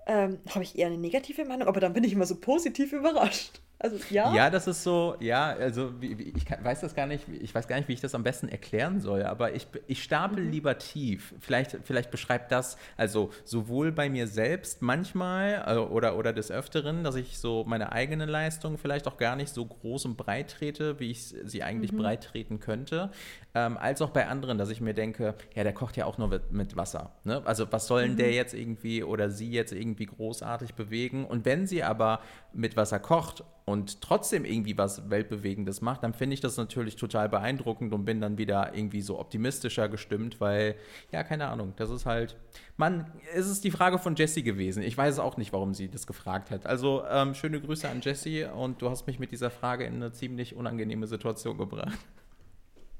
ähm, 0.07 0.39
habe 0.49 0.63
ich 0.63 0.77
eher 0.77 0.87
eine 0.87 0.97
negative 0.97 1.45
Meinung, 1.45 1.67
aber 1.67 1.79
dann 1.79 1.93
bin 1.93 2.03
ich 2.03 2.13
immer 2.13 2.25
so 2.25 2.35
positiv 2.35 2.93
überrascht. 2.93 3.61
Also 3.83 3.97
ja. 4.09 4.33
Ja, 4.33 4.49
das 4.49 4.65
ist 4.67 4.81
so, 4.81 5.17
ja, 5.19 5.47
also 5.47 6.01
wie, 6.01 6.17
wie, 6.17 6.33
ich 6.37 6.45
kann, 6.45 6.63
weiß 6.63 6.79
das 6.79 6.95
gar 6.95 7.05
nicht, 7.05 7.25
ich 7.27 7.53
weiß 7.53 7.67
gar 7.67 7.75
nicht, 7.75 7.89
wie 7.89 7.93
ich 7.93 7.99
das 7.99 8.15
am 8.15 8.23
besten 8.23 8.47
erklären 8.47 9.01
soll, 9.01 9.23
aber 9.23 9.55
ich, 9.55 9.67
ich 9.87 10.01
stapel 10.01 10.41
mhm. 10.41 10.51
lieber 10.51 10.77
tief. 10.77 11.33
Vielleicht, 11.41 11.77
vielleicht 11.83 12.09
beschreibt 12.09 12.53
das, 12.53 12.77
also 12.95 13.31
sowohl 13.43 13.91
bei 13.91 14.09
mir 14.09 14.27
selbst 14.27 14.81
manchmal 14.81 15.65
äh, 15.67 15.75
oder, 15.75 16.15
oder 16.17 16.31
des 16.31 16.49
Öfteren, 16.49 17.03
dass 17.03 17.15
ich 17.15 17.37
so 17.39 17.65
meine 17.67 17.91
eigene 17.91 18.25
Leistung 18.25 18.77
vielleicht 18.77 19.05
auch 19.05 19.17
gar 19.17 19.35
nicht 19.35 19.53
so 19.53 19.65
groß 19.65 20.05
und 20.05 20.15
breit 20.15 20.51
trete, 20.51 21.01
wie 21.01 21.11
ich 21.11 21.35
sie 21.43 21.61
eigentlich 21.61 21.91
mhm. 21.91 21.97
breit 21.97 22.23
treten 22.23 22.61
könnte, 22.61 23.11
ähm, 23.53 23.77
als 23.77 24.01
auch 24.01 24.11
bei 24.11 24.27
anderen, 24.27 24.57
dass 24.57 24.69
ich 24.69 24.79
mir 24.79 24.93
denke, 24.93 25.35
ja, 25.55 25.63
der 25.63 25.73
kocht 25.73 25.97
ja 25.97 26.05
auch 26.05 26.17
nur 26.17 26.29
mit, 26.29 26.53
mit 26.53 26.77
Wasser. 26.77 27.11
Ne? 27.25 27.41
Also 27.43 27.69
was 27.69 27.87
sollen 27.87 28.13
mhm. 28.13 28.17
der 28.17 28.31
jetzt 28.31 28.53
irgendwie 28.53 29.03
oder 29.03 29.29
sie 29.29 29.51
jetzt 29.51 29.73
irgendwie 29.73 30.05
großartig 30.05 30.73
bewegen? 30.75 31.25
Und 31.25 31.43
wenn 31.43 31.67
sie 31.67 31.83
aber 31.83 32.21
mit 32.53 32.77
Wasser 32.77 32.99
kocht, 32.99 33.43
und 33.65 34.01
trotzdem 34.01 34.43
irgendwie 34.43 34.77
was 34.77 35.09
Weltbewegendes 35.09 35.81
macht, 35.81 36.03
dann 36.03 36.13
finde 36.13 36.33
ich 36.33 36.41
das 36.41 36.57
natürlich 36.57 36.95
total 36.95 37.29
beeindruckend 37.29 37.93
und 37.93 38.03
bin 38.03 38.19
dann 38.19 38.37
wieder 38.37 38.75
irgendwie 38.75 39.01
so 39.01 39.19
optimistischer 39.19 39.87
gestimmt, 39.87 40.41
weil, 40.41 40.75
ja, 41.11 41.23
keine 41.23 41.47
Ahnung, 41.47 41.73
das 41.77 41.89
ist 41.89 42.05
halt, 42.05 42.37
man, 42.75 43.11
es 43.33 43.47
ist 43.47 43.63
die 43.63 43.71
Frage 43.71 43.99
von 43.99 44.15
Jessie 44.15 44.43
gewesen. 44.43 44.83
Ich 44.83 44.97
weiß 44.97 45.19
auch 45.19 45.37
nicht, 45.37 45.53
warum 45.53 45.73
sie 45.73 45.89
das 45.89 46.07
gefragt 46.07 46.51
hat. 46.51 46.65
Also, 46.65 47.03
ähm, 47.09 47.35
schöne 47.35 47.61
Grüße 47.61 47.87
an 47.87 48.01
Jessie 48.01 48.43
und 48.43 48.81
du 48.81 48.89
hast 48.89 49.07
mich 49.07 49.19
mit 49.19 49.31
dieser 49.31 49.49
Frage 49.49 49.85
in 49.85 49.95
eine 49.95 50.11
ziemlich 50.11 50.55
unangenehme 50.55 51.07
Situation 51.07 51.57
gebracht. 51.57 51.97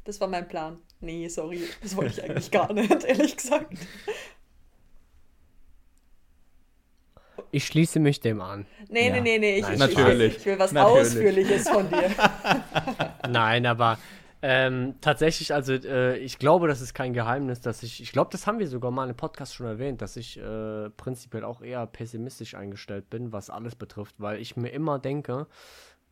Das 0.06 0.20
war 0.20 0.28
mein 0.28 0.48
Plan. 0.48 0.78
Nee, 1.00 1.28
sorry, 1.28 1.62
das 1.82 1.96
wollte 1.96 2.12
ich 2.12 2.24
eigentlich 2.24 2.52
gar 2.52 2.72
nicht, 2.74 3.04
ehrlich 3.04 3.38
gesagt. 3.38 3.74
Ich 7.54 7.68
schließe 7.68 8.00
mich 8.00 8.20
dem 8.20 8.42
an. 8.42 8.66
Nee, 8.90 9.10
Ja. 9.10 9.14
nee, 9.14 9.22
nee, 9.22 9.38
nee. 9.38 9.56
Ich, 9.58 9.62
Nein, 9.62 9.74
ich, 9.74 9.80
natürlich. 9.80 10.38
Ich 10.38 10.46
will 10.48 10.58
was 10.58 10.72
Natürlich. 10.72 11.02
Ausführliches 11.02 11.70
von 11.70 11.88
dir. 11.88 12.10
Nein, 13.30 13.68
aber 13.68 14.00
ähm, 14.42 14.96
tatsächlich, 15.02 15.54
also 15.54 15.74
äh, 15.74 16.18
ich 16.18 16.40
glaube, 16.40 16.68
das 16.68 16.82
ist 16.82 16.96
kein 16.96 17.14
Geheimnis, 17.14 17.62
dass 17.62 17.84
ich, 17.84 18.02
ich 18.02 18.12
glaube, 18.12 18.32
das 18.32 18.48
haben 18.48 18.58
wir 18.58 18.68
sogar 18.68 18.90
mal 18.90 19.08
im 19.08 19.16
Podcast 19.16 19.54
schon 19.54 19.68
erwähnt, 19.68 20.02
dass 20.02 20.18
ich 20.18 20.40
äh, 20.40 20.90
prinzipiell 20.90 21.44
auch 21.44 21.62
eher 21.62 21.86
pessimistisch 21.86 22.56
eingestellt 22.56 23.12
bin, 23.12 23.32
was 23.32 23.52
alles 23.52 23.76
betrifft, 23.76 24.16
weil 24.18 24.40
ich 24.42 24.58
mir 24.58 24.70
immer 24.70 24.98
denke, 24.98 25.46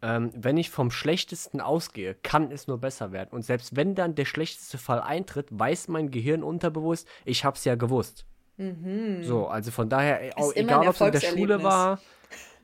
ähm, 0.03 0.29
wenn 0.35 0.57
ich 0.57 0.69
vom 0.69 0.91
Schlechtesten 0.91 1.59
ausgehe, 1.59 2.13
kann 2.13 2.51
es 2.51 2.67
nur 2.67 2.77
besser 2.77 3.11
werden. 3.11 3.29
Und 3.31 3.41
selbst 3.41 3.75
wenn 3.75 3.95
dann 3.95 4.13
der 4.13 4.25
schlechteste 4.25 4.77
Fall 4.77 5.01
eintritt, 5.01 5.47
weiß 5.49 5.87
mein 5.87 6.11
Gehirn 6.11 6.43
unterbewusst, 6.43 7.07
ich 7.25 7.43
hab's 7.45 7.65
ja 7.65 7.73
gewusst. 7.73 8.25
So, 9.23 9.47
also 9.47 9.71
von 9.71 9.89
daher, 9.89 10.21
äh, 10.21 10.31
auch, 10.35 10.55
egal 10.55 10.87
ob 10.87 10.95
es 10.95 11.01
in 11.01 11.11
der 11.11 11.19
Schule 11.21 11.63
war. 11.63 11.99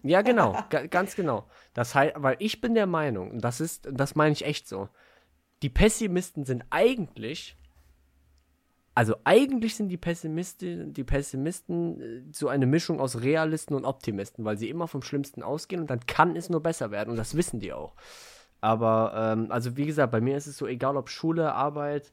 Ja, 0.03 0.21
genau, 0.21 0.57
ga, 0.69 0.85
ganz 0.87 1.15
genau. 1.15 1.47
Das 1.73 1.95
heißt, 1.95 2.15
weil 2.17 2.35
ich 2.39 2.61
bin 2.61 2.75
der 2.75 2.87
Meinung, 2.87 3.31
und 3.31 3.41
das 3.41 3.59
ist, 3.59 3.87
das 3.91 4.15
meine 4.15 4.33
ich 4.33 4.45
echt 4.45 4.67
so, 4.67 4.89
die 5.63 5.69
Pessimisten 5.69 6.45
sind 6.45 6.65
eigentlich, 6.69 7.57
also 8.93 9.15
eigentlich 9.25 9.75
sind 9.75 9.89
die 9.89 9.97
Pessimisten, 9.97 10.93
die 10.93 11.03
Pessimisten 11.03 12.01
äh, 12.01 12.23
so 12.31 12.47
eine 12.47 12.65
Mischung 12.65 12.99
aus 12.99 13.21
Realisten 13.21 13.75
und 13.75 13.85
Optimisten, 13.85 14.45
weil 14.45 14.57
sie 14.57 14.69
immer 14.69 14.87
vom 14.87 15.01
Schlimmsten 15.01 15.43
ausgehen 15.43 15.81
und 15.81 15.89
dann 15.89 16.05
kann 16.05 16.35
es 16.35 16.49
nur 16.49 16.61
besser 16.61 16.91
werden 16.91 17.11
und 17.11 17.17
das 17.17 17.35
wissen 17.35 17.59
die 17.59 17.73
auch. 17.73 17.95
Aber, 18.59 19.13
ähm, 19.15 19.51
also 19.51 19.77
wie 19.77 19.85
gesagt, 19.85 20.11
bei 20.11 20.21
mir 20.21 20.37
ist 20.37 20.47
es 20.47 20.57
so, 20.57 20.65
egal 20.65 20.97
ob 20.97 21.09
Schule, 21.09 21.53
Arbeit 21.53 22.11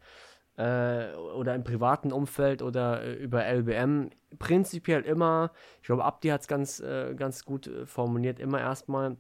äh, 0.57 1.15
oder 1.15 1.55
im 1.55 1.65
privaten 1.65 2.13
Umfeld 2.13 2.63
oder 2.63 3.03
äh, 3.03 3.15
über 3.15 3.45
LBM, 3.45 4.11
prinzipiell 4.39 5.03
immer, 5.03 5.53
ich 5.81 5.87
glaube, 5.87 6.05
Abdi 6.05 6.29
hat 6.29 6.43
es 6.43 6.49
ganz, 6.49 6.81
äh, 6.81 7.15
ganz 7.15 7.45
gut 7.45 7.67
äh, 7.67 7.87
formuliert, 7.87 8.39
immer 8.39 8.61
erstmal 8.61 9.17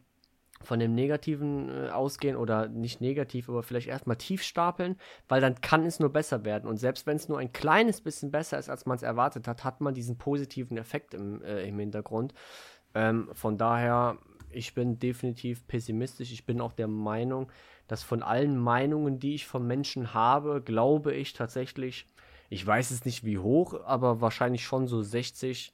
von 0.62 0.78
dem 0.78 0.94
Negativen 0.94 1.68
äh, 1.68 1.90
ausgehen 1.90 2.36
oder 2.36 2.68
nicht 2.68 3.00
negativ, 3.00 3.48
aber 3.48 3.62
vielleicht 3.62 3.88
erstmal 3.88 4.16
tief 4.16 4.42
stapeln, 4.42 4.96
weil 5.28 5.40
dann 5.40 5.60
kann 5.60 5.84
es 5.84 6.00
nur 6.00 6.12
besser 6.12 6.44
werden. 6.44 6.68
Und 6.68 6.78
selbst 6.78 7.06
wenn 7.06 7.16
es 7.16 7.28
nur 7.28 7.38
ein 7.38 7.52
kleines 7.52 8.00
bisschen 8.00 8.30
besser 8.30 8.58
ist, 8.58 8.70
als 8.70 8.86
man 8.86 8.96
es 8.96 9.02
erwartet 9.02 9.46
hat, 9.46 9.64
hat 9.64 9.80
man 9.80 9.94
diesen 9.94 10.16
positiven 10.16 10.76
Effekt 10.76 11.14
im, 11.14 11.42
äh, 11.42 11.66
im 11.68 11.78
Hintergrund. 11.78 12.34
Ähm, 12.94 13.28
von 13.34 13.58
daher, 13.58 14.18
ich 14.54 14.74
bin 14.74 14.98
definitiv 14.98 15.66
pessimistisch. 15.66 16.32
Ich 16.32 16.46
bin 16.46 16.60
auch 16.60 16.72
der 16.72 16.88
Meinung, 16.88 17.50
dass 17.88 18.02
von 18.02 18.22
allen 18.22 18.58
Meinungen, 18.58 19.18
die 19.18 19.34
ich 19.34 19.46
von 19.46 19.66
Menschen 19.66 20.14
habe, 20.14 20.62
glaube 20.62 21.14
ich 21.14 21.32
tatsächlich, 21.32 22.06
ich 22.50 22.66
weiß 22.66 22.90
es 22.90 23.04
nicht 23.04 23.24
wie 23.24 23.38
hoch, 23.38 23.82
aber 23.84 24.20
wahrscheinlich 24.20 24.64
schon 24.64 24.86
so 24.86 25.02
60 25.02 25.72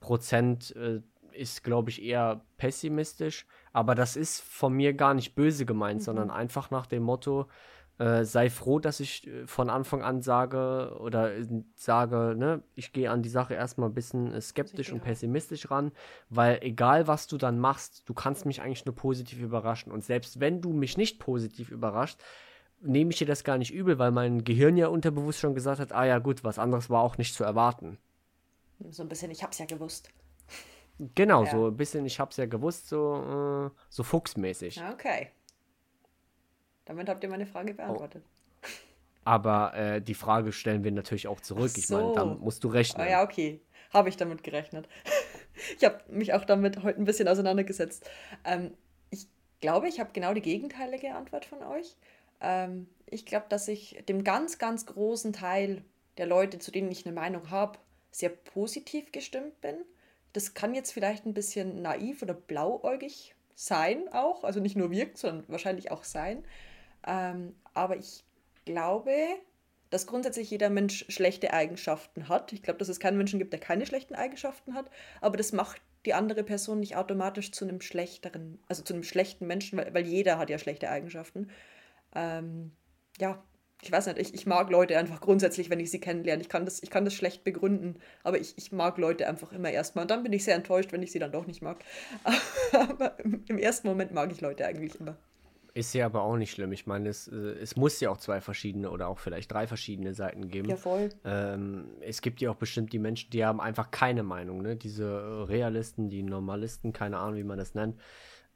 Prozent 0.00 0.74
äh, 0.76 1.00
ist, 1.32 1.62
glaube 1.62 1.90
ich, 1.90 2.02
eher 2.02 2.44
pessimistisch. 2.56 3.46
Aber 3.72 3.94
das 3.94 4.16
ist 4.16 4.40
von 4.40 4.72
mir 4.72 4.94
gar 4.94 5.14
nicht 5.14 5.34
böse 5.34 5.64
gemeint, 5.66 6.02
sondern 6.02 6.30
einfach 6.30 6.70
nach 6.70 6.86
dem 6.86 7.02
Motto, 7.02 7.46
äh, 8.00 8.24
sei 8.24 8.48
froh, 8.48 8.78
dass 8.78 8.98
ich 8.98 9.26
äh, 9.26 9.46
von 9.46 9.68
Anfang 9.68 10.02
an 10.02 10.22
sage 10.22 10.96
oder 11.00 11.36
äh, 11.36 11.46
sage, 11.74 12.34
ne, 12.34 12.62
ich 12.74 12.94
gehe 12.94 13.10
an 13.10 13.22
die 13.22 13.28
Sache 13.28 13.52
erstmal 13.52 13.90
ein 13.90 13.94
bisschen 13.94 14.32
äh, 14.32 14.40
skeptisch 14.40 14.90
und 14.90 15.02
pessimistisch 15.02 15.70
ran, 15.70 15.92
weil 16.30 16.58
egal 16.62 17.06
was 17.08 17.26
du 17.26 17.36
dann 17.36 17.58
machst, 17.58 18.08
du 18.08 18.14
kannst 18.14 18.46
mich 18.46 18.62
eigentlich 18.62 18.86
nur 18.86 18.94
positiv 18.94 19.40
überraschen. 19.42 19.92
Und 19.92 20.02
selbst 20.02 20.40
wenn 20.40 20.62
du 20.62 20.72
mich 20.72 20.96
nicht 20.96 21.18
positiv 21.18 21.70
überrascht, 21.70 22.18
nehme 22.80 23.10
ich 23.10 23.18
dir 23.18 23.26
das 23.26 23.44
gar 23.44 23.58
nicht 23.58 23.74
übel, 23.74 23.98
weil 23.98 24.12
mein 24.12 24.44
Gehirn 24.44 24.78
ja 24.78 24.88
unterbewusst 24.88 25.38
schon 25.40 25.54
gesagt 25.54 25.78
hat, 25.78 25.92
ah 25.92 26.06
ja 26.06 26.20
gut, 26.20 26.42
was 26.42 26.58
anderes 26.58 26.88
war 26.88 27.02
auch 27.02 27.18
nicht 27.18 27.34
zu 27.34 27.44
erwarten. 27.44 27.98
So 28.88 29.02
ein 29.02 29.10
bisschen, 29.10 29.30
ich 29.30 29.42
hab's 29.42 29.58
ja 29.58 29.66
gewusst. 29.66 30.08
Genau, 31.14 31.44
Ja. 31.44 31.50
so 31.50 31.66
ein 31.66 31.76
bisschen, 31.76 32.06
ich 32.06 32.18
hab's 32.18 32.38
ja 32.38 32.46
gewusst, 32.46 32.88
so, 32.88 33.70
äh, 33.70 33.78
so 33.90 34.02
fuchsmäßig. 34.02 34.80
Okay. 34.92 35.28
Damit 36.90 37.08
habt 37.08 37.22
ihr 37.22 37.30
meine 37.30 37.46
Frage 37.46 37.72
beantwortet. 37.72 38.24
Aber 39.24 39.74
äh, 39.74 40.02
die 40.02 40.14
Frage 40.14 40.50
stellen 40.50 40.82
wir 40.82 40.90
natürlich 40.90 41.28
auch 41.28 41.38
zurück. 41.38 41.70
Ach 41.72 41.78
Ich 41.78 41.88
meine, 41.88 42.08
so. 42.08 42.14
da 42.14 42.24
musst 42.24 42.64
du 42.64 42.68
rechnen. 42.68 43.00
Ah 43.06 43.08
ja, 43.08 43.22
okay. 43.22 43.60
Habe 43.92 44.08
ich 44.08 44.16
damit 44.16 44.42
gerechnet. 44.42 44.88
ich 45.78 45.84
habe 45.84 46.00
mich 46.08 46.34
auch 46.34 46.44
damit 46.44 46.82
heute 46.82 47.00
ein 47.00 47.04
bisschen 47.04 47.28
auseinandergesetzt. 47.28 48.10
Ähm, 48.44 48.72
ich 49.10 49.28
glaube, 49.60 49.86
ich 49.86 50.00
habe 50.00 50.10
genau 50.12 50.34
die 50.34 50.40
gegenteilige 50.40 51.14
Antwort 51.14 51.44
von 51.44 51.62
euch. 51.62 51.96
Ähm, 52.40 52.88
ich 53.06 53.24
glaube, 53.24 53.46
dass 53.48 53.68
ich 53.68 54.02
dem 54.08 54.24
ganz, 54.24 54.58
ganz 54.58 54.84
großen 54.84 55.32
Teil 55.32 55.84
der 56.18 56.26
Leute, 56.26 56.58
zu 56.58 56.72
denen 56.72 56.90
ich 56.90 57.06
eine 57.06 57.14
Meinung 57.14 57.50
habe, 57.50 57.78
sehr 58.10 58.30
positiv 58.30 59.12
gestimmt 59.12 59.60
bin. 59.60 59.76
Das 60.32 60.54
kann 60.54 60.74
jetzt 60.74 60.90
vielleicht 60.90 61.24
ein 61.24 61.34
bisschen 61.34 61.82
naiv 61.82 62.20
oder 62.22 62.34
blauäugig 62.34 63.36
sein 63.54 64.08
auch. 64.12 64.42
Also 64.42 64.58
nicht 64.58 64.74
nur 64.74 64.90
wirkt, 64.90 65.18
sondern 65.18 65.44
wahrscheinlich 65.46 65.92
auch 65.92 66.02
sein. 66.02 66.42
Ähm, 67.06 67.54
aber 67.74 67.96
ich 67.96 68.24
glaube, 68.64 69.14
dass 69.90 70.06
grundsätzlich 70.06 70.50
jeder 70.50 70.70
Mensch 70.70 71.04
schlechte 71.08 71.52
Eigenschaften 71.52 72.28
hat. 72.28 72.52
Ich 72.52 72.62
glaube, 72.62 72.78
dass 72.78 72.88
es 72.88 73.00
keinen 73.00 73.18
Menschen 73.18 73.38
gibt, 73.38 73.52
der 73.52 73.60
keine 73.60 73.86
schlechten 73.86 74.14
Eigenschaften 74.14 74.74
hat, 74.74 74.88
aber 75.20 75.36
das 75.36 75.52
macht 75.52 75.80
die 76.06 76.14
andere 76.14 76.44
Person 76.44 76.80
nicht 76.80 76.96
automatisch 76.96 77.52
zu 77.52 77.64
einem 77.64 77.80
schlechteren, 77.80 78.58
also 78.68 78.82
zu 78.82 78.94
einem 78.94 79.02
schlechten 79.02 79.46
Menschen, 79.46 79.78
weil, 79.78 79.92
weil 79.92 80.06
jeder 80.06 80.38
hat 80.38 80.48
ja 80.48 80.58
schlechte 80.58 80.88
Eigenschaften. 80.88 81.50
Ähm, 82.14 82.72
ja, 83.18 83.42
ich 83.82 83.90
weiß 83.90 84.06
nicht, 84.06 84.18
ich, 84.18 84.34
ich 84.34 84.46
mag 84.46 84.70
Leute 84.70 84.98
einfach 84.98 85.20
grundsätzlich, 85.20 85.70
wenn 85.70 85.80
ich 85.80 85.90
sie 85.90 86.00
kennenlerne. 86.00 86.42
Ich 86.42 86.48
kann 86.48 86.64
das, 86.64 86.82
ich 86.82 86.90
kann 86.90 87.04
das 87.04 87.14
schlecht 87.14 87.44
begründen, 87.44 87.98
aber 88.22 88.38
ich, 88.38 88.54
ich 88.56 88.72
mag 88.72 88.98
Leute 88.98 89.26
einfach 89.26 89.52
immer 89.52 89.70
erstmal. 89.70 90.04
Und 90.04 90.10
dann 90.10 90.22
bin 90.22 90.32
ich 90.32 90.44
sehr 90.44 90.54
enttäuscht, 90.54 90.92
wenn 90.92 91.02
ich 91.02 91.12
sie 91.12 91.18
dann 91.18 91.32
doch 91.32 91.46
nicht 91.46 91.62
mag. 91.62 91.78
Aber 92.72 93.18
im, 93.20 93.42
im 93.48 93.58
ersten 93.58 93.88
Moment 93.88 94.12
mag 94.12 94.30
ich 94.32 94.40
Leute 94.40 94.66
eigentlich 94.66 95.00
immer. 95.00 95.16
Ist 95.72 95.94
ja 95.94 96.06
aber 96.06 96.22
auch 96.22 96.36
nicht 96.36 96.50
schlimm. 96.50 96.72
Ich 96.72 96.86
meine, 96.86 97.08
es, 97.08 97.28
äh, 97.28 97.36
es 97.36 97.76
muss 97.76 98.00
ja 98.00 98.10
auch 98.10 98.16
zwei 98.16 98.40
verschiedene 98.40 98.90
oder 98.90 99.08
auch 99.08 99.18
vielleicht 99.18 99.52
drei 99.52 99.66
verschiedene 99.66 100.14
Seiten 100.14 100.48
geben. 100.48 100.68
Ja, 100.68 100.76
voll. 100.76 101.10
Ähm, 101.24 101.86
es 102.00 102.22
gibt 102.22 102.40
ja 102.40 102.50
auch 102.50 102.56
bestimmt 102.56 102.92
die 102.92 102.98
Menschen, 102.98 103.30
die 103.30 103.44
haben 103.44 103.60
einfach 103.60 103.90
keine 103.90 104.22
Meinung, 104.22 104.62
ne? 104.62 104.76
Diese 104.76 105.04
äh, 105.04 105.42
Realisten, 105.44 106.10
die 106.10 106.22
Normalisten, 106.22 106.92
keine 106.92 107.18
Ahnung, 107.18 107.36
wie 107.36 107.44
man 107.44 107.58
das 107.58 107.74
nennt, 107.74 108.00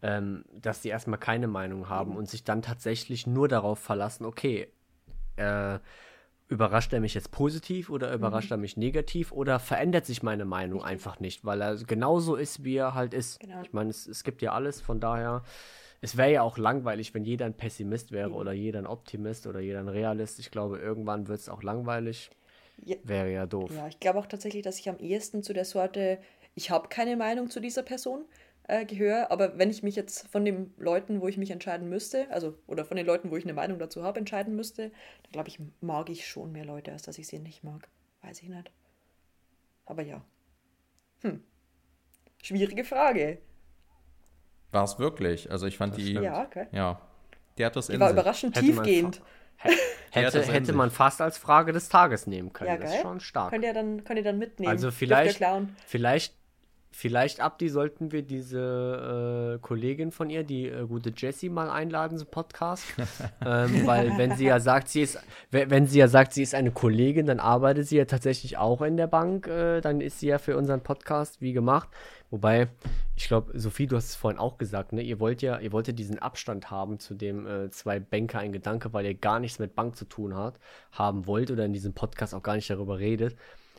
ähm, 0.03 0.45
dass 0.53 0.81
die 0.81 0.89
erstmal 0.89 1.19
keine 1.19 1.47
Meinung 1.47 1.89
haben 1.89 2.17
und 2.17 2.29
sich 2.29 2.45
dann 2.45 2.63
tatsächlich 2.63 3.27
nur 3.27 3.49
darauf 3.49 3.79
verlassen, 3.79 4.25
okay, 4.25 4.69
äh, 5.37 5.79
überrascht 6.49 6.93
er 6.93 7.01
mich 7.01 7.15
jetzt 7.15 7.31
positiv 7.31 7.91
oder 7.91 8.13
überrascht 8.13 8.51
er 8.51 8.59
mich 8.59 8.77
negativ 8.77 9.33
oder 9.33 9.59
verändert 9.59 10.05
sich 10.05 10.23
meine 10.23 10.45
Meinung 10.45 10.83
einfach 10.83 11.19
nicht, 11.21 11.45
weil 11.45 11.63
er 11.63 11.77
genauso 11.77 12.37
ist, 12.37 12.65
wie 12.65 12.77
er 12.77 12.95
halt 12.95 13.15
ist. 13.15 13.41
Genau. 13.41 13.63
Ich 13.63 13.73
meine, 13.73 13.91
es, 13.91 14.07
es 14.07 14.25
gibt 14.25 14.43
ja 14.43 14.53
alles, 14.53 14.81
von 14.81 15.01
daher, 15.01 15.43
es 16.05 16.19
wäre 16.19 16.33
ja 16.33 16.43
auch 16.43 16.59
langweilig, 16.59 17.15
wenn 17.15 17.25
jeder 17.25 17.47
ein 17.47 17.55
Pessimist 17.55 18.13
wäre 18.13 18.33
oder 18.33 18.53
jeder 18.53 18.79
ein 18.79 18.87
Optimist 18.87 19.47
oder 19.47 19.61
jeder 19.61 19.81
ein 19.81 19.89
Realist. 19.89 20.39
Ich 20.39 20.51
glaube, 20.51 20.79
irgendwann 20.79 21.29
wird 21.29 21.41
es 21.41 21.49
auch 21.49 21.63
langweilig. 21.63 22.31
Ja. 22.85 22.97
Wäre 23.05 23.33
ja 23.33 23.47
doof. 23.47 23.71
Ja, 23.75 23.89
ich 23.89 24.01
glaube 24.01 24.19
auch 24.19 24.27
tatsächlich, 24.27 24.63
dass 24.63 24.79
ich 24.79 24.91
am 24.91 24.99
ehesten 24.99 25.43
zu 25.43 25.55
der 25.55 25.65
Sorte, 25.65 26.19
ich 26.55 26.71
habe 26.71 26.89
keine 26.89 27.17
Meinung 27.17 27.49
zu 27.49 27.59
dieser 27.59 27.83
Person 27.83 28.27
äh, 28.69 28.85
gehöre, 28.85 29.31
aber 29.31 29.57
wenn 29.57 29.71
ich 29.71 29.83
mich 29.83 29.97
jetzt 29.97 30.29
von 30.29 30.45
den 30.45 30.75
Leuten, 30.77 31.23
wo 31.23 31.29
ich 31.29 31.39
mich 31.39 31.51
entscheiden 31.51 31.89
müsste, 31.89 32.31
also 32.31 32.55
oder 32.67 32.85
von 32.85 32.99
den 32.99 33.07
Leuten, 33.07 33.31
wo 33.31 33.39
ich 33.39 33.45
eine 33.45 33.55
Meinung 33.55 33.79
dazu 33.79 34.03
habe, 34.03 34.19
entscheiden 34.19 34.55
müsste, 34.55 34.91
dann 35.23 35.33
glaube 35.33 35.49
ich, 35.49 35.59
mag 35.81 36.11
ich 36.11 36.27
schon 36.27 36.53
mehr 36.53 36.67
Leute, 36.67 36.93
als 36.93 37.03
dass 37.03 37.17
ich 37.17 37.29
sie 37.29 37.39
nicht 37.39 37.65
mag. 37.65 37.89
Weiß 38.21 38.43
ich 38.43 38.51
nicht. 38.51 38.71
Aber 39.87 40.03
ja. 40.03 40.23
Hm. 41.23 41.43
Schwierige 42.43 42.85
Frage. 42.85 43.39
War 44.75 44.85
es 44.85 44.99
wirklich? 44.99 45.51
Also 45.51 45.67
ich 45.67 45.77
fand 45.77 45.97
die, 45.97 46.11
stimmt. 46.11 46.25
Ja, 46.25 46.43
okay. 46.43 46.67
ja, 46.73 47.01
die 47.57 47.65
hat 47.65 47.77
das 47.77 47.87
Die 47.87 47.95
in 47.95 48.01
war 48.01 48.09
sich. 48.09 48.19
überraschend 48.19 48.57
Hätte 48.57 48.67
tiefgehend. 48.67 49.23
Hätte, 50.11 50.39
das 50.39 50.53
hätte 50.53 50.67
sich. 50.67 50.75
man 50.75 50.91
fast 50.91 51.21
als 51.21 51.39
Frage 51.39 51.73
des 51.73 51.89
Tages 51.89 52.27
nehmen 52.27 52.53
können. 52.53 52.71
Ja, 52.71 52.77
das 52.77 52.91
geil. 52.91 52.97
ist 52.97 53.03
schon 53.03 53.21
stark. 53.21 53.51
Könnt 53.51 53.65
ihr 53.65 53.73
dann, 53.73 54.05
könnt 54.05 54.19
ihr 54.19 54.25
dann 54.25 54.39
mitnehmen. 54.39 54.71
Also 54.71 54.91
vielleicht, 54.91 55.39
klauen. 55.39 55.75
vielleicht, 55.87 56.35
Vielleicht, 56.97 57.41
Abdi, 57.41 57.71
sollten 57.71 58.13
wir 58.13 58.23
diese 58.23 59.57
äh, 59.57 59.59
Kollegin 59.61 60.13
von 60.13 60.31
ihr, 60.31 60.45
die 60.45 60.69
äh, 60.69 60.87
gute 60.87 61.13
Jessie, 61.15 61.49
mal 61.49 61.69
einladen 61.69 62.17
zum 62.17 62.29
Podcast. 62.29 62.85
ähm, 63.45 63.85
weil 63.85 64.17
wenn 64.17 64.37
sie 64.37 64.45
ja 64.45 64.61
sagt, 64.61 64.89
sie 64.89 65.03
ist, 65.03 65.19
wenn 65.51 65.89
sie 65.89 65.99
ja 65.99 66.07
sagt, 66.07 66.35
sie 66.35 66.45
ist 66.45 66.55
eine 66.55 66.71
Kollegin, 66.71 67.27
dann 67.27 67.41
arbeitet 67.41 67.89
sie 67.89 67.97
ja 67.97 68.05
tatsächlich 68.05 68.59
auch 68.59 68.81
in 68.81 68.97
der 68.97 69.09
Bank. 69.09 69.49
Äh, 69.49 69.81
dann 69.81 70.01
ist 70.01 70.21
sie 70.21 70.29
ja 70.29 70.39
für 70.39 70.57
unseren 70.57 70.83
Podcast 70.83 71.41
wie 71.41 71.53
gemacht. 71.53 71.89
Wobei, 72.35 72.67
ich 73.15 73.29
glaube, 73.29 73.57
Sophie, 73.57 73.87
du 73.87 73.95
hast 73.95 74.07
es 74.07 74.17
vorhin 74.17 74.41
auch 74.41 74.59
gesagt, 74.59 74.93
ne? 74.93 75.03
Ihr 75.03 75.21
wollt 75.21 75.41
ja, 75.41 75.61
ihr 75.61 75.71
wolltet 75.71 76.01
diesen 76.01 76.19
Abstand 76.19 76.69
haben 76.69 76.99
zu 76.99 77.15
dem 77.15 77.47
äh, 77.47 77.71
zwei 77.71 78.01
Banker 78.01 78.41
ein 78.41 78.51
Gedanke, 78.51 78.93
weil 78.93 79.07
ihr 79.07 79.15
gar 79.15 79.39
nichts 79.39 79.61
mit 79.61 79.77
Bank 79.77 79.95
zu 79.95 80.05
tun 80.05 80.35
hat, 80.35 80.59
haben 80.91 81.29
wollt 81.29 81.53
oder 81.53 81.65
in 81.65 81.73
diesem 81.73 81.93
Podcast 81.93 82.35
auch 82.35 82.43
gar 82.43 82.57
nicht 82.57 82.69
darüber 82.69 82.99
redet. 82.99 83.37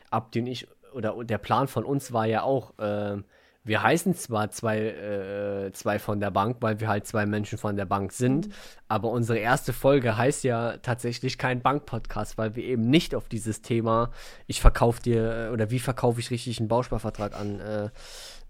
Abdi 0.10 0.40
und 0.40 0.48
ich 0.48 0.70
oder 0.94 1.22
der 1.26 1.38
Plan 1.38 1.68
von 1.68 1.84
uns 1.84 2.14
war 2.14 2.28
ja 2.28 2.44
auch, 2.44 2.80
äh, 2.80 3.18
wir 3.66 3.82
heißen 3.82 4.14
zwar 4.14 4.52
zwei, 4.52 4.78
äh, 4.78 5.72
zwei 5.74 5.98
von 5.98 6.20
der 6.20 6.32
Bank, 6.32 6.58
weil 6.62 6.80
wir 6.80 6.88
halt 6.88 7.08
zwei 7.08 7.26
Menschen 7.26 7.58
von 7.58 7.76
der 7.76 7.86
Bank 7.86 8.14
sind, 8.14 8.48
mhm. 8.48 8.54
aber 8.88 9.10
unsere 9.10 9.40
erste 9.40 9.74
Folge 9.74 10.16
heißt 10.16 10.46
ja 10.46 10.78
tatsächlich 10.78 11.38
kein 11.38 11.62
Bank-Podcast, 11.62 12.38
weil 12.38 12.56
wir 12.56 12.64
eben 12.64 12.84
nicht 12.84 13.16
auf 13.16 13.28
dieses 13.28 13.62
Thema, 13.64 14.12
ich 14.48 14.62
verkaufe 14.62 15.02
dir 15.02 15.50
oder 15.52 15.72
wie 15.72 15.80
verkaufe 15.80 16.20
ich 16.22 16.32
richtig 16.32 16.60
einen 16.60 16.70
Bausparvertrag 16.70 17.38
an, 17.38 17.60
äh, 17.60 17.90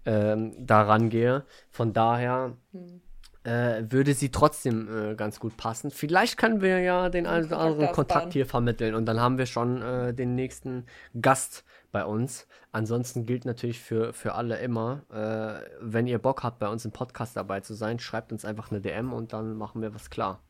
äh, 0.06 0.36
da 0.58 0.82
rangehe. 0.82 1.44
Von 1.70 1.92
daher. 1.92 2.52
Mhm 2.72 3.02
äh, 3.46 3.90
würde 3.90 4.14
sie 4.14 4.30
trotzdem 4.30 5.12
äh, 5.12 5.14
ganz 5.14 5.38
gut 5.38 5.56
passen. 5.56 5.90
Vielleicht 5.90 6.36
können 6.36 6.60
wir 6.60 6.80
ja 6.80 7.08
den 7.08 7.26
einen 7.26 7.46
oder 7.46 7.58
anderen 7.58 7.92
Kontakt 7.92 8.32
hier 8.32 8.44
vermitteln 8.44 8.94
und 8.94 9.06
dann 9.06 9.20
haben 9.20 9.38
wir 9.38 9.46
schon 9.46 9.82
äh, 9.82 10.12
den 10.12 10.34
nächsten 10.34 10.84
Gast 11.20 11.64
bei 11.92 12.04
uns. 12.04 12.48
Ansonsten 12.72 13.24
gilt 13.24 13.44
natürlich 13.44 13.80
für, 13.80 14.12
für 14.12 14.34
alle 14.34 14.58
immer, 14.58 15.02
äh, 15.12 15.64
wenn 15.80 16.08
ihr 16.08 16.18
Bock 16.18 16.42
habt, 16.42 16.58
bei 16.58 16.68
uns 16.68 16.84
im 16.84 16.90
Podcast 16.90 17.36
dabei 17.36 17.60
zu 17.60 17.74
sein, 17.74 18.00
schreibt 18.00 18.32
uns 18.32 18.44
einfach 18.44 18.72
eine 18.72 18.80
DM 18.80 19.12
und 19.12 19.32
dann 19.32 19.54
machen 19.56 19.80
wir 19.80 19.94
was 19.94 20.10
klar. 20.10 20.40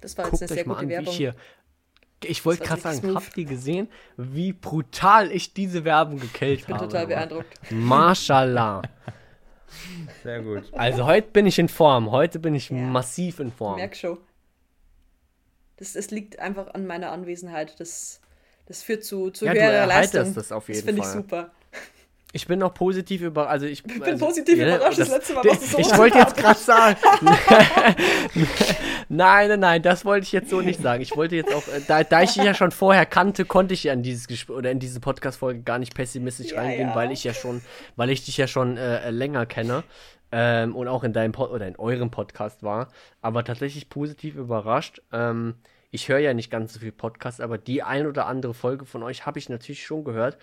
Das 0.00 0.16
war 0.18 0.24
jetzt 0.24 0.32
Guckt 0.32 0.42
eine 0.42 0.54
sehr 0.54 0.64
gute 0.64 0.78
an, 0.78 0.88
Werbung. 0.88 1.12
Ich, 1.12 1.16
hier, 1.16 1.34
ich 2.24 2.44
wollte 2.44 2.64
gerade 2.64 2.80
sagen, 2.80 2.98
smooth. 2.98 3.14
habt 3.16 3.36
ihr 3.36 3.44
gesehen, 3.44 3.88
wie 4.16 4.52
brutal 4.52 5.32
ich 5.32 5.54
diese 5.54 5.84
Werbung 5.84 6.20
gekillt 6.20 6.62
habe? 6.62 6.72
Ich 6.72 6.78
bin 6.78 6.78
total 6.78 7.06
beeindruckt. 7.06 7.58
Mashallah. 7.70 8.82
Sehr 10.22 10.42
gut. 10.42 10.64
Also 10.72 11.06
heute 11.06 11.28
bin 11.30 11.46
ich 11.46 11.58
in 11.58 11.68
Form. 11.68 12.10
Heute 12.10 12.38
bin 12.38 12.54
ich 12.54 12.70
ja. 12.70 12.76
massiv 12.76 13.40
in 13.40 13.52
Form. 13.52 13.76
Merk 13.76 13.96
schon. 13.96 14.18
Das, 15.76 15.94
das 15.94 16.10
liegt 16.10 16.38
einfach 16.38 16.74
an 16.74 16.86
meiner 16.86 17.10
Anwesenheit. 17.10 17.80
Das, 17.80 18.20
das 18.66 18.82
führt 18.82 19.04
zu, 19.04 19.30
zu 19.30 19.46
ja, 19.46 19.52
höherer 19.52 19.82
du 19.82 19.88
Leistung. 19.88 20.34
das 20.34 20.52
auf 20.52 20.68
jeden 20.68 20.80
das 20.80 20.84
finde 20.84 21.02
ich 21.02 21.08
super. 21.08 21.50
Ich 22.32 22.46
bin 22.46 22.62
auch 22.62 22.72
positiv 22.72 23.22
über, 23.22 23.48
also 23.48 23.66
ich, 23.66 23.84
ich 23.84 23.94
bin 23.94 24.02
also, 24.04 24.26
positiv 24.26 24.56
ja, 24.56 24.76
überrascht. 24.76 24.98
Das, 25.00 25.08
das, 25.08 25.16
letzte 25.16 25.34
Mal 25.34 25.44
warst 25.44 25.62
du 25.62 25.66
so 25.66 25.78
Ich 25.78 25.98
wollte 25.98 26.18
jetzt 26.18 26.36
gerade 26.36 26.60
sagen. 26.60 26.96
nein, 29.10 29.48
nein, 29.48 29.60
nein, 29.60 29.82
das 29.82 30.04
wollte 30.04 30.24
ich 30.24 30.32
jetzt 30.32 30.48
so 30.48 30.62
nicht 30.62 30.80
sagen. 30.80 31.02
Ich 31.02 31.14
wollte 31.16 31.36
jetzt 31.36 31.52
auch, 31.54 31.66
äh, 31.68 31.80
da, 31.86 32.02
da 32.02 32.22
ich 32.22 32.32
dich 32.34 32.44
ja 32.44 32.54
schon 32.54 32.70
vorher 32.70 33.04
kannte, 33.04 33.44
konnte 33.44 33.74
ich 33.74 33.84
ja 33.84 33.92
in 33.92 34.02
dieses 34.02 34.26
Gespräch 34.26 34.56
oder 34.56 34.70
in 34.70 34.78
diese 34.78 35.00
Podcast-Folge 35.00 35.60
gar 35.62 35.78
nicht 35.78 35.94
pessimistisch 35.94 36.52
ja, 36.52 36.60
reingehen, 36.60 36.88
ja. 36.88 36.94
weil 36.94 37.12
ich 37.12 37.24
ja 37.24 37.34
schon, 37.34 37.60
weil 37.96 38.08
ich 38.10 38.24
dich 38.24 38.36
ja 38.36 38.46
schon 38.46 38.76
äh, 38.76 39.10
länger 39.10 39.44
kenne. 39.46 39.84
Ähm, 40.32 40.76
und 40.76 40.86
auch 40.86 41.02
in 41.02 41.12
deinem 41.12 41.32
Pod 41.32 41.50
oder 41.50 41.66
in 41.66 41.74
eurem 41.74 42.12
Podcast 42.12 42.62
war, 42.62 42.86
aber 43.20 43.42
tatsächlich 43.42 43.88
positiv 43.88 44.36
überrascht. 44.36 45.02
Ähm, 45.10 45.56
ich 45.90 46.08
höre 46.08 46.20
ja 46.20 46.34
nicht 46.34 46.50
ganz 46.50 46.72
so 46.72 46.78
viel 46.78 46.92
Podcasts, 46.92 47.40
aber 47.40 47.58
die 47.58 47.82
ein 47.82 48.06
oder 48.06 48.26
andere 48.26 48.54
Folge 48.54 48.86
von 48.86 49.02
euch 49.02 49.26
habe 49.26 49.40
ich 49.40 49.48
natürlich 49.48 49.84
schon 49.84 50.04
gehört. 50.04 50.38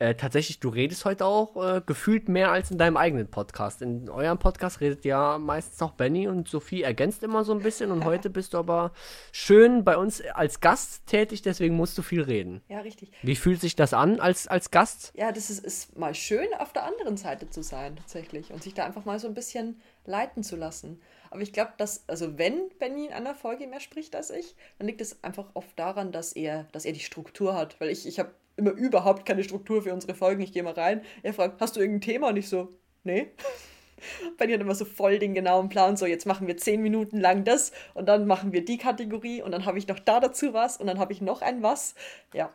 Äh, 0.00 0.14
tatsächlich, 0.14 0.60
du 0.60 0.70
redest 0.70 1.04
heute 1.04 1.26
auch 1.26 1.62
äh, 1.62 1.82
gefühlt 1.84 2.30
mehr 2.30 2.50
als 2.50 2.70
in 2.70 2.78
deinem 2.78 2.96
eigenen 2.96 3.30
Podcast. 3.30 3.82
In 3.82 4.08
eurem 4.08 4.38
Podcast 4.38 4.80
redet 4.80 5.04
ja 5.04 5.36
meistens 5.36 5.82
auch 5.82 5.92
Benny 5.92 6.26
und 6.26 6.48
Sophie 6.48 6.80
ergänzt 6.80 7.22
immer 7.22 7.44
so 7.44 7.52
ein 7.52 7.60
bisschen 7.60 7.90
und 7.90 8.06
heute 8.06 8.30
bist 8.30 8.54
du 8.54 8.58
aber 8.58 8.92
schön 9.30 9.84
bei 9.84 9.98
uns 9.98 10.22
als 10.22 10.60
Gast 10.60 11.06
tätig, 11.06 11.42
deswegen 11.42 11.76
musst 11.76 11.98
du 11.98 12.02
viel 12.02 12.22
reden. 12.22 12.62
Ja, 12.68 12.80
richtig. 12.80 13.12
Wie 13.20 13.36
fühlt 13.36 13.60
sich 13.60 13.76
das 13.76 13.92
an 13.92 14.20
als, 14.20 14.48
als 14.48 14.70
Gast? 14.70 15.12
Ja, 15.16 15.32
das 15.32 15.50
ist, 15.50 15.62
ist 15.62 15.98
mal 15.98 16.14
schön, 16.14 16.48
auf 16.58 16.72
der 16.72 16.86
anderen 16.86 17.18
Seite 17.18 17.50
zu 17.50 17.62
sein, 17.62 17.96
tatsächlich. 17.96 18.54
Und 18.54 18.62
sich 18.62 18.72
da 18.72 18.86
einfach 18.86 19.04
mal 19.04 19.18
so 19.18 19.28
ein 19.28 19.34
bisschen 19.34 19.82
leiten 20.06 20.42
zu 20.42 20.56
lassen. 20.56 21.02
Aber 21.30 21.42
ich 21.42 21.52
glaube, 21.52 21.72
dass, 21.76 22.08
also 22.08 22.38
wenn 22.38 22.70
Benny 22.78 23.06
in 23.06 23.12
einer 23.12 23.34
Folge 23.34 23.66
mehr 23.66 23.80
spricht 23.80 24.16
als 24.16 24.30
ich, 24.30 24.56
dann 24.78 24.86
liegt 24.86 25.02
es 25.02 25.22
einfach 25.22 25.50
oft 25.52 25.78
daran, 25.78 26.10
dass 26.10 26.32
er, 26.32 26.64
dass 26.72 26.86
er 26.86 26.92
die 26.92 27.00
Struktur 27.00 27.54
hat. 27.54 27.78
Weil 27.80 27.90
ich, 27.90 28.06
ich 28.06 28.18
habe 28.18 28.30
immer 28.60 28.70
überhaupt 28.72 29.26
keine 29.26 29.42
Struktur 29.42 29.82
für 29.82 29.92
unsere 29.92 30.14
Folgen. 30.14 30.42
Ich 30.42 30.52
gehe 30.52 30.62
mal 30.62 30.74
rein. 30.74 31.02
Er 31.22 31.34
fragt, 31.34 31.60
hast 31.60 31.76
du 31.76 31.80
irgendein 31.80 32.02
Thema? 32.02 32.28
Und 32.28 32.36
ich 32.36 32.48
so, 32.48 32.68
nee. 33.02 33.32
Benny 34.38 34.52
hat 34.52 34.60
immer 34.60 34.74
so 34.74 34.84
voll 34.84 35.18
den 35.18 35.34
genauen 35.34 35.68
Plan, 35.68 35.96
so 35.96 36.06
jetzt 36.06 36.26
machen 36.26 36.46
wir 36.46 36.56
zehn 36.56 36.80
Minuten 36.80 37.20
lang 37.20 37.44
das 37.44 37.72
und 37.92 38.06
dann 38.06 38.26
machen 38.26 38.52
wir 38.52 38.64
die 38.64 38.78
Kategorie 38.78 39.42
und 39.42 39.52
dann 39.52 39.66
habe 39.66 39.78
ich 39.78 39.88
noch 39.88 39.98
da 39.98 40.20
dazu 40.20 40.54
was 40.54 40.78
und 40.78 40.86
dann 40.86 40.98
habe 40.98 41.12
ich 41.12 41.20
noch 41.20 41.42
ein 41.42 41.62
was. 41.62 41.94
Ja, 42.32 42.54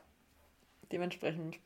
dementsprechend. 0.91 1.59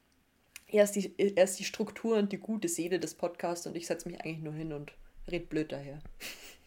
Er 0.67 0.83
ist, 0.83 0.95
die, 0.95 1.13
er 1.17 1.43
ist 1.43 1.59
die 1.59 1.63
Struktur 1.63 2.17
und 2.17 2.31
die 2.31 2.37
gute 2.37 2.67
Seele 2.67 2.99
des 2.99 3.15
Podcasts 3.15 3.65
und 3.65 3.75
ich 3.75 3.87
setze 3.87 4.09
mich 4.09 4.21
eigentlich 4.21 4.39
nur 4.39 4.53
hin 4.53 4.73
und 4.73 4.91
red 5.31 5.49
blöd 5.49 5.71
daher. 5.71 5.99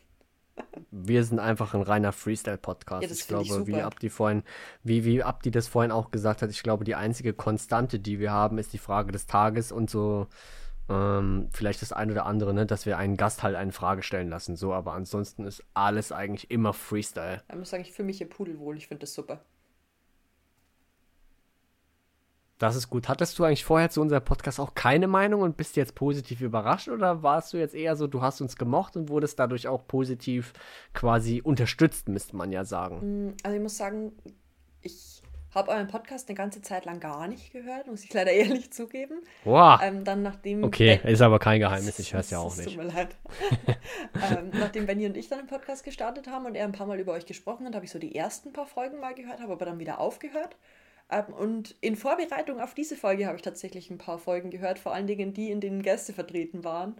Wir 0.90 1.24
sind 1.24 1.38
einfach 1.38 1.74
ein 1.74 1.82
reiner 1.82 2.12
Freestyle-Podcast. 2.12 3.02
Ja, 3.02 3.10
ich 3.10 3.26
glaube, 3.26 3.44
ich 3.44 3.66
wie 3.66 3.80
Abdi 3.80 4.10
vorhin, 4.10 4.42
wie, 4.82 5.04
wie 5.04 5.22
Abdi 5.22 5.50
das 5.50 5.68
vorhin 5.68 5.90
auch 5.90 6.10
gesagt 6.10 6.42
hat, 6.42 6.50
ich 6.50 6.62
glaube, 6.62 6.84
die 6.84 6.94
einzige 6.94 7.32
Konstante, 7.32 7.98
die 7.98 8.18
wir 8.18 8.32
haben, 8.32 8.58
ist 8.58 8.72
die 8.72 8.78
Frage 8.78 9.12
des 9.12 9.26
Tages 9.26 9.72
und 9.72 9.88
so 9.88 10.26
ähm, 10.88 11.48
vielleicht 11.52 11.82
das 11.82 11.92
eine 11.92 12.12
oder 12.12 12.26
andere, 12.26 12.52
ne, 12.52 12.66
dass 12.66 12.86
wir 12.86 12.98
einen 12.98 13.16
Gast 13.16 13.42
halt 13.42 13.56
eine 13.56 13.72
Frage 13.72 14.02
stellen 14.02 14.28
lassen. 14.28 14.56
So, 14.56 14.72
aber 14.72 14.92
ansonsten 14.92 15.44
ist 15.46 15.64
alles 15.74 16.12
eigentlich 16.12 16.50
immer 16.50 16.72
Freestyle. 16.72 17.42
Ich 17.48 17.56
muss 17.56 17.70
sagen, 17.70 17.82
ich 17.82 17.92
fühle 17.92 18.06
mich 18.06 18.18
hier 18.18 18.28
pudelwohl, 18.28 18.76
ich 18.76 18.88
finde 18.88 19.02
das 19.02 19.14
super. 19.14 19.40
Das 22.62 22.76
ist 22.76 22.88
gut. 22.88 23.08
Hattest 23.08 23.36
du 23.40 23.44
eigentlich 23.44 23.64
vorher 23.64 23.90
zu 23.90 24.00
unserem 24.00 24.24
Podcast 24.24 24.60
auch 24.60 24.76
keine 24.76 25.08
Meinung 25.08 25.40
und 25.40 25.56
bist 25.56 25.74
jetzt 25.74 25.96
positiv 25.96 26.40
überrascht 26.40 26.88
oder 26.88 27.24
warst 27.24 27.52
du 27.52 27.56
jetzt 27.56 27.74
eher 27.74 27.96
so, 27.96 28.06
du 28.06 28.22
hast 28.22 28.40
uns 28.40 28.54
gemocht 28.54 28.96
und 28.96 29.08
wurdest 29.08 29.40
dadurch 29.40 29.66
auch 29.66 29.84
positiv 29.88 30.52
quasi 30.94 31.40
unterstützt, 31.42 32.08
müsste 32.08 32.36
man 32.36 32.52
ja 32.52 32.64
sagen? 32.64 33.30
Mm, 33.30 33.34
also 33.42 33.56
ich 33.56 33.62
muss 33.64 33.76
sagen, 33.76 34.12
ich 34.80 35.22
habe 35.52 35.72
euren 35.72 35.88
Podcast 35.88 36.28
eine 36.28 36.36
ganze 36.36 36.62
Zeit 36.62 36.84
lang 36.84 37.00
gar 37.00 37.26
nicht 37.26 37.50
gehört, 37.50 37.88
muss 37.88 38.04
ich 38.04 38.14
leider 38.14 38.30
ehrlich 38.30 38.72
zugeben. 38.72 39.22
Wow. 39.42 39.80
Ähm, 39.82 40.04
dann 40.04 40.22
nachdem 40.22 40.62
okay, 40.62 41.00
ben 41.02 41.12
ist 41.12 41.20
aber 41.20 41.40
kein 41.40 41.58
Geheimnis, 41.58 41.98
ich 41.98 42.12
höre 42.12 42.20
es 42.20 42.30
ja 42.30 42.38
auch 42.38 42.56
nicht. 42.56 42.68
Tut 42.68 42.76
mir 42.76 42.84
leid. 42.84 43.16
ähm, 44.30 44.52
nachdem 44.52 44.86
Benny 44.86 45.06
und 45.06 45.16
ich 45.16 45.28
dann 45.28 45.40
den 45.40 45.48
Podcast 45.48 45.82
gestartet 45.82 46.28
haben 46.28 46.46
und 46.46 46.54
er 46.54 46.64
ein 46.64 46.70
paar 46.70 46.86
Mal 46.86 47.00
über 47.00 47.10
euch 47.10 47.26
gesprochen 47.26 47.66
hat, 47.66 47.74
habe 47.74 47.86
ich 47.86 47.90
so 47.90 47.98
die 47.98 48.14
ersten 48.14 48.52
paar 48.52 48.66
Folgen 48.66 49.00
mal 49.00 49.16
gehört, 49.16 49.40
habe 49.40 49.52
aber 49.52 49.64
dann 49.64 49.80
wieder 49.80 49.98
aufgehört. 49.98 50.56
Ähm, 51.12 51.34
und 51.34 51.76
in 51.82 51.94
Vorbereitung 51.94 52.60
auf 52.60 52.74
diese 52.74 52.96
Folge 52.96 53.26
habe 53.26 53.36
ich 53.36 53.42
tatsächlich 53.42 53.90
ein 53.90 53.98
paar 53.98 54.18
Folgen 54.18 54.50
gehört, 54.50 54.78
vor 54.78 54.94
allen 54.94 55.06
Dingen 55.06 55.34
die, 55.34 55.50
in 55.50 55.60
denen 55.60 55.82
Gäste 55.82 56.12
vertreten 56.12 56.64
waren. 56.64 56.96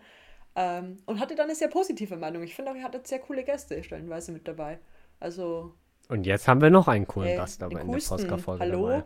Ähm, 0.55 0.99
und 1.07 1.19
hatte 1.19 1.35
dann 1.35 1.47
eine 1.47 1.55
sehr 1.55 1.69
positive 1.69 2.17
Meinung. 2.17 2.43
Ich 2.43 2.55
finde 2.55 2.71
auch, 2.71 2.77
ihr 2.77 2.85
hattet 2.85 3.07
sehr 3.07 3.21
coole 3.21 3.43
Gäste 3.43 3.83
stellenweise 3.83 4.33
mit 4.33 4.47
dabei. 4.47 4.79
Also. 5.19 5.75
Und 6.09 6.27
jetzt 6.27 6.47
haben 6.47 6.61
wir 6.61 6.69
noch 6.69 6.89
einen 6.89 7.07
coolen 7.07 7.31
äh, 7.31 7.37
Gast 7.37 7.63
dabei 7.63 7.81
in 7.81 7.91
der 7.91 7.99
Postka-Folge. 7.99 8.63
Hallo? 8.63 9.03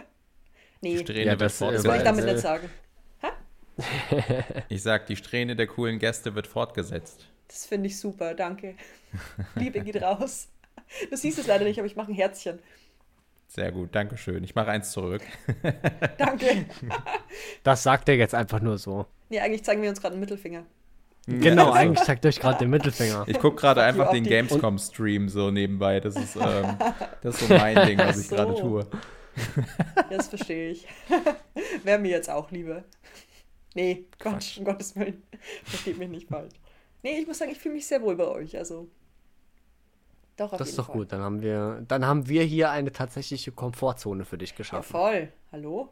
nee, 0.80 0.94
ja, 0.94 1.34
das 1.34 1.60
will 1.60 1.74
ich 1.74 2.02
damit 2.02 2.24
nicht 2.24 2.38
sagen. 2.38 2.70
ich 4.68 4.82
sag, 4.82 5.06
die 5.06 5.16
Strähne 5.16 5.56
der 5.56 5.66
coolen 5.66 5.98
Gäste 5.98 6.34
wird 6.36 6.46
fortgesetzt. 6.46 7.26
Das 7.48 7.66
finde 7.66 7.88
ich 7.88 7.98
super, 7.98 8.34
danke. 8.34 8.76
Liebe 9.56 9.80
geht 9.80 10.00
raus. 10.00 10.48
Du 11.10 11.16
siehst 11.16 11.38
es 11.38 11.46
leider 11.48 11.64
nicht, 11.64 11.78
aber 11.78 11.86
ich 11.86 11.96
mache 11.96 12.12
ein 12.12 12.14
Herzchen. 12.14 12.60
Sehr 13.50 13.72
gut, 13.72 13.88
danke 13.96 14.16
schön. 14.16 14.44
Ich 14.44 14.54
mache 14.54 14.70
eins 14.70 14.92
zurück. 14.92 15.22
danke. 16.18 16.66
Das 17.62 17.82
sagt 17.82 18.08
er 18.08 18.16
jetzt 18.16 18.34
einfach 18.34 18.60
nur 18.60 18.78
so. 18.78 19.06
Nee, 19.28 19.40
eigentlich 19.40 19.64
zeigen 19.64 19.82
wir 19.82 19.90
uns 19.90 20.00
gerade 20.00 20.14
einen 20.14 20.20
Mittelfinger. 20.20 20.64
Genau, 21.26 21.70
eigentlich 21.70 22.04
zeigt 22.04 22.24
euch 22.26 22.40
gerade 22.40 22.58
den 22.58 22.70
Mittelfinger. 22.70 23.24
Ich 23.28 23.38
gucke 23.38 23.60
gerade 23.60 23.82
einfach 23.82 24.10
den 24.10 24.24
Gamescom-Stream 24.24 25.28
so 25.28 25.50
nebenbei. 25.50 26.00
Das 26.00 26.16
ist, 26.16 26.36
ähm, 26.40 26.76
das 27.22 27.40
ist 27.40 27.48
so 27.48 27.54
mein 27.54 27.86
Ding, 27.86 27.98
was 27.98 28.18
ich 28.18 28.28
so. 28.28 28.36
gerade 28.36 28.54
tue. 28.54 28.86
Das 30.10 30.28
verstehe 30.28 30.70
ich. 30.70 30.86
Wäre 31.84 31.98
mir 31.98 32.10
jetzt 32.10 32.30
auch 32.30 32.50
lieber. 32.50 32.84
Nee, 33.74 34.06
Quatsch, 34.18 34.58
um 34.58 34.64
Gottes 34.64 34.96
Willen. 34.96 35.22
Versteht 35.64 35.98
mich 35.98 36.08
nicht 36.08 36.28
falsch. 36.28 36.54
Nee, 37.02 37.18
ich 37.18 37.26
muss 37.26 37.38
sagen, 37.38 37.52
ich 37.52 37.58
fühle 37.58 37.74
mich 37.74 37.86
sehr 37.86 38.02
wohl 38.02 38.16
bei 38.16 38.26
euch. 38.26 38.56
Also, 38.56 38.88
doch, 40.40 40.56
das 40.56 40.70
ist 40.70 40.78
doch 40.78 40.86
Fall. 40.86 40.96
gut. 40.96 41.12
Dann 41.12 41.20
haben, 41.20 41.42
wir, 41.42 41.84
dann 41.86 42.06
haben 42.06 42.28
wir 42.28 42.42
hier 42.42 42.70
eine 42.70 42.92
tatsächliche 42.92 43.52
Komfortzone 43.52 44.24
für 44.24 44.38
dich 44.38 44.54
geschaffen. 44.54 44.92
Ja, 44.92 44.98
voll. 44.98 45.32
Hallo? 45.52 45.90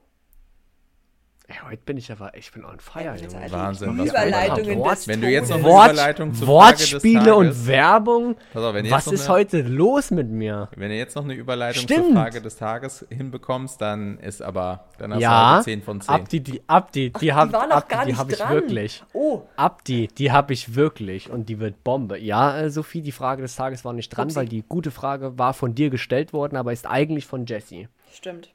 Ey, 1.51 1.57
heute 1.67 1.83
bin 1.87 1.97
ich 1.97 2.13
aber, 2.13 2.37
ich 2.37 2.53
bin 2.53 2.63
on 2.63 2.79
fire, 2.79 3.05
Ja, 3.17 3.51
Wahnsinn, 3.53 3.97
was 3.99 4.09
Überleitungen 4.11 4.79
Wort- 4.81 5.09
Wenn 5.09 5.23
du 5.23 5.31
jetzt 5.31 5.49
noch. 5.49 5.63
Wort, 5.63 5.93
Überleitung 5.93 6.35
zur 6.35 6.47
Frage 6.47 6.77
des 6.77 6.93
Wortspiele 6.93 7.35
und 7.37 7.45
Tages- 7.47 7.67
Werbung. 7.67 8.37
Pass 8.53 8.63
auf, 8.65 8.75
Was 8.75 9.07
ist 9.07 9.21
eine- 9.23 9.29
heute 9.31 9.63
los 9.63 10.11
mit 10.11 10.29
mir? 10.29 10.69
Wenn 10.77 10.91
ihr 10.91 10.99
jetzt 10.99 11.17
noch 11.17 11.25
eine 11.25 11.33
Überleitung 11.33 11.87
zur 11.89 11.97
Stimmt. 11.97 12.13
Frage 12.15 12.43
des 12.43 12.57
Tages 12.57 13.07
hinbekommst, 13.09 13.81
dann 13.81 14.19
ist 14.19 14.43
aber, 14.43 14.85
dann 14.99 15.13
hast 15.13 15.21
du 15.21 15.23
Ja, 15.23 15.55
heute 15.55 15.65
10 15.65 15.83
von 15.83 16.01
10. 16.03 16.15
Abdi, 16.15 16.41
die, 16.41 16.63
Abdi, 16.67 17.13
die, 17.19 17.33
hab, 17.33 17.49
Die 17.49 17.53
war 17.55 17.67
noch 17.67 17.77
Abdi, 17.77 17.95
gar 17.95 18.05
die 18.05 18.11
nicht 18.11 18.19
habe 18.19 18.33
ich 18.33 18.39
dran. 18.39 18.51
wirklich. 18.53 19.05
Oh, 19.15 19.41
Abdi, 19.57 20.09
die 20.09 20.31
habe 20.31 20.53
ich 20.53 20.75
wirklich 20.75 21.31
und 21.31 21.49
die 21.49 21.61
wird 21.61 21.83
Bombe. 21.83 22.19
Ja, 22.19 22.59
äh, 22.61 22.69
Sophie, 22.69 23.01
die 23.01 23.13
Frage 23.13 23.41
des 23.41 23.57
Tages 23.57 23.87
war 23.87 23.95
nicht 23.95 24.11
dran, 24.11 24.27
Upsi. 24.27 24.37
weil 24.37 24.49
die 24.49 24.65
gute 24.69 24.91
Frage 24.91 25.39
war 25.39 25.55
von 25.55 25.75
dir 25.75 25.89
gestellt 25.89 26.35
worden, 26.35 26.57
aber 26.59 26.75
ist 26.75 26.87
eigentlich 26.87 27.25
von 27.25 27.47
Jessie. 27.47 27.89
stimmt. 28.13 28.51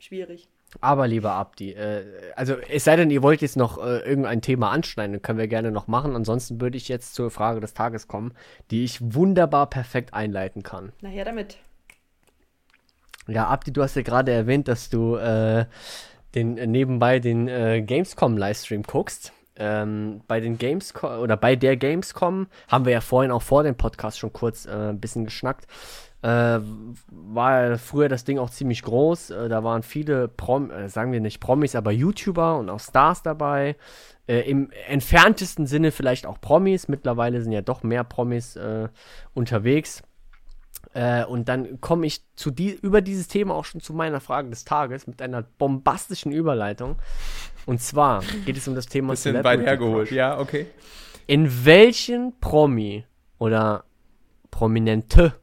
Schwierig. 0.00 0.48
Aber 0.80 1.08
lieber 1.08 1.32
Abdi, 1.32 1.72
äh, 1.72 2.04
also 2.36 2.54
es 2.54 2.84
sei 2.84 2.96
denn, 2.96 3.10
ihr 3.10 3.22
wollt 3.22 3.42
jetzt 3.42 3.56
noch 3.56 3.78
äh, 3.78 3.98
irgendein 3.98 4.40
Thema 4.40 4.70
anschneiden, 4.70 5.14
dann 5.14 5.22
können 5.22 5.38
wir 5.38 5.48
gerne 5.48 5.70
noch 5.72 5.88
machen. 5.88 6.14
Ansonsten 6.14 6.60
würde 6.60 6.76
ich 6.76 6.88
jetzt 6.88 7.14
zur 7.14 7.30
Frage 7.30 7.60
des 7.60 7.74
Tages 7.74 8.06
kommen, 8.06 8.34
die 8.70 8.84
ich 8.84 9.14
wunderbar 9.14 9.68
perfekt 9.68 10.14
einleiten 10.14 10.62
kann. 10.62 10.92
Nachher 11.00 11.24
damit. 11.24 11.58
Ja, 13.26 13.48
Abdi, 13.48 13.72
du 13.72 13.82
hast 13.82 13.96
ja 13.96 14.02
gerade 14.02 14.32
erwähnt, 14.32 14.68
dass 14.68 14.90
du 14.90 15.16
äh, 15.16 15.66
den, 16.34 16.56
äh, 16.56 16.66
nebenbei 16.66 17.18
den 17.18 17.48
äh, 17.48 17.82
Gamescom-Livestream 17.82 18.82
guckst. 18.82 19.32
Ähm, 19.56 20.22
bei 20.26 20.40
den 20.40 20.56
Gamescom 20.56 21.20
oder 21.20 21.36
bei 21.36 21.54
der 21.54 21.76
Gamescom 21.76 22.46
haben 22.68 22.84
wir 22.86 22.92
ja 22.92 23.00
vorhin 23.00 23.30
auch 23.30 23.42
vor 23.42 23.62
dem 23.62 23.74
Podcast 23.74 24.18
schon 24.18 24.32
kurz 24.32 24.64
äh, 24.64 24.70
ein 24.70 25.00
bisschen 25.00 25.24
geschnackt. 25.24 25.66
Äh, 26.22 26.60
war 27.08 27.78
früher 27.78 28.08
das 28.10 28.24
Ding 28.24 28.38
auch 28.38 28.50
ziemlich 28.50 28.82
groß. 28.82 29.30
Äh, 29.30 29.48
da 29.48 29.64
waren 29.64 29.82
viele 29.82 30.28
Prom 30.28 30.70
äh, 30.70 30.88
sagen 30.88 31.12
wir 31.12 31.20
nicht 31.20 31.40
Promis, 31.40 31.74
aber 31.74 31.92
YouTuber 31.92 32.58
und 32.58 32.68
auch 32.68 32.80
Stars 32.80 33.22
dabei. 33.22 33.76
Äh, 34.26 34.40
Im 34.40 34.70
entferntesten 34.86 35.66
Sinne 35.66 35.92
vielleicht 35.92 36.26
auch 36.26 36.40
Promis. 36.40 36.88
Mittlerweile 36.88 37.40
sind 37.40 37.52
ja 37.52 37.62
doch 37.62 37.82
mehr 37.82 38.04
Promis 38.04 38.56
äh, 38.56 38.88
unterwegs. 39.32 40.02
Äh, 40.92 41.24
und 41.24 41.48
dann 41.48 41.80
komme 41.80 42.06
ich 42.06 42.22
zu 42.34 42.50
die, 42.50 42.72
über 42.72 43.00
dieses 43.00 43.28
Thema 43.28 43.54
auch 43.54 43.64
schon 43.64 43.80
zu 43.80 43.94
meiner 43.94 44.20
Frage 44.20 44.50
des 44.50 44.64
Tages 44.64 45.06
mit 45.06 45.22
einer 45.22 45.42
bombastischen 45.42 46.32
Überleitung. 46.32 46.96
Und 47.64 47.80
zwar 47.80 48.22
geht 48.44 48.56
es 48.56 48.66
um 48.66 48.74
das 48.74 48.86
Thema 48.86 49.12
Bisschen 49.12 49.34
weit 49.36 49.42
Celebrity 49.44 49.64
hergeholt. 49.66 50.08
Crush. 50.08 50.16
Ja, 50.16 50.38
okay. 50.38 50.66
In 51.26 51.64
welchen 51.64 52.38
Promi 52.40 53.04
oder 53.38 53.84
Prominente 54.50 55.34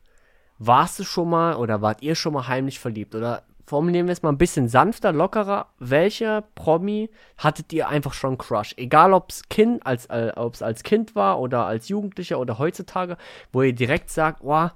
warst 0.59 0.99
du 0.99 1.03
schon 1.03 1.29
mal 1.29 1.55
oder 1.55 1.81
wart 1.81 2.01
ihr 2.01 2.15
schon 2.15 2.33
mal 2.33 2.47
heimlich 2.47 2.79
verliebt? 2.79 3.15
Oder 3.15 3.43
formulieren 3.65 4.07
wir 4.07 4.13
es 4.13 4.23
mal 4.23 4.29
ein 4.29 4.37
bisschen 4.37 4.67
sanfter, 4.69 5.11
lockerer. 5.11 5.67
Welcher 5.79 6.41
Promi 6.55 7.09
hattet 7.37 7.71
ihr 7.73 7.87
einfach 7.89 8.13
schon 8.13 8.37
Crush? 8.37 8.73
Egal, 8.77 9.13
ob 9.13 9.29
es 9.29 9.47
kind, 9.49 9.85
als, 9.85 10.05
äh, 10.07 10.31
ob's 10.35 10.61
als 10.61 10.83
Kind 10.83 11.15
war 11.15 11.39
oder 11.39 11.65
als 11.65 11.89
Jugendlicher 11.89 12.39
oder 12.39 12.57
heutzutage, 12.57 13.17
wo 13.51 13.61
ihr 13.61 13.73
direkt 13.73 14.09
sagt, 14.09 14.41
oh, 14.43 14.69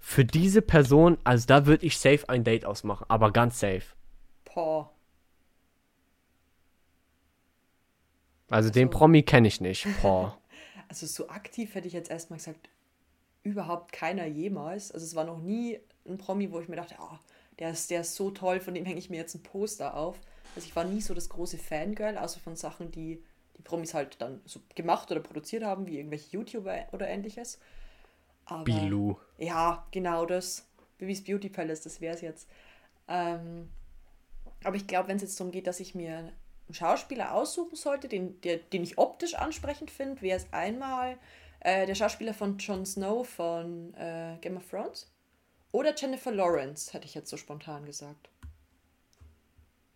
für 0.00 0.24
diese 0.24 0.62
Person, 0.62 1.18
also 1.24 1.46
da 1.46 1.66
würde 1.66 1.84
ich 1.84 1.98
safe 1.98 2.28
ein 2.28 2.44
Date 2.44 2.64
ausmachen, 2.64 3.04
aber 3.08 3.30
ganz 3.30 3.60
safe. 3.60 3.82
Boah. 4.44 4.90
Also 8.48 8.70
den 8.70 8.88
Promi 8.88 9.22
kenne 9.22 9.48
ich 9.48 9.60
nicht. 9.60 9.86
Boah. 10.02 10.36
Also 10.90 11.04
so 11.04 11.28
aktiv 11.28 11.74
hätte 11.74 11.86
ich 11.86 11.92
jetzt 11.92 12.10
erstmal 12.10 12.38
gesagt, 12.38 12.70
überhaupt 13.42 13.92
keiner 13.92 14.26
jemals. 14.26 14.92
Also 14.92 15.04
es 15.04 15.14
war 15.14 15.24
noch 15.24 15.38
nie 15.38 15.78
ein 16.06 16.18
Promi, 16.18 16.50
wo 16.52 16.60
ich 16.60 16.68
mir 16.68 16.76
dachte, 16.76 16.98
ah, 16.98 17.18
der 17.58 17.70
ist, 17.70 17.90
der 17.90 18.02
ist 18.02 18.14
so 18.14 18.30
toll, 18.30 18.60
von 18.60 18.74
dem 18.74 18.84
hänge 18.84 18.98
ich 18.98 19.10
mir 19.10 19.16
jetzt 19.16 19.34
ein 19.34 19.42
Poster 19.42 19.94
auf. 19.94 20.16
Also 20.54 20.66
ich 20.66 20.76
war 20.76 20.84
nie 20.84 21.00
so 21.00 21.14
das 21.14 21.28
große 21.28 21.58
Fangirl, 21.58 22.16
außer 22.16 22.40
von 22.40 22.56
Sachen, 22.56 22.90
die 22.90 23.22
die 23.58 23.62
Promis 23.62 23.92
halt 23.92 24.20
dann 24.20 24.40
so 24.44 24.60
gemacht 24.74 25.10
oder 25.10 25.20
produziert 25.20 25.64
haben, 25.64 25.86
wie 25.86 25.98
irgendwelche 25.98 26.30
YouTuber 26.30 26.86
oder 26.92 27.08
ähnliches. 27.08 27.58
Aber, 28.44 28.64
Bilou. 28.64 29.16
Ja, 29.36 29.86
genau 29.90 30.24
das. 30.24 30.66
Bibis 30.96 31.22
Beauty 31.22 31.48
Palace, 31.48 31.82
das 31.82 32.00
wäre 32.00 32.14
es 32.14 32.20
jetzt. 32.20 32.48
Ähm, 33.08 33.68
aber 34.64 34.76
ich 34.76 34.86
glaube, 34.86 35.08
wenn 35.08 35.16
es 35.16 35.22
jetzt 35.22 35.38
darum 35.38 35.52
geht, 35.52 35.66
dass 35.66 35.80
ich 35.80 35.94
mir 35.94 36.18
einen 36.18 36.74
Schauspieler 36.74 37.34
aussuchen 37.34 37.76
sollte, 37.76 38.08
den, 38.08 38.40
der, 38.40 38.58
den 38.58 38.82
ich 38.82 38.98
optisch 38.98 39.34
ansprechend 39.34 39.90
finde, 39.90 40.22
wäre 40.22 40.38
es 40.38 40.52
einmal 40.52 41.18
äh, 41.60 41.86
der 41.86 41.94
Schauspieler 41.94 42.34
von 42.34 42.58
Jon 42.58 42.86
Snow 42.86 43.28
von 43.28 43.94
äh, 43.94 44.36
Game 44.40 44.56
of 44.56 44.68
Thrones 44.68 45.10
oder 45.72 45.94
Jennifer 45.96 46.32
Lawrence, 46.32 46.92
hätte 46.92 47.06
ich 47.06 47.14
jetzt 47.14 47.30
so 47.30 47.36
spontan 47.36 47.84
gesagt. 47.84 48.30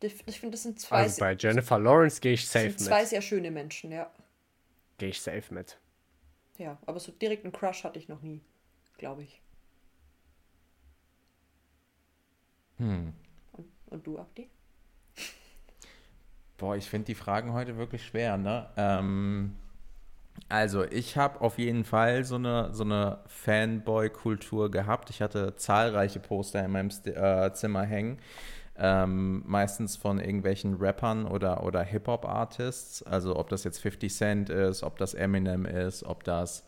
Ich, 0.00 0.26
ich 0.26 0.40
finde, 0.40 0.52
das 0.56 0.64
sind 0.64 0.80
zwei, 0.80 0.96
Also 1.02 1.20
bei 1.20 1.34
Jennifer 1.34 1.78
Lawrence 1.78 2.20
gehe 2.20 2.32
ich 2.32 2.42
das 2.42 2.52
safe 2.52 2.70
sind 2.70 2.80
zwei 2.80 3.00
mit. 3.00 3.08
sehr 3.08 3.22
schöne 3.22 3.50
Menschen, 3.50 3.92
ja. 3.92 4.10
Gehe 4.98 5.10
ich 5.10 5.20
safe 5.20 5.54
mit. 5.54 5.78
Ja, 6.58 6.78
aber 6.86 7.00
so 7.00 7.12
direkt 7.12 7.44
einen 7.44 7.52
Crush 7.52 7.84
hatte 7.84 7.98
ich 7.98 8.08
noch 8.08 8.20
nie, 8.22 8.40
glaube 8.98 9.22
ich. 9.22 9.40
Hm. 12.78 13.14
Und, 13.52 13.66
und 13.86 14.06
du, 14.06 14.18
Abdi? 14.18 14.50
Boah, 16.58 16.76
ich 16.76 16.88
finde 16.88 17.06
die 17.06 17.14
Fragen 17.14 17.52
heute 17.52 17.76
wirklich 17.76 18.04
schwer, 18.04 18.36
ne? 18.36 18.70
Ähm, 18.76 19.56
also, 20.48 20.84
ich 20.84 21.16
habe 21.16 21.40
auf 21.40 21.58
jeden 21.58 21.84
Fall 21.84 22.24
so 22.24 22.34
eine, 22.34 22.74
so 22.74 22.84
eine 22.84 23.20
Fanboy-Kultur 23.26 24.70
gehabt. 24.70 25.10
Ich 25.10 25.22
hatte 25.22 25.56
zahlreiche 25.56 26.20
Poster 26.20 26.64
in 26.64 26.72
meinem 26.72 26.90
St 26.90 27.06
äh, 27.08 27.52
Zimmer 27.54 27.84
hängen. 27.84 28.18
Ähm, 28.76 29.42
meistens 29.46 29.96
von 29.96 30.18
irgendwelchen 30.18 30.74
Rappern 30.74 31.26
oder, 31.26 31.64
oder 31.64 31.82
Hip-Hop-Artists. 31.82 33.02
Also, 33.02 33.36
ob 33.36 33.48
das 33.48 33.64
jetzt 33.64 33.80
50 33.80 34.14
Cent 34.14 34.50
ist, 34.50 34.82
ob 34.82 34.98
das 34.98 35.14
Eminem 35.14 35.64
ist, 35.64 36.04
ob 36.04 36.24
das 36.24 36.66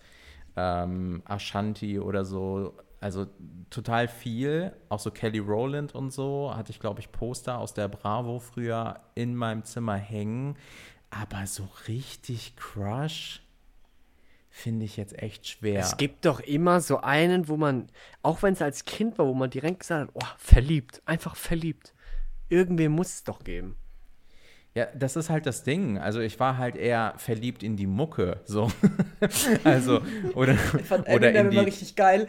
ähm, 0.57 1.23
Ashanti 1.27 1.99
oder 1.99 2.25
so. 2.25 2.75
Also 3.01 3.27
total 3.69 4.09
viel, 4.09 4.73
auch 4.89 4.99
so 4.99 5.11
Kelly 5.11 5.41
Rowland 5.41 5.95
und 5.95 6.11
so, 6.11 6.55
hatte 6.57 6.71
ich, 6.71 6.81
glaube 6.81 7.01
ich, 7.01 7.13
Poster 7.13 7.59
aus 7.59 7.75
der 7.75 7.89
Bravo 7.89 8.39
früher 8.39 9.01
in 9.15 9.37
meinem 9.37 9.63
Zimmer 9.65 9.97
hängen. 9.97 10.57
Aber 11.11 11.47
so 11.47 11.69
richtig 11.87 12.57
Crush 12.57 13.44
finde 14.55 14.85
ich 14.85 14.97
jetzt 14.97 15.21
echt 15.21 15.49
schwer. 15.49 15.81
Es 15.81 15.97
gibt 15.97 16.25
doch 16.25 16.39
immer 16.39 16.81
so 16.81 17.01
einen, 17.01 17.49
wo 17.49 17.57
man, 17.57 17.89
auch 18.23 18.45
wenn 18.45 18.53
es 18.53 18.63
als 18.63 18.85
Kind 18.85 19.19
war, 19.19 19.27
wo 19.27 19.35
man 19.35 19.51
direkt 19.51 19.81
gesagt 19.81 20.09
hat, 20.09 20.15
oh, 20.15 20.35
verliebt, 20.39 21.03
einfach 21.07 21.35
verliebt. 21.35 21.93
Irgendwen 22.49 22.93
muss 22.93 23.09
es 23.09 23.25
doch 23.25 23.43
geben. 23.43 23.75
Ja, 24.77 24.89
das 24.93 25.15
ist 25.15 25.31
halt 25.31 25.47
das 25.47 25.63
Ding. 25.63 25.99
Also 25.99 26.19
ich 26.19 26.41
war 26.41 26.59
halt 26.59 26.75
eher 26.75 27.15
verliebt 27.17 27.63
in 27.63 27.77
die 27.77 27.87
Mucke, 27.87 28.41
so. 28.45 28.73
also, 29.65 30.01
oder, 30.35 30.55
Ich 30.55 30.87
fand 30.87 31.09
oder 31.09 31.29
Eminem 31.29 31.47
in 31.47 31.51
die, 31.53 31.57
immer 31.59 31.67
richtig 31.67 31.95
geil. 31.95 32.27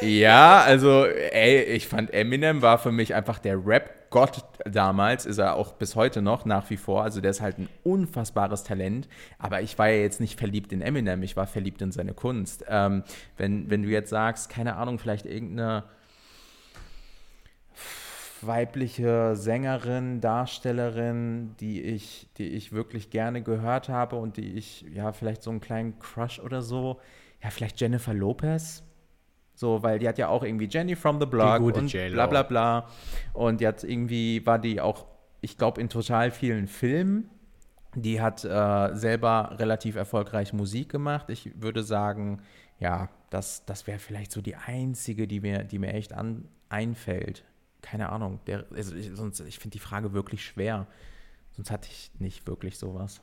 Ja, 0.00 0.60
also, 0.60 1.04
ey, 1.04 1.64
ich 1.64 1.88
fand 1.88 2.14
Eminem 2.14 2.62
war 2.62 2.78
für 2.78 2.92
mich 2.92 3.12
einfach 3.12 3.40
der 3.40 3.66
Rap-Gott 3.66 4.44
damals, 4.64 5.26
ist 5.26 5.38
er 5.38 5.56
auch 5.56 5.72
bis 5.72 5.96
heute 5.96 6.22
noch 6.22 6.44
nach 6.44 6.70
wie 6.70 6.76
vor. 6.76 7.02
Also, 7.02 7.20
der 7.20 7.32
ist 7.32 7.40
halt 7.40 7.58
ein 7.58 7.68
unfassbares 7.82 8.62
Talent. 8.62 9.08
Aber 9.40 9.60
ich 9.60 9.76
war 9.76 9.88
ja 9.88 9.96
jetzt 9.96 10.20
nicht 10.20 10.38
verliebt 10.38 10.72
in 10.72 10.82
Eminem, 10.82 11.24
ich 11.24 11.36
war 11.36 11.48
verliebt 11.48 11.82
in 11.82 11.90
seine 11.90 12.14
Kunst. 12.14 12.64
Ähm, 12.68 13.02
wenn, 13.36 13.68
wenn 13.68 13.82
du 13.82 13.88
jetzt 13.88 14.10
sagst, 14.10 14.48
keine 14.48 14.76
Ahnung, 14.76 15.00
vielleicht 15.00 15.26
irgendeine 15.26 15.82
weibliche 18.46 19.36
Sängerin, 19.36 20.20
Darstellerin, 20.20 21.54
die 21.60 21.82
ich, 21.82 22.28
die 22.38 22.48
ich 22.48 22.72
wirklich 22.72 23.10
gerne 23.10 23.42
gehört 23.42 23.88
habe 23.88 24.16
und 24.16 24.36
die 24.36 24.54
ich, 24.54 24.84
ja, 24.92 25.12
vielleicht 25.12 25.42
so 25.42 25.50
einen 25.50 25.60
kleinen 25.60 25.98
Crush 25.98 26.40
oder 26.40 26.62
so. 26.62 27.00
Ja, 27.42 27.50
vielleicht 27.50 27.80
Jennifer 27.80 28.14
Lopez. 28.14 28.82
So, 29.54 29.82
weil 29.82 29.98
die 29.98 30.08
hat 30.08 30.16
ja 30.16 30.28
auch 30.28 30.42
irgendwie 30.42 30.68
Jenny 30.70 30.96
from 30.96 31.20
the 31.20 31.26
Block 31.26 31.58
gute 31.58 31.80
und 31.80 31.92
bla 31.92 32.26
bla 32.26 32.42
bla. 32.42 32.88
Und 33.34 33.60
die 33.60 33.66
hat 33.66 33.84
irgendwie, 33.84 34.44
war 34.46 34.58
die 34.58 34.80
auch, 34.80 35.06
ich 35.42 35.58
glaube, 35.58 35.80
in 35.80 35.88
total 35.88 36.30
vielen 36.30 36.66
Filmen. 36.66 37.28
Die 37.94 38.20
hat 38.20 38.44
äh, 38.44 38.94
selber 38.94 39.56
relativ 39.58 39.96
erfolgreich 39.96 40.52
Musik 40.52 40.88
gemacht. 40.88 41.28
Ich 41.28 41.50
würde 41.60 41.82
sagen, 41.82 42.40
ja, 42.78 43.10
das, 43.28 43.64
das 43.66 43.86
wäre 43.86 43.98
vielleicht 43.98 44.32
so 44.32 44.40
die 44.40 44.56
einzige, 44.56 45.26
die 45.26 45.40
mir, 45.40 45.64
die 45.64 45.78
mir 45.78 45.92
echt 45.92 46.14
an, 46.14 46.48
einfällt. 46.70 47.44
Keine 47.82 48.10
Ahnung. 48.10 48.40
Der, 48.46 48.66
also 48.74 48.94
ich, 48.94 49.10
sonst, 49.14 49.40
ich 49.40 49.58
finde 49.58 49.72
die 49.72 49.78
Frage 49.78 50.12
wirklich 50.12 50.44
schwer. 50.44 50.86
Sonst 51.52 51.70
hatte 51.70 51.88
ich 51.90 52.10
nicht 52.18 52.46
wirklich 52.46 52.78
sowas. 52.78 53.20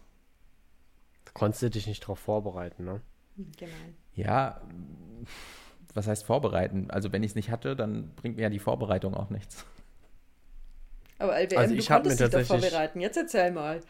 Konntest 1.34 1.62
du 1.64 1.70
dich 1.70 1.88
nicht 1.88 2.02
drauf 2.02 2.20
vorbereiten, 2.20 2.84
ne? 2.84 3.02
Genau. 3.58 3.72
Ja, 4.14 4.62
was 5.94 6.08
heißt 6.08 6.26
vorbereiten? 6.26 6.90
Also 6.90 7.12
wenn 7.12 7.24
ich 7.24 7.32
es 7.32 7.36
nicht 7.36 7.52
hatte, 7.52 7.76
dann 7.76 8.12
bringt 8.16 8.36
mir 8.38 8.44
ja 8.44 8.50
die 8.50 8.60
Vorbereitung 8.60 9.14
auch 9.14 9.30
nichts. 9.30 9.66
Aber 11.20 11.36
LWM, 11.36 11.58
Also 11.58 11.74
du 11.74 11.80
ich 11.80 11.90
mir 11.90 11.96
konntest 11.96 12.20
dich 12.20 12.30
doch 12.30 12.42
vorbereiten. 12.42 13.00
Jetzt 13.00 13.18
erzähl 13.18 13.52
mal. 13.52 13.82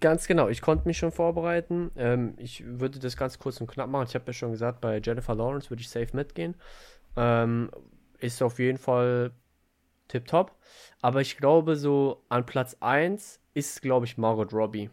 Ganz 0.00 0.26
genau, 0.26 0.48
ich 0.48 0.60
konnte 0.60 0.88
mich 0.88 0.98
schon 0.98 1.12
vorbereiten. 1.12 1.90
Ähm, 1.96 2.34
ich 2.36 2.64
würde 2.66 2.98
das 2.98 3.16
ganz 3.16 3.38
kurz 3.38 3.60
und 3.60 3.68
knapp 3.68 3.88
machen. 3.88 4.06
Ich 4.08 4.14
habe 4.14 4.24
ja 4.26 4.32
schon 4.32 4.50
gesagt, 4.50 4.80
bei 4.80 5.00
Jennifer 5.02 5.34
Lawrence 5.34 5.70
würde 5.70 5.82
ich 5.82 5.88
safe 5.88 6.14
mitgehen. 6.14 6.56
Ähm, 7.16 7.70
ist 8.18 8.42
auf 8.42 8.58
jeden 8.58 8.78
Fall 8.78 9.32
tipptopp. 10.08 10.52
Aber 11.00 11.20
ich 11.20 11.36
glaube, 11.36 11.76
so 11.76 12.22
an 12.28 12.44
Platz 12.46 12.76
1 12.80 13.40
ist, 13.54 13.82
glaube 13.82 14.06
ich, 14.06 14.18
Margot 14.18 14.52
Robbie. 14.52 14.90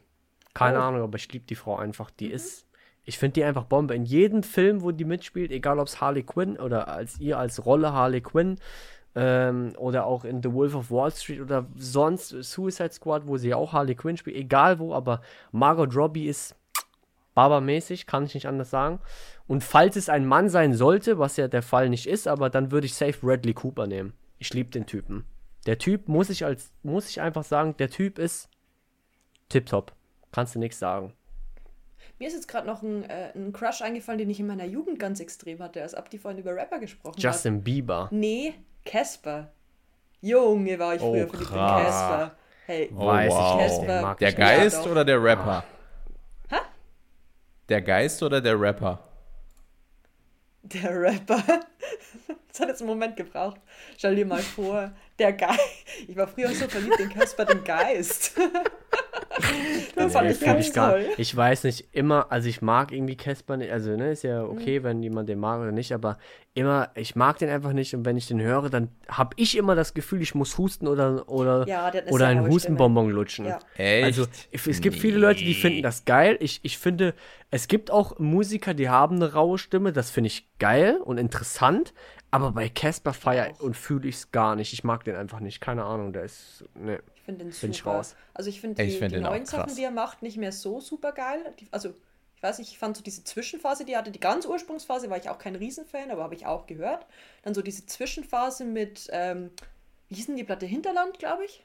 Keine 0.54 0.80
Oh. 0.80 0.84
Ahnung, 0.84 1.02
aber 1.02 1.18
ich 1.18 1.32
liebe 1.32 1.46
die 1.46 1.56
Frau 1.56 1.76
einfach. 1.78 2.10
Die 2.12 2.28
ist, 2.28 2.66
ich 3.04 3.18
finde 3.18 3.34
die 3.34 3.44
einfach 3.44 3.66
Bombe. 3.66 3.96
In 3.96 4.06
jedem 4.06 4.44
Film, 4.44 4.82
wo 4.82 4.92
die 4.92 5.06
mitspielt, 5.06 5.52
egal 5.52 5.80
ob 5.80 5.88
es 5.88 6.00
Harley 6.02 6.24
Quinn 6.24 6.58
oder 6.58 6.88
als 6.88 7.20
ihr 7.20 7.38
als 7.38 7.66
Rolle 7.66 7.92
Harley 7.94 8.22
Quinn 8.22 8.58
ähm, 9.16 9.74
oder 9.78 10.06
auch 10.06 10.26
in 10.26 10.42
The 10.44 10.54
Wolf 10.54 10.76
of 10.76 10.92
Wall 10.92 11.12
Street 11.12 11.42
oder 11.42 11.66
sonst 11.76 12.30
Suicide 12.30 12.92
Squad, 12.94 13.28
wo 13.28 13.38
sie 13.38 13.54
auch 13.54 13.74
Harley 13.74 13.96
Quinn 13.96 14.18
spielt, 14.18 14.36
egal 14.38 14.80
wo, 14.80 14.94
aber 14.94 15.22
Margot 15.52 15.96
Robbie 15.96 16.28
ist 16.28 16.56
Barber-mäßig, 17.34 18.08
kann 18.08 18.24
ich 18.26 18.34
nicht 18.34 18.48
anders 18.48 18.70
sagen. 18.70 19.00
Und 19.46 19.62
falls 19.64 19.98
es 19.98 20.08
ein 20.08 20.26
Mann 20.26 20.48
sein 20.48 20.74
sollte, 20.74 21.20
was 21.20 21.36
ja 21.36 21.50
der 21.50 21.62
Fall 21.62 21.90
nicht 21.90 22.08
ist, 22.08 22.28
aber 22.30 22.50
dann 22.50 22.72
würde 22.72 22.86
ich 22.88 22.94
safe 22.96 23.18
Bradley 23.22 23.54
Cooper 23.54 23.88
nehmen. 23.88 24.14
Ich 24.46 24.54
liebe 24.54 24.70
den 24.70 24.86
Typen. 24.86 25.26
Der 25.66 25.80
Typ 25.80 26.08
muss 26.08 26.30
ich 26.30 26.46
als, 26.46 26.72
muss 26.84 27.10
ich 27.10 27.20
einfach 27.20 27.44
sagen, 27.44 27.76
der 27.78 27.90
Typ 27.90 28.20
ist 28.20 28.48
tipptopp. 29.50 29.92
Kannst 30.32 30.54
du 30.54 30.60
nichts 30.60 30.78
sagen. 30.78 31.14
Mir 32.20 32.28
ist 32.28 32.36
jetzt 32.36 32.48
gerade 32.48 32.68
noch 32.68 32.84
ein, 32.84 33.04
äh, 33.10 33.32
ein 33.34 33.54
Crush 33.54 33.82
eingefallen, 33.82 34.20
den 34.20 34.30
ich 34.30 34.40
in 34.40 34.46
meiner 34.46 34.66
Jugend 34.66 35.00
ganz 35.00 35.20
extrem 35.20 35.58
hatte, 35.64 35.82
als 35.82 35.96
Abdi 35.96 36.20
vorhin 36.20 36.40
über 36.40 36.56
Rapper 36.56 36.78
gesprochen 36.78 37.16
hat. 37.16 37.24
Justin 37.24 37.64
Bieber. 37.64 38.08
Nee, 38.12 38.54
Casper. 38.86 39.52
Junge, 40.22 40.78
war 40.78 40.94
ich 40.94 41.02
Oh, 41.02 41.12
früher 41.12 41.28
verliebt 41.28 41.50
in. 41.50 41.58
Casper. 41.58 42.36
Hey, 42.68 42.92
Oh, 42.96 43.08
Weiß 43.08 43.32
wow. 43.34 43.56
ich 43.60 43.66
Casper. 43.68 44.16
Der. 44.20 44.34
Geist 44.34 44.78
doch. 44.86 44.92
oder 44.92 45.04
der 45.06 45.24
Rapper? 45.24 45.64
Hä? 46.50 46.58
Der 47.70 47.82
Geist 47.82 48.22
oder 48.22 48.40
der 48.42 48.62
Rapper? 48.62 49.00
Der 50.74 51.02
Rapper. 51.02 51.44
Das 52.48 52.60
hat 52.60 52.70
jetzt 52.70 52.82
einen 52.82 52.90
Moment 52.90 53.18
gebraucht. 53.18 53.60
Stell 53.98 54.16
dir 54.16 54.26
mal 54.26 54.42
vor, 54.42 54.92
der 55.20 55.34
Geist. 55.34 55.60
Ich 56.08 56.16
war 56.16 56.28
früher 56.28 56.50
so 56.50 56.68
verliebt 56.68 57.00
in 57.00 57.10
Casper 57.10 57.46
den 57.46 57.64
Geist. 57.64 58.34
das 59.96 60.14
fand 60.14 60.28
Nee, 60.28 60.32
ich 60.60 60.68
ich, 60.68 60.74
gar, 60.74 60.92
toll. 60.92 61.06
ich 61.18 61.36
weiß 61.36 61.64
nicht, 61.66 61.88
immer, 61.92 62.32
also 62.32 62.48
ich 62.50 62.62
mag 62.62 62.92
irgendwie 62.92 63.16
Casper 63.16 63.58
nicht, 63.58 63.72
also 63.72 63.96
ne, 63.96 64.12
ist 64.12 64.24
ja 64.24 64.44
Mhm. 64.44 64.50
okay, 64.50 64.84
wenn 64.84 65.02
jemand 65.04 65.30
den 65.30 65.40
mag 65.40 65.60
oder 65.62 65.72
nicht, 65.72 65.92
aber 65.94 66.18
immer, 66.54 66.90
ich 66.96 67.16
mag 67.16 67.38
den 67.40 67.50
einfach 67.50 67.74
nicht 67.74 67.94
und 67.96 68.06
wenn 68.06 68.18
ich 68.18 68.28
den 68.28 68.42
höre, 68.42 68.70
dann 68.70 68.90
habe 69.10 69.36
ich 69.38 69.58
immer 69.58 69.76
das 69.76 69.94
Gefühl, 69.94 70.22
ich 70.22 70.36
muss 70.36 70.58
husten 70.58 70.88
oder, 70.88 71.28
oder, 71.28 71.68
Ja, 71.68 71.92
oder 72.10 72.28
einen 72.28 72.48
Hustenbonbon 72.48 73.10
lutschen. 73.10 73.46
Ja. 73.46 73.60
Echt? 73.76 74.06
Also 74.06 74.26
es 74.52 74.82
gibt 74.82 74.98
viele 74.98 75.18
Leute, 75.18 75.40
die 75.44 75.54
finden 75.54 75.84
das 75.84 76.06
geil. 76.06 76.38
Ich, 76.40 76.60
ich 76.64 76.78
finde, 76.78 77.14
es 77.52 77.68
gibt 77.68 77.92
auch 77.92 78.18
Musiker, 78.20 78.74
die 78.74 78.90
haben 78.90 79.18
eine 79.18 79.34
raue 79.34 79.58
Stimme. 79.58 79.92
Das 79.92 80.10
finde 80.10 80.28
ich 80.28 80.48
geil 80.60 80.98
und 81.04 81.18
interessant. 81.18 81.94
Aber 82.32 82.52
bei 82.52 82.68
Casper 82.70 83.14
feier 83.14 83.54
und 83.60 83.78
fühle 83.78 84.08
ich 84.10 84.16
es 84.16 84.32
gar 84.32 84.56
nicht. 84.56 84.74
Ich 84.74 84.84
mag 84.84 85.04
den 85.06 85.16
einfach 85.16 85.40
nicht. 85.40 85.62
Keine 85.62 85.84
Ahnung, 85.86 86.12
der 86.12 86.24
ist. 86.24 86.66
Ne. 86.74 87.00
Ich 87.26 87.28
finde 87.28 87.44
den 87.46 87.52
super. 87.52 87.60
Find 87.62 87.76
ich 87.76 87.86
raus. 87.88 88.16
Also 88.36 88.50
ich 88.52 88.62
finde 88.62 88.84
Ich 88.84 88.94
die, 88.94 89.00
find 89.00 89.12
die 89.16 89.20
neuen 89.20 89.48
Sachen, 89.48 89.76
die 89.76 89.84
er 89.84 89.90
macht, 89.90 90.22
nicht 90.22 90.38
mehr 90.38 90.52
so 90.52 90.80
super 90.80 91.12
geil. 91.12 91.40
Die, 91.60 91.68
also 91.72 91.90
ich 92.36 92.44
weiß 92.44 92.60
nicht, 92.60 92.70
ich 92.70 92.78
fand 92.78 92.96
so 92.96 93.02
diese 93.02 93.24
Zwischenphase, 93.24 93.84
die 93.84 93.94
er 93.94 94.00
hatte, 94.00 94.12
die 94.12 94.20
ganz 94.20 94.46
Ursprungsphase, 94.46 95.10
war 95.10 95.18
ich 95.18 95.30
auch 95.30 95.40
kein 95.40 95.56
Riesenfan, 95.56 96.12
aber 96.12 96.22
habe 96.22 96.36
ich 96.36 96.46
auch 96.46 96.68
gehört. 96.68 97.08
Dann 97.42 97.56
so 97.56 97.64
diese 97.64 97.88
Zwischenphase 97.88 98.64
mit, 98.64 99.08
ähm, 99.12 99.50
wie 100.10 100.16
hieß 100.16 100.28
denn 100.28 100.36
die 100.36 100.44
Platte 100.44 100.68
Hinterland, 100.68 101.18
glaube 101.18 101.46
ich? 101.46 101.64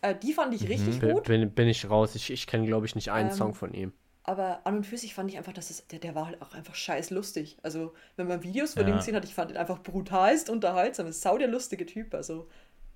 Äh, 0.00 0.14
die 0.14 0.32
fand 0.32 0.54
ich 0.54 0.66
richtig 0.66 0.98
Bin, 1.00 1.12
gut. 1.12 1.24
bin, 1.24 1.50
bin 1.50 1.68
ich 1.68 1.90
raus. 1.90 2.14
Ich, 2.14 2.30
ich 2.30 2.46
kenne, 2.46 2.66
glaube 2.66 2.86
ich, 2.86 2.94
nicht 2.94 3.10
einen 3.10 3.28
Ähm, 3.30 3.36
Song 3.36 3.54
von 3.54 3.74
ihm. 3.74 3.92
Aber 4.22 4.60
an 4.64 4.76
und 4.76 4.86
für 4.86 4.96
sich 4.96 5.12
fand 5.14 5.30
ich 5.30 5.36
einfach, 5.36 5.52
dass 5.52 5.68
es, 5.70 5.86
der, 5.88 5.98
der 5.98 6.14
war 6.14 6.26
halt 6.26 6.40
auch 6.40 6.54
einfach 6.54 6.74
scheiß 6.74 7.10
lustig. 7.10 7.58
Also, 7.62 7.92
wenn 8.16 8.26
man 8.28 8.42
Videos 8.42 8.74
von 8.74 8.84
Ja. 8.84 8.88
ihm 8.88 8.96
gesehen 8.96 9.16
hat, 9.16 9.24
ich 9.24 9.34
fand 9.34 9.50
ihn 9.50 9.56
einfach 9.58 9.82
brutalst 9.82 10.48
unterhaltsam. 10.48 11.06
Ist 11.06 11.20
sau 11.20 11.36
der 11.36 11.48
lustige 11.48 11.84
Typ. 11.84 12.14
Also, 12.14 12.48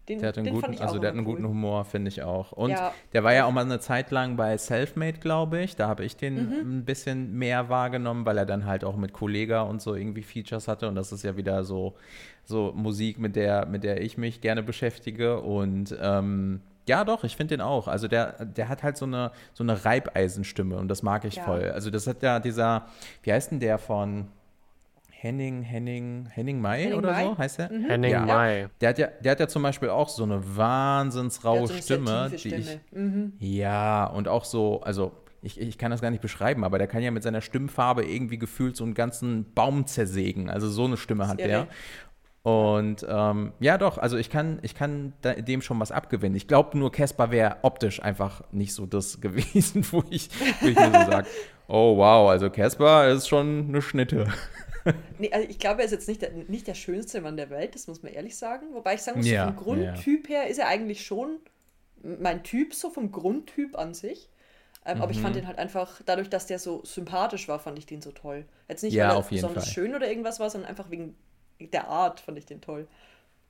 den, 0.08 0.18
Der 0.18 0.28
hat 0.28 0.38
einen 0.38 0.50
guten, 0.52 0.78
also 0.80 0.98
der 0.98 1.08
hat 1.10 1.16
einen 1.16 1.24
guten 1.24 1.44
cool. 1.44 1.50
Humor, 1.50 1.84
finde 1.86 2.08
ich 2.10 2.22
auch. 2.22 2.52
Und 2.52 2.70
Ja. 2.72 2.92
der 3.14 3.24
war 3.24 3.32
ja 3.32 3.46
auch 3.46 3.52
mal 3.52 3.64
eine 3.64 3.80
Zeit 3.80 4.10
lang 4.10 4.36
bei 4.36 4.56
Selfmade, 4.58 5.18
glaube 5.18 5.60
ich. 5.62 5.76
Da 5.76 5.88
habe 5.88 6.04
ich 6.04 6.16
den 6.16 6.34
Mhm. 6.34 6.78
ein 6.78 6.84
bisschen 6.84 7.32
mehr 7.38 7.68
wahrgenommen, 7.70 8.26
weil 8.26 8.36
er 8.36 8.44
dann 8.46 8.66
halt 8.66 8.84
auch 8.84 8.96
mit 8.96 9.12
Kollega 9.14 9.62
und 9.62 9.80
so 9.80 9.94
irgendwie 9.94 10.22
Features 10.22 10.68
hatte. 10.68 10.88
Und 10.88 10.94
das 10.94 11.10
ist 11.12 11.22
ja 11.24 11.36
wieder 11.38 11.64
so, 11.64 11.94
so 12.44 12.72
Musik, 12.74 13.18
mit 13.18 13.34
der, 13.34 13.64
mit 13.66 13.82
der 13.82 14.02
ich 14.02 14.18
mich 14.18 14.40
gerne 14.42 14.62
beschäftige. 14.62 15.40
Und 15.40 15.96
ähm, 16.02 16.60
ja, 16.86 17.02
doch, 17.04 17.24
ich 17.24 17.34
finde 17.36 17.56
den 17.56 17.62
auch. 17.62 17.88
Also 17.88 18.06
der, 18.06 18.44
der 18.44 18.68
hat 18.68 18.82
halt 18.82 18.98
so 18.98 19.06
eine, 19.06 19.30
so 19.54 19.64
eine 19.64 19.86
Reibeisenstimme 19.86 20.76
und 20.76 20.88
das 20.88 21.02
mag 21.02 21.24
ich 21.24 21.36
Ja. 21.36 21.44
voll. 21.44 21.70
Also 21.70 21.90
das 21.90 22.06
hat 22.06 22.22
ja 22.22 22.40
dieser, 22.40 22.84
wie 23.22 23.32
heißt 23.32 23.50
denn 23.52 23.60
der 23.60 23.78
von 23.78 24.26
Henning, 25.24 25.62
Henning, 25.62 26.28
Henning 26.30 26.60
Mai 26.60 26.82
Henning 26.82 26.98
oder 26.98 27.12
Mai? 27.12 27.24
so 27.24 27.38
heißt 27.38 27.58
der? 27.58 27.70
Henning 27.70 28.10
Ja. 28.10 28.26
Mai. 28.26 28.68
Der 28.82 28.90
hat 28.90 28.98
ja, 28.98 29.06
der 29.06 29.32
hat 29.32 29.40
ja 29.40 29.48
zum 29.48 29.62
Beispiel 29.62 29.88
auch 29.88 30.10
so 30.10 30.22
eine 30.22 30.54
wahnsinns 30.54 31.40
Der 31.40 31.50
raue 31.50 31.62
hat 31.62 31.68
so 31.68 31.72
eine 31.72 31.82
Stimme, 31.82 32.30
die 32.36 32.54
ich. 32.54 32.78
Mhm. 32.92 33.32
ja, 33.38 34.04
und 34.04 34.28
auch 34.28 34.44
so, 34.44 34.82
also 34.82 35.12
ich, 35.40 35.58
ich 35.58 35.78
kann 35.78 35.90
das 35.90 36.02
gar 36.02 36.10
nicht 36.10 36.20
beschreiben, 36.20 36.62
aber 36.62 36.76
der 36.76 36.88
kann 36.88 37.02
ja 37.02 37.10
mit 37.10 37.22
seiner 37.22 37.40
Stimmfarbe 37.40 38.04
irgendwie 38.04 38.36
gefühlt 38.36 38.76
so 38.76 38.84
einen 38.84 38.92
ganzen 38.92 39.50
Baum 39.54 39.86
zersägen. 39.86 40.50
Also 40.50 40.68
so 40.68 40.84
eine 40.84 40.98
Stimme 40.98 41.26
hat 41.26 41.40
der. 41.40 41.68
Und 42.42 43.06
ähm, 43.08 43.54
ja, 43.60 43.78
doch, 43.78 43.96
also 43.96 44.18
ich 44.18 44.28
kann, 44.28 44.58
ich 44.60 44.74
kann 44.74 45.14
da, 45.22 45.32
dem 45.32 45.62
schon 45.62 45.80
was 45.80 45.90
abgewinnen. 45.90 46.36
Ich 46.36 46.48
glaube 46.48 46.76
nur, 46.76 46.92
Casper 46.92 47.30
wäre 47.30 47.56
optisch 47.62 48.02
einfach 48.02 48.42
nicht 48.52 48.74
so 48.74 48.84
das 48.84 49.20
gewesen, 49.22 49.86
wo 49.90 50.04
ich, 50.10 50.28
wo 50.60 50.68
ich 50.68 50.76
mir 50.76 50.84
so 50.88 51.10
sage, 51.10 51.28
oh 51.66 51.96
wow, 51.96 52.28
also 52.28 52.50
Casper 52.50 53.08
ist 53.08 53.26
schon 53.26 53.68
eine 53.70 53.80
Schnitte. 53.80 54.26
Nee, 55.18 55.32
also 55.32 55.48
ich 55.48 55.58
glaube, 55.58 55.80
er 55.80 55.86
ist 55.86 55.92
jetzt 55.92 56.08
nicht 56.08 56.22
der, 56.22 56.32
nicht 56.32 56.66
der 56.66 56.74
schönste 56.74 57.20
Mann 57.20 57.36
der 57.36 57.50
Welt, 57.50 57.74
das 57.74 57.86
muss 57.86 58.02
man 58.02 58.12
ehrlich 58.12 58.36
sagen. 58.36 58.66
Wobei 58.74 58.94
ich 58.94 59.02
sagen 59.02 59.18
muss, 59.18 59.28
Ja, 59.28 59.46
vom 59.46 59.56
Grundtyp 59.56 60.28
her 60.28 60.48
ist 60.48 60.58
er 60.58 60.66
eigentlich 60.68 61.04
schon 61.06 61.38
mein 62.02 62.42
Typ, 62.44 62.74
so 62.74 62.90
vom 62.90 63.12
Grundtyp 63.12 63.78
an 63.78 63.94
sich. 63.94 64.28
Ähm, 64.86 65.00
Aber 65.00 65.10
ich 65.12 65.18
Mhm. 65.18 65.22
fand 65.22 65.36
ihn 65.36 65.46
halt 65.46 65.58
einfach, 65.58 66.02
dadurch, 66.06 66.30
dass 66.30 66.46
der 66.46 66.58
so 66.58 66.84
sympathisch 66.84 67.48
war, 67.48 67.58
fand 67.60 67.78
ich 67.78 67.86
den 67.86 68.02
so 68.02 68.12
toll. 68.12 68.46
Jetzt 68.68 68.82
nicht, 68.82 68.94
Ja, 68.94 69.04
weil 69.08 69.14
er 69.14 69.16
auf 69.18 69.30
jeden 69.32 69.42
besonders 69.42 69.64
Fall. 69.64 69.74
schön 69.74 69.94
oder 69.94 70.08
irgendwas 70.08 70.40
war, 70.40 70.50
sondern 70.50 70.70
einfach 70.70 70.90
wegen 70.90 71.16
der 71.60 71.88
Art 71.88 72.20
fand 72.20 72.38
ich 72.38 72.46
den 72.46 72.60
toll. 72.60 72.88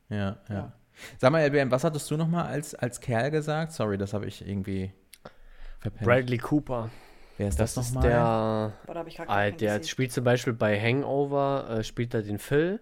Ja, 0.08 0.38
ja. 0.48 0.54
Ja. 0.54 0.72
Sag 1.18 1.32
mal, 1.32 1.40
LBM, 1.42 1.70
was 1.70 1.84
hattest 1.84 2.10
du 2.10 2.16
nochmal 2.16 2.46
als, 2.46 2.74
als 2.74 3.00
Kerl 3.00 3.30
gesagt? 3.30 3.72
Sorry, 3.72 3.98
das 3.98 4.12
habe 4.14 4.26
ich 4.26 4.46
irgendwie 4.46 4.92
verpennt. 5.80 6.04
Bradley 6.06 6.38
Cooper. 6.38 6.90
Wer 7.36 7.48
ist 7.48 7.58
das, 7.58 7.74
Das 7.74 7.86
ist 7.86 7.94
nochmal? 7.94 8.10
der. 8.10 8.72
Boah, 8.86 9.04
Ah, 9.26 9.50
der 9.50 9.82
spielt 9.82 10.12
zum 10.12 10.24
Beispiel 10.24 10.52
bei 10.52 10.80
Hangover, 10.80 11.66
äh, 11.78 11.84
spielt 11.84 12.14
er 12.14 12.22
den 12.22 12.38
Phil. 12.38 12.80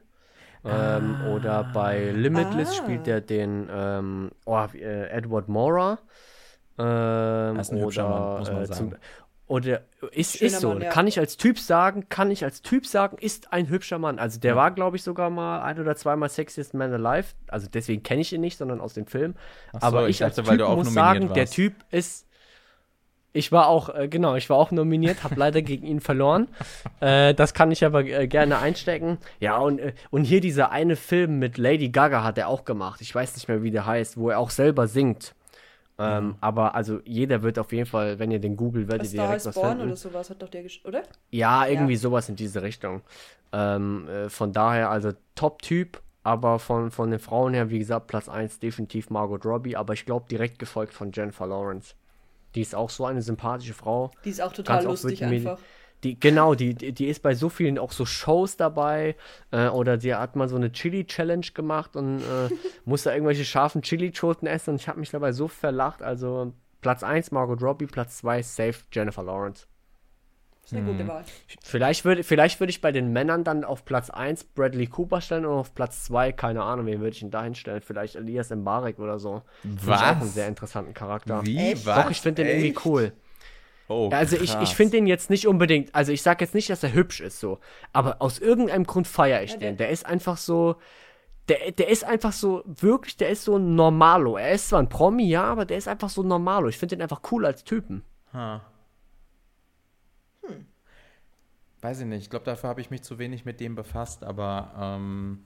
Ähm, 0.64 1.16
Oder 1.34 1.64
bei 1.64 2.12
Limitless 2.12 2.70
Ah. 2.70 2.84
spielt 2.84 3.08
er 3.08 3.20
den 3.20 3.68
ähm, 3.72 4.30
oh, 4.44 4.64
äh, 4.74 5.08
Edward 5.08 5.48
Mora. 5.48 5.98
Ähm, 6.78 7.56
Das 7.56 7.68
ist 7.68 7.72
ein 7.74 7.80
hübscher 7.80 8.08
Mann, 8.08 8.38
muss 8.38 8.50
man 8.50 8.62
äh, 8.62 8.66
sagen. 8.66 8.96
oder 9.48 9.82
ist, 10.12 10.36
Schöner 10.36 10.46
ist 10.46 10.60
so, 10.60 10.68
Mann, 10.70 10.82
ja. 10.82 10.90
kann 10.90 11.06
ich 11.08 11.18
als 11.18 11.36
Typ 11.36 11.58
sagen, 11.58 12.08
kann 12.08 12.30
ich 12.30 12.44
als 12.44 12.62
Typ 12.62 12.86
sagen, 12.86 13.18
ist 13.18 13.52
ein 13.52 13.68
hübscher 13.68 13.98
Mann. 13.98 14.18
Also 14.18 14.38
der 14.40 14.52
Ja. 14.52 14.56
war, 14.56 14.70
glaube 14.70 14.96
ich, 14.96 15.02
sogar 15.02 15.30
mal 15.30 15.62
ein 15.62 15.78
oder 15.80 15.96
zweimal 15.96 16.28
Sexiest 16.28 16.74
Man 16.74 16.92
Alive. 16.92 17.34
Also 17.48 17.66
deswegen 17.68 18.02
kenne 18.02 18.20
ich 18.22 18.32
ihn 18.32 18.40
nicht, 18.40 18.56
sondern 18.56 18.80
aus 18.80 18.94
dem 18.94 19.06
Film. 19.06 19.34
So, 19.72 19.78
Aber 19.80 20.04
ich 20.08 20.16
ich, 20.16 20.24
als 20.24 20.36
dachte, 20.36 20.48
weil 20.48 20.58
Typ 20.58 20.66
du 20.66 20.70
auch 20.70 20.76
muss 20.76 20.94
sagen, 20.94 21.28
der 21.34 21.36
warst. 21.42 21.54
Typ 21.54 21.74
ist 21.90 22.26
ich 23.32 23.50
war 23.52 23.68
auch, 23.68 23.94
äh, 23.94 24.08
genau, 24.08 24.34
ich 24.36 24.48
war 24.50 24.56
auch 24.58 24.70
nominiert, 24.70 25.24
habe 25.24 25.36
leider 25.36 25.62
gegen 25.62 25.86
ihn 25.86 26.00
verloren. 26.00 26.48
Äh, 27.00 27.34
das 27.34 27.54
kann 27.54 27.70
ich 27.70 27.84
aber 27.84 28.04
äh, 28.04 28.26
gerne 28.28 28.58
einstecken. 28.58 29.18
Ja, 29.40 29.58
und, 29.58 29.78
äh, 29.78 29.92
und 30.10 30.24
hier 30.24 30.40
dieser 30.40 30.70
eine 30.70 30.96
Film 30.96 31.38
mit 31.38 31.58
Lady 31.58 31.88
Gaga 31.88 32.22
hat 32.24 32.38
er 32.38 32.48
auch 32.48 32.64
gemacht. 32.64 33.00
Ich 33.00 33.14
weiß 33.14 33.34
nicht 33.34 33.48
mehr, 33.48 33.62
wie 33.62 33.70
der 33.70 33.86
heißt, 33.86 34.16
wo 34.16 34.30
er 34.30 34.38
auch 34.38 34.50
selber 34.50 34.86
singt. 34.86 35.34
Ähm, 35.98 36.36
Aber 36.40 36.74
also 36.74 37.00
jeder 37.04 37.42
wird 37.42 37.58
auf 37.58 37.70
jeden 37.72 37.86
Fall, 37.86 38.18
wenn 38.18 38.30
ihr 38.30 38.40
den 38.40 38.56
googelt, 38.56 38.88
werdet 38.88 39.12
ihr 39.12 39.22
direkt 39.22 39.44
was 39.44 39.58
finden. 39.58 39.82
oder 39.82 39.96
sowas 39.96 40.30
hat 40.30 40.40
doch 40.42 40.48
der 40.48 40.62
gesch 40.62 40.80
oder? 40.84 41.02
Ja, 41.30 41.66
irgendwie 41.66 41.92
Ja. 41.92 41.98
sowas 41.98 42.28
in 42.30 42.34
diese 42.34 42.62
Richtung. 42.62 43.02
Ähm, 43.52 44.08
äh, 44.08 44.28
von 44.30 44.52
daher, 44.52 44.90
also 44.90 45.12
Top-Typ, 45.34 46.00
aber 46.24 46.58
von, 46.58 46.90
von 46.90 47.10
den 47.10 47.20
Frauen 47.20 47.52
her, 47.52 47.68
wie 47.70 47.78
gesagt, 47.78 48.06
Platz 48.06 48.28
1 48.28 48.58
definitiv 48.58 49.10
Margot 49.10 49.44
Robbie, 49.44 49.76
aber 49.76 49.92
ich 49.92 50.06
glaube 50.06 50.26
direkt 50.30 50.58
gefolgt 50.58 50.94
von 50.94 51.12
Jennifer 51.12 51.46
Lawrence. 51.46 51.94
Die 52.54 52.60
ist 52.60 52.74
auch 52.74 52.90
so 52.90 53.06
eine 53.06 53.22
sympathische 53.22 53.74
Frau. 53.74 54.10
Die 54.24 54.30
ist 54.30 54.40
auch 54.42 54.52
total 54.52 54.84
Ganz 54.84 55.02
lustig 55.02 55.20
mir- 55.20 55.26
einfach. 55.28 55.58
Die, 56.04 56.18
genau, 56.18 56.56
die, 56.56 56.74
die 56.74 56.90
die 56.92 57.06
ist 57.06 57.22
bei 57.22 57.34
so 57.36 57.48
vielen 57.48 57.78
auch 57.78 57.92
so 57.92 58.04
Shows 58.04 58.56
dabei. 58.56 59.14
Äh, 59.52 59.68
oder 59.68 59.96
die 59.96 60.12
hat 60.14 60.34
mal 60.34 60.48
so 60.48 60.56
eine 60.56 60.72
Chili-Challenge 60.72 61.46
gemacht 61.54 61.94
und 61.94 62.18
äh, 62.18 62.48
musste 62.84 63.10
irgendwelche 63.12 63.44
scharfen 63.44 63.82
Chili-Schoten 63.82 64.48
essen. 64.48 64.70
Und 64.70 64.80
ich 64.80 64.88
habe 64.88 64.98
mich 64.98 65.10
dabei 65.10 65.30
so 65.32 65.46
verlacht. 65.46 66.02
Also 66.02 66.52
Platz 66.80 67.04
1 67.04 67.30
Margot 67.30 67.62
Robbie, 67.62 67.86
Platz 67.86 68.18
2 68.18 68.42
safe 68.42 68.80
Jennifer 68.90 69.22
Lawrence. 69.22 69.66
Ist 70.64 70.72
eine 70.72 70.82
Mhm. 70.82 70.86
gute 70.98 71.08
Wahl. 71.08 71.24
Vielleicht 71.62 72.04
würde 72.04 72.22
vielleicht 72.22 72.60
würd 72.60 72.70
ich 72.70 72.80
bei 72.80 72.92
den 72.92 73.12
Männern 73.12 73.44
dann 73.44 73.64
auf 73.64 73.84
Platz 73.84 74.10
1 74.10 74.44
Bradley 74.44 74.86
Cooper 74.86 75.20
stellen 75.20 75.44
und 75.44 75.52
auf 75.54 75.74
Platz 75.74 76.04
2, 76.04 76.32
keine 76.32 76.62
Ahnung, 76.62 76.86
wen 76.86 77.00
würde 77.00 77.10
ich 77.10 77.20
denn 77.20 77.30
da 77.30 77.42
hinstellen? 77.42 77.82
Vielleicht 77.82 78.16
Elias 78.16 78.50
Mbarek 78.50 78.98
oder 78.98 79.18
so. 79.18 79.42
Ich 79.64 79.88
auch 79.88 80.00
einen 80.00 80.20
Was? 80.20 80.34
sehr 80.34 80.48
interessanten 80.48 80.94
Charakter. 80.94 81.44
Wie? 81.44 81.56
Echt? 81.58 81.84
Was? 81.86 82.04
Doch, 82.04 82.10
ich 82.10 82.20
finde 82.20 82.42
den 82.44 82.50
irgendwie 82.50 82.70
Echt? 82.76 82.86
cool. 82.86 83.12
Oh, 83.88 84.08
Ja, 84.12 84.18
Also 84.18 84.36
ich, 84.36 84.52
krass. 84.52 84.70
ich 84.70 84.76
finde 84.76 84.92
den 84.92 85.06
jetzt 85.06 85.28
nicht 85.28 85.46
unbedingt, 85.48 85.94
also 85.94 86.12
ich 86.12 86.22
sage 86.22 86.44
jetzt 86.44 86.54
nicht, 86.54 86.70
dass 86.70 86.82
er 86.82 86.92
hübsch 86.94 87.20
ist 87.20 87.40
so, 87.40 87.58
aber 87.92 88.22
aus 88.22 88.38
irgendeinem 88.38 88.84
Grund 88.84 89.06
feiere 89.08 89.42
ich 89.42 89.50
Ja, 89.52 89.56
den. 89.58 89.76
der- 89.76 89.86
Der 89.88 89.90
ist 89.90 90.06
einfach 90.06 90.36
so, 90.36 90.76
der, 91.48 91.72
der 91.72 91.88
ist 91.88 92.04
einfach 92.04 92.32
so, 92.32 92.62
wirklich, 92.64 93.16
der 93.16 93.30
ist 93.30 93.42
so 93.44 93.56
ein 93.56 93.74
Normalo. 93.74 94.36
Er 94.36 94.52
ist 94.52 94.68
zwar 94.68 94.78
ein 94.78 94.88
Promi, 94.88 95.28
ja, 95.28 95.42
aber 95.42 95.64
der 95.64 95.76
ist 95.76 95.88
einfach 95.88 96.08
so 96.08 96.22
ein 96.22 96.28
Normalo. 96.28 96.68
Ich 96.68 96.78
finde 96.78 96.96
den 96.96 97.02
einfach 97.02 97.20
cool 97.32 97.44
als 97.44 97.64
Typen. 97.64 98.04
Ha. 98.32 98.62
Weiß 101.82 102.00
ich 102.00 102.06
nicht. 102.06 102.22
Ich 102.22 102.30
glaube, 102.30 102.44
dafür 102.44 102.70
habe 102.70 102.80
ich 102.80 102.90
mich 102.90 103.02
zu 103.02 103.18
wenig 103.18 103.44
mit 103.44 103.60
dem 103.60 103.74
befasst, 103.74 104.22
aber 104.24 104.72
ähm, 104.78 105.40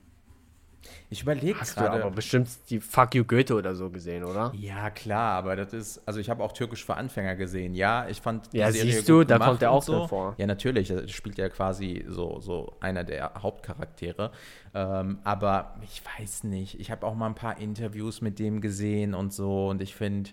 ich 1.09 1.23
überlege 1.23 1.59
Hast 1.59 1.77
du 1.77 1.81
aber 1.81 1.97
gerade. 1.99 2.15
bestimmt 2.15 2.47
die 2.69 2.79
Fuck 2.79 3.15
You 3.15 3.25
Goethe 3.25 3.55
oder 3.55 3.75
so 3.75 3.89
gesehen, 3.89 4.23
oder? 4.23 4.53
Ja, 4.55 4.89
klar, 4.91 5.33
aber 5.33 5.55
das 5.55 5.73
ist, 5.73 6.01
also 6.07 6.19
ich 6.19 6.29
habe 6.29 6.43
auch 6.43 6.51
Türkisch 6.53 6.85
für 6.85 6.95
Anfänger 6.95 7.35
gesehen. 7.35 7.73
Ja, 7.73 8.07
ich 8.07 8.21
fand 8.21 8.53
die 8.53 8.57
Ja, 8.57 8.71
Serie 8.71 8.91
siehst 8.93 9.09
du, 9.09 9.23
da 9.23 9.39
kommt 9.39 9.61
er 9.63 9.71
auch 9.71 9.81
so. 9.83 10.07
vor. 10.07 10.35
Ja, 10.37 10.45
natürlich, 10.45 10.91
er 10.91 11.07
spielt 11.07 11.37
ja 11.39 11.49
quasi 11.49 12.05
so, 12.07 12.39
so 12.39 12.73
einer 12.79 13.03
der 13.03 13.33
Hauptcharaktere. 13.41 14.31
Ähm, 14.75 15.19
aber 15.23 15.75
ich 15.81 16.01
weiß 16.19 16.43
nicht, 16.43 16.79
ich 16.79 16.91
habe 16.91 17.05
auch 17.05 17.15
mal 17.15 17.25
ein 17.27 17.35
paar 17.35 17.57
Interviews 17.57 18.21
mit 18.21 18.37
dem 18.39 18.61
gesehen 18.61 19.13
und 19.15 19.33
so 19.33 19.69
und 19.69 19.81
ich 19.81 19.95
finde, 19.95 20.29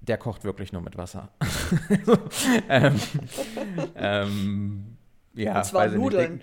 der 0.00 0.18
kocht 0.18 0.44
wirklich 0.44 0.72
nur 0.72 0.82
mit 0.82 0.96
Wasser. 0.96 1.30
ähm, 2.68 3.00
ähm, 3.94 4.96
ja, 5.34 5.58
Und 5.58 5.64
zwar 5.64 5.86
ich 5.86 5.92
nicht. 5.92 6.00
Nudeln. 6.00 6.40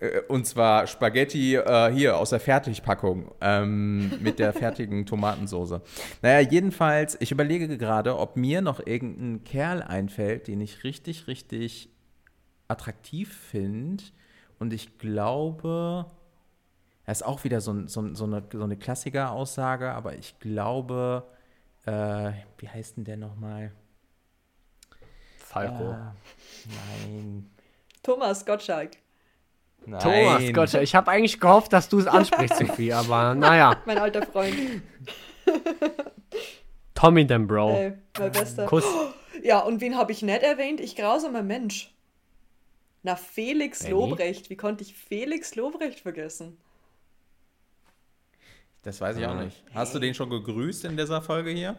Äh, 0.00 0.20
Und 0.28 0.46
zwar 0.46 0.86
Spaghetti 0.86 1.56
äh, 1.56 1.92
hier 1.92 2.16
aus 2.16 2.30
der 2.30 2.40
Fertigpackung 2.40 3.32
ähm, 3.40 4.12
mit 4.20 4.38
der 4.38 4.52
fertigen 4.52 5.06
Tomatensoße. 5.06 5.82
Naja, 6.22 6.48
jedenfalls, 6.48 7.16
ich 7.20 7.32
überlege 7.32 7.76
gerade, 7.78 8.18
ob 8.18 8.36
mir 8.36 8.60
noch 8.60 8.84
irgendein 8.84 9.44
Kerl 9.44 9.82
einfällt, 9.82 10.46
den 10.46 10.60
ich 10.60 10.84
richtig, 10.84 11.26
richtig 11.26 11.90
attraktiv 12.68 13.34
finde. 13.34 14.04
Und 14.58 14.72
ich 14.72 14.98
glaube, 14.98 16.06
das 17.06 17.20
ist 17.20 17.26
auch 17.26 17.44
wieder 17.44 17.60
so, 17.60 17.86
so, 17.86 18.14
so 18.14 18.24
eine, 18.24 18.42
so 18.52 18.62
eine 18.62 18.76
Klassiker-Aussage, 18.76 19.92
aber 19.92 20.16
ich 20.16 20.38
glaube, 20.38 21.24
äh, 21.88 22.32
wie 22.58 22.68
heißt 22.68 22.96
denn 22.96 23.04
der 23.04 23.16
nochmal? 23.16 23.72
Falco. 25.38 25.92
Äh, 25.92 27.06
nein. 27.06 27.50
Thomas 28.02 28.44
Gottschalk. 28.44 28.92
nein. 29.86 30.00
Thomas, 30.00 30.52
Gott, 30.52 30.82
ich 30.82 30.94
habe 30.94 31.10
eigentlich 31.10 31.40
gehofft, 31.40 31.72
dass 31.72 31.88
du 31.88 31.98
es 31.98 32.06
ansprichst, 32.06 32.58
Sophie, 32.58 32.92
aber 32.92 33.34
naja. 33.34 33.80
Mein 33.86 33.98
alter 33.98 34.22
Freund. 34.26 34.54
Tommy 36.94 37.26
den 37.26 37.46
Bro. 37.46 37.70
Ey, 37.70 37.92
mein 38.18 38.32
bester. 38.32 38.66
Kuss. 38.66 38.84
Ja, 39.40 39.60
und 39.60 39.80
wen 39.80 39.96
habe 39.96 40.10
ich 40.10 40.22
nicht 40.22 40.42
erwähnt? 40.42 40.80
Ich 40.80 40.96
grausamer 40.96 41.44
Mensch. 41.44 41.94
Na, 43.04 43.14
Felix 43.14 43.84
Benny? 43.84 43.92
Lobrecht. 43.92 44.50
Wie 44.50 44.56
konnte 44.56 44.82
ich 44.82 44.94
Felix 44.94 45.54
Lobrecht 45.54 46.00
vergessen? 46.00 46.58
Das 48.82 49.00
weiß 49.00 49.16
ich 49.16 49.26
auch 49.26 49.34
nicht. 49.34 49.62
Hast 49.74 49.94
du 49.94 49.98
den 49.98 50.14
schon 50.14 50.30
gegrüßt 50.30 50.84
in 50.84 50.96
dieser 50.96 51.20
Folge 51.20 51.50
hier? 51.50 51.76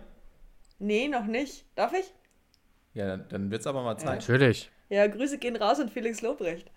Nee, 0.80 1.08
noch 1.08 1.26
nicht. 1.26 1.66
Darf 1.76 1.94
ich? 1.94 2.14
Ja, 2.94 3.08
dann, 3.08 3.26
dann 3.30 3.52
wird 3.52 3.62
es 3.62 3.68
aber 3.68 3.84
mal 3.84 3.98
Zeit. 3.98 4.20
Natürlich. 4.20 4.70
Ja, 4.90 5.08
Grüße 5.08 5.38
gehen 5.38 5.56
raus 5.56 5.80
an 5.80 5.90
Felix 5.90 6.22
Lobrecht. 6.22 6.70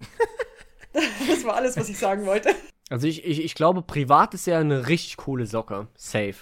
das 0.92 1.44
war 1.44 1.54
alles, 1.56 1.76
was 1.76 1.88
ich 1.88 1.98
sagen 1.98 2.26
wollte. 2.26 2.50
Also 2.90 3.06
ich, 3.06 3.24
ich, 3.24 3.42
ich 3.42 3.54
glaube, 3.54 3.82
privat 3.82 4.34
ist 4.34 4.46
er 4.46 4.58
eine 4.58 4.88
richtig 4.88 5.16
coole 5.16 5.46
Socke. 5.46 5.88
Safe. 5.96 6.36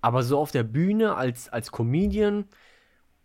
Aber 0.00 0.22
so 0.22 0.38
auf 0.38 0.50
der 0.50 0.64
Bühne 0.64 1.16
als, 1.16 1.48
als 1.48 1.72
Comedian, 1.72 2.44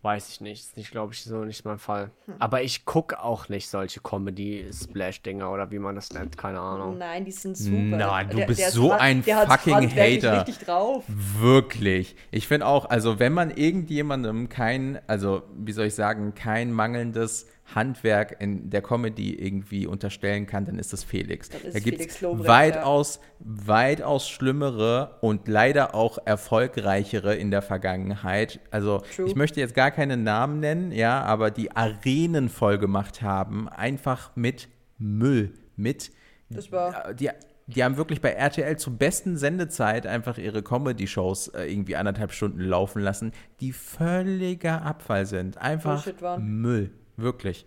weiß 0.02 0.30
ich 0.30 0.40
nicht. 0.40 0.60
Ist 0.60 0.76
nicht, 0.76 0.90
glaube 0.90 1.12
ich, 1.12 1.22
so 1.24 1.44
nicht 1.44 1.64
mein 1.64 1.78
Fall. 1.78 2.10
Aber 2.38 2.62
ich 2.62 2.84
gucke 2.86 3.22
auch 3.22 3.48
nicht 3.48 3.68
solche 3.68 4.00
Comedy-Splash-Dinger 4.00 5.50
oder 5.50 5.70
wie 5.70 5.78
man 5.78 5.94
das 5.94 6.12
nennt. 6.12 6.36
Keine 6.38 6.60
Ahnung. 6.60 6.98
Nein, 6.98 7.24
die 7.24 7.32
sind 7.32 7.56
super. 7.56 7.76
Nein, 7.76 8.30
du 8.30 8.36
Der- 8.38 8.46
bist 8.46 8.60
der 8.60 8.70
so 8.70 8.92
hart- 8.92 9.00
ein 9.02 9.22
fucking 9.22 9.90
Hater. 9.90 10.38
richtig 10.46 10.58
drauf. 10.64 11.04
Wirklich. 11.08 12.16
Ich 12.30 12.46
finde 12.48 12.66
auch, 12.66 12.88
also 12.88 13.18
wenn 13.18 13.32
man 13.32 13.50
irgendjemandem 13.50 14.48
kein, 14.48 15.00
also 15.06 15.42
wie 15.56 15.72
soll 15.72 15.86
ich 15.86 15.94
sagen, 15.94 16.34
kein 16.34 16.72
mangelndes 16.72 17.46
Handwerk 17.74 18.36
in 18.40 18.70
der 18.70 18.82
Comedy 18.82 19.34
irgendwie 19.34 19.86
unterstellen 19.86 20.46
kann, 20.46 20.64
dann 20.64 20.78
ist 20.78 20.92
das 20.92 21.04
Felix. 21.04 21.48
Dann 21.48 21.62
ist 21.62 21.74
da 21.74 21.80
gibt 21.80 22.20
Lobrecht, 22.20 22.48
weitaus, 22.48 23.20
weitaus 23.38 24.28
schlimmere 24.28 25.18
und 25.20 25.48
leider 25.48 25.94
auch 25.94 26.18
erfolgreichere 26.24 27.34
in 27.34 27.50
der 27.50 27.62
Vergangenheit. 27.62 28.60
Also 28.70 29.02
True. 29.14 29.26
ich 29.26 29.34
möchte 29.34 29.60
jetzt 29.60 29.74
gar 29.74 29.90
keine 29.90 30.16
Namen 30.16 30.60
nennen, 30.60 30.92
ja, 30.92 31.22
aber 31.22 31.50
die 31.50 31.70
Arenen 31.72 32.48
voll 32.48 32.78
gemacht 32.78 33.22
haben, 33.22 33.68
einfach 33.68 34.34
mit 34.34 34.68
Müll, 34.98 35.52
mit 35.76 36.10
Das 36.50 36.70
war. 36.72 37.14
die, 37.14 37.30
die 37.66 37.84
haben 37.84 37.96
wirklich 37.96 38.20
bei 38.20 38.30
RTL 38.30 38.76
zur 38.76 38.94
besten 38.94 39.36
Sendezeit 39.36 40.06
einfach 40.06 40.38
ihre 40.38 40.62
Comedy-Shows 40.62 41.48
äh, 41.48 41.64
irgendwie 41.64 41.96
anderthalb 41.96 42.32
Stunden 42.32 42.60
laufen 42.60 43.00
lassen, 43.00 43.32
die 43.60 43.72
völliger 43.72 44.82
Abfall 44.82 45.26
sind. 45.26 45.58
Einfach. 45.58 46.06
Müll. 46.38 46.90
Wirklich. 47.20 47.66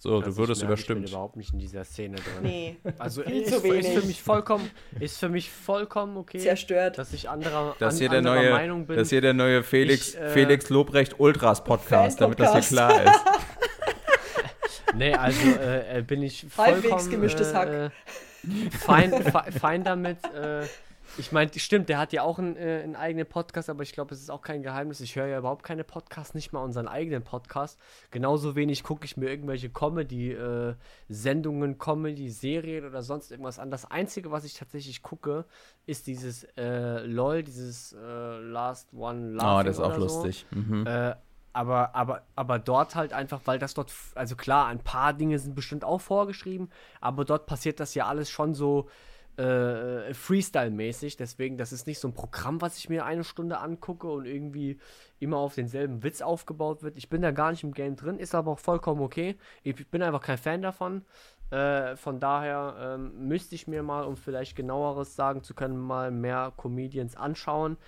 So, 0.00 0.18
Also 0.18 0.30
du 0.30 0.36
würdest 0.36 0.62
ich 0.62 0.68
merke, 0.68 0.80
Ich 0.80 0.86
überstimmt. 0.86 1.02
bin 1.06 1.10
überhaupt 1.12 1.36
nicht 1.36 1.52
in 1.52 1.58
dieser 1.58 1.82
Szene 1.84 2.16
drin. 2.16 2.24
Nee, 2.42 2.76
Also 2.98 3.22
Viel 3.22 3.42
ist, 3.42 3.48
zu 3.50 3.56
ist 3.56 3.64
wenig. 3.64 3.88
für 3.88 4.06
mich 4.06 4.22
vollkommen, 4.22 4.70
ist 5.00 5.18
für 5.18 5.28
mich 5.28 5.50
vollkommen 5.50 6.16
okay, 6.16 6.38
zerstört. 6.38 6.98
dass 6.98 7.12
ich 7.12 7.28
anderer, 7.28 7.74
Das 7.80 7.94
an, 7.94 7.98
hier, 7.98 8.08
der 8.08 8.18
anderer 8.18 8.34
neue, 8.36 8.50
Meinung 8.52 8.86
bin. 8.86 8.96
das 8.96 9.10
hier 9.10 9.20
der 9.20 9.34
neue 9.34 9.64
Felix, 9.64 10.10
Ich, 10.14 10.20
äh, 10.20 10.28
Felix 10.28 10.68
Lobrecht 10.70 11.18
Ultras 11.18 11.64
Podcast, 11.64 12.20
damit 12.20 12.38
das 12.38 12.52
hier 12.52 12.60
klar 12.62 13.02
ist. 13.02 13.20
Nee, 14.94 15.14
also 15.14 15.48
äh, 15.60 15.98
äh, 15.98 16.02
bin 16.02 16.22
ich 16.22 16.46
Halbwegs 16.56 16.86
vollkommen 16.88 17.10
gemischtes 17.10 17.52
äh, 17.52 17.54
Hack. 17.54 17.68
äh, 17.68 17.90
fein, 18.70 19.12
fe- 19.12 19.52
fein 19.60 19.84
damit. 19.84 20.18
Äh, 20.34 20.62
ich 21.18 21.32
meine, 21.32 21.50
stimmt, 21.56 21.88
der 21.88 21.98
hat 21.98 22.12
ja 22.12 22.22
auch 22.22 22.38
einen, 22.38 22.54
äh, 22.56 22.82
einen 22.82 22.94
eigenen 22.96 23.26
Podcast, 23.26 23.68
aber 23.68 23.82
ich 23.82 23.92
glaube, 23.92 24.14
es 24.14 24.20
ist 24.20 24.30
auch 24.30 24.42
kein 24.42 24.62
Geheimnis. 24.62 25.00
Ich 25.00 25.16
höre 25.16 25.26
ja 25.26 25.38
überhaupt 25.38 25.64
keine 25.64 25.82
Podcasts, 25.84 26.34
nicht 26.34 26.52
mal 26.52 26.62
unseren 26.62 26.86
eigenen 26.88 27.22
Podcast. 27.24 27.78
Genauso 28.10 28.54
wenig 28.56 28.82
gucke 28.84 29.04
ich 29.04 29.16
mir 29.16 29.28
irgendwelche 29.28 29.70
Comedy-Sendungen, 29.70 31.78
Comedy-Serien 31.78 32.84
oder 32.86 33.02
sonst 33.02 33.30
irgendwas 33.30 33.58
an. 33.58 33.70
Das 33.70 33.90
Einzige, 33.90 34.30
was 34.30 34.44
ich 34.44 34.54
tatsächlich 34.54 35.02
gucke, 35.02 35.44
ist 35.86 36.06
dieses 36.06 36.44
äh, 36.56 37.04
LOL, 37.04 37.42
dieses 37.42 37.92
äh, 37.92 38.38
Last 38.38 38.92
One 38.94 39.32
Laughing 39.32 39.60
Oh, 39.60 39.62
das 39.62 39.76
ist 39.76 39.82
auch 39.82 39.94
so. 39.94 40.00
lustig. 40.00 40.46
Mhm. 40.50 40.86
Äh, 40.86 41.14
aber, 41.52 41.94
aber, 41.94 42.22
aber 42.36 42.58
dort 42.60 42.94
halt 42.94 43.12
einfach, 43.12 43.40
weil 43.46 43.58
das 43.58 43.74
dort, 43.74 43.92
also 44.14 44.36
klar, 44.36 44.66
ein 44.66 44.78
paar 44.78 45.12
Dinge 45.12 45.38
sind 45.40 45.56
bestimmt 45.56 45.84
auch 45.84 46.00
vorgeschrieben, 46.00 46.70
aber 47.00 47.24
dort 47.24 47.46
passiert 47.46 47.80
das 47.80 47.94
ja 47.94 48.06
alles 48.06 48.30
schon 48.30 48.54
so 48.54 48.88
äh, 49.38 50.12
Freestyle-mäßig. 50.12 51.16
Deswegen, 51.16 51.56
das 51.56 51.72
ist 51.72 51.86
nicht 51.86 52.00
so 52.00 52.08
ein 52.08 52.14
Programm, 52.14 52.60
was 52.60 52.76
ich 52.78 52.88
mir 52.88 53.04
eine 53.04 53.24
Stunde 53.24 53.58
angucke 53.58 54.08
und 54.08 54.26
irgendwie 54.26 54.78
immer 55.20 55.38
auf 55.38 55.54
denselben 55.54 56.02
Witz 56.02 56.20
aufgebaut 56.20 56.82
wird. 56.82 56.96
Ich 56.96 57.08
bin 57.08 57.22
da 57.22 57.30
gar 57.30 57.50
nicht 57.50 57.64
im 57.64 57.72
Game 57.72 57.96
drin, 57.96 58.18
ist 58.18 58.34
aber 58.34 58.52
auch 58.52 58.58
vollkommen 58.58 59.00
okay. 59.00 59.36
Ich 59.62 59.88
bin 59.88 60.02
einfach 60.02 60.22
kein 60.22 60.38
Fan 60.38 60.62
davon. 60.62 61.04
Äh, 61.50 61.96
von 61.96 62.20
daher 62.20 62.76
ähm, 62.78 63.28
müsste 63.28 63.54
ich 63.54 63.66
mir 63.68 63.82
mal, 63.82 64.04
um 64.04 64.16
vielleicht 64.16 64.56
genaueres 64.56 65.16
sagen 65.16 65.42
zu 65.42 65.54
können, 65.54 65.78
mal 65.78 66.10
mehr 66.10 66.52
Comedians 66.56 67.16
anschauen. 67.16 67.78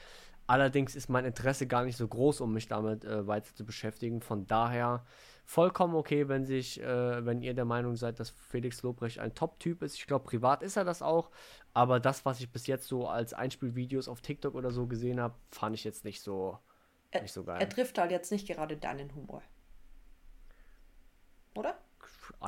Allerdings 0.46 0.96
ist 0.96 1.08
mein 1.08 1.24
Interesse 1.24 1.66
gar 1.66 1.84
nicht 1.84 1.96
so 1.96 2.08
groß, 2.08 2.40
um 2.40 2.52
mich 2.52 2.68
damit 2.68 3.04
äh, 3.04 3.26
weiter 3.26 3.54
zu 3.54 3.64
beschäftigen. 3.64 4.20
Von 4.20 4.46
daher 4.46 5.04
vollkommen 5.50 5.96
okay, 5.96 6.28
wenn 6.28 6.44
sich, 6.46 6.80
äh, 6.80 7.26
wenn 7.26 7.42
ihr 7.42 7.54
der 7.54 7.64
Meinung 7.64 7.96
seid, 7.96 8.20
dass 8.20 8.30
Felix 8.30 8.82
Lobrecht 8.82 9.18
ein 9.18 9.34
Top-Typ 9.34 9.82
ist. 9.82 9.96
Ich 9.96 10.06
glaube, 10.06 10.24
privat 10.24 10.62
ist 10.62 10.76
er 10.76 10.84
das 10.84 11.02
auch. 11.02 11.30
Aber 11.74 11.98
das, 11.98 12.24
was 12.24 12.38
ich 12.38 12.50
bis 12.52 12.68
jetzt 12.68 12.86
so 12.86 13.08
als 13.08 13.32
Einspielvideos 13.34 14.06
auf 14.06 14.20
TikTok 14.20 14.54
oder 14.54 14.70
so 14.70 14.86
gesehen 14.86 15.20
habe, 15.20 15.34
fand 15.50 15.74
ich 15.74 15.82
jetzt 15.82 16.04
nicht 16.04 16.20
so, 16.22 16.56
Er, 17.10 17.22
nicht 17.22 17.32
so 17.32 17.42
geil. 17.42 17.60
er 17.60 17.68
trifft 17.68 17.98
halt 17.98 18.12
jetzt 18.12 18.30
nicht 18.30 18.46
gerade 18.46 18.76
deinen 18.76 19.12
Humor. 19.16 19.42
Oder? 21.56 21.76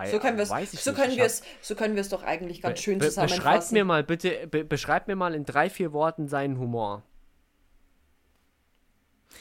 So 0.08 0.20
können 0.20 0.36
wir 0.36 0.44
es 0.44 0.84
so 0.84 0.92
können 0.94 1.16
wir 1.16 1.24
es 1.24 1.42
so 1.60 1.74
können 1.74 1.96
wir 1.96 2.02
es 2.02 2.08
doch 2.08 2.22
eigentlich 2.22 2.62
ganz 2.62 2.78
Be- 2.78 2.82
schön 2.82 2.98
be- 3.00 3.06
Beschreibt 3.06 3.26
zusammenfassen. 3.32 3.74
mir 3.74 3.84
mal 3.84 4.04
bitte, 4.04 4.46
be 4.46 4.64
beschreibt 4.64 5.08
mir 5.08 5.16
mal 5.16 5.34
in 5.34 5.44
drei, 5.44 5.68
vier 5.68 5.92
Worten 5.92 6.28
seinen 6.28 6.56
Humor. 6.56 7.02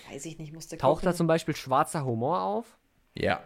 Weiß 0.10 0.26
ich 0.26 0.40
nicht, 0.40 0.52
musste 0.52 0.78
Taucht 0.80 1.06
da 1.06 1.14
zum 1.14 1.28
Beispiel 1.28 1.56
schwarzer 1.56 2.04
Humor 2.06 2.42
auf? 2.42 2.80
Ja. 3.16 3.42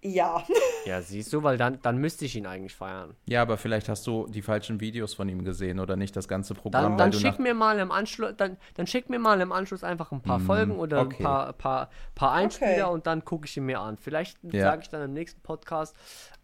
Ja. 0.00 0.44
Ja, 0.86 1.02
siehst 1.02 1.32
du, 1.32 1.42
weil 1.42 1.58
dann, 1.58 1.82
dann 1.82 1.98
müsste 1.98 2.24
ich 2.24 2.36
ihn 2.36 2.46
eigentlich 2.46 2.74
feiern. 2.74 3.16
Ja, 3.26 3.42
aber 3.42 3.56
vielleicht 3.58 3.88
hast 3.88 4.06
du 4.06 4.26
die 4.28 4.42
falschen 4.42 4.80
Videos 4.80 5.12
von 5.14 5.28
ihm 5.28 5.44
gesehen 5.44 5.80
oder 5.80 5.96
nicht 5.96 6.14
das 6.14 6.28
ganze 6.28 6.54
Programm, 6.54 6.96
Dann, 6.96 7.10
dann 7.10 7.20
schick 7.20 7.40
mir 7.40 7.52
mal 7.52 7.78
im 7.80 7.90
Anschluss, 7.90 8.32
dann, 8.36 8.56
dann 8.74 8.86
schick 8.86 9.10
mir 9.10 9.18
mal 9.18 9.40
im 9.40 9.50
Anschluss 9.50 9.82
einfach 9.82 10.12
ein 10.12 10.22
paar 10.22 10.38
Folgen 10.38 10.78
oder 10.78 11.00
okay. 11.02 11.16
ein 11.18 11.22
paar, 11.24 11.52
paar, 11.54 11.90
paar 12.14 12.32
Einspieler 12.32 12.86
Okay. 12.86 12.94
und 12.94 13.06
dann 13.08 13.24
gucke 13.24 13.46
ich 13.46 13.56
ihn 13.56 13.64
mir 13.64 13.80
an. 13.80 13.96
Vielleicht 13.96 14.38
Ja. 14.44 14.70
sage 14.70 14.82
ich 14.82 14.88
dann 14.88 15.02
im 15.02 15.12
nächsten 15.14 15.40
Podcast, 15.42 15.96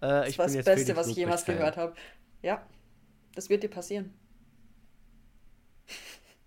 äh, 0.02 0.28
ich 0.28 0.36
Das 0.36 0.38
war 0.38 0.46
das 0.46 0.54
Beste, 0.56 0.72
Felix 0.74 0.96
was 0.96 1.06
ich 1.08 1.16
jemals 1.16 1.44
gehört 1.44 1.76
habe. 1.76 1.94
Ja. 2.42 2.60
Das 3.36 3.48
wird 3.48 3.62
dir 3.62 3.70
passieren. 3.70 4.12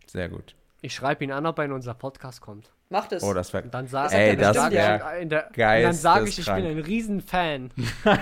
Sehr 0.08 0.30
gut. 0.30 0.56
Ich 0.82 0.94
schreibe 0.94 1.24
ihn 1.24 1.32
an, 1.32 1.46
ob 1.46 1.58
er 1.58 1.66
in 1.66 1.72
unser 1.72 1.94
Podcast 1.94 2.42
kommt. 2.42 2.72
Mach 2.90 3.08
das. 3.08 3.22
Oh, 3.22 3.34
das 3.34 3.54
Und 3.54 3.74
dann 3.74 3.88
sage 3.88 4.16
Ey, 4.16 4.38
dann 4.38 4.54
das 4.54 4.56
sag 4.56 4.72
ich, 4.72 5.22
in 5.22 5.30
der- 5.30 5.48
und 5.48 5.58
dann 5.58 5.94
sage 5.94 6.30
ich, 6.30 6.40
ich 6.40 6.46
bin 6.46 6.66
ein 6.66 6.80
Riesenfan. 6.80 7.72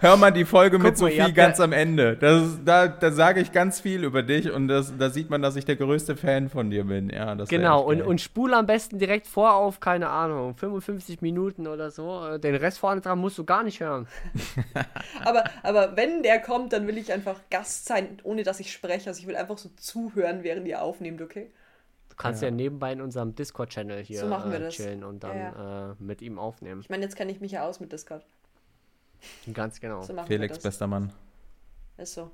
Hör 0.00 0.16
mal 0.16 0.30
die 0.30 0.44
Folge 0.44 0.78
mit 0.78 0.94
Guck 0.94 1.02
mal, 1.02 1.10
ihr 1.10 1.22
Sophie 1.22 1.32
ganz 1.34 1.58
ja- 1.58 1.64
am 1.64 1.72
Ende. 1.72 2.16
Das, 2.16 2.42
ist- 2.42 2.60
da 2.64 2.86
da 2.86 3.10
sage 3.10 3.40
ich 3.40 3.52
ganz 3.52 3.80
viel 3.80 4.04
über 4.04 4.22
dich 4.22 4.50
und 4.50 4.68
das, 4.68 4.96
da 4.96 5.10
sieht 5.10 5.28
man, 5.30 5.42
dass 5.42 5.56
ich 5.56 5.64
der 5.64 5.76
größte 5.76 6.16
Fan 6.16 6.48
von 6.48 6.70
dir 6.70 6.84
bin. 6.84 7.10
Ja, 7.10 7.34
Genau, 7.34 7.82
und, 7.82 7.98
geil. 7.98 8.06
und 8.06 8.20
spule 8.20 8.56
am 8.56 8.66
besten 8.66 8.98
direkt 8.98 9.26
vor 9.26 9.54
auf, 9.54 9.80
keine 9.80 10.08
Ahnung, 10.08 10.54
55 10.56 11.20
Minuten 11.20 11.66
oder 11.66 11.90
so. 11.90 12.38
Den 12.38 12.54
Rest 12.54 12.78
vorne 12.78 13.00
dran 13.00 13.18
musst 13.18 13.38
du 13.38 13.44
gar 13.44 13.62
nicht 13.64 13.80
hören. 13.80 14.06
Aber, 15.24 15.44
aber 15.62 15.96
wenn 15.96 16.22
der 16.22 16.40
kommt, 16.40 16.72
dann 16.72 16.86
will 16.86 16.96
ich 16.98 17.12
einfach 17.12 17.36
Gast 17.50 17.86
sein, 17.86 18.18
ohne 18.22 18.42
dass 18.44 18.60
ich 18.60 18.72
spreche. 18.72 19.08
Also 19.10 19.20
ich 19.20 19.26
will 19.26 19.36
einfach 19.36 19.58
so 19.58 19.68
zuhören, 19.76 20.42
während 20.42 20.66
ihr 20.68 20.80
aufnehmt, 20.82 21.20
okay? 21.20 21.50
Du 22.18 22.22
kannst 22.24 22.42
ja, 22.42 22.50
nebenbei 22.50 22.92
in 22.92 23.00
unserem 23.00 23.34
Discord-Channel 23.36 24.02
hier 24.02 24.20
So 24.20 24.26
machen 24.26 24.50
wir 24.50 24.58
äh, 24.58 24.62
das. 24.64 24.74
chillen 24.74 25.04
und 25.04 25.22
dann 25.22 25.36
Ja, 25.36 25.90
Äh, 25.92 25.94
mit 26.00 26.20
ihm 26.20 26.38
aufnehmen. 26.38 26.80
Ich 26.80 26.90
meine, 26.90 27.04
jetzt 27.04 27.14
kenne 27.14 27.30
ich 27.30 27.40
mich 27.40 27.52
ja 27.52 27.64
aus 27.64 27.78
mit 27.78 27.92
Discord. 27.92 28.26
Ganz 29.54 29.80
genau. 29.80 30.02
So 30.02 30.14
Felix, 30.26 30.28
wir 30.28 30.48
das. 30.48 30.58
bester 30.62 30.86
Mann. 30.88 31.12
Ist 31.96 32.14
so. 32.14 32.30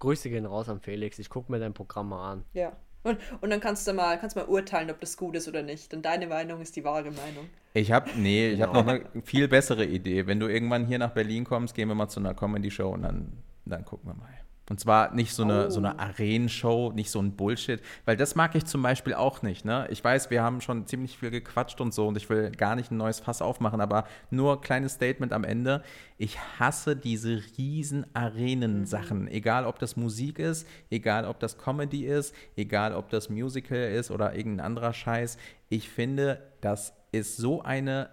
Grüße 0.00 0.28
gehen 0.30 0.46
raus 0.46 0.68
an 0.68 0.80
Felix. 0.80 1.18
Ich 1.20 1.30
gucke 1.30 1.50
mir 1.50 1.58
dein 1.60 1.74
Programm 1.74 2.08
mal 2.08 2.32
an. 2.32 2.44
Ja. 2.54 2.72
Und, 3.04 3.18
und 3.40 3.50
dann 3.50 3.60
kannst 3.60 3.86
du 3.86 3.92
mal, 3.92 4.18
kannst 4.18 4.34
mal 4.34 4.46
urteilen, 4.46 4.90
ob 4.90 4.98
das 5.00 5.16
gut 5.16 5.36
ist 5.36 5.46
oder 5.46 5.62
nicht. 5.62 5.92
Denn 5.92 6.02
deine 6.02 6.26
Meinung 6.26 6.60
ist 6.60 6.74
die 6.74 6.82
wahre 6.82 7.12
Meinung. 7.12 7.48
Ich 7.72 7.92
habe, 7.92 8.10
nee, 8.16 8.48
ich 8.48 8.60
habe 8.62 8.72
Genau. 8.72 8.84
noch 8.84 9.06
eine 9.12 9.22
viel 9.22 9.46
bessere 9.46 9.84
Idee. 9.84 10.26
Wenn 10.26 10.40
du 10.40 10.48
irgendwann 10.48 10.86
hier 10.86 10.98
nach 10.98 11.12
Berlin 11.12 11.44
kommst, 11.44 11.74
gehen 11.76 11.86
wir 11.88 11.94
mal 11.94 12.08
zu 12.08 12.18
einer 12.18 12.34
Comedy-Show 12.34 12.88
und 12.90 13.02
dann, 13.02 13.32
dann 13.64 13.84
gucken 13.84 14.10
wir 14.10 14.14
mal. 14.14 14.28
Und 14.68 14.80
zwar 14.80 15.14
nicht 15.14 15.32
so 15.32 15.44
eine, 15.44 15.66
Oh. 15.66 15.70
so 15.70 15.78
eine 15.78 15.98
Arenenshow, 16.00 16.90
nicht 16.92 17.08
so 17.10 17.20
ein 17.20 17.36
Bullshit, 17.36 17.80
weil 18.04 18.16
das 18.16 18.34
mag 18.34 18.54
ich 18.56 18.64
zum 18.64 18.82
Beispiel 18.82 19.14
auch 19.14 19.42
nicht. 19.42 19.64
Ne? 19.64 19.86
Ich 19.90 20.02
weiß, 20.02 20.28
wir 20.30 20.42
haben 20.42 20.60
schon 20.60 20.86
ziemlich 20.86 21.16
viel 21.16 21.30
gequatscht 21.30 21.80
und 21.80 21.94
so 21.94 22.08
und 22.08 22.16
ich 22.16 22.28
will 22.28 22.50
gar 22.50 22.74
nicht 22.74 22.90
ein 22.90 22.96
neues 22.96 23.20
Fass 23.20 23.42
aufmachen, 23.42 23.80
aber 23.80 24.08
nur 24.30 24.60
kleines 24.60 24.94
Statement 24.94 25.32
am 25.32 25.44
Ende. 25.44 25.84
Ich 26.18 26.38
hasse 26.58 26.96
diese 26.96 27.40
riesen 27.56 28.06
Arenen-Sachen. 28.14 29.28
Egal, 29.28 29.66
ob 29.66 29.78
das 29.78 29.96
Musik 29.96 30.40
ist, 30.40 30.66
egal, 30.90 31.26
ob 31.26 31.38
das 31.38 31.58
Comedy 31.58 32.04
ist, 32.04 32.34
egal, 32.56 32.92
ob 32.92 33.08
das 33.10 33.30
Musical 33.30 33.78
ist 33.78 34.10
oder 34.10 34.34
irgendein 34.34 34.66
anderer 34.66 34.92
Scheiß. 34.92 35.38
Ich 35.68 35.88
finde, 35.88 36.42
das 36.60 36.92
ist 37.12 37.36
so 37.36 37.62
eine 37.62 38.08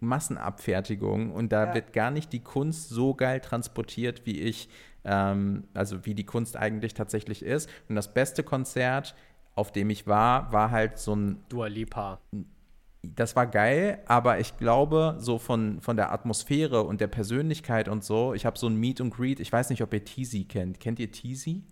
Massenabfertigung 0.00 1.32
und 1.32 1.52
da 1.52 1.66
Ja. 1.66 1.74
wird 1.74 1.92
gar 1.92 2.10
nicht 2.10 2.32
die 2.32 2.40
Kunst 2.42 2.88
so 2.90 3.14
geil 3.14 3.40
transportiert, 3.40 4.22
wie 4.24 4.40
ich, 4.40 4.68
ähm, 5.06 5.64
also 5.72 6.04
wie 6.04 6.14
die 6.14 6.26
Kunst 6.26 6.56
eigentlich 6.56 6.94
tatsächlich 6.94 7.42
ist. 7.42 7.70
Und 7.88 7.96
das 7.96 8.12
beste 8.12 8.42
Konzert, 8.42 9.14
auf 9.54 9.72
dem 9.72 9.88
ich 9.88 10.06
war, 10.06 10.52
war 10.52 10.70
halt 10.70 10.98
so 10.98 11.14
ein, 11.14 11.42
Dua 11.48 11.68
Lipa. 11.68 12.20
das 13.02 13.36
war 13.36 13.46
geil, 13.46 14.00
aber 14.06 14.40
ich 14.40 14.58
glaube, 14.58 15.16
so 15.18 15.38
von, 15.38 15.80
von 15.80 15.96
der 15.96 16.12
Atmosphäre 16.12 16.82
und 16.82 17.00
der 17.00 17.06
Persönlichkeit 17.06 17.88
und 17.88 18.04
so, 18.04 18.34
ich 18.34 18.44
habe 18.44 18.58
so 18.58 18.66
ein 18.66 18.76
Meet 18.76 19.00
and 19.00 19.14
Greet, 19.14 19.40
ich 19.40 19.52
weiß 19.52 19.70
nicht, 19.70 19.82
ob 19.82 19.94
ihr 19.94 20.04
Teasy 20.04 20.44
kennt. 20.44 20.80
Kennt 20.80 20.98
ihr 20.98 21.10
Teasy? 21.10 21.62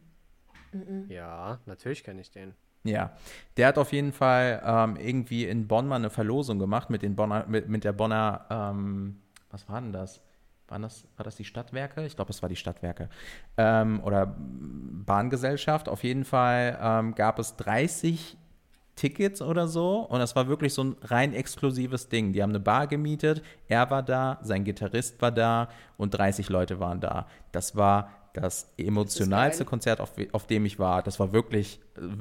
Ja, 1.08 1.58
natürlich 1.66 2.02
kenne 2.02 2.20
ich 2.20 2.30
den. 2.30 2.54
Ja, 2.84 3.16
der 3.56 3.68
hat 3.68 3.78
auf 3.78 3.92
jeden 3.92 4.12
Fall 4.12 4.62
ähm, 4.64 4.96
irgendwie 4.96 5.46
in 5.46 5.66
Bonn 5.66 5.88
mal 5.88 5.96
eine 5.96 6.10
Verlosung 6.10 6.58
gemacht 6.58 6.90
mit, 6.90 7.02
den 7.02 7.16
Bonner, 7.16 7.46
mit, 7.48 7.68
mit 7.68 7.82
der 7.84 7.92
Bonner, 7.92 8.46
ähm, 8.50 9.22
was 9.50 9.68
war 9.68 9.80
denn 9.80 9.92
das? 9.92 10.20
Waren 10.68 10.82
das? 10.82 11.06
War 11.16 11.24
das 11.24 11.36
die 11.36 11.44
Stadtwerke? 11.44 12.06
Ich 12.06 12.16
glaube, 12.16 12.30
es 12.30 12.42
war 12.42 12.48
die 12.48 12.56
Stadtwerke. 12.56 13.08
Ähm, 13.56 14.00
oder 14.02 14.34
Bahngesellschaft. 14.38 15.88
Auf 15.88 16.04
jeden 16.04 16.24
Fall 16.24 16.78
ähm, 16.80 17.14
gab 17.14 17.38
es 17.38 17.56
30 17.56 18.38
Tickets 18.96 19.42
oder 19.42 19.66
so 19.66 20.00
und 20.00 20.20
das 20.20 20.36
war 20.36 20.46
wirklich 20.46 20.72
so 20.72 20.84
ein 20.84 20.96
rein 21.02 21.34
exklusives 21.34 22.08
Ding. 22.08 22.32
Die 22.32 22.42
haben 22.42 22.50
eine 22.50 22.60
Bar 22.60 22.86
gemietet, 22.86 23.42
er 23.66 23.90
war 23.90 24.02
da, 24.02 24.38
sein 24.42 24.64
Gitarrist 24.64 25.20
war 25.20 25.32
da 25.32 25.68
und 25.96 26.10
30 26.10 26.48
Leute 26.48 26.78
waren 26.80 27.00
da. 27.00 27.26
Das 27.50 27.76
war 27.76 28.10
das 28.34 28.72
emotionalste 28.76 29.64
geil. 29.64 29.70
Konzert, 29.70 30.00
auf, 30.00 30.12
auf 30.32 30.46
dem 30.46 30.66
ich 30.66 30.78
war. 30.78 31.02
Das 31.02 31.20
war 31.20 31.32
wirklich 31.32 31.80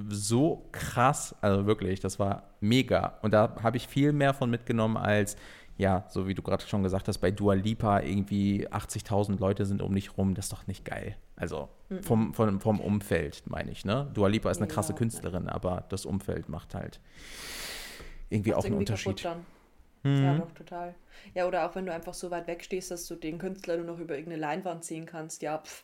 so 0.09 0.67
krass, 0.71 1.35
also 1.41 1.65
wirklich, 1.65 1.99
das 1.99 2.19
war 2.19 2.43
mega. 2.59 3.17
Und 3.23 3.33
da 3.33 3.55
habe 3.61 3.77
ich 3.77 3.87
viel 3.87 4.13
mehr 4.13 4.33
von 4.33 4.49
mitgenommen 4.49 4.95
als, 4.95 5.35
ja, 5.77 6.05
so 6.09 6.27
wie 6.27 6.35
du 6.35 6.41
gerade 6.41 6.65
schon 6.67 6.83
gesagt 6.83 7.07
hast, 7.07 7.17
bei 7.17 7.31
Dua 7.31 7.53
Lipa 7.53 8.01
irgendwie 8.01 8.67
80.000 8.69 9.39
Leute 9.39 9.65
sind 9.65 9.81
um 9.81 9.93
dich 9.93 10.17
rum. 10.17 10.35
Das 10.35 10.45
ist 10.45 10.53
doch 10.53 10.67
nicht 10.67 10.85
geil. 10.85 11.15
Also 11.35 11.69
vom, 12.01 12.33
vom, 12.33 12.61
vom 12.61 12.79
Umfeld, 12.79 13.43
meine 13.47 13.71
ich, 13.71 13.85
ne? 13.85 14.09
Dua 14.13 14.27
Lipa 14.27 14.51
ist 14.51 14.57
eine 14.57 14.67
Nee, 14.67 14.73
krasse. 14.73 14.93
Künstlerin, 14.93 15.49
aber 15.49 15.85
das 15.89 16.05
Umfeld 16.05 16.47
macht 16.49 16.75
halt 16.75 16.99
irgendwie 18.29 18.51
Macht's 18.51 18.65
auch 18.65 18.65
einen 18.65 18.81
irgendwie 18.81 18.91
Unterschied. 18.91 19.27
Mhm. 20.03 20.23
Ja, 20.23 20.37
doch, 20.37 20.51
total. 20.51 20.95
Ja, 21.33 21.47
oder 21.47 21.65
auch 21.65 21.75
wenn 21.75 21.85
du 21.85 21.93
einfach 21.93 22.13
so 22.13 22.29
weit 22.29 22.47
weg 22.47 22.63
stehst, 22.63 22.91
dass 22.91 23.07
du 23.07 23.15
den 23.15 23.37
Künstler 23.37 23.77
nur 23.77 23.85
noch 23.85 23.99
über 23.99 24.15
irgendeine 24.15 24.41
Leinwand 24.41 24.83
ziehen 24.83 25.05
kannst, 25.05 25.41
ja, 25.41 25.59
pf, 25.59 25.83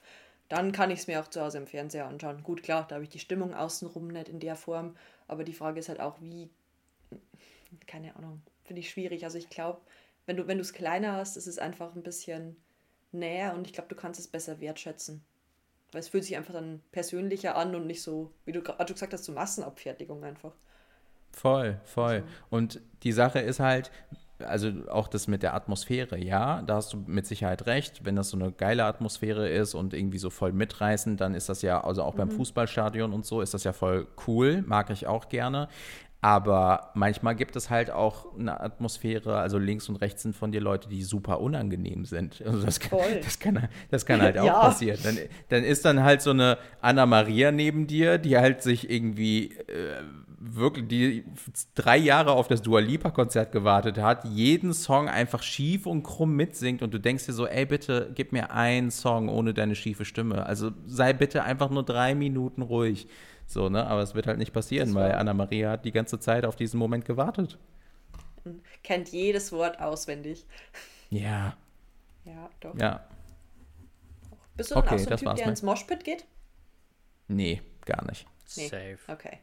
dann 0.49 0.71
kann 0.71 0.91
ich 0.91 0.99
es 0.99 1.07
mir 1.07 1.21
auch 1.21 1.27
zu 1.27 1.41
Hause 1.41 1.59
im 1.59 1.67
Fernseher 1.67 2.07
anschauen. 2.07 2.43
Gut, 2.43 2.63
klar, 2.63 2.85
da 2.87 2.95
habe 2.95 3.03
ich 3.03 3.09
die 3.09 3.19
Stimmung 3.19 3.53
außenrum 3.53 4.07
nicht 4.07 4.29
in 4.29 4.39
der 4.39 4.55
Form, 4.55 4.95
aber 5.27 5.43
die 5.43 5.53
Frage 5.53 5.79
ist 5.79 5.89
halt 5.89 5.99
auch, 5.99 6.19
wie, 6.21 6.49
keine 7.87 8.15
Ahnung, 8.15 8.41
finde 8.69 8.81
ich 8.81 8.91
schwierig. 8.91 9.23
Also 9.25 9.39
ich 9.39 9.49
glaube, 9.49 9.81
wenn 10.27 10.37
du 10.37 10.47
wenn 10.47 10.59
du 10.59 10.61
es 10.61 10.73
kleiner 10.73 11.13
hast, 11.13 11.37
ist 11.37 11.47
es 11.47 11.57
einfach 11.57 11.95
ein 11.95 12.03
bisschen 12.03 12.55
näher 13.11 13.55
und 13.55 13.65
ich 13.65 13.73
glaube, 13.73 13.89
du 13.89 13.95
kannst 13.95 14.19
es 14.19 14.27
besser 14.27 14.61
wertschätzen. 14.61 15.23
Weil 15.91 16.01
es 16.01 16.09
fühlt 16.09 16.23
sich 16.23 16.37
einfach 16.37 16.53
dann 16.53 16.83
persönlicher 16.91 17.55
an 17.55 17.73
und 17.73 17.87
nicht 17.87 18.03
so, 18.03 18.31
wie 18.45 18.51
du 18.51 18.61
gerade 18.61 18.93
gesagt 18.93 19.11
hast, 19.11 19.25
so 19.25 19.31
Massenabfertigung 19.31 20.23
einfach. 20.23 20.53
Voll, 21.31 21.79
voll. 21.83 22.23
Und 22.51 22.79
die 23.01 23.11
Sache 23.11 23.39
ist 23.39 23.59
halt, 23.59 23.89
also 24.45 24.69
auch 24.89 25.07
das 25.07 25.27
mit 25.27 25.41
der 25.41 25.55
Atmosphäre, 25.55 26.17
ja, 26.17 26.61
da 26.61 26.75
hast 26.75 26.93
du 26.93 26.97
mit 27.07 27.25
Sicherheit 27.25 27.65
recht. 27.65 28.05
Wenn 28.05 28.15
das 28.15 28.29
so 28.29 28.37
eine 28.37 28.51
geile 28.51 28.85
Atmosphäre 28.85 29.49
ist 29.49 29.73
und 29.73 29.95
irgendwie 29.95 30.19
so 30.19 30.29
voll 30.29 30.53
mitreißend, 30.53 31.19
dann 31.19 31.33
ist 31.33 31.49
das 31.49 31.63
ja, 31.63 31.83
also 31.83 32.03
auch 32.03 32.13
beim 32.13 32.29
Fußballstadion 32.29 33.11
und 33.13 33.25
so, 33.25 33.41
ist 33.41 33.55
das 33.55 33.63
ja 33.63 33.73
voll 33.73 34.07
cool, 34.27 34.61
mag 34.61 34.91
ich 34.91 35.07
auch 35.07 35.27
gerne. 35.27 35.69
Aber 36.21 36.91
manchmal 36.95 37.33
gibt 37.33 37.55
es 37.55 37.69
halt 37.69 37.91
auch 37.91 38.37
eine 38.37 38.59
Atmosphäre, 38.59 39.37
also 39.37 39.57
links 39.57 39.87
und 39.87 39.95
rechts 39.97 40.23
sind 40.23 40.35
von 40.35 40.51
dir 40.51 40.59
Leute, 40.59 40.89
die 40.89 41.01
super 41.03 41.39
unangenehm 41.39 42.03
sind. 42.03 42.41
Also 42.45 42.61
das 42.65 42.81
kann, 42.81 42.99
das 43.23 43.39
kann, 43.39 43.69
das 43.89 44.05
kann 44.05 44.21
halt 44.21 44.37
auch 44.39 44.45
Ja. 44.45 44.59
passieren. 44.59 44.99
Dann, 45.01 45.17
dann 45.47 45.63
ist 45.63 45.85
dann 45.85 46.03
halt 46.03 46.21
so 46.21 46.31
eine 46.31 46.57
Anna 46.81 47.05
Maria 47.05 47.53
neben 47.53 47.87
dir, 47.87 48.17
die 48.17 48.37
halt 48.37 48.61
sich 48.63 48.89
irgendwie 48.89 49.53
äh, 49.67 50.01
wirklich, 50.37 50.87
die 50.89 51.23
drei 51.75 51.95
Jahre 51.97 52.31
auf 52.33 52.49
das 52.49 52.61
Dua 52.61 52.81
Lipa 52.81 53.11
Konzert 53.11 53.53
gewartet 53.53 53.97
hat, 53.97 54.25
jeden 54.25 54.73
Song 54.73 55.07
einfach 55.07 55.41
schief 55.41 55.85
und 55.85 56.03
krumm 56.03 56.35
mitsingt 56.35 56.81
und 56.81 56.93
du 56.93 56.97
denkst 56.99 57.27
dir 57.27 57.33
so, 57.33 57.47
ey 57.47 57.65
bitte 57.65 58.11
gib 58.13 58.33
mir 58.33 58.51
einen 58.51 58.91
Song 58.91 59.29
ohne 59.29 59.53
deine 59.53 59.75
schiefe 59.75 60.03
Stimme. 60.03 60.45
Also 60.45 60.71
sei 60.85 61.13
bitte 61.13 61.43
einfach 61.43 61.69
nur 61.69 61.83
drei 61.83 62.13
Minuten 62.13 62.61
ruhig. 62.61 63.07
So, 63.49 63.67
ne? 63.67 63.87
Aber 63.87 64.01
es 64.03 64.13
wird 64.13 64.27
halt 64.27 64.37
nicht 64.37 64.53
passieren, 64.53 64.93
weil 64.93 65.09
war- 65.11 65.17
Anna 65.17 65.33
Maria 65.33 65.71
hat 65.71 65.83
die 65.83 65.91
ganze 65.91 66.19
Zeit 66.19 66.45
auf 66.45 66.55
diesen 66.55 66.77
Moment 66.77 67.03
gewartet. 67.05 67.57
Kennt 68.83 69.09
jedes 69.09 69.51
Wort 69.51 69.79
auswendig. 69.79 70.45
Ja, 71.09 71.57
Ja, 72.25 72.47
doch. 72.59 72.77
ja. 72.77 73.03
Bist 74.55 74.69
du 74.69 74.75
dann 74.75 74.83
Okay, 74.83 74.93
auch 74.95 74.99
so 74.99 75.05
ein 75.05 75.09
das 75.09 75.19
Typ, 75.19 75.27
war's, 75.29 75.39
der 75.39 75.47
ins 75.47 75.63
Moshpit 75.63 76.03
geht? 76.03 76.25
Nee, 77.27 77.63
gar 77.85 78.05
nicht. 78.05 78.27
Nee. 78.55 78.67
Safe. 78.67 78.99
Okay. 79.07 79.39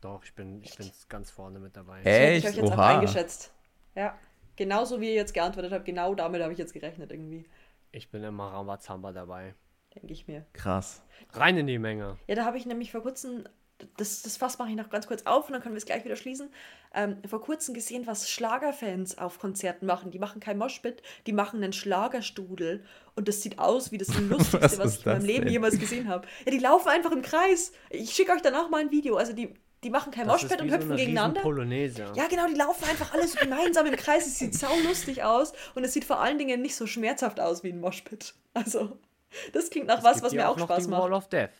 Doch, 0.00 0.24
ich 0.24 0.34
bin, 0.34 0.60
ich 0.64 0.76
bin 0.76 0.90
ganz 1.08 1.30
vorne 1.30 1.60
mit 1.60 1.76
dabei. 1.76 2.00
Hätte 2.00 2.34
ich 2.36 2.44
Echt? 2.44 2.46
euch 2.58 2.62
jetzt 2.64 2.72
auch 2.72 2.76
Oha. 2.76 2.94
eingeschätzt. 2.96 3.52
Ja. 3.94 4.18
Genauso 4.56 5.00
wie 5.00 5.08
ihr 5.10 5.14
jetzt 5.14 5.32
geantwortet 5.32 5.72
habt, 5.72 5.84
genau 5.84 6.14
damit 6.16 6.42
habe 6.42 6.52
ich 6.52 6.58
jetzt 6.58 6.72
gerechnet 6.74 7.12
irgendwie. 7.12 7.44
Ich 7.92 8.10
bin 8.10 8.24
immer 8.24 8.52
Rambazamba 8.52 9.12
dabei. 9.12 9.54
Denke 9.94 10.12
ich 10.12 10.26
mir. 10.26 10.44
Krass. 10.52 11.02
Rein 11.32 11.56
in 11.56 11.66
die 11.66 11.78
Menge. 11.78 12.16
Ja, 12.26 12.34
da 12.34 12.44
habe 12.44 12.56
ich 12.58 12.66
nämlich 12.66 12.90
vor 12.92 13.02
kurzem, 13.02 13.44
das, 13.96 14.22
das 14.22 14.36
Fass 14.36 14.58
mache 14.58 14.70
ich 14.70 14.76
noch 14.76 14.90
ganz 14.90 15.06
kurz 15.06 15.24
auf 15.26 15.46
und 15.46 15.52
dann 15.52 15.62
können 15.62 15.74
wir 15.74 15.78
es 15.78 15.86
gleich 15.86 16.04
wieder 16.04 16.16
schließen. 16.16 16.48
Ähm, 16.94 17.16
vor 17.28 17.40
kurzem 17.40 17.74
gesehen, 17.74 18.06
was 18.06 18.30
Schlagerfans 18.30 19.18
auf 19.18 19.38
Konzerten 19.38 19.86
machen. 19.86 20.10
Die 20.10 20.18
machen 20.18 20.40
kein 20.40 20.58
Moshpit, 20.58 21.02
die 21.26 21.32
machen 21.32 21.62
einen 21.62 21.72
Schlagerstudel. 21.72 22.84
Und 23.16 23.28
das 23.28 23.42
sieht 23.42 23.58
aus 23.58 23.92
wie 23.92 23.98
das 23.98 24.08
Lustigste, 24.18 24.60
Was 24.60 24.78
was, 24.78 24.98
ich 24.98 25.06
in 25.06 25.12
meinem 25.12 25.24
Leben 25.24 25.44
denn? 25.44 25.52
jemals 25.52 25.78
gesehen 25.78 26.08
habe. 26.08 26.26
Ja, 26.44 26.50
die 26.52 26.58
laufen 26.58 26.88
einfach 26.88 27.12
im 27.12 27.22
Kreis. 27.22 27.72
Ich 27.90 28.10
schicke 28.12 28.32
euch 28.32 28.42
danach 28.42 28.70
mal 28.70 28.80
ein 28.80 28.90
Video. 28.90 29.16
Also 29.16 29.32
die, 29.32 29.54
die 29.82 29.90
machen 29.90 30.12
kein 30.12 30.26
Moshpit 30.26 30.60
und 30.60 30.68
so 30.68 30.74
hüpfen 30.74 30.92
eine 30.92 31.00
gegeneinander. 31.00 31.40
Polonaise. 31.42 32.12
Ja, 32.14 32.26
genau, 32.28 32.46
die 32.46 32.54
laufen 32.54 32.84
einfach 32.88 33.12
alle 33.12 33.26
so 33.28 33.38
gemeinsam 33.38 33.86
im 33.86 33.96
Kreis. 33.96 34.26
Es 34.26 34.38
sieht 34.38 34.54
sau 34.54 34.72
lustig 34.86 35.22
aus 35.22 35.52
und 35.74 35.84
es 35.84 35.92
sieht 35.92 36.04
vor 36.04 36.20
allen 36.20 36.38
Dingen 36.38 36.62
nicht 36.62 36.74
so 36.76 36.86
schmerzhaft 36.86 37.38
aus 37.40 37.62
wie 37.64 37.70
ein 37.70 37.80
Moshpit. 37.80 38.34
Also, 38.54 38.98
das 39.52 39.70
klingt 39.70 39.86
nach 39.86 39.98
Es 39.98 40.04
was, 40.04 40.22
was 40.22 40.32
mir 40.32 40.48
auch 40.48 40.56
noch 40.56 40.66
Spaß 40.66 40.84
die 40.84 40.90
macht. 40.90 41.02
Wall 41.02 41.12
of 41.12 41.28
Death. 41.28 41.50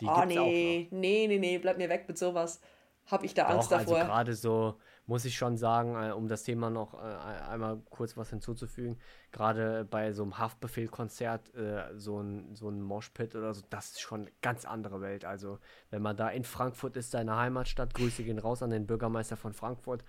Die 0.00 0.06
Oh 0.06 0.10
auch 0.10 0.24
nee, 0.24 0.88
nee, 0.90 1.26
nee, 1.28 1.38
nee, 1.38 1.58
bleib 1.58 1.78
mir 1.78 1.88
weg 1.88 2.04
mit 2.08 2.18
sowas. 2.18 2.60
Hab 3.06 3.22
ich 3.22 3.34
da 3.34 3.46
Angst 3.46 3.70
Doch, 3.70 3.78
also 3.78 3.92
davor. 3.94 4.06
gerade 4.06 4.34
so, 4.34 4.78
muss 5.06 5.24
ich 5.24 5.36
schon 5.36 5.56
sagen, 5.56 5.96
äh, 5.96 6.12
um 6.12 6.28
das 6.28 6.44
Thema 6.44 6.70
noch 6.70 6.94
äh, 6.94 7.06
einmal 7.50 7.80
kurz 7.90 8.16
was 8.16 8.30
hinzuzufügen, 8.30 8.98
gerade 9.32 9.86
bei 9.90 10.12
so 10.12 10.22
einem 10.22 10.38
Haftbefehl-Konzert, 10.38 11.54
äh, 11.54 11.98
so 11.98 12.20
ein, 12.20 12.54
so 12.54 12.68
ein 12.70 12.80
Moshpit 12.80 13.36
oder 13.36 13.52
so, 13.52 13.62
das 13.68 13.92
ist 13.92 14.00
schon 14.00 14.22
eine 14.22 14.30
ganz 14.40 14.64
andere 14.64 15.00
Welt. 15.00 15.24
Also, 15.24 15.58
wenn 15.90 16.00
man 16.00 16.16
da 16.16 16.28
in 16.30 16.44
Frankfurt 16.44 16.96
ist, 16.96 17.10
seine 17.10 17.36
Heimatstadt, 17.36 17.94
Grüße 17.94 18.24
gehen 18.24 18.38
raus 18.38 18.62
an 18.62 18.70
den 18.70 18.86
Bürgermeister 18.86 19.36
von 19.36 19.52
Frankfurt, 19.52 20.04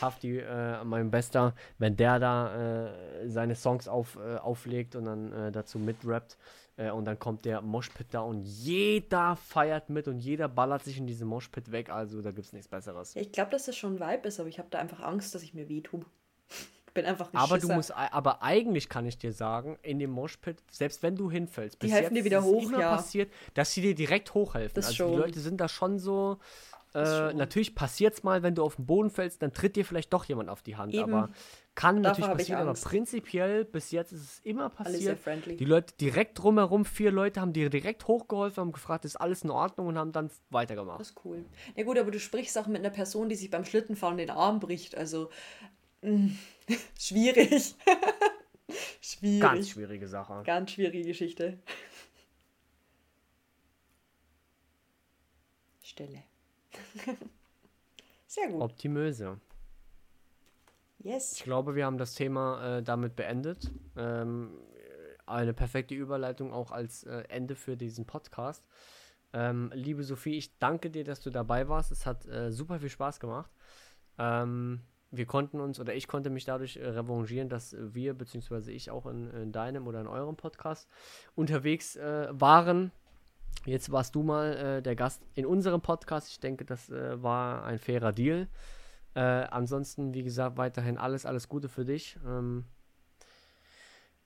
Hafti, 0.00 0.42
mein 0.84 1.10
Bester, 1.10 1.54
wenn 1.78 1.96
der 1.96 2.18
da 2.18 2.90
seine 3.26 3.54
Songs 3.54 3.88
auf, 3.88 4.16
auflegt 4.16 4.96
und 4.96 5.04
dann 5.04 5.52
dazu 5.52 5.78
mitrappt, 5.78 6.36
äh, 6.80 6.90
und 6.90 7.04
dann 7.04 7.18
kommt 7.18 7.44
der 7.44 7.60
Moshpit 7.60 8.08
da 8.12 8.20
und 8.20 8.42
jeder 8.42 9.36
feiert 9.36 9.90
mit 9.90 10.08
und 10.08 10.18
jeder 10.18 10.48
ballert 10.48 10.82
sich 10.82 10.96
in 10.98 11.06
diesem 11.06 11.28
Moshpit 11.28 11.70
weg. 11.70 11.90
Also 11.90 12.22
da 12.22 12.30
gibt 12.30 12.46
es 12.46 12.52
nichts 12.52 12.68
Besseres. 12.68 13.14
Ich 13.16 13.32
glaube, 13.32 13.50
dass 13.50 13.66
das 13.66 13.76
schon 13.76 13.96
ein 13.96 14.00
Vibe 14.00 14.28
ist, 14.28 14.40
aber 14.40 14.48
ich 14.48 14.58
habe 14.58 14.68
da 14.70 14.78
einfach 14.78 15.00
Angst, 15.00 15.34
dass 15.34 15.42
ich 15.42 15.52
mir 15.52 15.68
weh 15.68 15.82
tue. 15.82 16.04
Ich 16.86 16.92
bin 16.94 17.04
einfach 17.04 17.32
ein 17.32 17.36
Aber 17.36 17.56
Schisser. 17.56 17.68
du 17.68 17.74
musst, 17.74 17.94
aber 17.94 18.42
eigentlich 18.42 18.88
kann 18.88 19.04
ich 19.06 19.18
dir 19.18 19.32
sagen, 19.32 19.78
in 19.82 19.98
dem 19.98 20.10
Moshpit, 20.10 20.62
selbst 20.70 21.02
wenn 21.02 21.16
du 21.16 21.30
hinfällst, 21.30 21.80
Die 21.82 21.86
bis 21.86 21.94
helfen 21.94 22.16
jetzt 22.16 22.20
dir 22.22 22.24
wieder 22.24 22.38
ist 22.38 22.44
hoch, 22.44 22.62
immer 22.62 22.80
ja. 22.80 22.96
passiert, 22.96 23.30
dass 23.54 23.72
sie 23.72 23.82
dir 23.82 23.94
direkt 23.94 24.32
hochhelfen. 24.34 24.74
Das 24.74 24.86
also 24.86 24.96
schon. 24.96 25.12
die 25.12 25.18
Leute 25.18 25.40
sind 25.40 25.60
da 25.60 25.68
schon 25.68 25.98
so. 25.98 26.38
Äh, 26.94 27.32
natürlich 27.34 27.74
passiert 27.74 28.14
es 28.14 28.22
mal, 28.24 28.42
wenn 28.42 28.54
du 28.54 28.64
auf 28.64 28.76
den 28.76 28.86
Boden 28.86 29.10
fällst, 29.10 29.42
dann 29.42 29.52
tritt 29.52 29.76
dir 29.76 29.84
vielleicht 29.84 30.12
doch 30.12 30.24
jemand 30.24 30.48
auf 30.48 30.62
die 30.62 30.76
Hand. 30.76 30.92
Eben. 30.92 31.14
Aber 31.14 31.30
kann 31.76 32.02
Davor 32.02 32.20
natürlich 32.20 32.36
passieren, 32.36 32.60
aber 32.60 32.72
prinzipiell 32.72 33.64
bis 33.64 33.92
jetzt 33.92 34.12
ist 34.12 34.22
es 34.22 34.38
immer 34.40 34.70
passiert. 34.70 35.18
friendly. 35.20 35.56
Die 35.56 35.64
Leute 35.64 35.94
direkt 36.00 36.38
drumherum, 36.42 36.84
vier 36.84 37.12
Leute 37.12 37.40
haben 37.40 37.52
dir 37.52 37.70
direkt 37.70 38.08
hochgeholfen, 38.08 38.60
haben 38.60 38.72
gefragt, 38.72 39.04
ist 39.04 39.16
alles 39.16 39.44
in 39.44 39.50
Ordnung 39.50 39.86
und 39.86 39.96
haben 39.96 40.10
dann 40.10 40.30
weitergemacht. 40.50 41.00
Das 41.00 41.10
ist 41.10 41.24
cool. 41.24 41.44
Ja 41.76 41.84
gut, 41.84 41.96
aber 41.96 42.10
du 42.10 42.18
sprichst 42.18 42.58
auch 42.58 42.66
mit 42.66 42.78
einer 42.78 42.90
Person, 42.90 43.28
die 43.28 43.36
sich 43.36 43.50
beim 43.50 43.64
Schlittenfahren 43.64 44.18
den 44.18 44.30
Arm 44.30 44.58
bricht. 44.58 44.96
Also 44.96 45.30
mh, 46.02 46.32
schwierig. 46.98 47.76
schwierig. 49.00 49.40
Ganz 49.40 49.68
schwierige 49.70 50.08
Sache. 50.08 50.42
Ganz 50.44 50.72
schwierige 50.72 51.06
Geschichte. 51.06 51.60
Stille. 55.82 56.24
Sehr 58.26 58.48
gut. 58.48 58.62
Optimöse. 58.62 59.40
Yes. 60.98 61.32
Ich 61.32 61.44
glaube, 61.44 61.74
wir 61.74 61.86
haben 61.86 61.98
das 61.98 62.14
Thema 62.14 62.78
äh, 62.78 62.82
damit 62.82 63.16
beendet. 63.16 63.70
Ähm, 63.96 64.52
eine 65.26 65.54
perfekte 65.54 65.94
Überleitung 65.94 66.52
auch 66.52 66.72
als 66.72 67.04
äh, 67.04 67.24
Ende 67.28 67.56
für 67.56 67.76
diesen 67.76 68.04
Podcast. 68.04 68.64
Ähm, 69.32 69.70
liebe 69.74 70.02
Sophie, 70.02 70.36
ich 70.36 70.58
danke 70.58 70.90
dir, 70.90 71.04
dass 71.04 71.20
du 71.20 71.30
dabei 71.30 71.68
warst. 71.68 71.92
Es 71.92 72.04
hat 72.04 72.26
äh, 72.26 72.50
super 72.50 72.80
viel 72.80 72.88
Spaß 72.88 73.20
gemacht. 73.20 73.50
Ähm, 74.18 74.80
wir 75.12 75.26
konnten 75.26 75.60
uns 75.60 75.80
oder 75.80 75.94
ich 75.94 76.06
konnte 76.06 76.30
mich 76.30 76.44
dadurch 76.44 76.76
äh, 76.76 76.86
revanchieren, 76.86 77.48
dass 77.48 77.76
wir 77.78 78.14
beziehungsweise 78.14 78.72
ich 78.72 78.90
auch 78.90 79.06
in, 79.06 79.30
in 79.30 79.52
deinem 79.52 79.86
oder 79.86 80.00
in 80.00 80.06
eurem 80.06 80.36
Podcast 80.36 80.88
unterwegs 81.34 81.96
äh, 81.96 82.28
waren. 82.30 82.92
Jetzt 83.66 83.92
warst 83.92 84.14
du 84.14 84.22
mal 84.22 84.56
äh, 84.56 84.82
der 84.82 84.96
Gast 84.96 85.22
in 85.34 85.44
unserem 85.44 85.80
Podcast. 85.80 86.28
Ich 86.28 86.40
denke, 86.40 86.64
das 86.64 86.88
äh, 86.90 87.22
war 87.22 87.64
ein 87.64 87.78
fairer 87.78 88.12
Deal. 88.12 88.48
Äh, 89.14 89.20
ansonsten, 89.20 90.14
wie 90.14 90.22
gesagt, 90.22 90.56
weiterhin 90.56 90.96
alles, 90.96 91.26
alles 91.26 91.48
Gute 91.48 91.68
für 91.68 91.84
dich. 91.84 92.18
Ähm, 92.26 92.64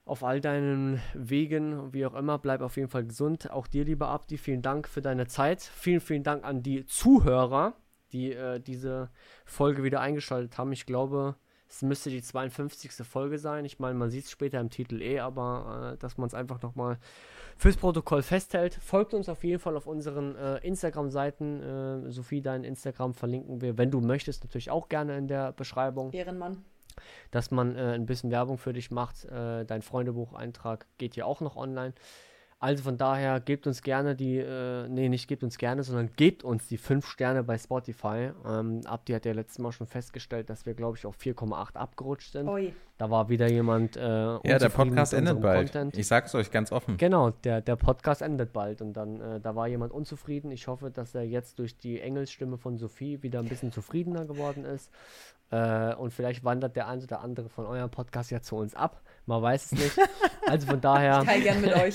auf 0.04 0.22
all 0.22 0.40
deinen 0.40 1.00
Wegen, 1.14 1.92
wie 1.94 2.04
auch 2.04 2.14
immer, 2.14 2.38
bleib 2.38 2.60
auf 2.60 2.76
jeden 2.76 2.88
Fall 2.88 3.04
gesund. 3.04 3.50
Auch 3.50 3.66
dir, 3.66 3.84
lieber 3.84 4.08
Abdi, 4.08 4.36
vielen 4.36 4.62
Dank 4.62 4.86
für 4.86 5.00
deine 5.00 5.26
Zeit. 5.26 5.62
Vielen, 5.62 6.00
vielen 6.00 6.22
Dank 6.22 6.44
an 6.44 6.62
die 6.62 6.84
Zuhörer, 6.84 7.74
die 8.12 8.32
äh, 8.32 8.60
diese 8.60 9.10
Folge 9.46 9.82
wieder 9.82 10.00
eingeschaltet 10.00 10.58
haben. 10.58 10.72
Ich 10.72 10.84
glaube, 10.84 11.36
es 11.68 11.80
müsste 11.82 12.10
die 12.10 12.22
52. 12.22 12.92
Folge 13.06 13.38
sein. 13.38 13.64
Ich 13.64 13.78
meine, 13.78 13.98
man 13.98 14.10
sieht 14.10 14.26
es 14.26 14.30
später 14.30 14.60
im 14.60 14.70
Titel 14.70 15.00
eh, 15.00 15.20
aber 15.20 15.94
äh, 15.94 15.98
dass 15.98 16.18
man 16.18 16.26
es 16.26 16.34
einfach 16.34 16.60
nochmal 16.60 16.98
fürs 17.56 17.76
Protokoll 17.76 18.22
festhält. 18.22 18.74
Folgt 18.74 19.14
uns 19.14 19.28
auf 19.28 19.44
jeden 19.44 19.58
Fall 19.58 19.76
auf 19.76 19.86
unseren 19.86 20.36
äh, 20.36 20.58
Instagram-Seiten. 20.58 22.06
Äh, 22.06 22.10
Sophie, 22.10 22.42
dein 22.42 22.64
Instagram 22.64 23.14
verlinken 23.14 23.60
wir, 23.60 23.78
wenn 23.78 23.90
du 23.90 24.00
möchtest, 24.00 24.44
natürlich 24.44 24.70
auch 24.70 24.88
gerne 24.88 25.16
in 25.16 25.28
der 25.28 25.52
Beschreibung 25.52 26.12
Ehrenmann. 26.12 26.64
dass 27.30 27.50
man 27.50 27.76
äh, 27.76 27.92
ein 27.94 28.06
bisschen 28.06 28.30
Werbung 28.30 28.58
für 28.58 28.72
dich 28.72 28.90
macht. 28.90 29.24
Äh, 29.24 29.64
dein 29.64 29.82
Freundebucheintrag 29.82 30.86
geht 30.98 31.16
ja 31.16 31.24
auch 31.24 31.40
noch 31.40 31.56
online. 31.56 31.94
Also 32.64 32.82
von 32.82 32.96
daher 32.96 33.40
gebt 33.40 33.66
uns 33.66 33.82
gerne 33.82 34.16
die, 34.16 34.38
äh, 34.38 34.88
nee, 34.88 35.10
nicht 35.10 35.28
gebt 35.28 35.44
uns 35.44 35.58
gerne, 35.58 35.82
sondern 35.82 36.08
gebt 36.16 36.44
uns 36.44 36.66
die 36.66 36.78
5 36.78 37.06
Sterne 37.06 37.42
bei 37.44 37.58
Spotify. 37.58 38.30
Ähm, 38.48 38.80
Abdi 38.86 39.12
hat 39.12 39.26
ja 39.26 39.32
letztes 39.34 39.58
Mal 39.58 39.70
schon 39.70 39.86
festgestellt, 39.86 40.48
dass 40.48 40.64
wir, 40.64 40.72
glaube 40.72 40.96
ich, 40.96 41.04
auf 41.04 41.14
4,8 41.18 41.76
abgerutscht 41.76 42.32
sind. 42.32 42.48
Oi. 42.48 42.72
Da 42.96 43.10
war 43.10 43.28
wieder 43.28 43.50
jemand. 43.50 43.98
Äh, 43.98 44.00
Ja, 44.00 44.58
der 44.58 44.70
Podcast 44.70 45.12
mit 45.12 45.18
endet 45.18 45.42
bald. 45.42 45.72
Content. 45.72 45.98
Ich 45.98 46.06
sag's 46.06 46.34
euch 46.34 46.50
ganz 46.50 46.72
offen. 46.72 46.96
Genau, 46.96 47.32
der, 47.32 47.60
der 47.60 47.76
Podcast 47.76 48.22
endet 48.22 48.54
bald 48.54 48.80
und 48.80 48.94
dann, 48.94 49.20
äh, 49.20 49.40
da 49.40 49.54
war 49.54 49.68
jemand 49.68 49.92
unzufrieden. 49.92 50.50
Ich 50.50 50.66
hoffe, 50.66 50.90
dass 50.90 51.14
er 51.14 51.24
jetzt 51.24 51.58
durch 51.58 51.76
die 51.76 52.00
Engelsstimme 52.00 52.56
von 52.56 52.78
Sophie 52.78 53.22
wieder 53.22 53.40
ein 53.40 53.48
bisschen 53.50 53.72
zufriedener 53.72 54.24
geworden 54.24 54.64
ist. 54.64 54.90
Äh, 55.50 55.94
und 55.96 56.14
vielleicht 56.14 56.44
wandert 56.44 56.76
der 56.76 56.88
eine 56.88 57.02
oder 57.02 57.20
andere 57.20 57.50
von 57.50 57.66
eurem 57.66 57.90
Podcast 57.90 58.30
ja 58.30 58.40
zu 58.40 58.56
uns 58.56 58.74
ab. 58.74 59.02
Man 59.26 59.42
weiß 59.42 59.66
es 59.66 59.72
nicht. 59.72 59.98
Also 60.46 60.66
von 60.66 60.78
daher, 60.78 61.20
Ich 61.20 61.24
teile 61.26 61.42
gern 61.42 61.60
mit 61.62 61.72
euch. 61.76 61.94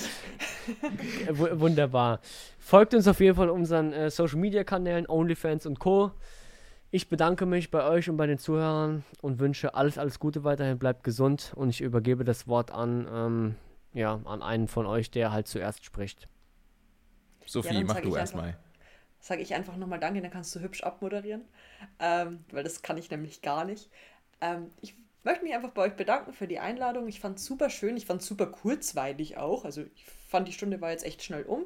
wu- 1.30 1.60
wunderbar. 1.60 2.18
Folgt 2.58 2.94
uns 2.94 3.06
auf 3.06 3.20
jeden 3.20 3.36
Fall 3.36 3.48
unseren 3.48 3.92
äh, 3.92 4.10
Social 4.10 4.38
Media 4.40 4.64
Kanälen, 4.64 5.06
OnlyFans 5.08 5.66
und 5.66 5.78
Co. 5.78 6.10
Ich 6.90 7.08
bedanke 7.08 7.46
mich 7.46 7.70
bei 7.70 7.84
euch 7.84 8.10
und 8.10 8.16
bei 8.16 8.26
den 8.26 8.38
Zuhörern 8.38 9.04
und 9.22 9.38
wünsche 9.38 9.74
alles, 9.74 9.98
alles 9.98 10.18
Gute 10.18 10.42
weiterhin. 10.42 10.80
Bleibt 10.80 11.04
gesund 11.04 11.52
und 11.54 11.68
ich 11.70 11.80
übergebe 11.80 12.24
das 12.24 12.48
Wort 12.48 12.72
an, 12.72 13.06
ähm, 13.12 13.54
ja, 13.94 14.18
an 14.24 14.42
einen 14.42 14.66
von 14.66 14.84
euch, 14.86 15.12
der 15.12 15.30
halt 15.30 15.46
zuerst 15.46 15.84
spricht. 15.84 16.26
Sophie, 17.46 17.74
dann 17.74 17.86
mach 17.86 18.00
du 18.00 18.16
erstmal. 18.16 18.56
Sage 19.20 19.42
ich 19.42 19.54
einfach 19.54 19.76
nochmal 19.76 20.00
Danke, 20.00 20.20
dann 20.22 20.32
kannst 20.32 20.56
du 20.56 20.60
hübsch 20.60 20.82
abmoderieren. 20.82 21.42
Ähm, 22.00 22.44
weil 22.50 22.64
das 22.64 22.82
kann 22.82 22.98
ich 22.98 23.10
nämlich 23.12 23.42
gar 23.42 23.64
nicht. 23.64 23.90
Ähm, 24.40 24.70
ich 24.80 24.96
möchte 25.24 25.44
mich 25.44 25.54
einfach 25.54 25.70
bei 25.70 25.82
euch 25.82 25.94
bedanken 25.94 26.32
für 26.32 26.46
die 26.46 26.58
Einladung. 26.58 27.08
Ich 27.08 27.20
fand 27.20 27.38
es 27.38 27.44
super 27.44 27.70
schön. 27.70 27.96
Ich 27.96 28.06
fand 28.06 28.22
es 28.22 28.26
super 28.26 28.46
kurzweilig 28.46 29.36
auch. 29.36 29.64
Also 29.64 29.82
ich 29.94 30.04
fand, 30.28 30.48
die 30.48 30.52
Stunde 30.52 30.80
war 30.80 30.90
jetzt 30.90 31.04
echt 31.04 31.22
schnell 31.22 31.44
um. 31.44 31.64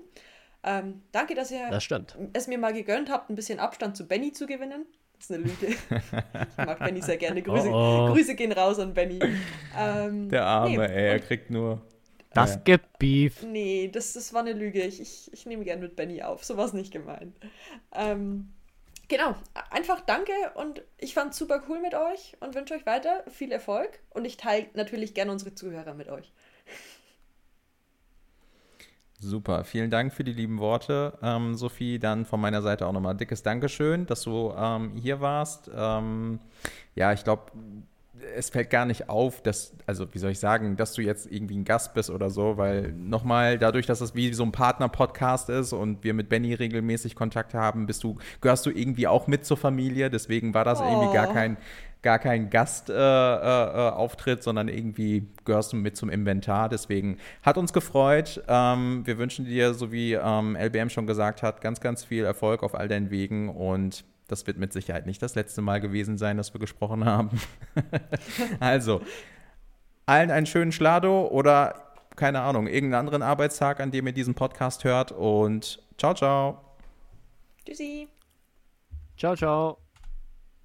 Ähm, 0.62 1.02
danke, 1.12 1.34
dass 1.34 1.50
ihr 1.50 1.68
Das 1.70 1.86
es 2.32 2.46
mir 2.46 2.59
mal 2.59 2.72
gegönnt 2.72 3.11
habt, 3.11 3.28
ein 3.30 3.34
bisschen 3.34 3.59
Abstand 3.59 3.96
zu 3.96 4.07
Benny 4.09 4.32
zu 4.32 4.46
gewinnen. 4.46 4.86
Das 5.16 5.30
ist 5.30 5.32
eine 5.36 5.44
Lüge. 5.44 5.66
ich 6.50 6.57
mag 6.66 6.78
Benny 6.78 7.02
sehr 7.02 7.16
gerne. 7.18 7.42
Grüße, 7.42 7.68
Oh, 7.68 8.09
oh. 8.09 8.12
Grüße 8.12 8.34
gehen 8.34 8.52
raus 8.52 8.78
an 8.78 8.94
Benny. 8.94 9.20
Ähm, 9.78 10.28
Der 10.30 10.44
Arme, 10.44 10.76
nee, 10.76 10.94
ey, 10.94 11.09
er 11.09 11.20
kriegt 11.20 11.50
nur. 11.50 11.82
Das 12.32 12.55
Ja. 12.55 12.61
gibt 12.64 12.98
Beef. 12.98 13.42
Nee, 13.44 13.88
das, 13.92 14.14
das 14.14 14.32
war 14.32 14.40
eine 14.40 14.55
Lüge. 14.55 14.82
Ich, 14.82 15.00
ich, 15.00 15.32
ich 15.32 15.46
nehme 15.46 15.64
gern 15.64 15.80
mit 15.80 15.94
Benny 15.96 16.22
auf. 16.22 16.44
So 16.44 16.57
war 16.57 16.64
es 16.66 16.72
nicht 16.72 16.92
gemeint. 16.92 17.36
Ähm, 17.94 18.52
genau, 19.09 19.34
einfach 19.70 20.00
danke 20.00 20.32
und 20.55 20.82
ich 20.98 21.14
fand 21.14 21.32
es 21.32 21.38
super 21.38 21.62
cool 21.68 21.80
mit 21.80 21.94
euch 21.94 22.36
und 22.40 22.55
wünsche 22.55 22.74
euch 22.74 22.86
weiter 22.86 23.24
viel 23.30 23.52
Erfolg. 23.52 24.00
Und 24.11 24.24
ich 24.24 24.36
teile 24.36 24.66
natürlich 24.74 25.14
gerne 25.14 25.32
unsere 25.32 25.55
Zuhörer 25.55 25.94
mit 25.94 26.09
euch. 26.09 26.32
Super, 29.20 29.64
vielen 29.64 29.90
Dank 29.90 30.12
für 30.12 30.22
die 30.22 30.32
lieben 30.32 30.59
Worte, 30.59 31.18
ähm, 31.22 31.55
Sophie. 31.55 31.98
Dann 31.98 32.26
von 32.26 32.40
meiner 32.40 32.61
Seite 32.61 32.86
auch 32.86 32.92
nochmal 32.92 33.16
dickes 33.16 33.42
Dankeschön, 33.42 34.05
dass 34.07 34.22
du 34.22 34.52
ähm, 34.57 34.96
hier 34.96 35.20
warst. 35.20 35.70
Ähm, 35.74 36.40
ja, 36.94 37.12
ich 37.12 37.24
glaube, 37.24 37.52
es 38.36 38.50
fällt 38.50 38.70
gar 38.70 38.84
nicht 38.86 39.08
auf, 39.08 39.42
dass, 39.42 39.74
also 39.86 40.06
wie 40.12 40.18
soll 40.18 40.30
ich 40.30 40.38
sagen, 40.38 40.76
dass 40.76 40.92
du 40.94 41.02
jetzt 41.02 41.30
irgendwie 41.30 41.56
ein 41.56 41.64
Gast 41.64 41.94
bist 41.94 42.10
oder 42.10 42.30
so, 42.30 42.56
weil 42.56 42.92
nochmal 42.92 43.58
dadurch, 43.58 43.86
dass 43.86 44.00
es 44.00 44.14
wie 44.14 44.32
so 44.32 44.42
ein 44.44 44.52
Partner-Podcast 44.52 45.48
ist 45.50 45.72
und 45.72 46.04
wir 46.04 46.14
mit 46.14 46.28
Benny 46.28 46.54
regelmäßig 46.54 47.14
Kontakt 47.14 47.54
haben, 47.54 47.86
bist 47.86 48.04
du, 48.04 48.18
gehörst 48.40 48.66
du 48.66 48.70
irgendwie 48.70 49.06
auch 49.06 49.26
mit 49.26 49.44
zur 49.44 49.56
Familie. 49.56 50.10
Deswegen 50.10 50.54
war 50.54 50.64
das 50.64 50.80
irgendwie 50.80 51.12
gar 51.14 51.28
Oh. 51.30 51.32
kein, 51.32 51.56
gar 52.02 52.18
kein 52.18 52.50
Gastauftritt, 52.50 52.94
äh, 52.96 53.88
äh, 53.88 53.90
Auftritt, 53.90 54.42
sondern 54.42 54.68
irgendwie 54.68 55.26
gehörst 55.44 55.72
du 55.72 55.76
mit 55.76 55.96
zum 55.96 56.10
Inventar. 56.10 56.68
Deswegen 56.68 57.16
hat 57.42 57.56
uns 57.56 57.72
gefreut. 57.72 58.42
Ähm, 58.46 59.06
wir 59.06 59.18
wünschen 59.18 59.46
dir, 59.46 59.74
so 59.74 59.90
wie 59.90 60.12
ähm, 60.12 60.54
LBM 60.56 60.90
schon 60.90 61.06
gesagt 61.06 61.42
hat, 61.42 61.60
ganz, 61.60 61.80
ganz 61.80 62.04
viel 62.04 62.24
Erfolg 62.24 62.62
auf 62.62 62.74
all 62.74 62.88
deinen 62.88 63.10
Wegen 63.10 63.48
und 63.48 64.04
das 64.28 64.46
wird 64.46 64.58
mit 64.58 64.72
Sicherheit 64.72 65.06
nicht 65.06 65.22
das 65.22 65.34
letzte 65.34 65.62
Mal 65.62 65.80
gewesen 65.80 66.18
sein, 66.18 66.36
dass 66.36 66.54
wir 66.54 66.60
gesprochen 66.60 67.04
haben. 67.04 67.40
also, 68.60 69.02
allen 70.06 70.30
einen 70.30 70.46
schönen 70.46 70.72
Schlado 70.72 71.26
oder 71.28 71.84
keine 72.16 72.40
Ahnung, 72.40 72.66
irgendeinen 72.66 73.06
anderen 73.06 73.22
Arbeitstag, 73.22 73.80
an 73.80 73.90
dem 73.90 74.06
ihr 74.06 74.12
diesen 74.12 74.34
Podcast 74.34 74.84
hört 74.84 75.12
und 75.12 75.82
ciao, 75.98 76.14
ciao. 76.14 76.60
Tschüssi. 77.64 78.09
Ciao, 79.16 79.34
ciao. 79.36 79.84